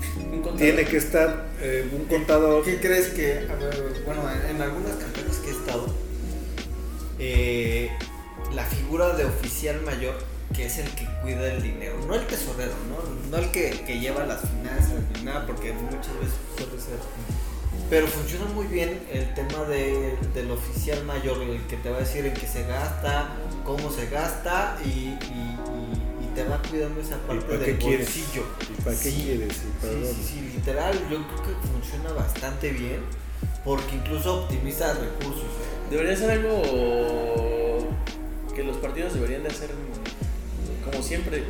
tiene 0.56 0.84
que 0.84 0.96
estar 0.96 1.48
eh, 1.60 1.88
un 1.92 2.04
contador. 2.06 2.64
¿Qué 2.64 2.80
crees 2.80 3.08
que, 3.08 3.46
a 3.50 3.54
ver, 3.56 4.02
bueno, 4.06 4.22
en, 4.30 4.56
en 4.56 4.62
algunas 4.62 4.96
campañas 4.96 5.36
que 5.36 5.48
he 5.48 5.52
estado, 5.52 5.94
eh, 7.18 7.90
la 8.54 8.64
figura 8.64 9.14
de 9.16 9.24
oficial 9.24 9.80
mayor, 9.82 10.14
que 10.54 10.66
es 10.66 10.78
el 10.78 10.88
que 10.90 11.06
cuida 11.22 11.52
el 11.52 11.62
dinero, 11.62 11.94
no 12.06 12.14
el 12.14 12.26
tesorero, 12.26 12.72
no, 12.88 13.30
no 13.30 13.42
el 13.42 13.50
que, 13.50 13.70
que 13.86 14.00
lleva 14.00 14.26
las 14.26 14.40
finanzas 14.40 15.00
ni 15.16 15.24
nada, 15.24 15.46
porque 15.46 15.72
muchas 15.72 16.14
veces 16.20 16.34
suele 16.56 16.80
ser. 16.80 16.98
Pero 17.92 18.06
funciona 18.06 18.46
muy 18.46 18.66
bien 18.68 19.02
el 19.12 19.34
tema 19.34 19.64
de- 19.64 20.16
del 20.32 20.50
oficial 20.50 21.04
mayor, 21.04 21.42
el 21.42 21.60
que 21.66 21.76
te 21.76 21.90
va 21.90 21.98
a 21.98 22.00
decir 22.00 22.24
en 22.24 22.32
qué 22.32 22.46
se 22.46 22.62
gasta, 22.66 23.28
cómo 23.66 23.90
se 23.90 24.06
gasta 24.08 24.78
y, 24.82 24.88
y- 24.88 25.18
y- 26.22 26.24
y 26.24 26.34
te 26.34 26.42
va 26.44 26.56
cuidando 26.70 27.02
esa 27.02 27.16
¿Y 27.16 27.28
parte 27.28 27.58
del 27.58 27.76
quieres? 27.78 28.06
bolsillo. 28.06 28.44
¿Y 28.78 28.80
para 28.82 28.96
qué 28.96 29.10
Sí. 29.10 29.22
quieres? 29.22 29.56
¿Y 29.58 29.80
para 29.82 29.92
Sí, 29.92 29.98
dónde? 30.00 30.14
sí, 30.14 30.22
sí, 30.26 30.50
literal, 30.56 30.94
yo 31.10 31.18
creo 31.28 31.42
que 31.42 31.66
funciona 31.68 32.12
bastante 32.12 32.70
bien 32.70 33.00
porque 33.62 33.94
incluso 33.96 34.44
optimiza 34.44 34.94
recursos. 34.94 35.42
¿eh? 35.44 35.90
Debería 35.90 36.16
ser 36.16 36.30
algo 36.30 36.62
que 38.56 38.64
los 38.64 38.78
partidos 38.78 39.12
deberían 39.12 39.42
de 39.42 39.50
hacer 39.50 39.68
como 40.90 41.02
siempre. 41.02 41.44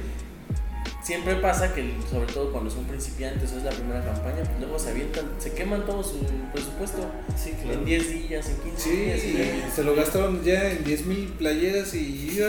Siempre 1.03 1.35
pasa 1.37 1.75
que, 1.75 1.95
sobre 2.09 2.33
todo 2.33 2.53
cuando 2.53 2.71
son 2.71 2.85
principiantes 2.85 3.53
o 3.53 3.57
es 3.59 3.65
la 3.65 3.71
primera 3.73 4.05
campaña, 4.05 4.45
pues 4.45 4.61
luego 4.61 4.79
se 4.79 4.91
avientan, 4.91 5.25
se 5.41 5.53
queman 5.53 5.85
todo 5.85 6.03
su 6.05 6.19
presupuesto 6.53 6.99
Sí, 7.37 7.55
en 7.69 7.85
10 7.85 8.09
días, 8.29 8.49
en 8.49 8.57
15 8.59 8.81
Sí, 8.83 8.91
días. 8.97 9.25
y 9.25 9.29
y 9.29 9.65
se 9.75 9.83
lo 9.83 9.97
gastaron 9.97 10.45
ya 10.45 10.71
en 10.71 10.85
10 10.85 11.07
mil 11.07 11.27
playeras 11.39 11.93
y 11.95 12.37
ya 12.37 12.47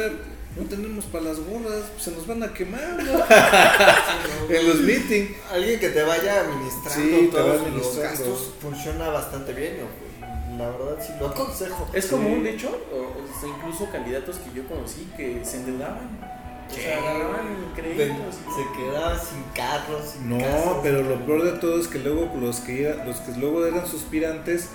no 0.56 0.64
tenemos 0.70 1.06
para 1.06 1.24
las 1.24 1.40
gorras, 1.40 1.82
se 1.98 2.12
nos 2.12 2.28
van 2.28 2.44
a 2.44 2.54
quemar 2.54 3.04
¿no? 3.04 3.24
en 4.56 4.68
los 4.68 4.82
meetings. 4.82 5.32
Alguien 5.52 5.80
que 5.80 5.90
te 5.90 6.04
vaya 6.04 6.42
administrando 6.42 6.92
Sí, 7.18 7.30
te 7.32 7.38
va 7.38 7.44
todos 7.44 7.48
los 7.56 7.62
administrando. 7.68 8.10
gastos 8.10 8.52
funciona 8.62 9.10
bastante 9.10 9.54
bien. 9.54 9.78
¿no? 9.80 10.58
La 10.60 10.70
verdad 10.70 11.04
sí 11.04 11.12
lo 11.20 11.30
aconsejo. 11.30 11.90
Es 11.92 12.06
Sí. 12.06 12.12
común, 12.12 12.44
de 12.44 12.52
hecho, 12.52 12.70
o- 12.94 13.20
o 13.20 13.40
sea, 13.40 13.50
incluso 13.50 13.90
candidatos 13.92 14.36
que 14.38 14.56
yo 14.56 14.68
conocí 14.68 15.08
que 15.18 15.44
se 15.44 15.58
endeudaban. 15.58 16.33
O 16.74 16.82
sea, 16.82 16.98
agarraban 17.00 17.72
créditos. 17.76 18.36
y- 18.36 18.54
Se 18.54 18.82
quedaba 18.82 19.20
sin 19.20 19.44
carros, 19.56 20.10
sin 20.14 20.30
No, 20.30 20.38
casas. 20.40 20.74
pero 20.84 21.02
lo 21.04 21.26
peor 21.26 21.44
de 21.44 21.52
todo 21.60 21.80
es 21.80 21.88
que 21.88 22.00
luego 22.00 22.32
los 22.40 22.60
que, 22.62 22.96
los 23.06 23.18
que 23.18 23.32
luego 23.40 23.66
eran 23.66 23.88
suspirantes, 23.88 24.70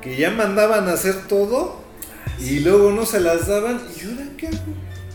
que 0.00 0.16
ya 0.16 0.30
mandaban 0.30 0.88
a 0.88 0.92
hacer 0.92 1.26
todo 1.28 1.80
y 2.38 2.60
luego 2.60 2.90
no 2.90 3.06
se 3.06 3.20
las 3.20 3.46
daban. 3.48 3.80
¿Y 3.96 4.04
ahora 4.10 4.26
qué 4.36 4.48
hago 4.48 4.58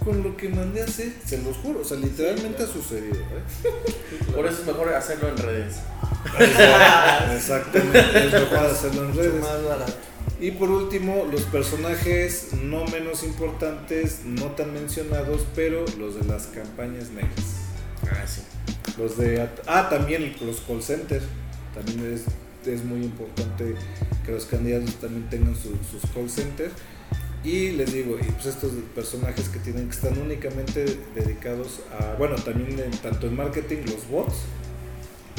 con 0.04 0.24
lo 0.24 0.36
que 0.38 0.50
mandé 0.50 0.82
a 0.82 0.86
hacer? 0.86 1.14
Se 1.26 1.38
los 1.40 1.58
juro, 1.58 1.82
o 1.82 1.84
sea, 1.86 1.98
literalmente 1.98 2.64
ha 2.64 2.68
sucedido. 2.68 3.16
¿eh? 3.16 3.70
Por 4.36 4.46
eso 4.48 4.62
es 4.62 4.68
mejor 4.68 4.94
hacerlo 4.94 5.28
en 5.30 5.38
redes. 5.38 5.76
Exactamente, 7.36 8.00
es 8.28 8.32
mejor 8.34 8.58
hacerlo 8.66 9.02
en 9.04 9.08
Mucho 9.10 9.22
redes. 9.22 9.42
más 9.42 9.64
barato. 9.66 9.94
Y 10.40 10.52
por 10.52 10.70
último, 10.70 11.26
los 11.32 11.42
personajes 11.44 12.50
no 12.64 12.86
menos 12.86 13.24
importantes, 13.24 14.22
no 14.26 14.46
tan 14.52 14.74
mencionados, 14.74 15.46
pero 15.56 15.84
los 15.98 16.16
de 16.16 16.26
las 16.26 16.48
campañas 16.48 17.10
negras. 17.10 17.56
Ah, 18.04 18.26
sí. 18.26 18.42
Los 18.98 19.18
de. 19.18 19.48
Ah, 19.68 19.88
también 19.90 20.34
los 20.42 20.62
call 20.62 20.82
centers. 20.82 21.26
También 21.74 22.14
es, 22.14 22.24
es 22.68 22.84
muy 22.84 23.04
importante 23.04 23.76
que 24.26 24.32
los 24.32 24.46
candidatos 24.46 24.96
también 24.96 25.30
tengan 25.30 25.56
su- 25.56 25.78
sus 25.90 26.10
call 26.14 26.30
centers. 26.30 26.74
Y 27.44 27.72
les 27.72 27.94
digo, 27.94 28.18
y 28.20 28.32
pues 28.32 28.48
estos 28.48 28.72
personajes 28.94 29.48
que 29.50 29.60
tienen 29.60 29.86
que 29.90 29.96
estar 29.96 30.12
únicamente 30.18 30.86
dedicados 31.16 31.80
a. 31.98 32.16
Bueno, 32.18 32.36
también 32.36 32.78
en- 32.80 32.92
tanto 32.92 33.28
en 33.28 33.36
marketing, 33.36 33.78
los 33.86 34.08
bots, 34.10 34.36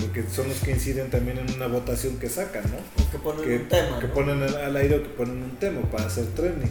porque 0.01 0.25
son 0.31 0.49
los 0.49 0.59
que 0.59 0.73
inciden 0.73 1.11
también 1.11 1.39
en 1.39 1.53
una 1.55 1.67
votación 1.67 2.19
que 2.19 2.29
sacan, 2.29 2.65
¿no? 2.65 3.11
Que 3.11 3.19
ponen 3.19 3.45
que, 3.45 3.57
un 3.57 3.69
tema. 3.69 3.99
que 3.99 4.07
¿no? 4.07 4.15
ponen 4.15 4.43
al 4.43 4.57
al 4.57 4.77
aire 4.77 4.97
o 4.97 5.03
que 5.03 5.09
ponen 5.11 5.43
un 5.43 5.57
tema 5.57 5.81
para 5.91 6.07
hacer 6.07 6.27
trending 6.35 6.71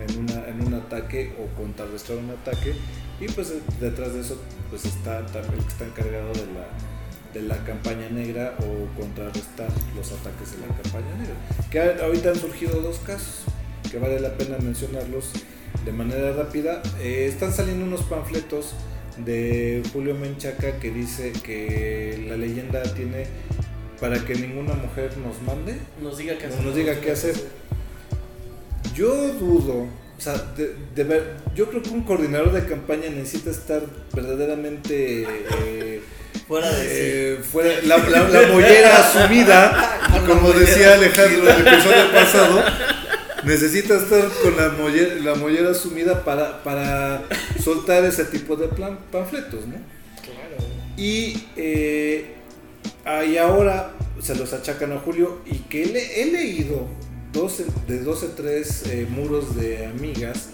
en, 0.00 0.18
una, 0.18 0.48
en 0.48 0.66
un 0.66 0.74
ataque 0.74 1.34
o 1.38 1.46
contrarrestar 1.60 2.16
un 2.16 2.30
ataque 2.30 2.74
y 3.20 3.26
pues 3.28 3.50
eh, 3.50 3.60
detrás 3.80 4.14
de 4.14 4.20
eso 4.20 4.40
pues 4.70 4.84
está 4.84 5.24
también 5.26 5.54
el 5.54 5.64
que 5.64 5.68
está 5.68 5.84
encargado 5.84 6.32
de 6.32 6.46
la, 6.54 6.68
de 7.34 7.42
la 7.42 7.64
campaña 7.64 8.08
negra 8.08 8.56
o 8.60 8.98
contrarrestar 8.98 9.68
los 9.94 10.12
ataques 10.12 10.52
de 10.52 10.66
la 10.66 10.74
campaña 10.74 11.14
negra 11.18 11.34
que 11.70 12.02
ahorita 12.02 12.30
han 12.30 12.36
surgido 12.36 12.80
dos 12.80 12.98
casos 13.00 13.44
que 13.90 13.98
vale 13.98 14.20
la 14.20 14.36
pena 14.36 14.56
mencionarlos 14.58 15.30
de 15.84 15.92
manera 15.92 16.32
rápida 16.32 16.82
Eh, 17.00 17.26
están 17.26 17.52
saliendo 17.52 17.84
unos 17.84 18.02
panfletos 18.02 18.74
de 19.24 19.82
Julio 19.92 20.14
Menchaca 20.14 20.78
que 20.78 20.90
dice 20.90 21.32
que 21.44 22.24
la 22.28 22.36
leyenda 22.36 22.82
tiene 22.82 23.26
para 24.00 24.18
que 24.24 24.34
ninguna 24.34 24.74
mujer 24.74 25.10
nos 25.18 25.40
mande 25.42 25.76
Nos 26.02 26.16
diga 26.18 26.36
qué 26.38 26.46
hacer. 26.46 26.62
nos 26.62 26.74
diga 26.74 27.00
qué 27.00 27.10
hacer. 27.12 27.34
Yo 28.94 29.14
dudo, 29.34 29.86
o 30.18 30.20
sea, 30.20 30.34
de, 30.56 30.74
de 30.94 31.04
ver, 31.04 31.34
yo 31.54 31.68
creo 31.70 31.82
que 31.82 31.90
un 31.90 32.02
coordinador 32.02 32.52
de 32.52 32.64
campaña 32.66 33.08
necesita 33.10 33.50
estar 33.50 33.82
verdaderamente 34.14 35.26
eh, 35.64 36.00
Fuera 36.48 36.68
de 36.70 36.84
sí. 36.84 36.90
eh, 36.92 37.38
fuera, 37.50 37.70
la, 37.84 37.96
la- 37.98 38.28
la 38.28 38.48
mollera 38.48 38.98
asumida, 38.98 40.00
como 40.26 40.50
decía 40.52 40.94
Alejandro 40.94 41.48
en 41.48 41.56
el 41.60 41.66
episodio 41.68 42.12
pasado, 42.12 42.62
necesita 43.44 43.96
estar 43.96 44.28
con 44.42 44.56
la 44.56 44.68
mollera, 44.70 45.14
la 45.16 45.34
mollera 45.34 45.70
asumida 45.70 46.24
para, 46.24 46.62
para 46.62 47.22
soltar 47.62 48.04
ese 48.04 48.24
tipo 48.24 48.56
de 48.56 48.68
plan, 48.68 48.98
panfletos, 49.10 49.66
¿no? 49.66 49.76
Claro. 50.22 50.56
Y, 50.96 51.46
eh, 51.56 52.34
ah, 53.04 53.24
y 53.24 53.36
ahora 53.38 53.92
se 54.20 54.34
los 54.34 54.52
achacan 54.52 54.92
a 54.92 54.98
Julio 54.98 55.40
y 55.46 55.58
que 55.60 55.86
le- 55.86 56.22
he 56.22 56.26
leído 56.32 56.86
12, 57.32 57.64
de 57.86 58.00
12, 58.00 58.28
3 58.36 58.82
eh, 58.90 59.06
muros 59.08 59.56
de 59.56 59.86
amigas 59.86 60.48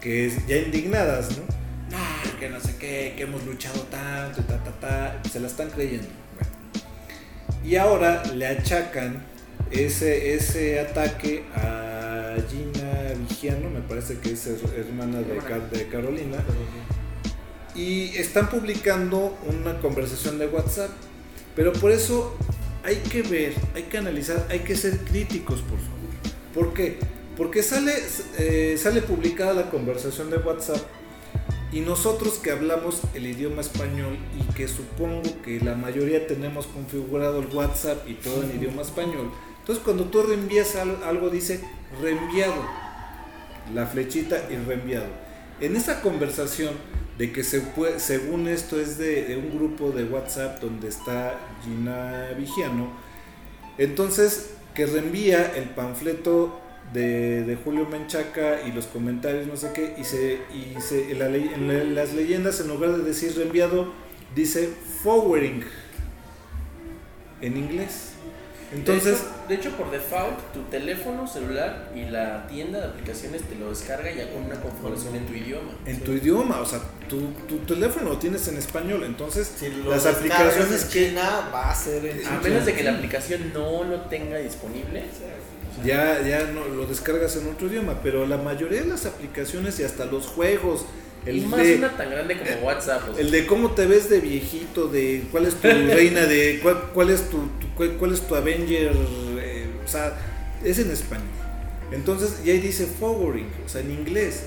que 0.00 0.26
es- 0.26 0.46
ya 0.46 0.56
indignadas, 0.58 1.30
¿no? 1.36 1.44
No, 1.96 2.38
que 2.38 2.48
no 2.48 2.60
sé 2.60 2.76
qué, 2.78 3.14
que 3.16 3.24
hemos 3.24 3.44
luchado 3.44 3.80
tanto 3.90 4.40
y 4.40 4.44
ta, 4.44 4.62
ta, 4.62 4.70
ta, 5.20 5.22
se 5.30 5.40
la 5.40 5.48
están 5.48 5.70
creyendo. 5.70 6.06
Bueno. 6.36 6.50
Y 7.64 7.76
ahora 7.76 8.22
le 8.34 8.46
achacan 8.46 9.24
ese, 9.70 10.34
ese 10.34 10.80
ataque 10.80 11.44
a 11.54 12.36
Gina 12.50 13.14
Vigiano, 13.28 13.70
me 13.70 13.80
parece 13.80 14.18
que 14.18 14.32
es 14.32 14.46
her- 14.46 14.74
hermana 14.78 15.20
de, 15.20 15.40
de 15.78 15.88
Carolina, 15.88 16.38
y 17.74 18.16
están 18.16 18.48
publicando 18.48 19.38
una 19.46 19.78
conversación 19.80 20.38
de 20.38 20.46
WhatsApp. 20.48 20.90
Pero 21.56 21.72
por 21.72 21.90
eso 21.90 22.36
hay 22.84 22.96
que 22.96 23.22
ver, 23.22 23.54
hay 23.74 23.84
que 23.84 23.98
analizar, 23.98 24.46
hay 24.50 24.60
que 24.60 24.76
ser 24.76 24.98
críticos, 24.98 25.60
por 25.60 25.78
favor. 25.78 26.00
¿Por 26.54 26.74
qué? 26.74 26.98
Porque 27.36 27.62
sale, 27.62 27.92
eh, 28.38 28.76
sale 28.78 29.02
publicada 29.02 29.54
la 29.54 29.70
conversación 29.70 30.30
de 30.30 30.38
WhatsApp 30.38 30.80
y 31.72 31.80
nosotros 31.80 32.38
que 32.38 32.50
hablamos 32.50 33.00
el 33.14 33.26
idioma 33.26 33.60
español 33.60 34.18
y 34.38 34.52
que 34.54 34.66
supongo 34.68 35.22
que 35.42 35.60
la 35.60 35.74
mayoría 35.74 36.26
tenemos 36.26 36.66
configurado 36.66 37.40
el 37.40 37.46
WhatsApp 37.46 38.08
y 38.08 38.14
todo 38.14 38.42
en 38.42 38.56
idioma 38.56 38.82
español, 38.82 39.30
entonces 39.70 39.84
cuando 39.84 40.06
tú 40.06 40.22
reenvías 40.24 40.74
al- 40.74 41.04
algo 41.04 41.30
dice 41.30 41.60
reenviado, 42.02 42.60
la 43.72 43.86
flechita 43.86 44.48
y 44.50 44.56
reenviado. 44.56 45.06
En 45.60 45.76
esa 45.76 46.02
conversación 46.02 46.74
de 47.18 47.30
que 47.30 47.44
según 47.44 48.48
esto 48.48 48.80
es 48.80 48.98
de, 48.98 49.36
un 49.36 49.56
grupo 49.56 49.92
de 49.92 50.02
WhatsApp 50.06 50.60
donde 50.60 50.88
está 50.88 51.38
Gina 51.62 52.30
Vigiano, 52.36 52.88
entonces 53.78 54.54
que 54.74 54.86
reenvía 54.86 55.52
el 55.54 55.68
panfleto 55.68 56.58
de, 56.92 57.56
Julio 57.62 57.86
Menchaca 57.86 58.62
y 58.66 58.72
los 58.72 58.86
comentarios, 58.86 59.46
no 59.46 59.56
sé 59.56 59.70
qué, 59.72 59.94
y, 59.96 60.02
se, 60.02 60.40
y 60.52 60.80
se, 60.80 61.12
en, 61.12 61.94
las 61.94 62.12
leyendas 62.12 62.58
en 62.58 62.66
lugar 62.66 62.90
de 62.96 63.04
decir 63.04 63.36
reenviado, 63.36 63.92
dice 64.34 64.68
forwarding 65.04 65.62
en 67.40 67.56
inglés. 67.56 68.09
Entonces, 68.72 69.04
de 69.04 69.10
hecho, 69.14 69.48
de 69.48 69.54
hecho, 69.56 69.70
por 69.76 69.90
default, 69.90 70.52
tu 70.52 70.62
teléfono 70.70 71.26
celular 71.26 71.90
y 71.94 72.04
la 72.04 72.46
tienda 72.46 72.78
de 72.78 72.86
aplicaciones 72.86 73.42
te 73.42 73.56
lo 73.56 73.70
descarga 73.70 74.12
ya 74.12 74.32
con 74.32 74.44
una 74.44 74.60
configuración 74.60 75.16
en 75.16 75.26
tu 75.26 75.34
idioma. 75.34 75.72
en 75.86 76.00
tu 76.00 76.12
idioma, 76.12 76.60
o 76.60 76.66
sea, 76.66 76.80
tu, 77.08 77.32
tu 77.48 77.58
teléfono 77.66 78.10
lo 78.10 78.18
tienes 78.18 78.46
en 78.46 78.56
español, 78.58 79.02
entonces 79.04 79.50
Si 79.58 79.68
las 79.70 80.06
aplicaciones 80.06 80.84
en 80.84 80.88
que 80.88 81.08
China 81.08 81.50
va 81.52 81.70
a 81.70 81.74
ser 81.74 82.06
en 82.06 82.26
A 82.26 82.38
menos 82.40 82.64
de 82.64 82.74
que 82.74 82.84
la 82.84 82.92
aplicación 82.94 83.52
no 83.52 83.82
lo 83.82 84.02
tenga 84.02 84.38
disponible. 84.38 85.02
ya, 85.84 86.20
ya 86.22 86.44
no, 86.44 86.66
lo 86.66 86.86
descargas 86.86 87.36
en 87.36 87.48
otro 87.48 87.66
idioma, 87.66 88.00
pero 88.02 88.24
la 88.26 88.36
mayoría 88.36 88.82
de 88.82 88.88
las 88.88 89.04
aplicaciones 89.06 89.80
y 89.80 89.84
hasta 89.84 90.04
los 90.04 90.26
juegos, 90.26 90.84
y 91.26 91.30
el 91.30 91.46
más 91.46 91.60
de, 91.62 91.76
una 91.76 91.96
tan 91.96 92.10
grande 92.10 92.38
como 92.38 92.66
WhatsApp. 92.66 93.08
o 93.10 93.14
sea, 93.14 93.20
el 93.22 93.30
de 93.30 93.46
cómo 93.46 93.70
te 93.72 93.86
ves 93.86 94.08
de 94.08 94.20
viejito, 94.20 94.88
de 94.88 95.24
cuál 95.30 95.46
es 95.46 95.54
tu 95.56 95.68
reina, 95.68 96.26
de 96.26 96.60
cuál, 96.62 96.80
cuál 96.94 97.10
es 97.10 97.28
tu, 97.28 97.38
tu- 97.60 97.74
cuál, 97.76 97.92
cuál 97.98 98.12
es 98.12 98.22
tu 98.22 98.34
Avenger, 98.34 98.92
eh, 99.38 99.66
o 99.84 99.88
sea, 99.88 100.16
es 100.64 100.78
en 100.78 100.90
español. 100.90 101.26
Entonces, 101.92 102.40
y 102.44 102.50
ahí 102.50 102.58
dice 102.60 102.86
forwarding, 102.86 103.48
o 103.64 103.68
sea, 103.68 103.80
en 103.80 103.90
inglés. 103.90 104.44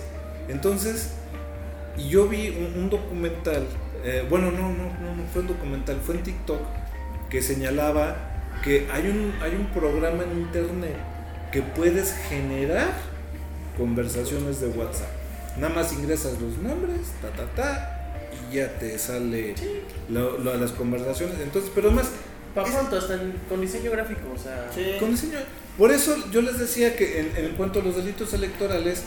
Entonces, 0.47 1.09
y 1.97 2.09
yo 2.09 2.27
vi 2.27 2.49
un, 2.49 2.83
un 2.83 2.89
documental, 2.89 3.65
eh, 4.03 4.25
bueno, 4.29 4.49
no, 4.51 4.69
no, 4.69 4.85
no, 4.99 5.15
no 5.15 5.23
fue 5.31 5.41
un 5.41 5.47
documental, 5.49 5.97
fue 6.05 6.15
en 6.15 6.23
TikTok, 6.23 6.61
que 7.29 7.41
señalaba 7.41 8.15
que 8.63 8.87
hay 8.91 9.07
un, 9.07 9.33
hay 9.41 9.51
un 9.55 9.67
programa 9.67 10.23
en 10.23 10.39
internet 10.39 10.95
que 11.51 11.61
puedes 11.61 12.13
generar 12.29 12.93
conversaciones 13.77 14.59
de 14.61 14.67
WhatsApp. 14.67 15.09
Nada 15.57 15.73
más 15.73 15.93
ingresas 15.93 16.34
los 16.41 16.57
nombres, 16.57 16.99
ta, 17.21 17.30
ta, 17.31 17.45
ta, 17.55 18.30
y 18.51 18.55
ya 18.55 18.77
te 18.80 18.97
sale 18.97 19.53
lo- 20.09 20.38
lo- 20.39 20.55
las 20.57 20.71
conversaciones. 20.71 21.35
Entonces, 21.41 21.71
pero 21.75 21.88
además, 21.89 22.07
para 22.55 22.71
pronto, 22.71 22.97
hasta 22.97 23.15
en- 23.15 23.34
con 23.49 23.61
diseño 23.61 23.91
gráfico, 23.91 24.21
o 24.35 24.38
sea. 24.38 24.69
Sí. 24.73 24.84
con 24.99 25.11
diseño- 25.11 25.39
Por 25.77 25.91
eso 25.91 26.15
yo 26.31 26.41
les 26.41 26.59
decía 26.59 26.95
que 26.95 27.19
en, 27.19 27.38
en 27.45 27.51
cuanto 27.55 27.80
a 27.80 27.84
los 27.84 27.95
delitos 27.95 28.34
electorales, 28.34 29.03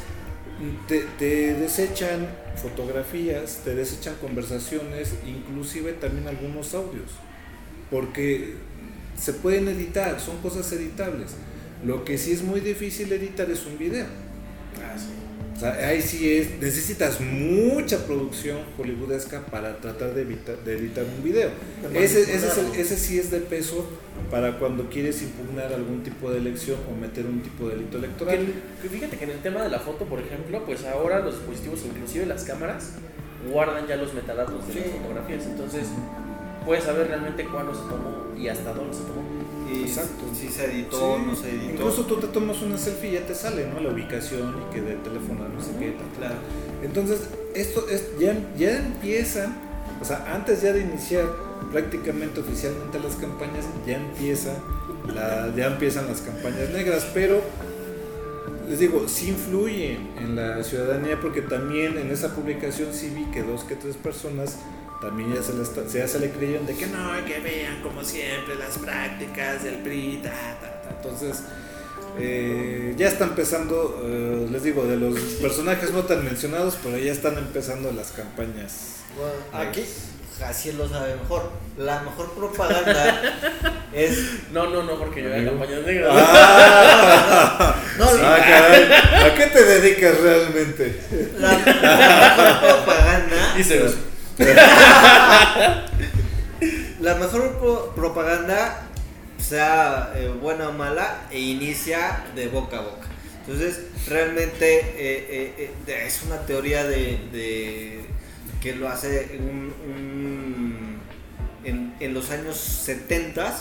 te, 0.89 1.01
te 1.19 1.55
desechan 1.55 2.27
fotografías, 2.61 3.61
te 3.65 3.75
desechan 3.75 4.15
conversaciones, 4.21 5.15
inclusive 5.27 5.93
también 5.93 6.27
algunos 6.29 6.73
audios, 6.75 7.11
porque 7.91 8.55
se 9.19 9.33
pueden 9.35 9.69
editar, 9.69 10.19
son 10.21 10.39
cosas 10.39 10.71
editables. 10.73 11.33
Lo 11.85 12.05
que 12.05 12.19
sí 12.19 12.33
es 12.33 12.43
muy 12.43 12.61
difícil 12.61 13.13
editar 13.13 13.51
es 13.51 13.67
un 13.67 13.79
video. 13.79 14.07
Ah, 14.77 14.97
sí. 14.99 15.13
O 15.57 15.59
sea, 15.59 15.73
ahí 15.89 16.03
sí 16.03 16.37
es, 16.37 16.61
necesitas 16.61 17.19
mucha 17.21 18.05
producción 18.07 18.59
hollywoodesca 18.77 19.41
para 19.47 19.79
tratar 19.79 20.13
de, 20.13 20.23
evitar- 20.23 20.59
de 20.65 20.75
editar 20.77 21.05
un 21.05 21.25
video. 21.25 21.49
De 21.93 22.05
Ese, 22.05 22.21
ese, 22.23 22.35
es 22.49 22.59
el- 22.59 22.79
ese 22.79 22.97
sí 22.99 23.19
es 23.19 23.31
de 23.31 23.41
peso 23.41 23.87
para 24.31 24.59
cuando 24.59 24.91
quieres 24.91 25.23
impugnar 25.23 25.73
algún 25.73 26.03
tipo 26.03 26.31
de 26.31 26.39
elección 26.39 26.77
o 26.93 27.01
meter 27.01 27.25
un 27.25 27.41
tipo 27.41 27.69
de 27.69 27.77
delito 27.77 27.97
electoral. 27.97 28.39
que 28.83 28.89
fíjate 28.89 29.17
que 29.17 29.25
en 29.25 29.31
el 29.31 29.39
tema 29.39 29.63
de 29.63 29.71
la 29.71 29.79
foto, 29.79 30.05
por 30.05 30.21
ejemplo, 30.21 30.63
pues 30.67 30.85
ahora 30.85 31.21
los 31.21 31.37
dispositivos, 31.39 31.81
inclusive 31.87 32.27
las 32.27 32.45
cámaras, 32.45 32.93
guardan 33.51 33.87
ya 33.87 33.97
los 33.97 34.13
metadatos 34.13 34.69
de 34.69 34.75
las 34.75 34.85
Sí. 34.85 34.91
fotografías. 34.99 35.47
Entonces, 35.47 35.87
puedes 36.67 36.85
saber 36.85 37.07
realmente 37.09 37.45
cuándo 37.47 37.73
se 37.75 37.81
tomó 37.89 38.35
y 38.37 38.49
hasta 38.49 38.75
dónde 38.75 38.93
se 38.95 39.01
tomó. 39.05 39.23
Y 39.73 39.83
Exacto. 39.85 40.25
si 40.39 40.49
se 40.49 40.67
editó, 40.67 41.17
Sí, 41.17 41.23
no 41.27 41.35
se 41.35 41.51
editó. 41.51 41.73
Incluso 41.73 42.05
tú 42.05 42.17
te 42.17 42.29
tomas 42.29 42.63
una 42.63 42.79
selfie 42.79 43.11
y 43.11 43.13
ya 43.15 43.27
te 43.27 43.35
sale, 43.35 43.67
¿no? 43.67 43.81
La 43.81 43.91
ubicación 43.91 44.55
y 44.63 44.75
que 44.75 44.81
de 44.81 44.95
teléfono 44.97 45.49
no 45.49 45.61
sé 45.61 45.71
qué. 45.79 45.97
Claro. 46.17 46.37
Entonces, 46.83 47.21
esto 47.55 47.89
es, 47.89 48.05
ya, 48.19 48.37
ya 48.57 48.79
empiezan, 48.79 49.57
o 50.01 50.05
sea, 50.05 50.33
antes 50.35 50.63
ya 50.63 50.73
de 50.73 50.81
iniciar 50.81 51.27
prácticamente 51.73 52.41
oficialmente 52.41 52.99
las 53.01 53.17
campañas, 53.17 53.65
ya 53.87 53.97
empieza 53.97 54.55
la, 55.13 55.53
ya 55.57 55.67
empiezan 55.67 56.07
las 56.07 56.21
campañas 56.21 56.71
negras, 56.71 57.07
pero 57.13 57.41
les 58.69 58.79
digo, 58.81 59.09
sí 59.09 59.29
influyen 59.29 60.11
en 60.19 60.37
la 60.37 60.63
ciudadanía 60.63 61.21
porque 61.21 61.41
también 61.41 61.99
en 61.99 62.11
esa 62.11 62.35
publicación 62.35 62.89
sí 62.93 63.11
vi 63.15 63.25
que 63.27 63.43
dos 63.43 63.65
que 63.65 63.77
tres 63.77 63.97
personas 63.97 64.57
también 65.01 65.35
ya 65.35 65.43
se, 65.43 65.53
le 65.55 65.63
está- 65.63 65.85
ya 65.87 66.07
se 66.09 66.19
le 66.19 66.31
creyeron 66.31 66.67
de 66.67 66.75
que 66.77 66.87
no, 66.87 67.11
que 67.27 67.39
vean 67.41 67.83
como 67.83 68.03
siempre 68.05 68.55
las 68.57 68.79
prácticas 68.79 69.63
del 69.65 69.77
PRI, 69.77 70.21
ta, 70.23 70.31
ta, 70.31 70.83
ta. 70.83 70.91
entonces 70.97 71.43
eh, 72.19 72.95
ya 72.97 73.09
está 73.09 73.25
empezando, 73.25 74.01
eh, 74.05 74.47
les 74.51 74.63
digo, 74.63 74.85
de 74.85 74.97
los 74.97 75.19
personajes 75.43 75.91
no 75.93 76.05
tan 76.05 76.25
mencionados, 76.25 76.77
pero 76.83 76.97
ya 76.99 77.13
están 77.13 77.37
empezando 77.37 77.93
las 77.93 78.13
campañas. 78.13 78.97
Bueno, 79.17 79.35
aquí 79.53 79.85
así 80.45 80.73
lo 80.73 80.89
sabe 80.89 81.15
mejor. 81.17 81.51
La 81.77 82.01
mejor 82.03 82.33
propaganda 82.33 83.21
es. 83.93 84.19
No, 84.53 84.67
no, 84.71 84.83
no, 84.83 84.99
porque 84.99 85.23
yo 85.23 85.29
era 85.29 85.45
campañas 85.51 85.83
negras. 85.85 86.11
Ah, 86.17 87.77
No, 87.99 88.05
ah, 88.23 88.37
caray, 88.41 88.93
¿a 89.31 89.35
qué 89.35 89.47
te 89.47 89.65
dedicas 89.65 90.19
realmente? 90.21 91.01
la, 91.39 91.53
la 91.53 92.59
mejor 92.63 92.77
propaganda. 92.77 93.55
Y 93.59 93.63
se 93.65 93.81
los- 93.81 93.95
La 97.01 97.15
mejor 97.17 97.59
pro- 97.59 97.93
propaganda, 97.95 98.87
sea 99.39 100.13
eh, 100.17 100.29
buena 100.41 100.71
o 100.71 100.73
mala, 100.73 101.27
e 101.31 101.39
inicia 101.41 102.25
de 102.35 102.49
boca 102.49 102.79
a 102.79 102.83
boca. 102.83 103.07
Entonces, 103.47 103.81
realmente 104.09 104.81
eh, 104.81 105.71
eh, 105.87 106.05
es 106.07 106.23
una 106.25 106.41
teoría 106.47 106.85
de, 106.85 107.19
de- 107.33 108.01
que 108.61 108.75
lo 108.75 108.89
hace 108.89 109.37
un- 109.39 109.73
un- 109.87 110.97
en, 111.65 111.95
en 112.01 112.15
los 112.15 112.31
años 112.31 112.57
70 112.57 113.55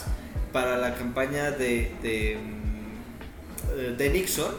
para 0.52 0.78
la 0.78 0.96
campaña 0.96 1.52
de, 1.52 1.92
de, 2.02 2.38
mm, 2.42 3.98
de 3.98 4.10
Nixon, 4.10 4.52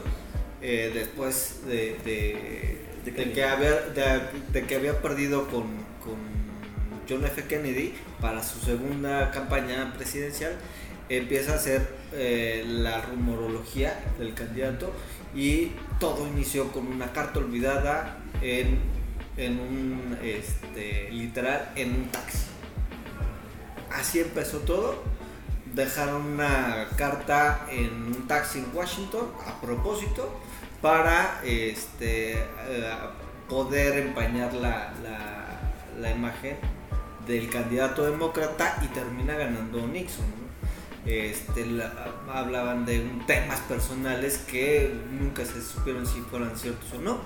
después 0.61 1.61
de, 1.67 1.97
que 3.33 3.43
había, 3.43 3.71
de 4.51 4.63
que 4.65 4.75
había 4.75 5.01
perdido 5.01 5.47
con, 5.49 5.65
John 7.09 7.23
F. 7.25 7.43
Kennedy 7.47 7.93
para 8.21 8.43
su 8.43 8.59
segunda 8.59 9.31
campaña 9.31 9.93
presidencial, 9.95 10.53
empieza 11.09 11.53
a 11.53 11.55
hacer 11.55 11.87
eh, 12.13 12.63
la 12.67 13.01
rumorología 13.01 13.97
del 14.19 14.33
candidato 14.33 14.91
y 15.35 15.71
todo 15.99 16.27
inició 16.27 16.71
con 16.71 16.87
una 16.87 17.13
carta 17.13 17.39
olvidada 17.39 18.17
en, 18.41 18.79
un, 19.59 20.17
este, 20.21 21.09
literal, 21.11 21.71
en 21.75 21.91
un 21.95 22.05
taxi. 22.11 22.47
Así 23.91 24.19
empezó 24.19 24.59
todo. 24.59 25.03
Dejaron 25.73 26.25
una 26.25 26.87
carta 26.97 27.67
en 27.69 27.91
un 28.07 28.27
taxi 28.27 28.59
en 28.59 28.65
Washington 28.73 29.31
a 29.45 29.61
propósito 29.61 30.39
para 30.81 31.39
este, 31.45 32.33
eh, 32.33 32.93
poder 33.47 33.99
empañar 33.99 34.53
la- 34.53 34.91
la 35.99 36.11
imagen 36.11 36.57
del 37.27 37.49
candidato 37.49 38.05
demócrata 38.09 38.77
y 38.83 38.87
termina 38.87 39.33
ganando 39.35 39.85
Nixon. 39.87 40.25
¿no? 40.25 40.47
Este, 41.11 41.65
la- 41.65 41.93
hablaban 42.33 42.85
de 42.85 42.99
temas 43.27 43.59
personales 43.61 44.39
que 44.39 44.93
nunca 45.11 45.45
se 45.45 45.61
supieron 45.61 46.05
si 46.05 46.19
fueran 46.21 46.57
ciertos 46.57 46.91
o 46.93 47.01
no. 47.01 47.19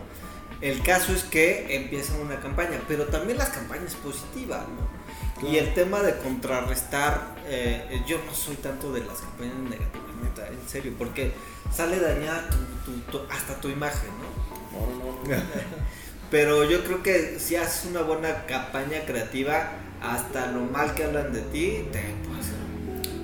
El 0.62 0.82
caso 0.84 1.12
es 1.14 1.24
que 1.24 1.76
empiezan 1.76 2.20
una 2.22 2.40
campaña, 2.40 2.80
pero 2.88 3.06
también 3.06 3.40
las 3.40 3.50
campañas 3.50 3.96
positivas, 3.96 4.62
¿no? 4.68 5.02
Y 5.50 5.58
el 5.58 5.74
tema 5.74 6.02
de 6.04 6.16
contrarrestar, 6.20 7.36
eh, 7.48 8.04
yo 8.08 8.20
no 8.28 8.34
soy 8.36 8.56
tanto 8.58 8.94
de 8.94 9.00
las 9.04 9.18
campañas 9.22 9.56
negativas, 9.56 10.16
neta, 10.22 10.48
en 10.48 10.70
serio, 10.70 10.94
porque 11.00 11.32
sale 11.74 12.00
dañada 12.00 12.48
tu- 12.50 12.92
tu- 12.92 13.00
tu- 13.18 13.32
hasta 13.32 13.56
tu 13.60 13.70
imagen, 13.70 14.12
¿no? 14.20 14.80
No, 14.80 14.88
no, 14.88 15.06
no. 15.24 15.24
Pero 16.32 16.64
yo 16.70 16.84
creo 16.84 17.04
que 17.04 17.36
si 17.40 17.56
haces 17.58 17.90
una 17.92 18.02
buena 18.02 18.46
campaña 18.48 19.02
creativa, 19.06 19.74
hasta 20.02 20.52
lo 20.52 20.62
mal 20.62 20.96
que 20.96 21.04
hablan 21.04 21.32
de 21.34 21.42
ti, 21.42 21.84
te 21.92 22.00
puede 22.26 22.42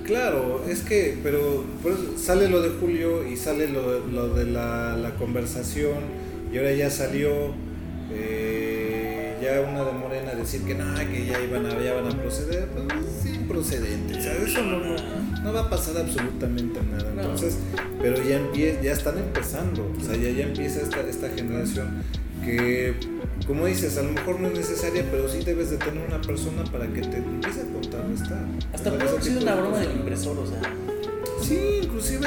Claro, 0.04 0.64
es 0.68 0.80
que, 0.82 1.18
pero 1.22 1.64
por 1.82 1.92
eso 1.92 2.14
sale 2.16 2.48
lo 2.48 2.62
de 2.62 2.70
Julio 2.80 3.26
y 3.28 3.36
sale 3.36 3.68
lo, 3.68 4.06
lo 4.06 4.28
de 4.34 4.44
la, 4.46 4.96
la 4.96 5.14
conversación 5.16 5.96
y 6.52 6.56
ahora 6.56 6.72
ya 6.72 6.88
salió 6.90 7.52
eh, 8.10 9.36
ya 9.42 9.60
una 9.60 9.84
de 9.84 9.92
Morena 9.92 10.30
a 10.32 10.34
decir 10.34 10.62
que 10.62 10.74
no, 10.74 10.94
que 10.94 11.26
ya, 11.26 11.40
iban 11.40 11.66
a, 11.66 11.78
ya 11.82 11.94
van 11.94 12.06
a 12.06 12.16
proceder, 12.22 12.68
pues 12.68 12.86
sin 13.22 13.46
procedente, 13.46 14.14
¿sabes? 14.14 14.48
Eso 14.50 14.62
no, 14.62 14.78
no, 14.80 14.96
no 15.42 15.52
va 15.52 15.60
a 15.60 15.70
pasar 15.70 15.98
absolutamente 15.98 16.80
nada. 16.90 17.10
Entonces, 17.10 17.58
pero 18.00 18.16
ya, 18.22 18.38
empie- 18.40 18.80
ya 18.82 18.92
están 18.92 19.18
empezando, 19.18 19.92
o 20.00 20.04
sea, 20.04 20.16
ya, 20.16 20.30
ya 20.30 20.44
empieza 20.44 20.80
esta, 20.80 21.00
esta 21.00 21.28
generación 21.30 22.02
que, 22.44 22.94
como 23.46 23.66
dices, 23.66 23.96
a 23.98 24.02
lo 24.02 24.12
mejor 24.12 24.40
no 24.40 24.48
es 24.48 24.54
necesaria, 24.54 25.04
pero 25.10 25.28
sí 25.28 25.44
debes 25.44 25.70
de 25.70 25.76
tener 25.78 26.06
una 26.06 26.20
persona 26.20 26.64
para 26.64 26.86
que 26.86 27.00
te 27.00 27.16
empiece 27.18 27.62
a 27.62 27.64
contrarrestar. 27.64 28.44
Hasta 28.72 28.90
Para 28.90 28.96
puede 28.96 29.10
haber 29.10 29.22
sido 29.22 29.40
una 29.42 29.54
broma 29.54 29.70
cosas. 29.70 29.88
del 29.88 29.96
impresor, 29.96 30.38
o 30.38 30.46
sea. 30.46 30.60
Sí, 31.42 31.58
inclusive 31.82 32.26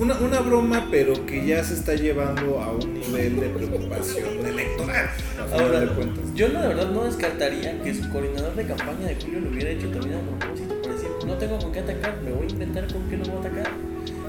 una, 0.00 0.18
una 0.18 0.40
broma, 0.40 0.88
pero 0.90 1.26
que 1.26 1.46
ya 1.46 1.62
se 1.62 1.74
está 1.74 1.94
llevando 1.94 2.60
a 2.60 2.72
un 2.72 2.94
nivel 2.94 3.40
de 3.40 3.48
preocupación 3.50 4.46
electoral. 4.46 5.10
Ahora, 5.52 5.80
de 5.80 5.88
yo 6.34 6.48
la 6.48 6.68
verdad 6.68 6.90
no 6.90 7.04
descartaría 7.04 7.80
que 7.82 7.94
su 7.94 8.08
coordinador 8.08 8.54
de 8.54 8.64
campaña 8.64 9.08
de 9.08 9.16
Julio 9.16 9.40
lo 9.40 9.50
hubiera 9.50 9.70
hecho 9.70 9.88
también 9.90 10.14
a 10.16 10.38
propósito 10.38 10.80
para 10.82 10.94
decir, 10.94 11.10
no 11.26 11.34
tengo 11.34 11.58
con 11.58 11.72
qué 11.72 11.80
atacar, 11.80 12.20
me 12.24 12.32
voy 12.32 12.46
a 12.46 12.50
inventar 12.50 12.92
con 12.92 13.08
qué 13.10 13.16
lo 13.18 13.24
voy 13.26 13.36
a 13.36 13.40
atacar. 13.40 13.72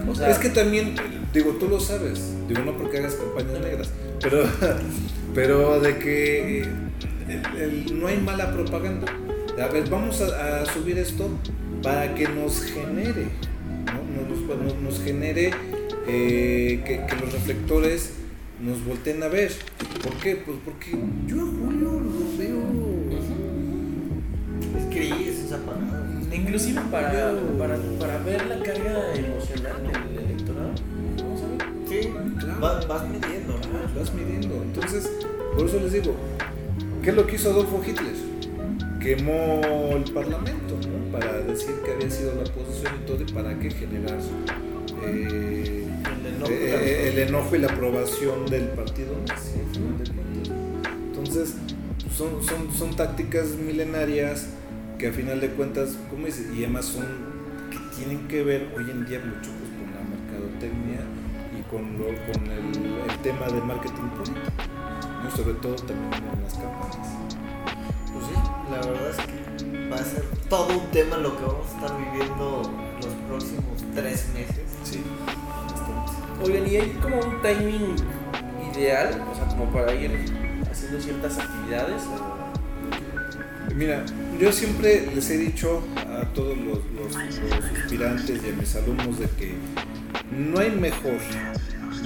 O 0.09 0.13
sea, 0.15 0.29
es 0.29 0.37
que 0.37 0.49
también, 0.49 0.95
digo, 1.33 1.51
tú 1.59 1.69
lo 1.69 1.79
sabes, 1.79 2.33
digo, 2.47 2.61
no 2.63 2.77
porque 2.77 2.97
hagas 2.97 3.15
campañas 3.15 3.61
negras, 3.61 3.89
pero, 4.23 4.43
pero 5.35 5.79
de 5.79 5.97
que 5.97 6.61
eh, 6.61 6.65
el- 7.27 7.61
el- 7.61 7.99
no 7.99 8.07
hay 8.07 8.17
mala 8.17 8.51
propaganda. 8.51 9.11
A 9.61 9.67
ver, 9.67 9.87
vamos 9.89 10.21
a, 10.21 10.61
a 10.61 10.65
subir 10.65 10.97
esto 10.97 11.29
para 11.83 12.15
que 12.15 12.27
nos 12.27 12.61
genere, 12.63 13.27
¿no? 13.85 14.01
Nos, 14.29 14.63
nos- 14.63 14.81
nos 14.81 15.03
genere 15.03 15.51
eh, 16.07 16.81
que, 16.85 17.05
que 17.05 17.15
los 17.21 17.31
reflectores 17.33 18.13
nos 18.61 18.83
volteen 18.85 19.21
a 19.23 19.27
ver. 19.27 19.51
¿Por 20.01 20.13
qué? 20.15 20.37
Pues 20.37 20.57
porque 20.65 20.91
yo 21.27 21.35
a 21.41 21.45
Julio 21.45 21.99
lo 21.99 22.37
veo. 22.37 22.63
Es 24.77 24.89
gris, 24.89 25.39
es 25.45 25.51
apagado. 25.51 26.03
inclusive 26.33 26.81
para, 26.89 27.33
para, 27.59 27.77
para 27.99 28.17
ver 28.19 28.45
la 28.47 28.55
carga 28.63 29.13
emocional 29.15 29.81
Claro. 32.39 32.59
vas, 32.59 32.87
vas 32.87 33.03
midiendo, 33.09 33.53
¿no? 33.53 33.99
vas 33.99 34.13
midiendo. 34.13 34.61
Entonces, 34.63 35.09
por 35.55 35.65
eso 35.67 35.79
les 35.79 35.93
digo, 35.93 36.15
¿qué 37.03 37.09
es 37.11 37.15
lo 37.15 37.25
que 37.27 37.35
hizo 37.35 37.49
Adolfo 37.51 37.81
Hitler? 37.85 38.13
Quemó 38.99 39.61
el 39.95 40.11
parlamento, 40.13 40.75
¿no? 40.87 41.11
Para 41.11 41.39
decir 41.39 41.75
que 41.85 41.91
había 41.91 42.09
sido 42.09 42.33
la 42.35 42.41
oposición 42.41 42.93
y 43.01 43.05
todo, 43.05 43.21
y 43.21 43.31
para 43.31 43.59
qué 43.59 43.69
generar 43.69 44.17
eh, 45.05 45.85
El 46.21 46.25
enojo. 46.35 46.51
eh, 46.51 47.09
el 47.13 47.19
enojo 47.19 47.55
y 47.55 47.59
la 47.59 47.67
aprobación 47.67 48.45
del 48.45 48.69
partido 48.69 49.13
nazi. 49.27 49.59
Entonces, 51.11 51.55
son, 52.15 52.43
son, 52.43 52.73
son 52.77 52.95
tácticas 52.95 53.49
milenarias 53.55 54.47
que 54.97 55.07
a 55.07 55.11
final 55.11 55.41
de 55.41 55.49
cuentas, 55.49 55.97
como 56.09 56.25
dices, 56.27 56.45
y 56.55 56.63
además 56.63 56.85
son 56.85 57.05
que 57.71 57.77
tienen 57.97 58.27
que 58.27 58.43
ver 58.43 58.67
hoy 58.77 58.89
en 58.89 59.05
día 59.05 59.19
mucho 59.19 59.49
pues, 59.51 59.69
con 59.77 59.89
la 59.93 60.01
mercadotecnia 60.15 60.99
con, 61.73 61.97
lo, 61.97 62.05
con 62.05 62.45
el, 62.51 63.09
el 63.09 63.17
tema 63.23 63.47
de 63.47 63.59
marketing 63.61 64.07
político, 64.15 64.51
¿no? 65.23 65.31
Sobre 65.35 65.53
todo 65.55 65.75
también 65.75 66.13
en 66.33 66.43
las 66.43 66.53
campañas. 66.53 67.07
Pues 68.13 68.25
sí, 68.27 68.33
la 68.71 68.77
verdad 68.77 69.09
es 69.09 69.17
que 69.25 69.89
va 69.89 69.95
a 69.95 70.03
ser 70.05 70.23
todo 70.49 70.77
un 70.77 70.85
tema 70.91 71.17
lo 71.17 71.35
que 71.37 71.43
vamos 71.45 71.67
a 71.67 71.75
estar 71.85 71.97
viviendo 71.97 72.61
los 73.01 73.13
próximos 73.27 73.83
tres 73.95 74.27
meses. 74.33 74.63
Sí, 74.83 75.01
bastante. 75.65 76.43
Oigan, 76.43 76.67
y 76.71 76.75
hay 76.77 76.89
como 77.01 77.17
un 77.17 77.41
timing 77.41 77.95
ideal, 78.73 79.23
o 79.31 79.35
sea, 79.35 79.47
como 79.47 79.65
para 79.71 79.93
ir 79.93 80.11
haciendo 80.71 81.01
ciertas 81.01 81.37
actividades. 81.39 82.03
Mira, 83.75 84.05
yo 84.39 84.51
siempre 84.51 85.07
les 85.15 85.29
he 85.31 85.37
dicho 85.37 85.81
a 85.97 86.25
todos 86.33 86.55
los, 86.57 86.79
los- 86.95 87.15
los 87.15 87.51
aspirantes 87.81 88.41
y 88.45 88.49
a 88.49 88.53
mis 88.55 88.75
alumnos 88.75 89.17
de 89.19 89.27
que 89.31 89.55
no 90.37 90.59
hay 90.59 90.71
mejor 90.71 91.17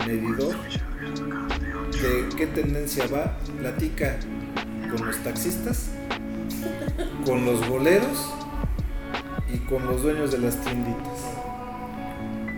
medidor 0.06 0.56
de 2.02 2.30
qué 2.36 2.48
tendencia 2.48 3.06
va. 3.08 3.38
Platica 3.60 4.18
con 4.96 5.06
los 5.08 5.18
taxistas, 5.18 5.90
con 7.26 7.46
los 7.46 7.68
boleros 7.68 8.32
y 9.54 9.58
con 9.60 9.86
los 9.86 10.02
dueños 10.04 10.32
de 10.32 10.38
las 10.40 10.60
tienditas. 10.62 11.20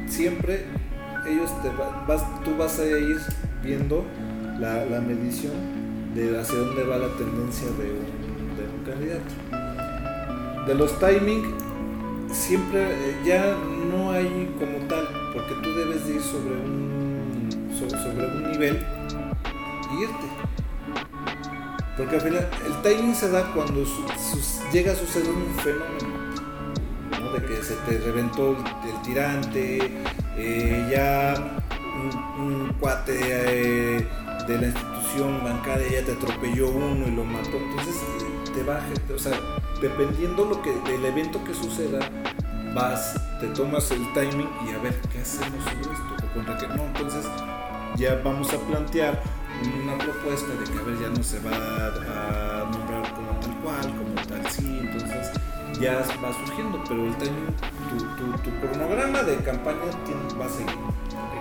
Siempre 0.08 0.66
ellos 1.28 1.50
te 1.62 1.70
va- 1.70 2.06
vas, 2.08 2.24
tú 2.44 2.56
vas 2.58 2.80
a 2.80 2.86
ir 2.86 3.18
viendo 3.64 4.06
la, 4.60 4.86
la 4.86 5.00
medición 5.02 5.54
de 6.16 6.40
hacia 6.40 6.56
dónde 6.58 6.84
va 6.84 6.98
la 6.98 7.10
tendencia 7.16 7.68
de 7.68 7.92
un, 7.92 8.58
de 8.58 8.64
un 8.78 8.84
candidato. 8.86 10.66
De 10.68 10.76
los 10.76 11.00
timing, 11.00 11.54
siempre 12.32 12.82
eh, 12.92 13.16
ya 13.26 13.56
no 13.92 14.12
hay 14.12 14.54
como 14.60 14.86
tal, 14.88 15.08
sobre 16.22 16.56
un, 16.56 17.50
so- 17.78 17.90
sobre 17.90 18.26
un 18.28 18.52
nivel 18.52 18.86
y 19.92 20.04
irte. 20.04 20.28
Porque 21.98 22.16
al 22.16 22.22
final 22.22 22.50
el 22.66 22.82
timing 22.82 23.14
se 23.16 23.30
da 23.30 23.52
cuando 23.54 23.84
llega 24.72 24.94
a 24.94 24.96
suceder 24.96 25.30
un 25.30 25.54
fenómeno. 25.56 26.20
¿no? 27.20 27.32
De 27.34 27.46
que 27.46 27.62
se 27.64 27.76
te 27.88 27.98
reventó 28.00 28.52
el, 28.52 29.02
tirante, 29.04 29.92
eh, 30.38 30.88
ya 30.92 31.58
un, 32.38 32.74
cuate 32.80 33.20
eh, 33.22 34.08
de 34.48 34.58
la 34.58 34.68
institución 34.68 35.44
bancaria 35.44 36.00
ya 36.00 36.06
te 36.06 36.12
atropelló 36.14 36.70
uno 36.70 37.06
y 37.08 37.12
lo 37.12 37.26
mató. 37.26 37.58
Entonces 37.58 37.96
te 38.56 38.64
baja, 38.64 38.86
o 39.14 39.20
sea, 39.20 39.34
dependiendo 39.82 40.46
lo 40.46 40.62
que, 40.62 40.72
del 40.90 41.04
evento 41.06 41.44
que 41.44 41.54
suceda, 41.54 42.00
vas, 42.74 43.16
te 43.40 43.48
tomas 43.48 43.90
el 43.92 44.12
timing 44.14 44.50
y 44.68 44.72
a 44.74 44.80
ver 44.80 45.00
qué 45.12 45.20
hacemos 45.20 45.64
sobre 45.64 45.94
esto. 45.94 46.16
O 46.30 46.34
contra 46.34 46.58
qué 46.58 46.68
no. 46.68 46.84
Entonces 46.86 47.26
ya 47.96 48.22
vamos 48.24 48.52
a 48.54 48.58
plantear 48.58 49.22
una 49.84 49.98
propuesta 49.98 50.48
de 50.54 50.64
que 50.72 50.80
a 50.80 50.82
ver 50.84 51.00
ya 51.00 51.10
no 51.10 51.24
se 51.24 51.40
va 51.40 51.52
a, 51.52 52.70
nombrar 52.72 53.14
como 53.14 53.32
tal 53.40 53.56
cual, 53.64 53.82
como 53.98 54.14
tal 54.28 54.52
sí, 54.52 54.80
entonces 54.82 55.32
ya 55.82 55.96
va 56.24 56.34
surgiendo, 56.46 56.82
pero 56.88 57.06
el 57.08 57.16
timing, 57.18 57.48
tu, 57.90 57.98
tu, 58.16 58.32
tu 58.50 58.60
cronograma 58.60 59.24
de 59.24 59.38
campaña 59.38 59.80
tiene- 60.06 60.40
va 60.40 60.46
a 60.46 60.50
seguir. 60.50 60.76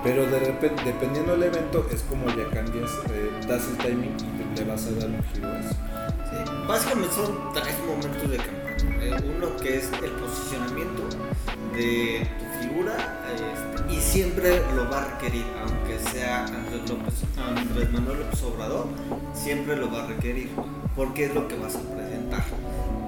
Pero 0.05 0.26
de 0.26 0.38
repente, 0.38 0.82
dependiendo 0.84 1.32
del 1.32 1.42
evento, 1.44 1.86
es 1.92 2.02
como 2.02 2.26
ya 2.28 2.48
cambias, 2.50 2.90
eh, 3.10 3.30
das 3.48 3.66
el 3.68 3.76
timing 3.78 4.16
y 4.55 4.59
le 4.59 4.64
vas 4.64 4.86
a 4.86 4.90
dar 4.92 5.09
un 5.09 5.22
giro 5.34 5.48
a 5.48 5.59
eso. 5.59 5.70
Sí, 5.70 6.52
Básicamente 6.68 7.14
son 7.14 7.52
tres 7.52 7.76
momentos 7.86 8.30
de 8.30 8.36
campaña. 8.36 8.59
Eh, 9.00 9.34
Uno 9.36 9.56
que 9.56 9.78
es 9.78 9.90
el 10.02 10.10
posicionamiento 10.12 11.07
tu 11.78 12.60
figura 12.60 13.22
este, 13.32 13.94
y 13.94 14.00
siempre 14.00 14.60
lo 14.74 14.90
va 14.90 15.02
a 15.02 15.05
requerir, 15.12 15.44
aunque 15.60 15.98
sea 16.10 16.44
Andrés, 16.46 16.88
López, 16.88 17.14
Andrés 17.38 17.92
Manuel 17.92 18.18
López 18.20 18.42
Obrador, 18.42 18.88
siempre 19.32 19.76
lo 19.76 19.90
va 19.90 20.05
a 20.05 20.06
requerir 20.06 20.50
porque 20.96 21.26
es 21.26 21.34
lo 21.34 21.46
que 21.46 21.56
vas 21.56 21.76
a 21.76 21.80
presentar. 21.80 22.44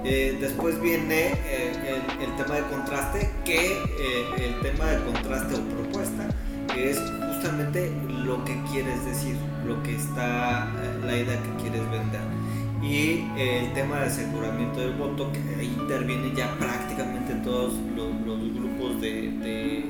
Eh, 0.05 0.37
después 0.39 0.81
viene 0.81 1.33
eh, 1.45 2.01
el, 2.21 2.35
tema 2.37 2.55
de 2.55 2.63
contraste, 2.63 3.29
que 3.45 3.73
eh, 3.73 4.25
el 4.37 4.59
tema 4.61 4.85
de 4.85 5.03
contraste 5.03 5.55
o 5.55 5.61
propuesta 5.75 6.27
es 6.75 6.97
justamente 7.27 7.91
lo 8.23 8.43
que 8.45 8.59
quieres 8.71 9.03
decir, 9.05 9.35
lo 9.67 9.83
que 9.83 9.95
está, 9.95 10.71
la 11.05 11.17
idea 11.17 11.37
que 11.43 11.63
quieres 11.63 11.81
vender 11.91 12.40
y 12.81 13.25
el 13.37 13.73
tema 13.73 13.99
de 13.99 14.05
aseguramiento 14.07 14.79
del 14.79 14.93
voto 14.93 15.31
que 15.31 15.39
ahí 15.59 15.75
interviene 15.79 16.33
ya 16.35 16.55
prácticamente 16.57 17.33
todos 17.43 17.73
los, 17.95 18.11
grupos 18.53 19.01
de, 19.01 19.31
de, 19.31 19.85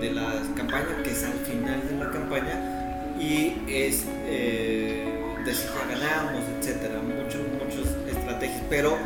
de 0.00 0.12
la 0.12 0.42
campaña 0.54 1.02
que 1.02 1.10
es 1.10 1.24
al 1.24 1.32
final 1.32 1.88
de 1.88 1.96
la 1.96 2.10
campaña 2.10 3.14
y 3.18 3.54
es 3.66 4.04
eh, 4.26 5.04
de 5.44 5.54
si 5.54 5.64
ya 5.64 5.86
ganamos 5.88 6.42
etcétera 6.58 7.00
muchos 7.00 7.40
muchas 7.52 7.96
estrategias 8.14 8.62
pero 8.68 8.96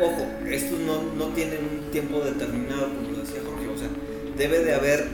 ojo 0.00 0.26
estos 0.48 0.78
no, 0.80 1.02
no 1.16 1.32
tienen 1.34 1.58
un 1.58 1.90
tiempo 1.90 2.20
determinado 2.20 2.88
como 2.94 3.10
lo 3.10 3.18
decía 3.18 3.40
Jorge 3.44 3.68
o 3.68 3.76
sea 3.76 3.88
debe 4.36 4.64
de 4.64 4.74
haber 4.74 5.08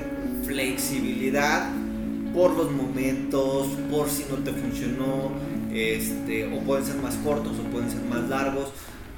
flexibilidad 0.45 1.71
por 2.35 2.57
los 2.57 2.71
momentos, 2.71 3.67
por 3.91 4.09
si 4.09 4.25
no 4.31 4.37
te 4.37 4.53
funcionó, 4.53 5.31
este, 5.75 6.47
o 6.53 6.61
pueden 6.61 6.85
ser 6.85 6.97
más 6.97 7.15
cortos 7.17 7.53
o 7.59 7.63
pueden 7.71 7.91
ser 7.91 8.01
más 8.03 8.29
largos, 8.29 8.71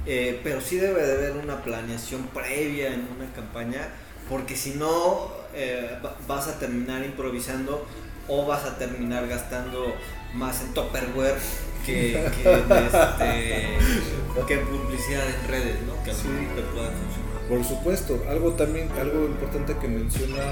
eh, 0.07 0.41
pero 0.43 0.61
sí 0.61 0.77
debe 0.77 1.05
de 1.07 1.13
haber 1.13 1.33
una 1.43 1.63
planeación 1.63 2.27
previa 2.35 2.89
en 2.95 3.07
una 3.17 3.33
campaña, 3.35 3.89
porque 4.29 4.57
si 4.57 4.71
no 4.75 5.31
eh, 5.55 5.99
va- 6.05 6.17
vas 6.27 6.49
a 6.49 6.59
terminar 6.59 7.05
improvisando 7.05 7.87
o 8.29 8.47
vas 8.47 8.65
a 8.65 8.79
terminar 8.79 9.27
gastando 9.29 9.95
más 10.35 10.61
en 10.63 10.73
Tupperware 10.75 11.37
que, 11.85 12.25
que, 12.43 12.51
en 12.51 12.73
este, 12.87 14.45
que 14.47 14.57
publicidad 14.59 15.23
en 15.29 15.49
redes, 15.49 15.77
¿no? 15.87 16.03
que 16.05 16.13
Sí. 16.13 16.29
te 16.55 16.63
pueda 16.63 16.91
funcionar. 16.91 17.33
Por 17.49 17.65
supuesto, 17.65 18.25
algo 18.31 18.53
también, 18.53 18.89
algo 18.99 19.27
importante 19.27 19.77
que 19.81 19.89
menciona 19.89 20.43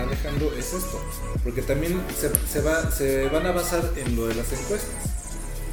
Alejandro 0.00 0.50
es 0.58 0.72
esto, 0.72 1.00
porque 1.44 1.62
también 1.62 2.00
se, 2.18 2.30
se 2.48 2.60
va, 2.62 2.90
se 2.90 3.28
van 3.28 3.46
a 3.46 3.52
basar 3.52 3.82
en 3.96 4.16
lo 4.16 4.26
de 4.26 4.34
las 4.34 4.50
encuestas. 4.52 5.19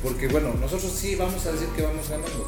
Porque 0.03 0.27
bueno, 0.27 0.53
nosotros 0.59 0.91
sí 0.91 1.15
vamos 1.15 1.45
a 1.45 1.51
decir 1.51 1.67
que 1.75 1.81
vamos 1.81 2.07
ganando, 2.09 2.47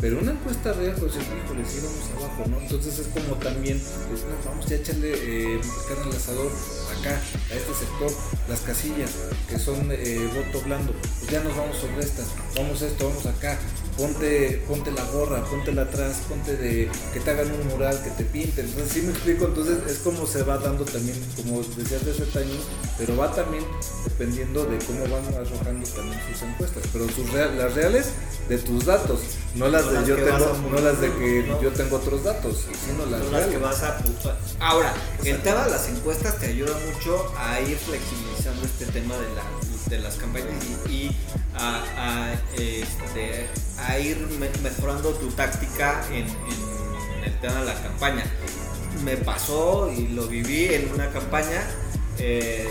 pero 0.00 0.18
una 0.20 0.32
encuesta 0.32 0.72
real, 0.72 0.94
pues 0.98 1.14
híjole, 1.14 1.64
sí 1.64 1.80
vamos 1.82 2.10
abajo, 2.16 2.50
¿no? 2.50 2.60
Entonces 2.60 2.98
es 2.98 3.06
como 3.08 3.36
también, 3.36 3.82
pues, 4.08 4.22
no, 4.22 4.50
vamos 4.50 4.66
ya 4.66 4.76
a 4.76 4.78
echarle 4.78 5.12
eh, 5.14 5.60
carne 5.88 6.04
al 6.04 6.16
asador 6.16 6.52
acá, 6.98 7.20
a 7.50 7.54
este 7.54 7.74
sector, 7.74 8.12
las 8.48 8.60
casillas, 8.60 9.10
que 9.48 9.58
son 9.58 9.88
eh, 9.90 10.28
voto 10.34 10.64
blando, 10.64 10.92
pues 10.92 11.30
ya 11.30 11.42
nos 11.42 11.56
vamos 11.56 11.76
sobre 11.78 12.04
estas, 12.04 12.26
vamos 12.54 12.82
esto, 12.82 13.08
vamos 13.08 13.26
acá, 13.26 13.58
ponte, 13.96 14.62
ponte 14.68 14.90
la 14.92 15.04
gorra, 15.04 15.44
póntela 15.44 15.82
atrás, 15.82 16.22
ponte 16.28 16.56
de 16.56 16.90
que 17.12 17.20
te 17.20 17.30
hagan 17.30 17.50
un 17.52 17.66
mural, 17.68 18.00
que 18.02 18.10
te 18.10 18.24
pinten. 18.24 18.66
Entonces, 18.66 18.92
sí 18.92 19.02
me 19.02 19.12
explico, 19.12 19.46
entonces 19.46 19.78
es 19.88 19.98
como 19.98 20.26
se 20.26 20.42
va 20.42 20.58
dando 20.58 20.84
también, 20.84 21.16
como 21.36 21.62
decías 21.62 22.04
de 22.04 22.10
ese 22.12 22.26
timing, 22.26 22.60
pero 22.98 23.16
va 23.16 23.32
también 23.34 23.64
dependiendo 24.04 24.64
de 24.64 24.78
cómo 24.78 25.00
van 25.04 25.24
arrojando 25.34 25.86
también 25.88 26.20
sus 26.32 26.42
encuestas, 26.42 26.82
pero 26.92 27.06
sus 27.08 27.30
real- 27.32 27.56
las 27.58 27.74
reales 27.74 28.06
de 28.48 28.58
tus 28.58 28.84
datos. 28.84 29.20
No 29.54 29.68
las 29.68 29.86
de 29.86 29.92
las 29.94 30.06
yo 30.06 30.16
tengo, 30.16 30.34
a 30.34 30.70
no 30.70 30.80
las 30.80 31.00
de 31.00 31.12
que 31.14 31.44
no. 31.48 31.62
yo 31.62 31.70
tengo 31.70 31.96
otros 31.96 32.24
datos, 32.24 32.66
sino 32.84 33.06
las 33.06 33.22
son 33.22 33.32
las 33.32 33.46
que 33.46 33.58
vas 33.58 33.82
a. 33.84 33.98
Ahora, 34.60 34.92
el 35.24 35.40
tema 35.42 35.64
de 35.64 35.70
las 35.70 35.88
encuestas 35.88 36.38
te 36.38 36.46
ayuda 36.46 36.72
mucho 36.92 37.32
a 37.38 37.60
ir 37.60 37.76
flexibilizando 37.78 38.64
este 38.66 38.86
tema 38.86 39.14
de, 39.14 39.28
la- 39.34 39.44
de 39.88 39.98
las 39.98 40.16
campañas 40.16 40.48
y, 40.88 41.10
este, 42.56 43.46
a 43.78 43.98
ir 43.98 44.16
me- 44.38 44.50
mejorando 44.62 45.10
tu 45.14 45.28
táctica 45.32 46.04
en, 46.10 46.26
el 47.24 47.40
tema 47.40 47.60
de 47.60 47.66
la 47.66 47.74
campaña. 47.82 48.24
Me 49.04 49.16
pasó 49.16 49.90
y 49.90 50.08
lo 50.08 50.26
viví 50.26 50.66
en 50.74 50.92
una 50.92 51.10
campaña. 51.10 51.62
eh, 52.18 52.66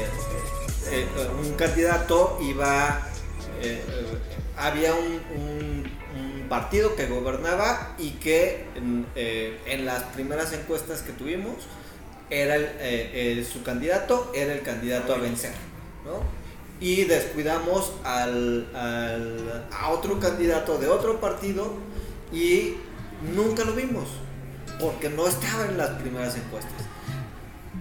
eh, 0.91 1.07
un 1.41 1.53
candidato 1.53 2.39
iba. 2.41 3.07
eh, 3.61 3.81
había 4.57 4.93
un, 4.93 5.91
partido 6.49 6.95
que 6.95 7.07
gobernaba 7.07 7.95
y 7.97 8.11
que 8.11 8.67
en, 8.75 9.85
las 9.85 10.03
primeras 10.03 10.53
encuestas 10.53 11.01
que 11.01 11.11
tuvimos 11.11 11.55
era 12.29 12.57
su 13.51 13.63
candidato 13.63 14.31
era 14.35 14.53
el 14.53 14.61
candidato 14.61 15.15
a 15.15 15.17
vencer. 15.17 15.53
Y 16.83 17.05
descuidamos 17.05 17.93
al, 18.03 18.67
a 19.71 19.89
otro 19.89 20.19
candidato 20.19 20.77
de 20.77 20.89
otro 20.89 21.21
partido 21.21 21.73
y 22.33 22.73
nunca 23.33 23.63
lo 23.63 23.71
vimos 23.71 24.09
porque 24.81 25.09
no 25.09 25.25
estaba 25.25 25.65
en 25.65 25.77
las 25.77 25.91
primeras 25.91 26.35
encuestas. 26.35 26.73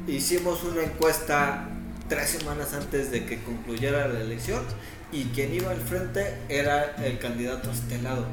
Hicimos 0.07 0.63
una 0.63 0.85
encuesta 0.85 1.69
tres 2.09 2.31
semanas 2.31 2.75
antes 2.75 3.11
de 3.11 3.27
que 3.27 3.43
concluyera 3.43 4.07
la 4.07 4.21
elección 4.21 4.63
y 5.11 5.25
quien 5.27 5.53
iba 5.53 5.73
al 5.73 5.81
frente 5.81 6.39
era 6.49 6.95
el 7.05 7.19
candidato 7.19 7.73
estelado. 7.73 8.27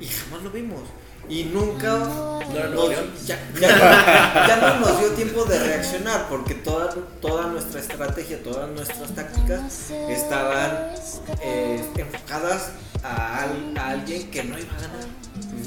Y 0.00 0.06
jamás 0.06 0.42
lo 0.42 0.50
vimos. 0.50 0.80
Y 1.28 1.44
nunca 1.44 1.98
¿No 1.98 2.56
era 2.56 2.68
nos- 2.68 3.26
ya, 3.26 3.38
ya- 3.60 4.46
ya 4.48 4.56
no 4.56 4.80
nos 4.80 4.98
dio 5.00 5.10
tiempo 5.10 5.44
de 5.44 5.58
reaccionar 5.58 6.26
porque 6.28 6.54
toda, 6.54 6.94
toda 7.20 7.46
nuestra 7.48 7.80
estrategia, 7.80 8.42
todas 8.42 8.70
nuestras 8.70 9.14
tácticas 9.14 9.90
estaban 10.08 10.94
eh, 11.42 11.84
enfocadas 11.96 12.70
a, 13.02 13.42
al- 13.42 13.76
a 13.76 13.88
alguien 13.90 14.30
que 14.30 14.42
no 14.44 14.58
iba 14.58 14.72
a 14.72 14.80
ganar 14.80 15.06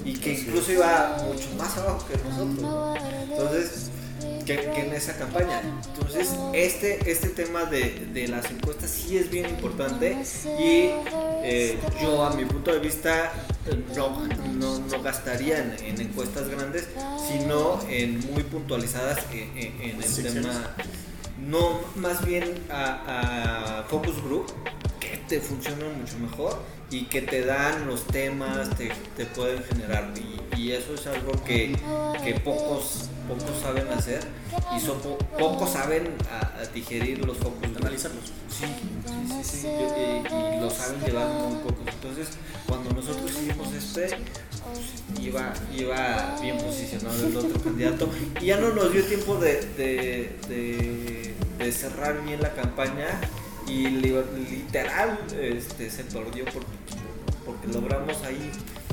y 0.03 0.13
que 0.17 0.33
incluso 0.33 0.71
iba 0.71 1.17
mucho 1.27 1.47
más 1.57 1.77
abajo 1.77 2.03
que 2.07 2.17
nosotros. 2.27 2.61
¿no? 2.61 2.95
Entonces, 2.95 3.89
que, 4.45 4.55
que 4.57 4.81
en 4.81 4.93
esa 4.93 5.15
campaña. 5.17 5.61
Entonces, 5.93 6.29
este, 6.53 7.11
este 7.11 7.29
tema 7.29 7.65
de, 7.65 8.07
de 8.13 8.27
las 8.27 8.49
encuestas 8.51 8.89
sí 8.89 9.17
es 9.17 9.29
bien 9.29 9.49
importante 9.49 10.17
y 10.59 10.89
eh, 11.43 11.77
yo 12.01 12.23
a 12.23 12.33
mi 12.35 12.45
punto 12.45 12.71
de 12.73 12.79
vista 12.79 13.31
no, 13.95 14.27
no, 14.53 14.79
no 14.79 15.01
gastaría 15.03 15.59
en, 15.59 15.75
en 15.85 16.01
encuestas 16.01 16.49
grandes, 16.49 16.87
sino 17.27 17.79
en 17.89 18.19
muy 18.31 18.43
puntualizadas 18.43 19.19
en, 19.31 19.57
en- 19.57 19.81
en 19.81 20.03
el 20.03 20.33
tema, 20.33 20.75
no 21.47 21.79
más 21.95 22.23
bien 22.25 22.53
a, 22.69 23.79
a 23.79 23.83
focus 23.83 24.21
group 24.23 24.51
que 24.99 25.17
te 25.27 25.39
funcionan 25.39 25.99
mucho 25.99 26.17
mejor 26.19 26.61
y 26.91 27.05
que 27.05 27.21
te 27.21 27.45
dan 27.45 27.87
los 27.87 28.05
temas, 28.07 28.69
te, 28.77 28.91
te 29.15 29.25
pueden 29.25 29.63
generar. 29.63 30.11
Y, 30.53 30.59
y 30.59 30.71
eso 30.73 30.93
es 30.93 31.07
algo 31.07 31.31
que, 31.43 31.75
que 32.23 32.33
pocos, 32.41 33.09
pocos 33.39 33.61
saben 33.61 33.87
hacer 33.89 34.21
y 34.75 34.79
son 34.79 34.99
po- 34.99 35.17
pocos 35.39 35.69
saben 35.71 36.13
a, 36.29 36.59
a 36.61 36.65
digerir 36.73 37.25
los 37.25 37.37
group. 37.39 37.55
Analizarlos. 37.79 38.25
Sí, 38.49 38.65
sí, 39.05 39.43
sí, 39.43 39.57
sí, 39.61 39.67
y, 39.67 40.57
y 40.57 40.59
lo 40.61 40.69
saben 40.69 40.99
llevar 41.01 41.27
muy 41.29 41.57
pocos. 41.63 41.85
Entonces, 41.93 42.27
cuando 42.67 42.91
nosotros 42.91 43.31
hicimos 43.31 43.73
este, 43.73 44.07
pues, 44.07 45.21
iba, 45.25 45.53
iba 45.75 46.37
bien 46.41 46.57
posicionado 46.57 47.25
el 47.27 47.35
otro 47.37 47.59
candidato 47.61 48.09
y 48.41 48.45
ya 48.45 48.57
no 48.57 48.69
nos 48.73 48.91
dio 48.93 49.03
tiempo 49.03 49.35
de, 49.35 49.61
de, 49.77 50.35
de- 50.47 51.33
de 51.57 51.71
cerrar 51.71 52.23
bien 52.23 52.41
la 52.41 52.53
campaña 52.53 53.07
y 53.67 53.87
li- 53.87 54.15
literal 54.49 55.19
este, 55.39 55.89
se 55.89 56.03
perdió 56.05 56.43
por 56.45 56.63
poquito, 56.65 57.01
porque 57.45 57.67
logramos 57.67 58.17
ahí 58.23 58.51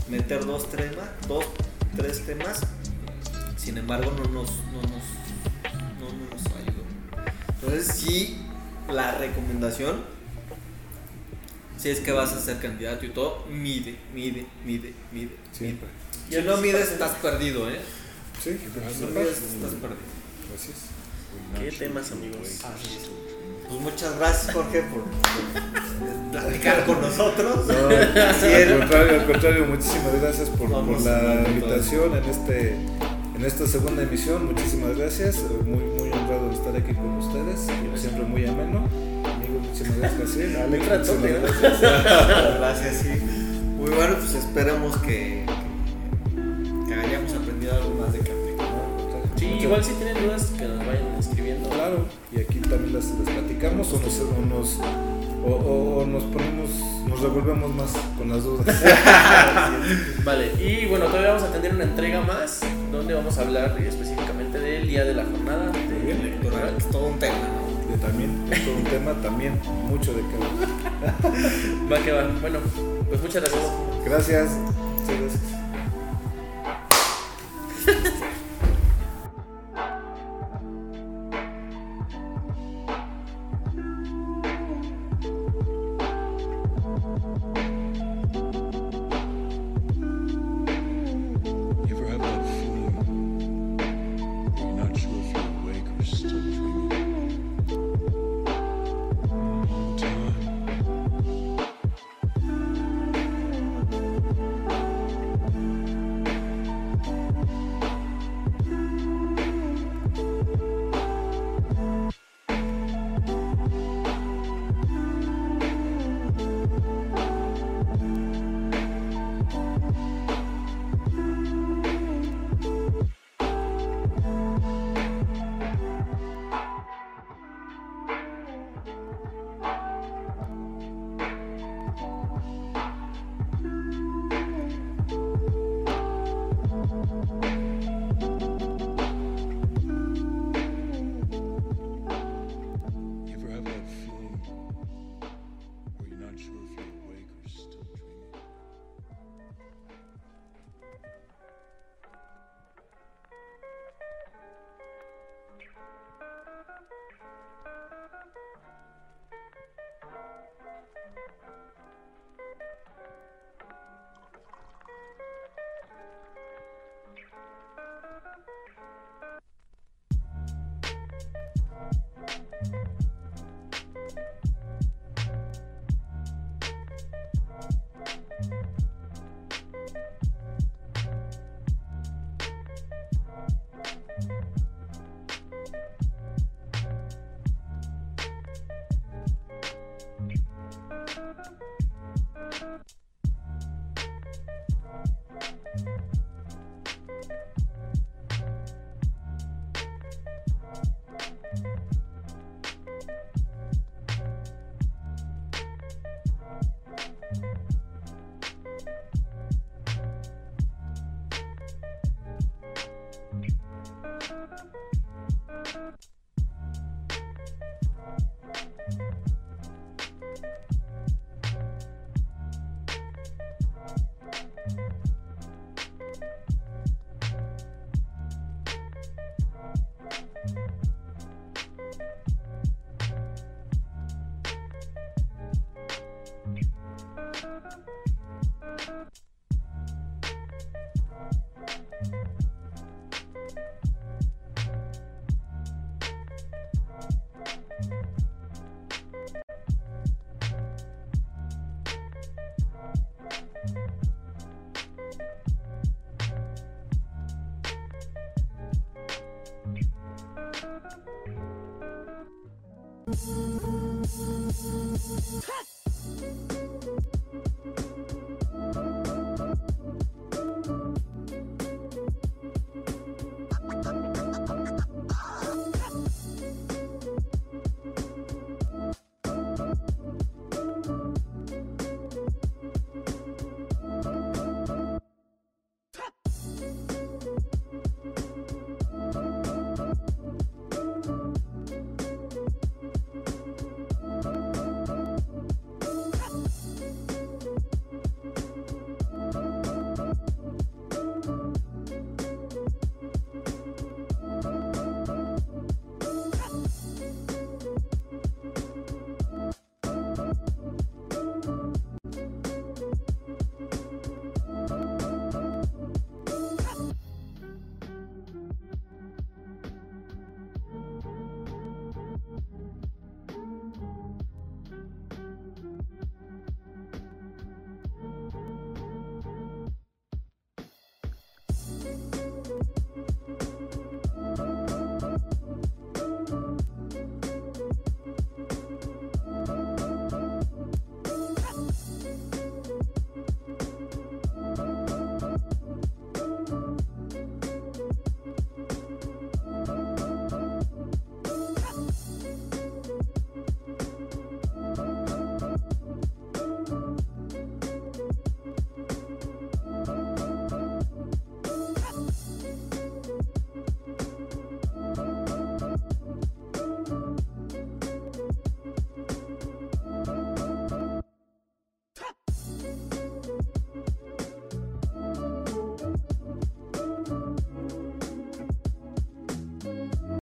meter 0.09 0.45
dos 0.45 0.71
temas, 0.71 1.09
dos, 1.27 1.45
tres 1.97 2.25
temas, 2.27 2.61
sin 3.59 3.77
embargo 3.77 4.13
no 4.13 4.25
nos, 4.25 4.51
no 4.73 4.81
nos, 4.83 5.05
no, 5.99 6.09
no 6.13 6.31
nos 6.31 6.47
ayudó. 6.57 6.85
Entonces 7.61 7.95
sí, 7.95 8.39
la 8.91 9.13
recomendación, 9.13 10.05
si 11.77 11.91
es 11.91 12.01
que 12.01 12.13
vas 12.13 12.33
a 12.33 12.41
ser 12.41 12.59
candidato 12.59 13.05
y 13.05 13.11
todo, 13.11 13.45
mide, 13.51 13.99
mide, 14.15 14.47
mide, 14.65 14.95
mide. 15.13 15.37
Siempre. 15.53 15.89
mide. 16.31 16.41
Si 16.41 16.47
no 16.47 16.57
mides, 16.59 16.93
estás 16.93 17.17
perdido, 17.17 17.69
¿eh? 17.69 17.81
Sí, 18.43 18.59
Si 18.59 19.05
no 19.05 19.09
mides, 19.09 19.39
estás 19.39 19.73
perdido. 19.73 20.19
Es. 20.55 20.89
¿Qué 21.59 21.73
temas, 21.73 22.13
amigos? 22.13 22.49
Pues 23.69 23.81
muchas 23.81 24.17
gracias, 24.19 24.55
Jorge, 24.55 24.83
por 24.83 25.03
por 25.03 26.31
platicar 26.31 26.87
con 26.87 27.01
nosotros. 27.01 27.67
No, 27.67 27.75
al 27.75 28.79
contrario, 28.79 29.21
al 29.21 29.27
contrario, 29.27 29.67
muchísimas 29.67 30.21
gracias 30.21 30.49
por, 30.51 30.71
por 30.71 31.01
la 31.03 31.45
invitación 31.49 32.17
en 32.17 32.25
este 32.25 32.77
en 33.39 33.45
esta 33.45 33.67
segunda 33.67 34.03
emisión. 34.03 34.47
Muchísimas 34.47 34.97
gracias, 34.97 35.37
muy 35.65 35.85
muy 35.99 36.11
honrado 36.11 36.49
de 36.49 36.55
estar 36.55 36.77
aquí 36.77 36.95
con 36.95 37.19
ustedes, 37.19 37.67
como 37.81 37.97
siempre 37.97 38.25
muy 38.25 38.47
ameno. 38.47 38.79
Amigo, 39.25 39.61
muchísimas 39.63 39.99
gracias. 39.99 40.31
Sí, 40.31 40.57
Alex, 40.57 40.89
muchísimas 40.89 41.21
¿no? 41.21 41.41
gracias. 41.41 41.81
Gracias, 42.59 42.97
sí. 43.03 43.09
Muy 43.79 43.91
bueno, 43.91 44.17
pues 44.19 44.35
esperamos 44.35 44.97
que, 44.99 45.47
que 46.87 46.95
hayamos 46.95 47.33
aprendido 47.35 47.75
algo 47.75 47.95
más 48.01 48.13
de 48.13 48.19
café. 48.21 48.33
Sí, 49.37 49.47
Muchas- 49.47 49.63
igual 49.63 49.85
si 49.85 49.93
tienen 49.93 50.25
dudas 50.25 50.47
que 50.59 50.65
nos 50.67 50.79
vayan 50.79 51.15
escribiendo. 51.19 51.69
Claro, 51.71 52.07
y 52.33 52.41
aquí 52.41 52.59
también 52.61 52.93
las, 52.93 53.05
las 53.07 53.29
platicamos 53.31 53.93
o 53.93 54.01
nos, 54.01 54.21
o, 54.21 54.41
nos, 54.47 54.79
o, 55.45 55.51
o- 55.55 55.99
o 56.03 56.07
nos 56.07 56.25
ponemos, 56.25 56.71
nos 57.09 57.21
revolvemos 57.21 57.73
más 57.75 57.93
con 58.19 58.31
las 58.31 58.43
dudas. 58.43 58.67
Vale, 60.25 60.53
y 60.61 60.87
bueno, 60.87 61.07
todavía 61.07 61.35
vamos 61.35 61.45
a 61.49 61.53
tener 61.53 61.75
una 61.75 61.85
entrega 61.85 62.21
más 62.23 62.61
donde 62.91 63.15
vamos 63.15 63.37
a 63.39 63.43
hablar 63.43 63.77
específicamente 63.81 64.59
del 64.59 64.87
día 64.87 65.05
de 65.05 65.15
la 65.15 65.25
jornada 65.25 65.71
de 65.71 66.11
electoral. 66.11 66.75
Es 66.77 66.89
todo 66.91 67.07
un 67.09 67.19
tema, 67.19 67.37
¿no? 67.37 67.97
También 67.99 68.47
es 68.51 68.65
todo 68.65 68.75
un 68.77 68.85
tema, 68.85 69.13
también 69.23 69.61
mucho 69.89 70.13
de 70.13 70.23
que. 70.23 71.89
Va 71.93 71.99
que 72.01 72.13
va. 72.13 72.29
Bueno, 72.41 72.59
pues 73.09 73.21
muchas 73.23 73.43
gracias. 73.43 73.63
Gracias. 74.05 74.51
Muchas 74.51 75.21
gracias. 75.21 75.43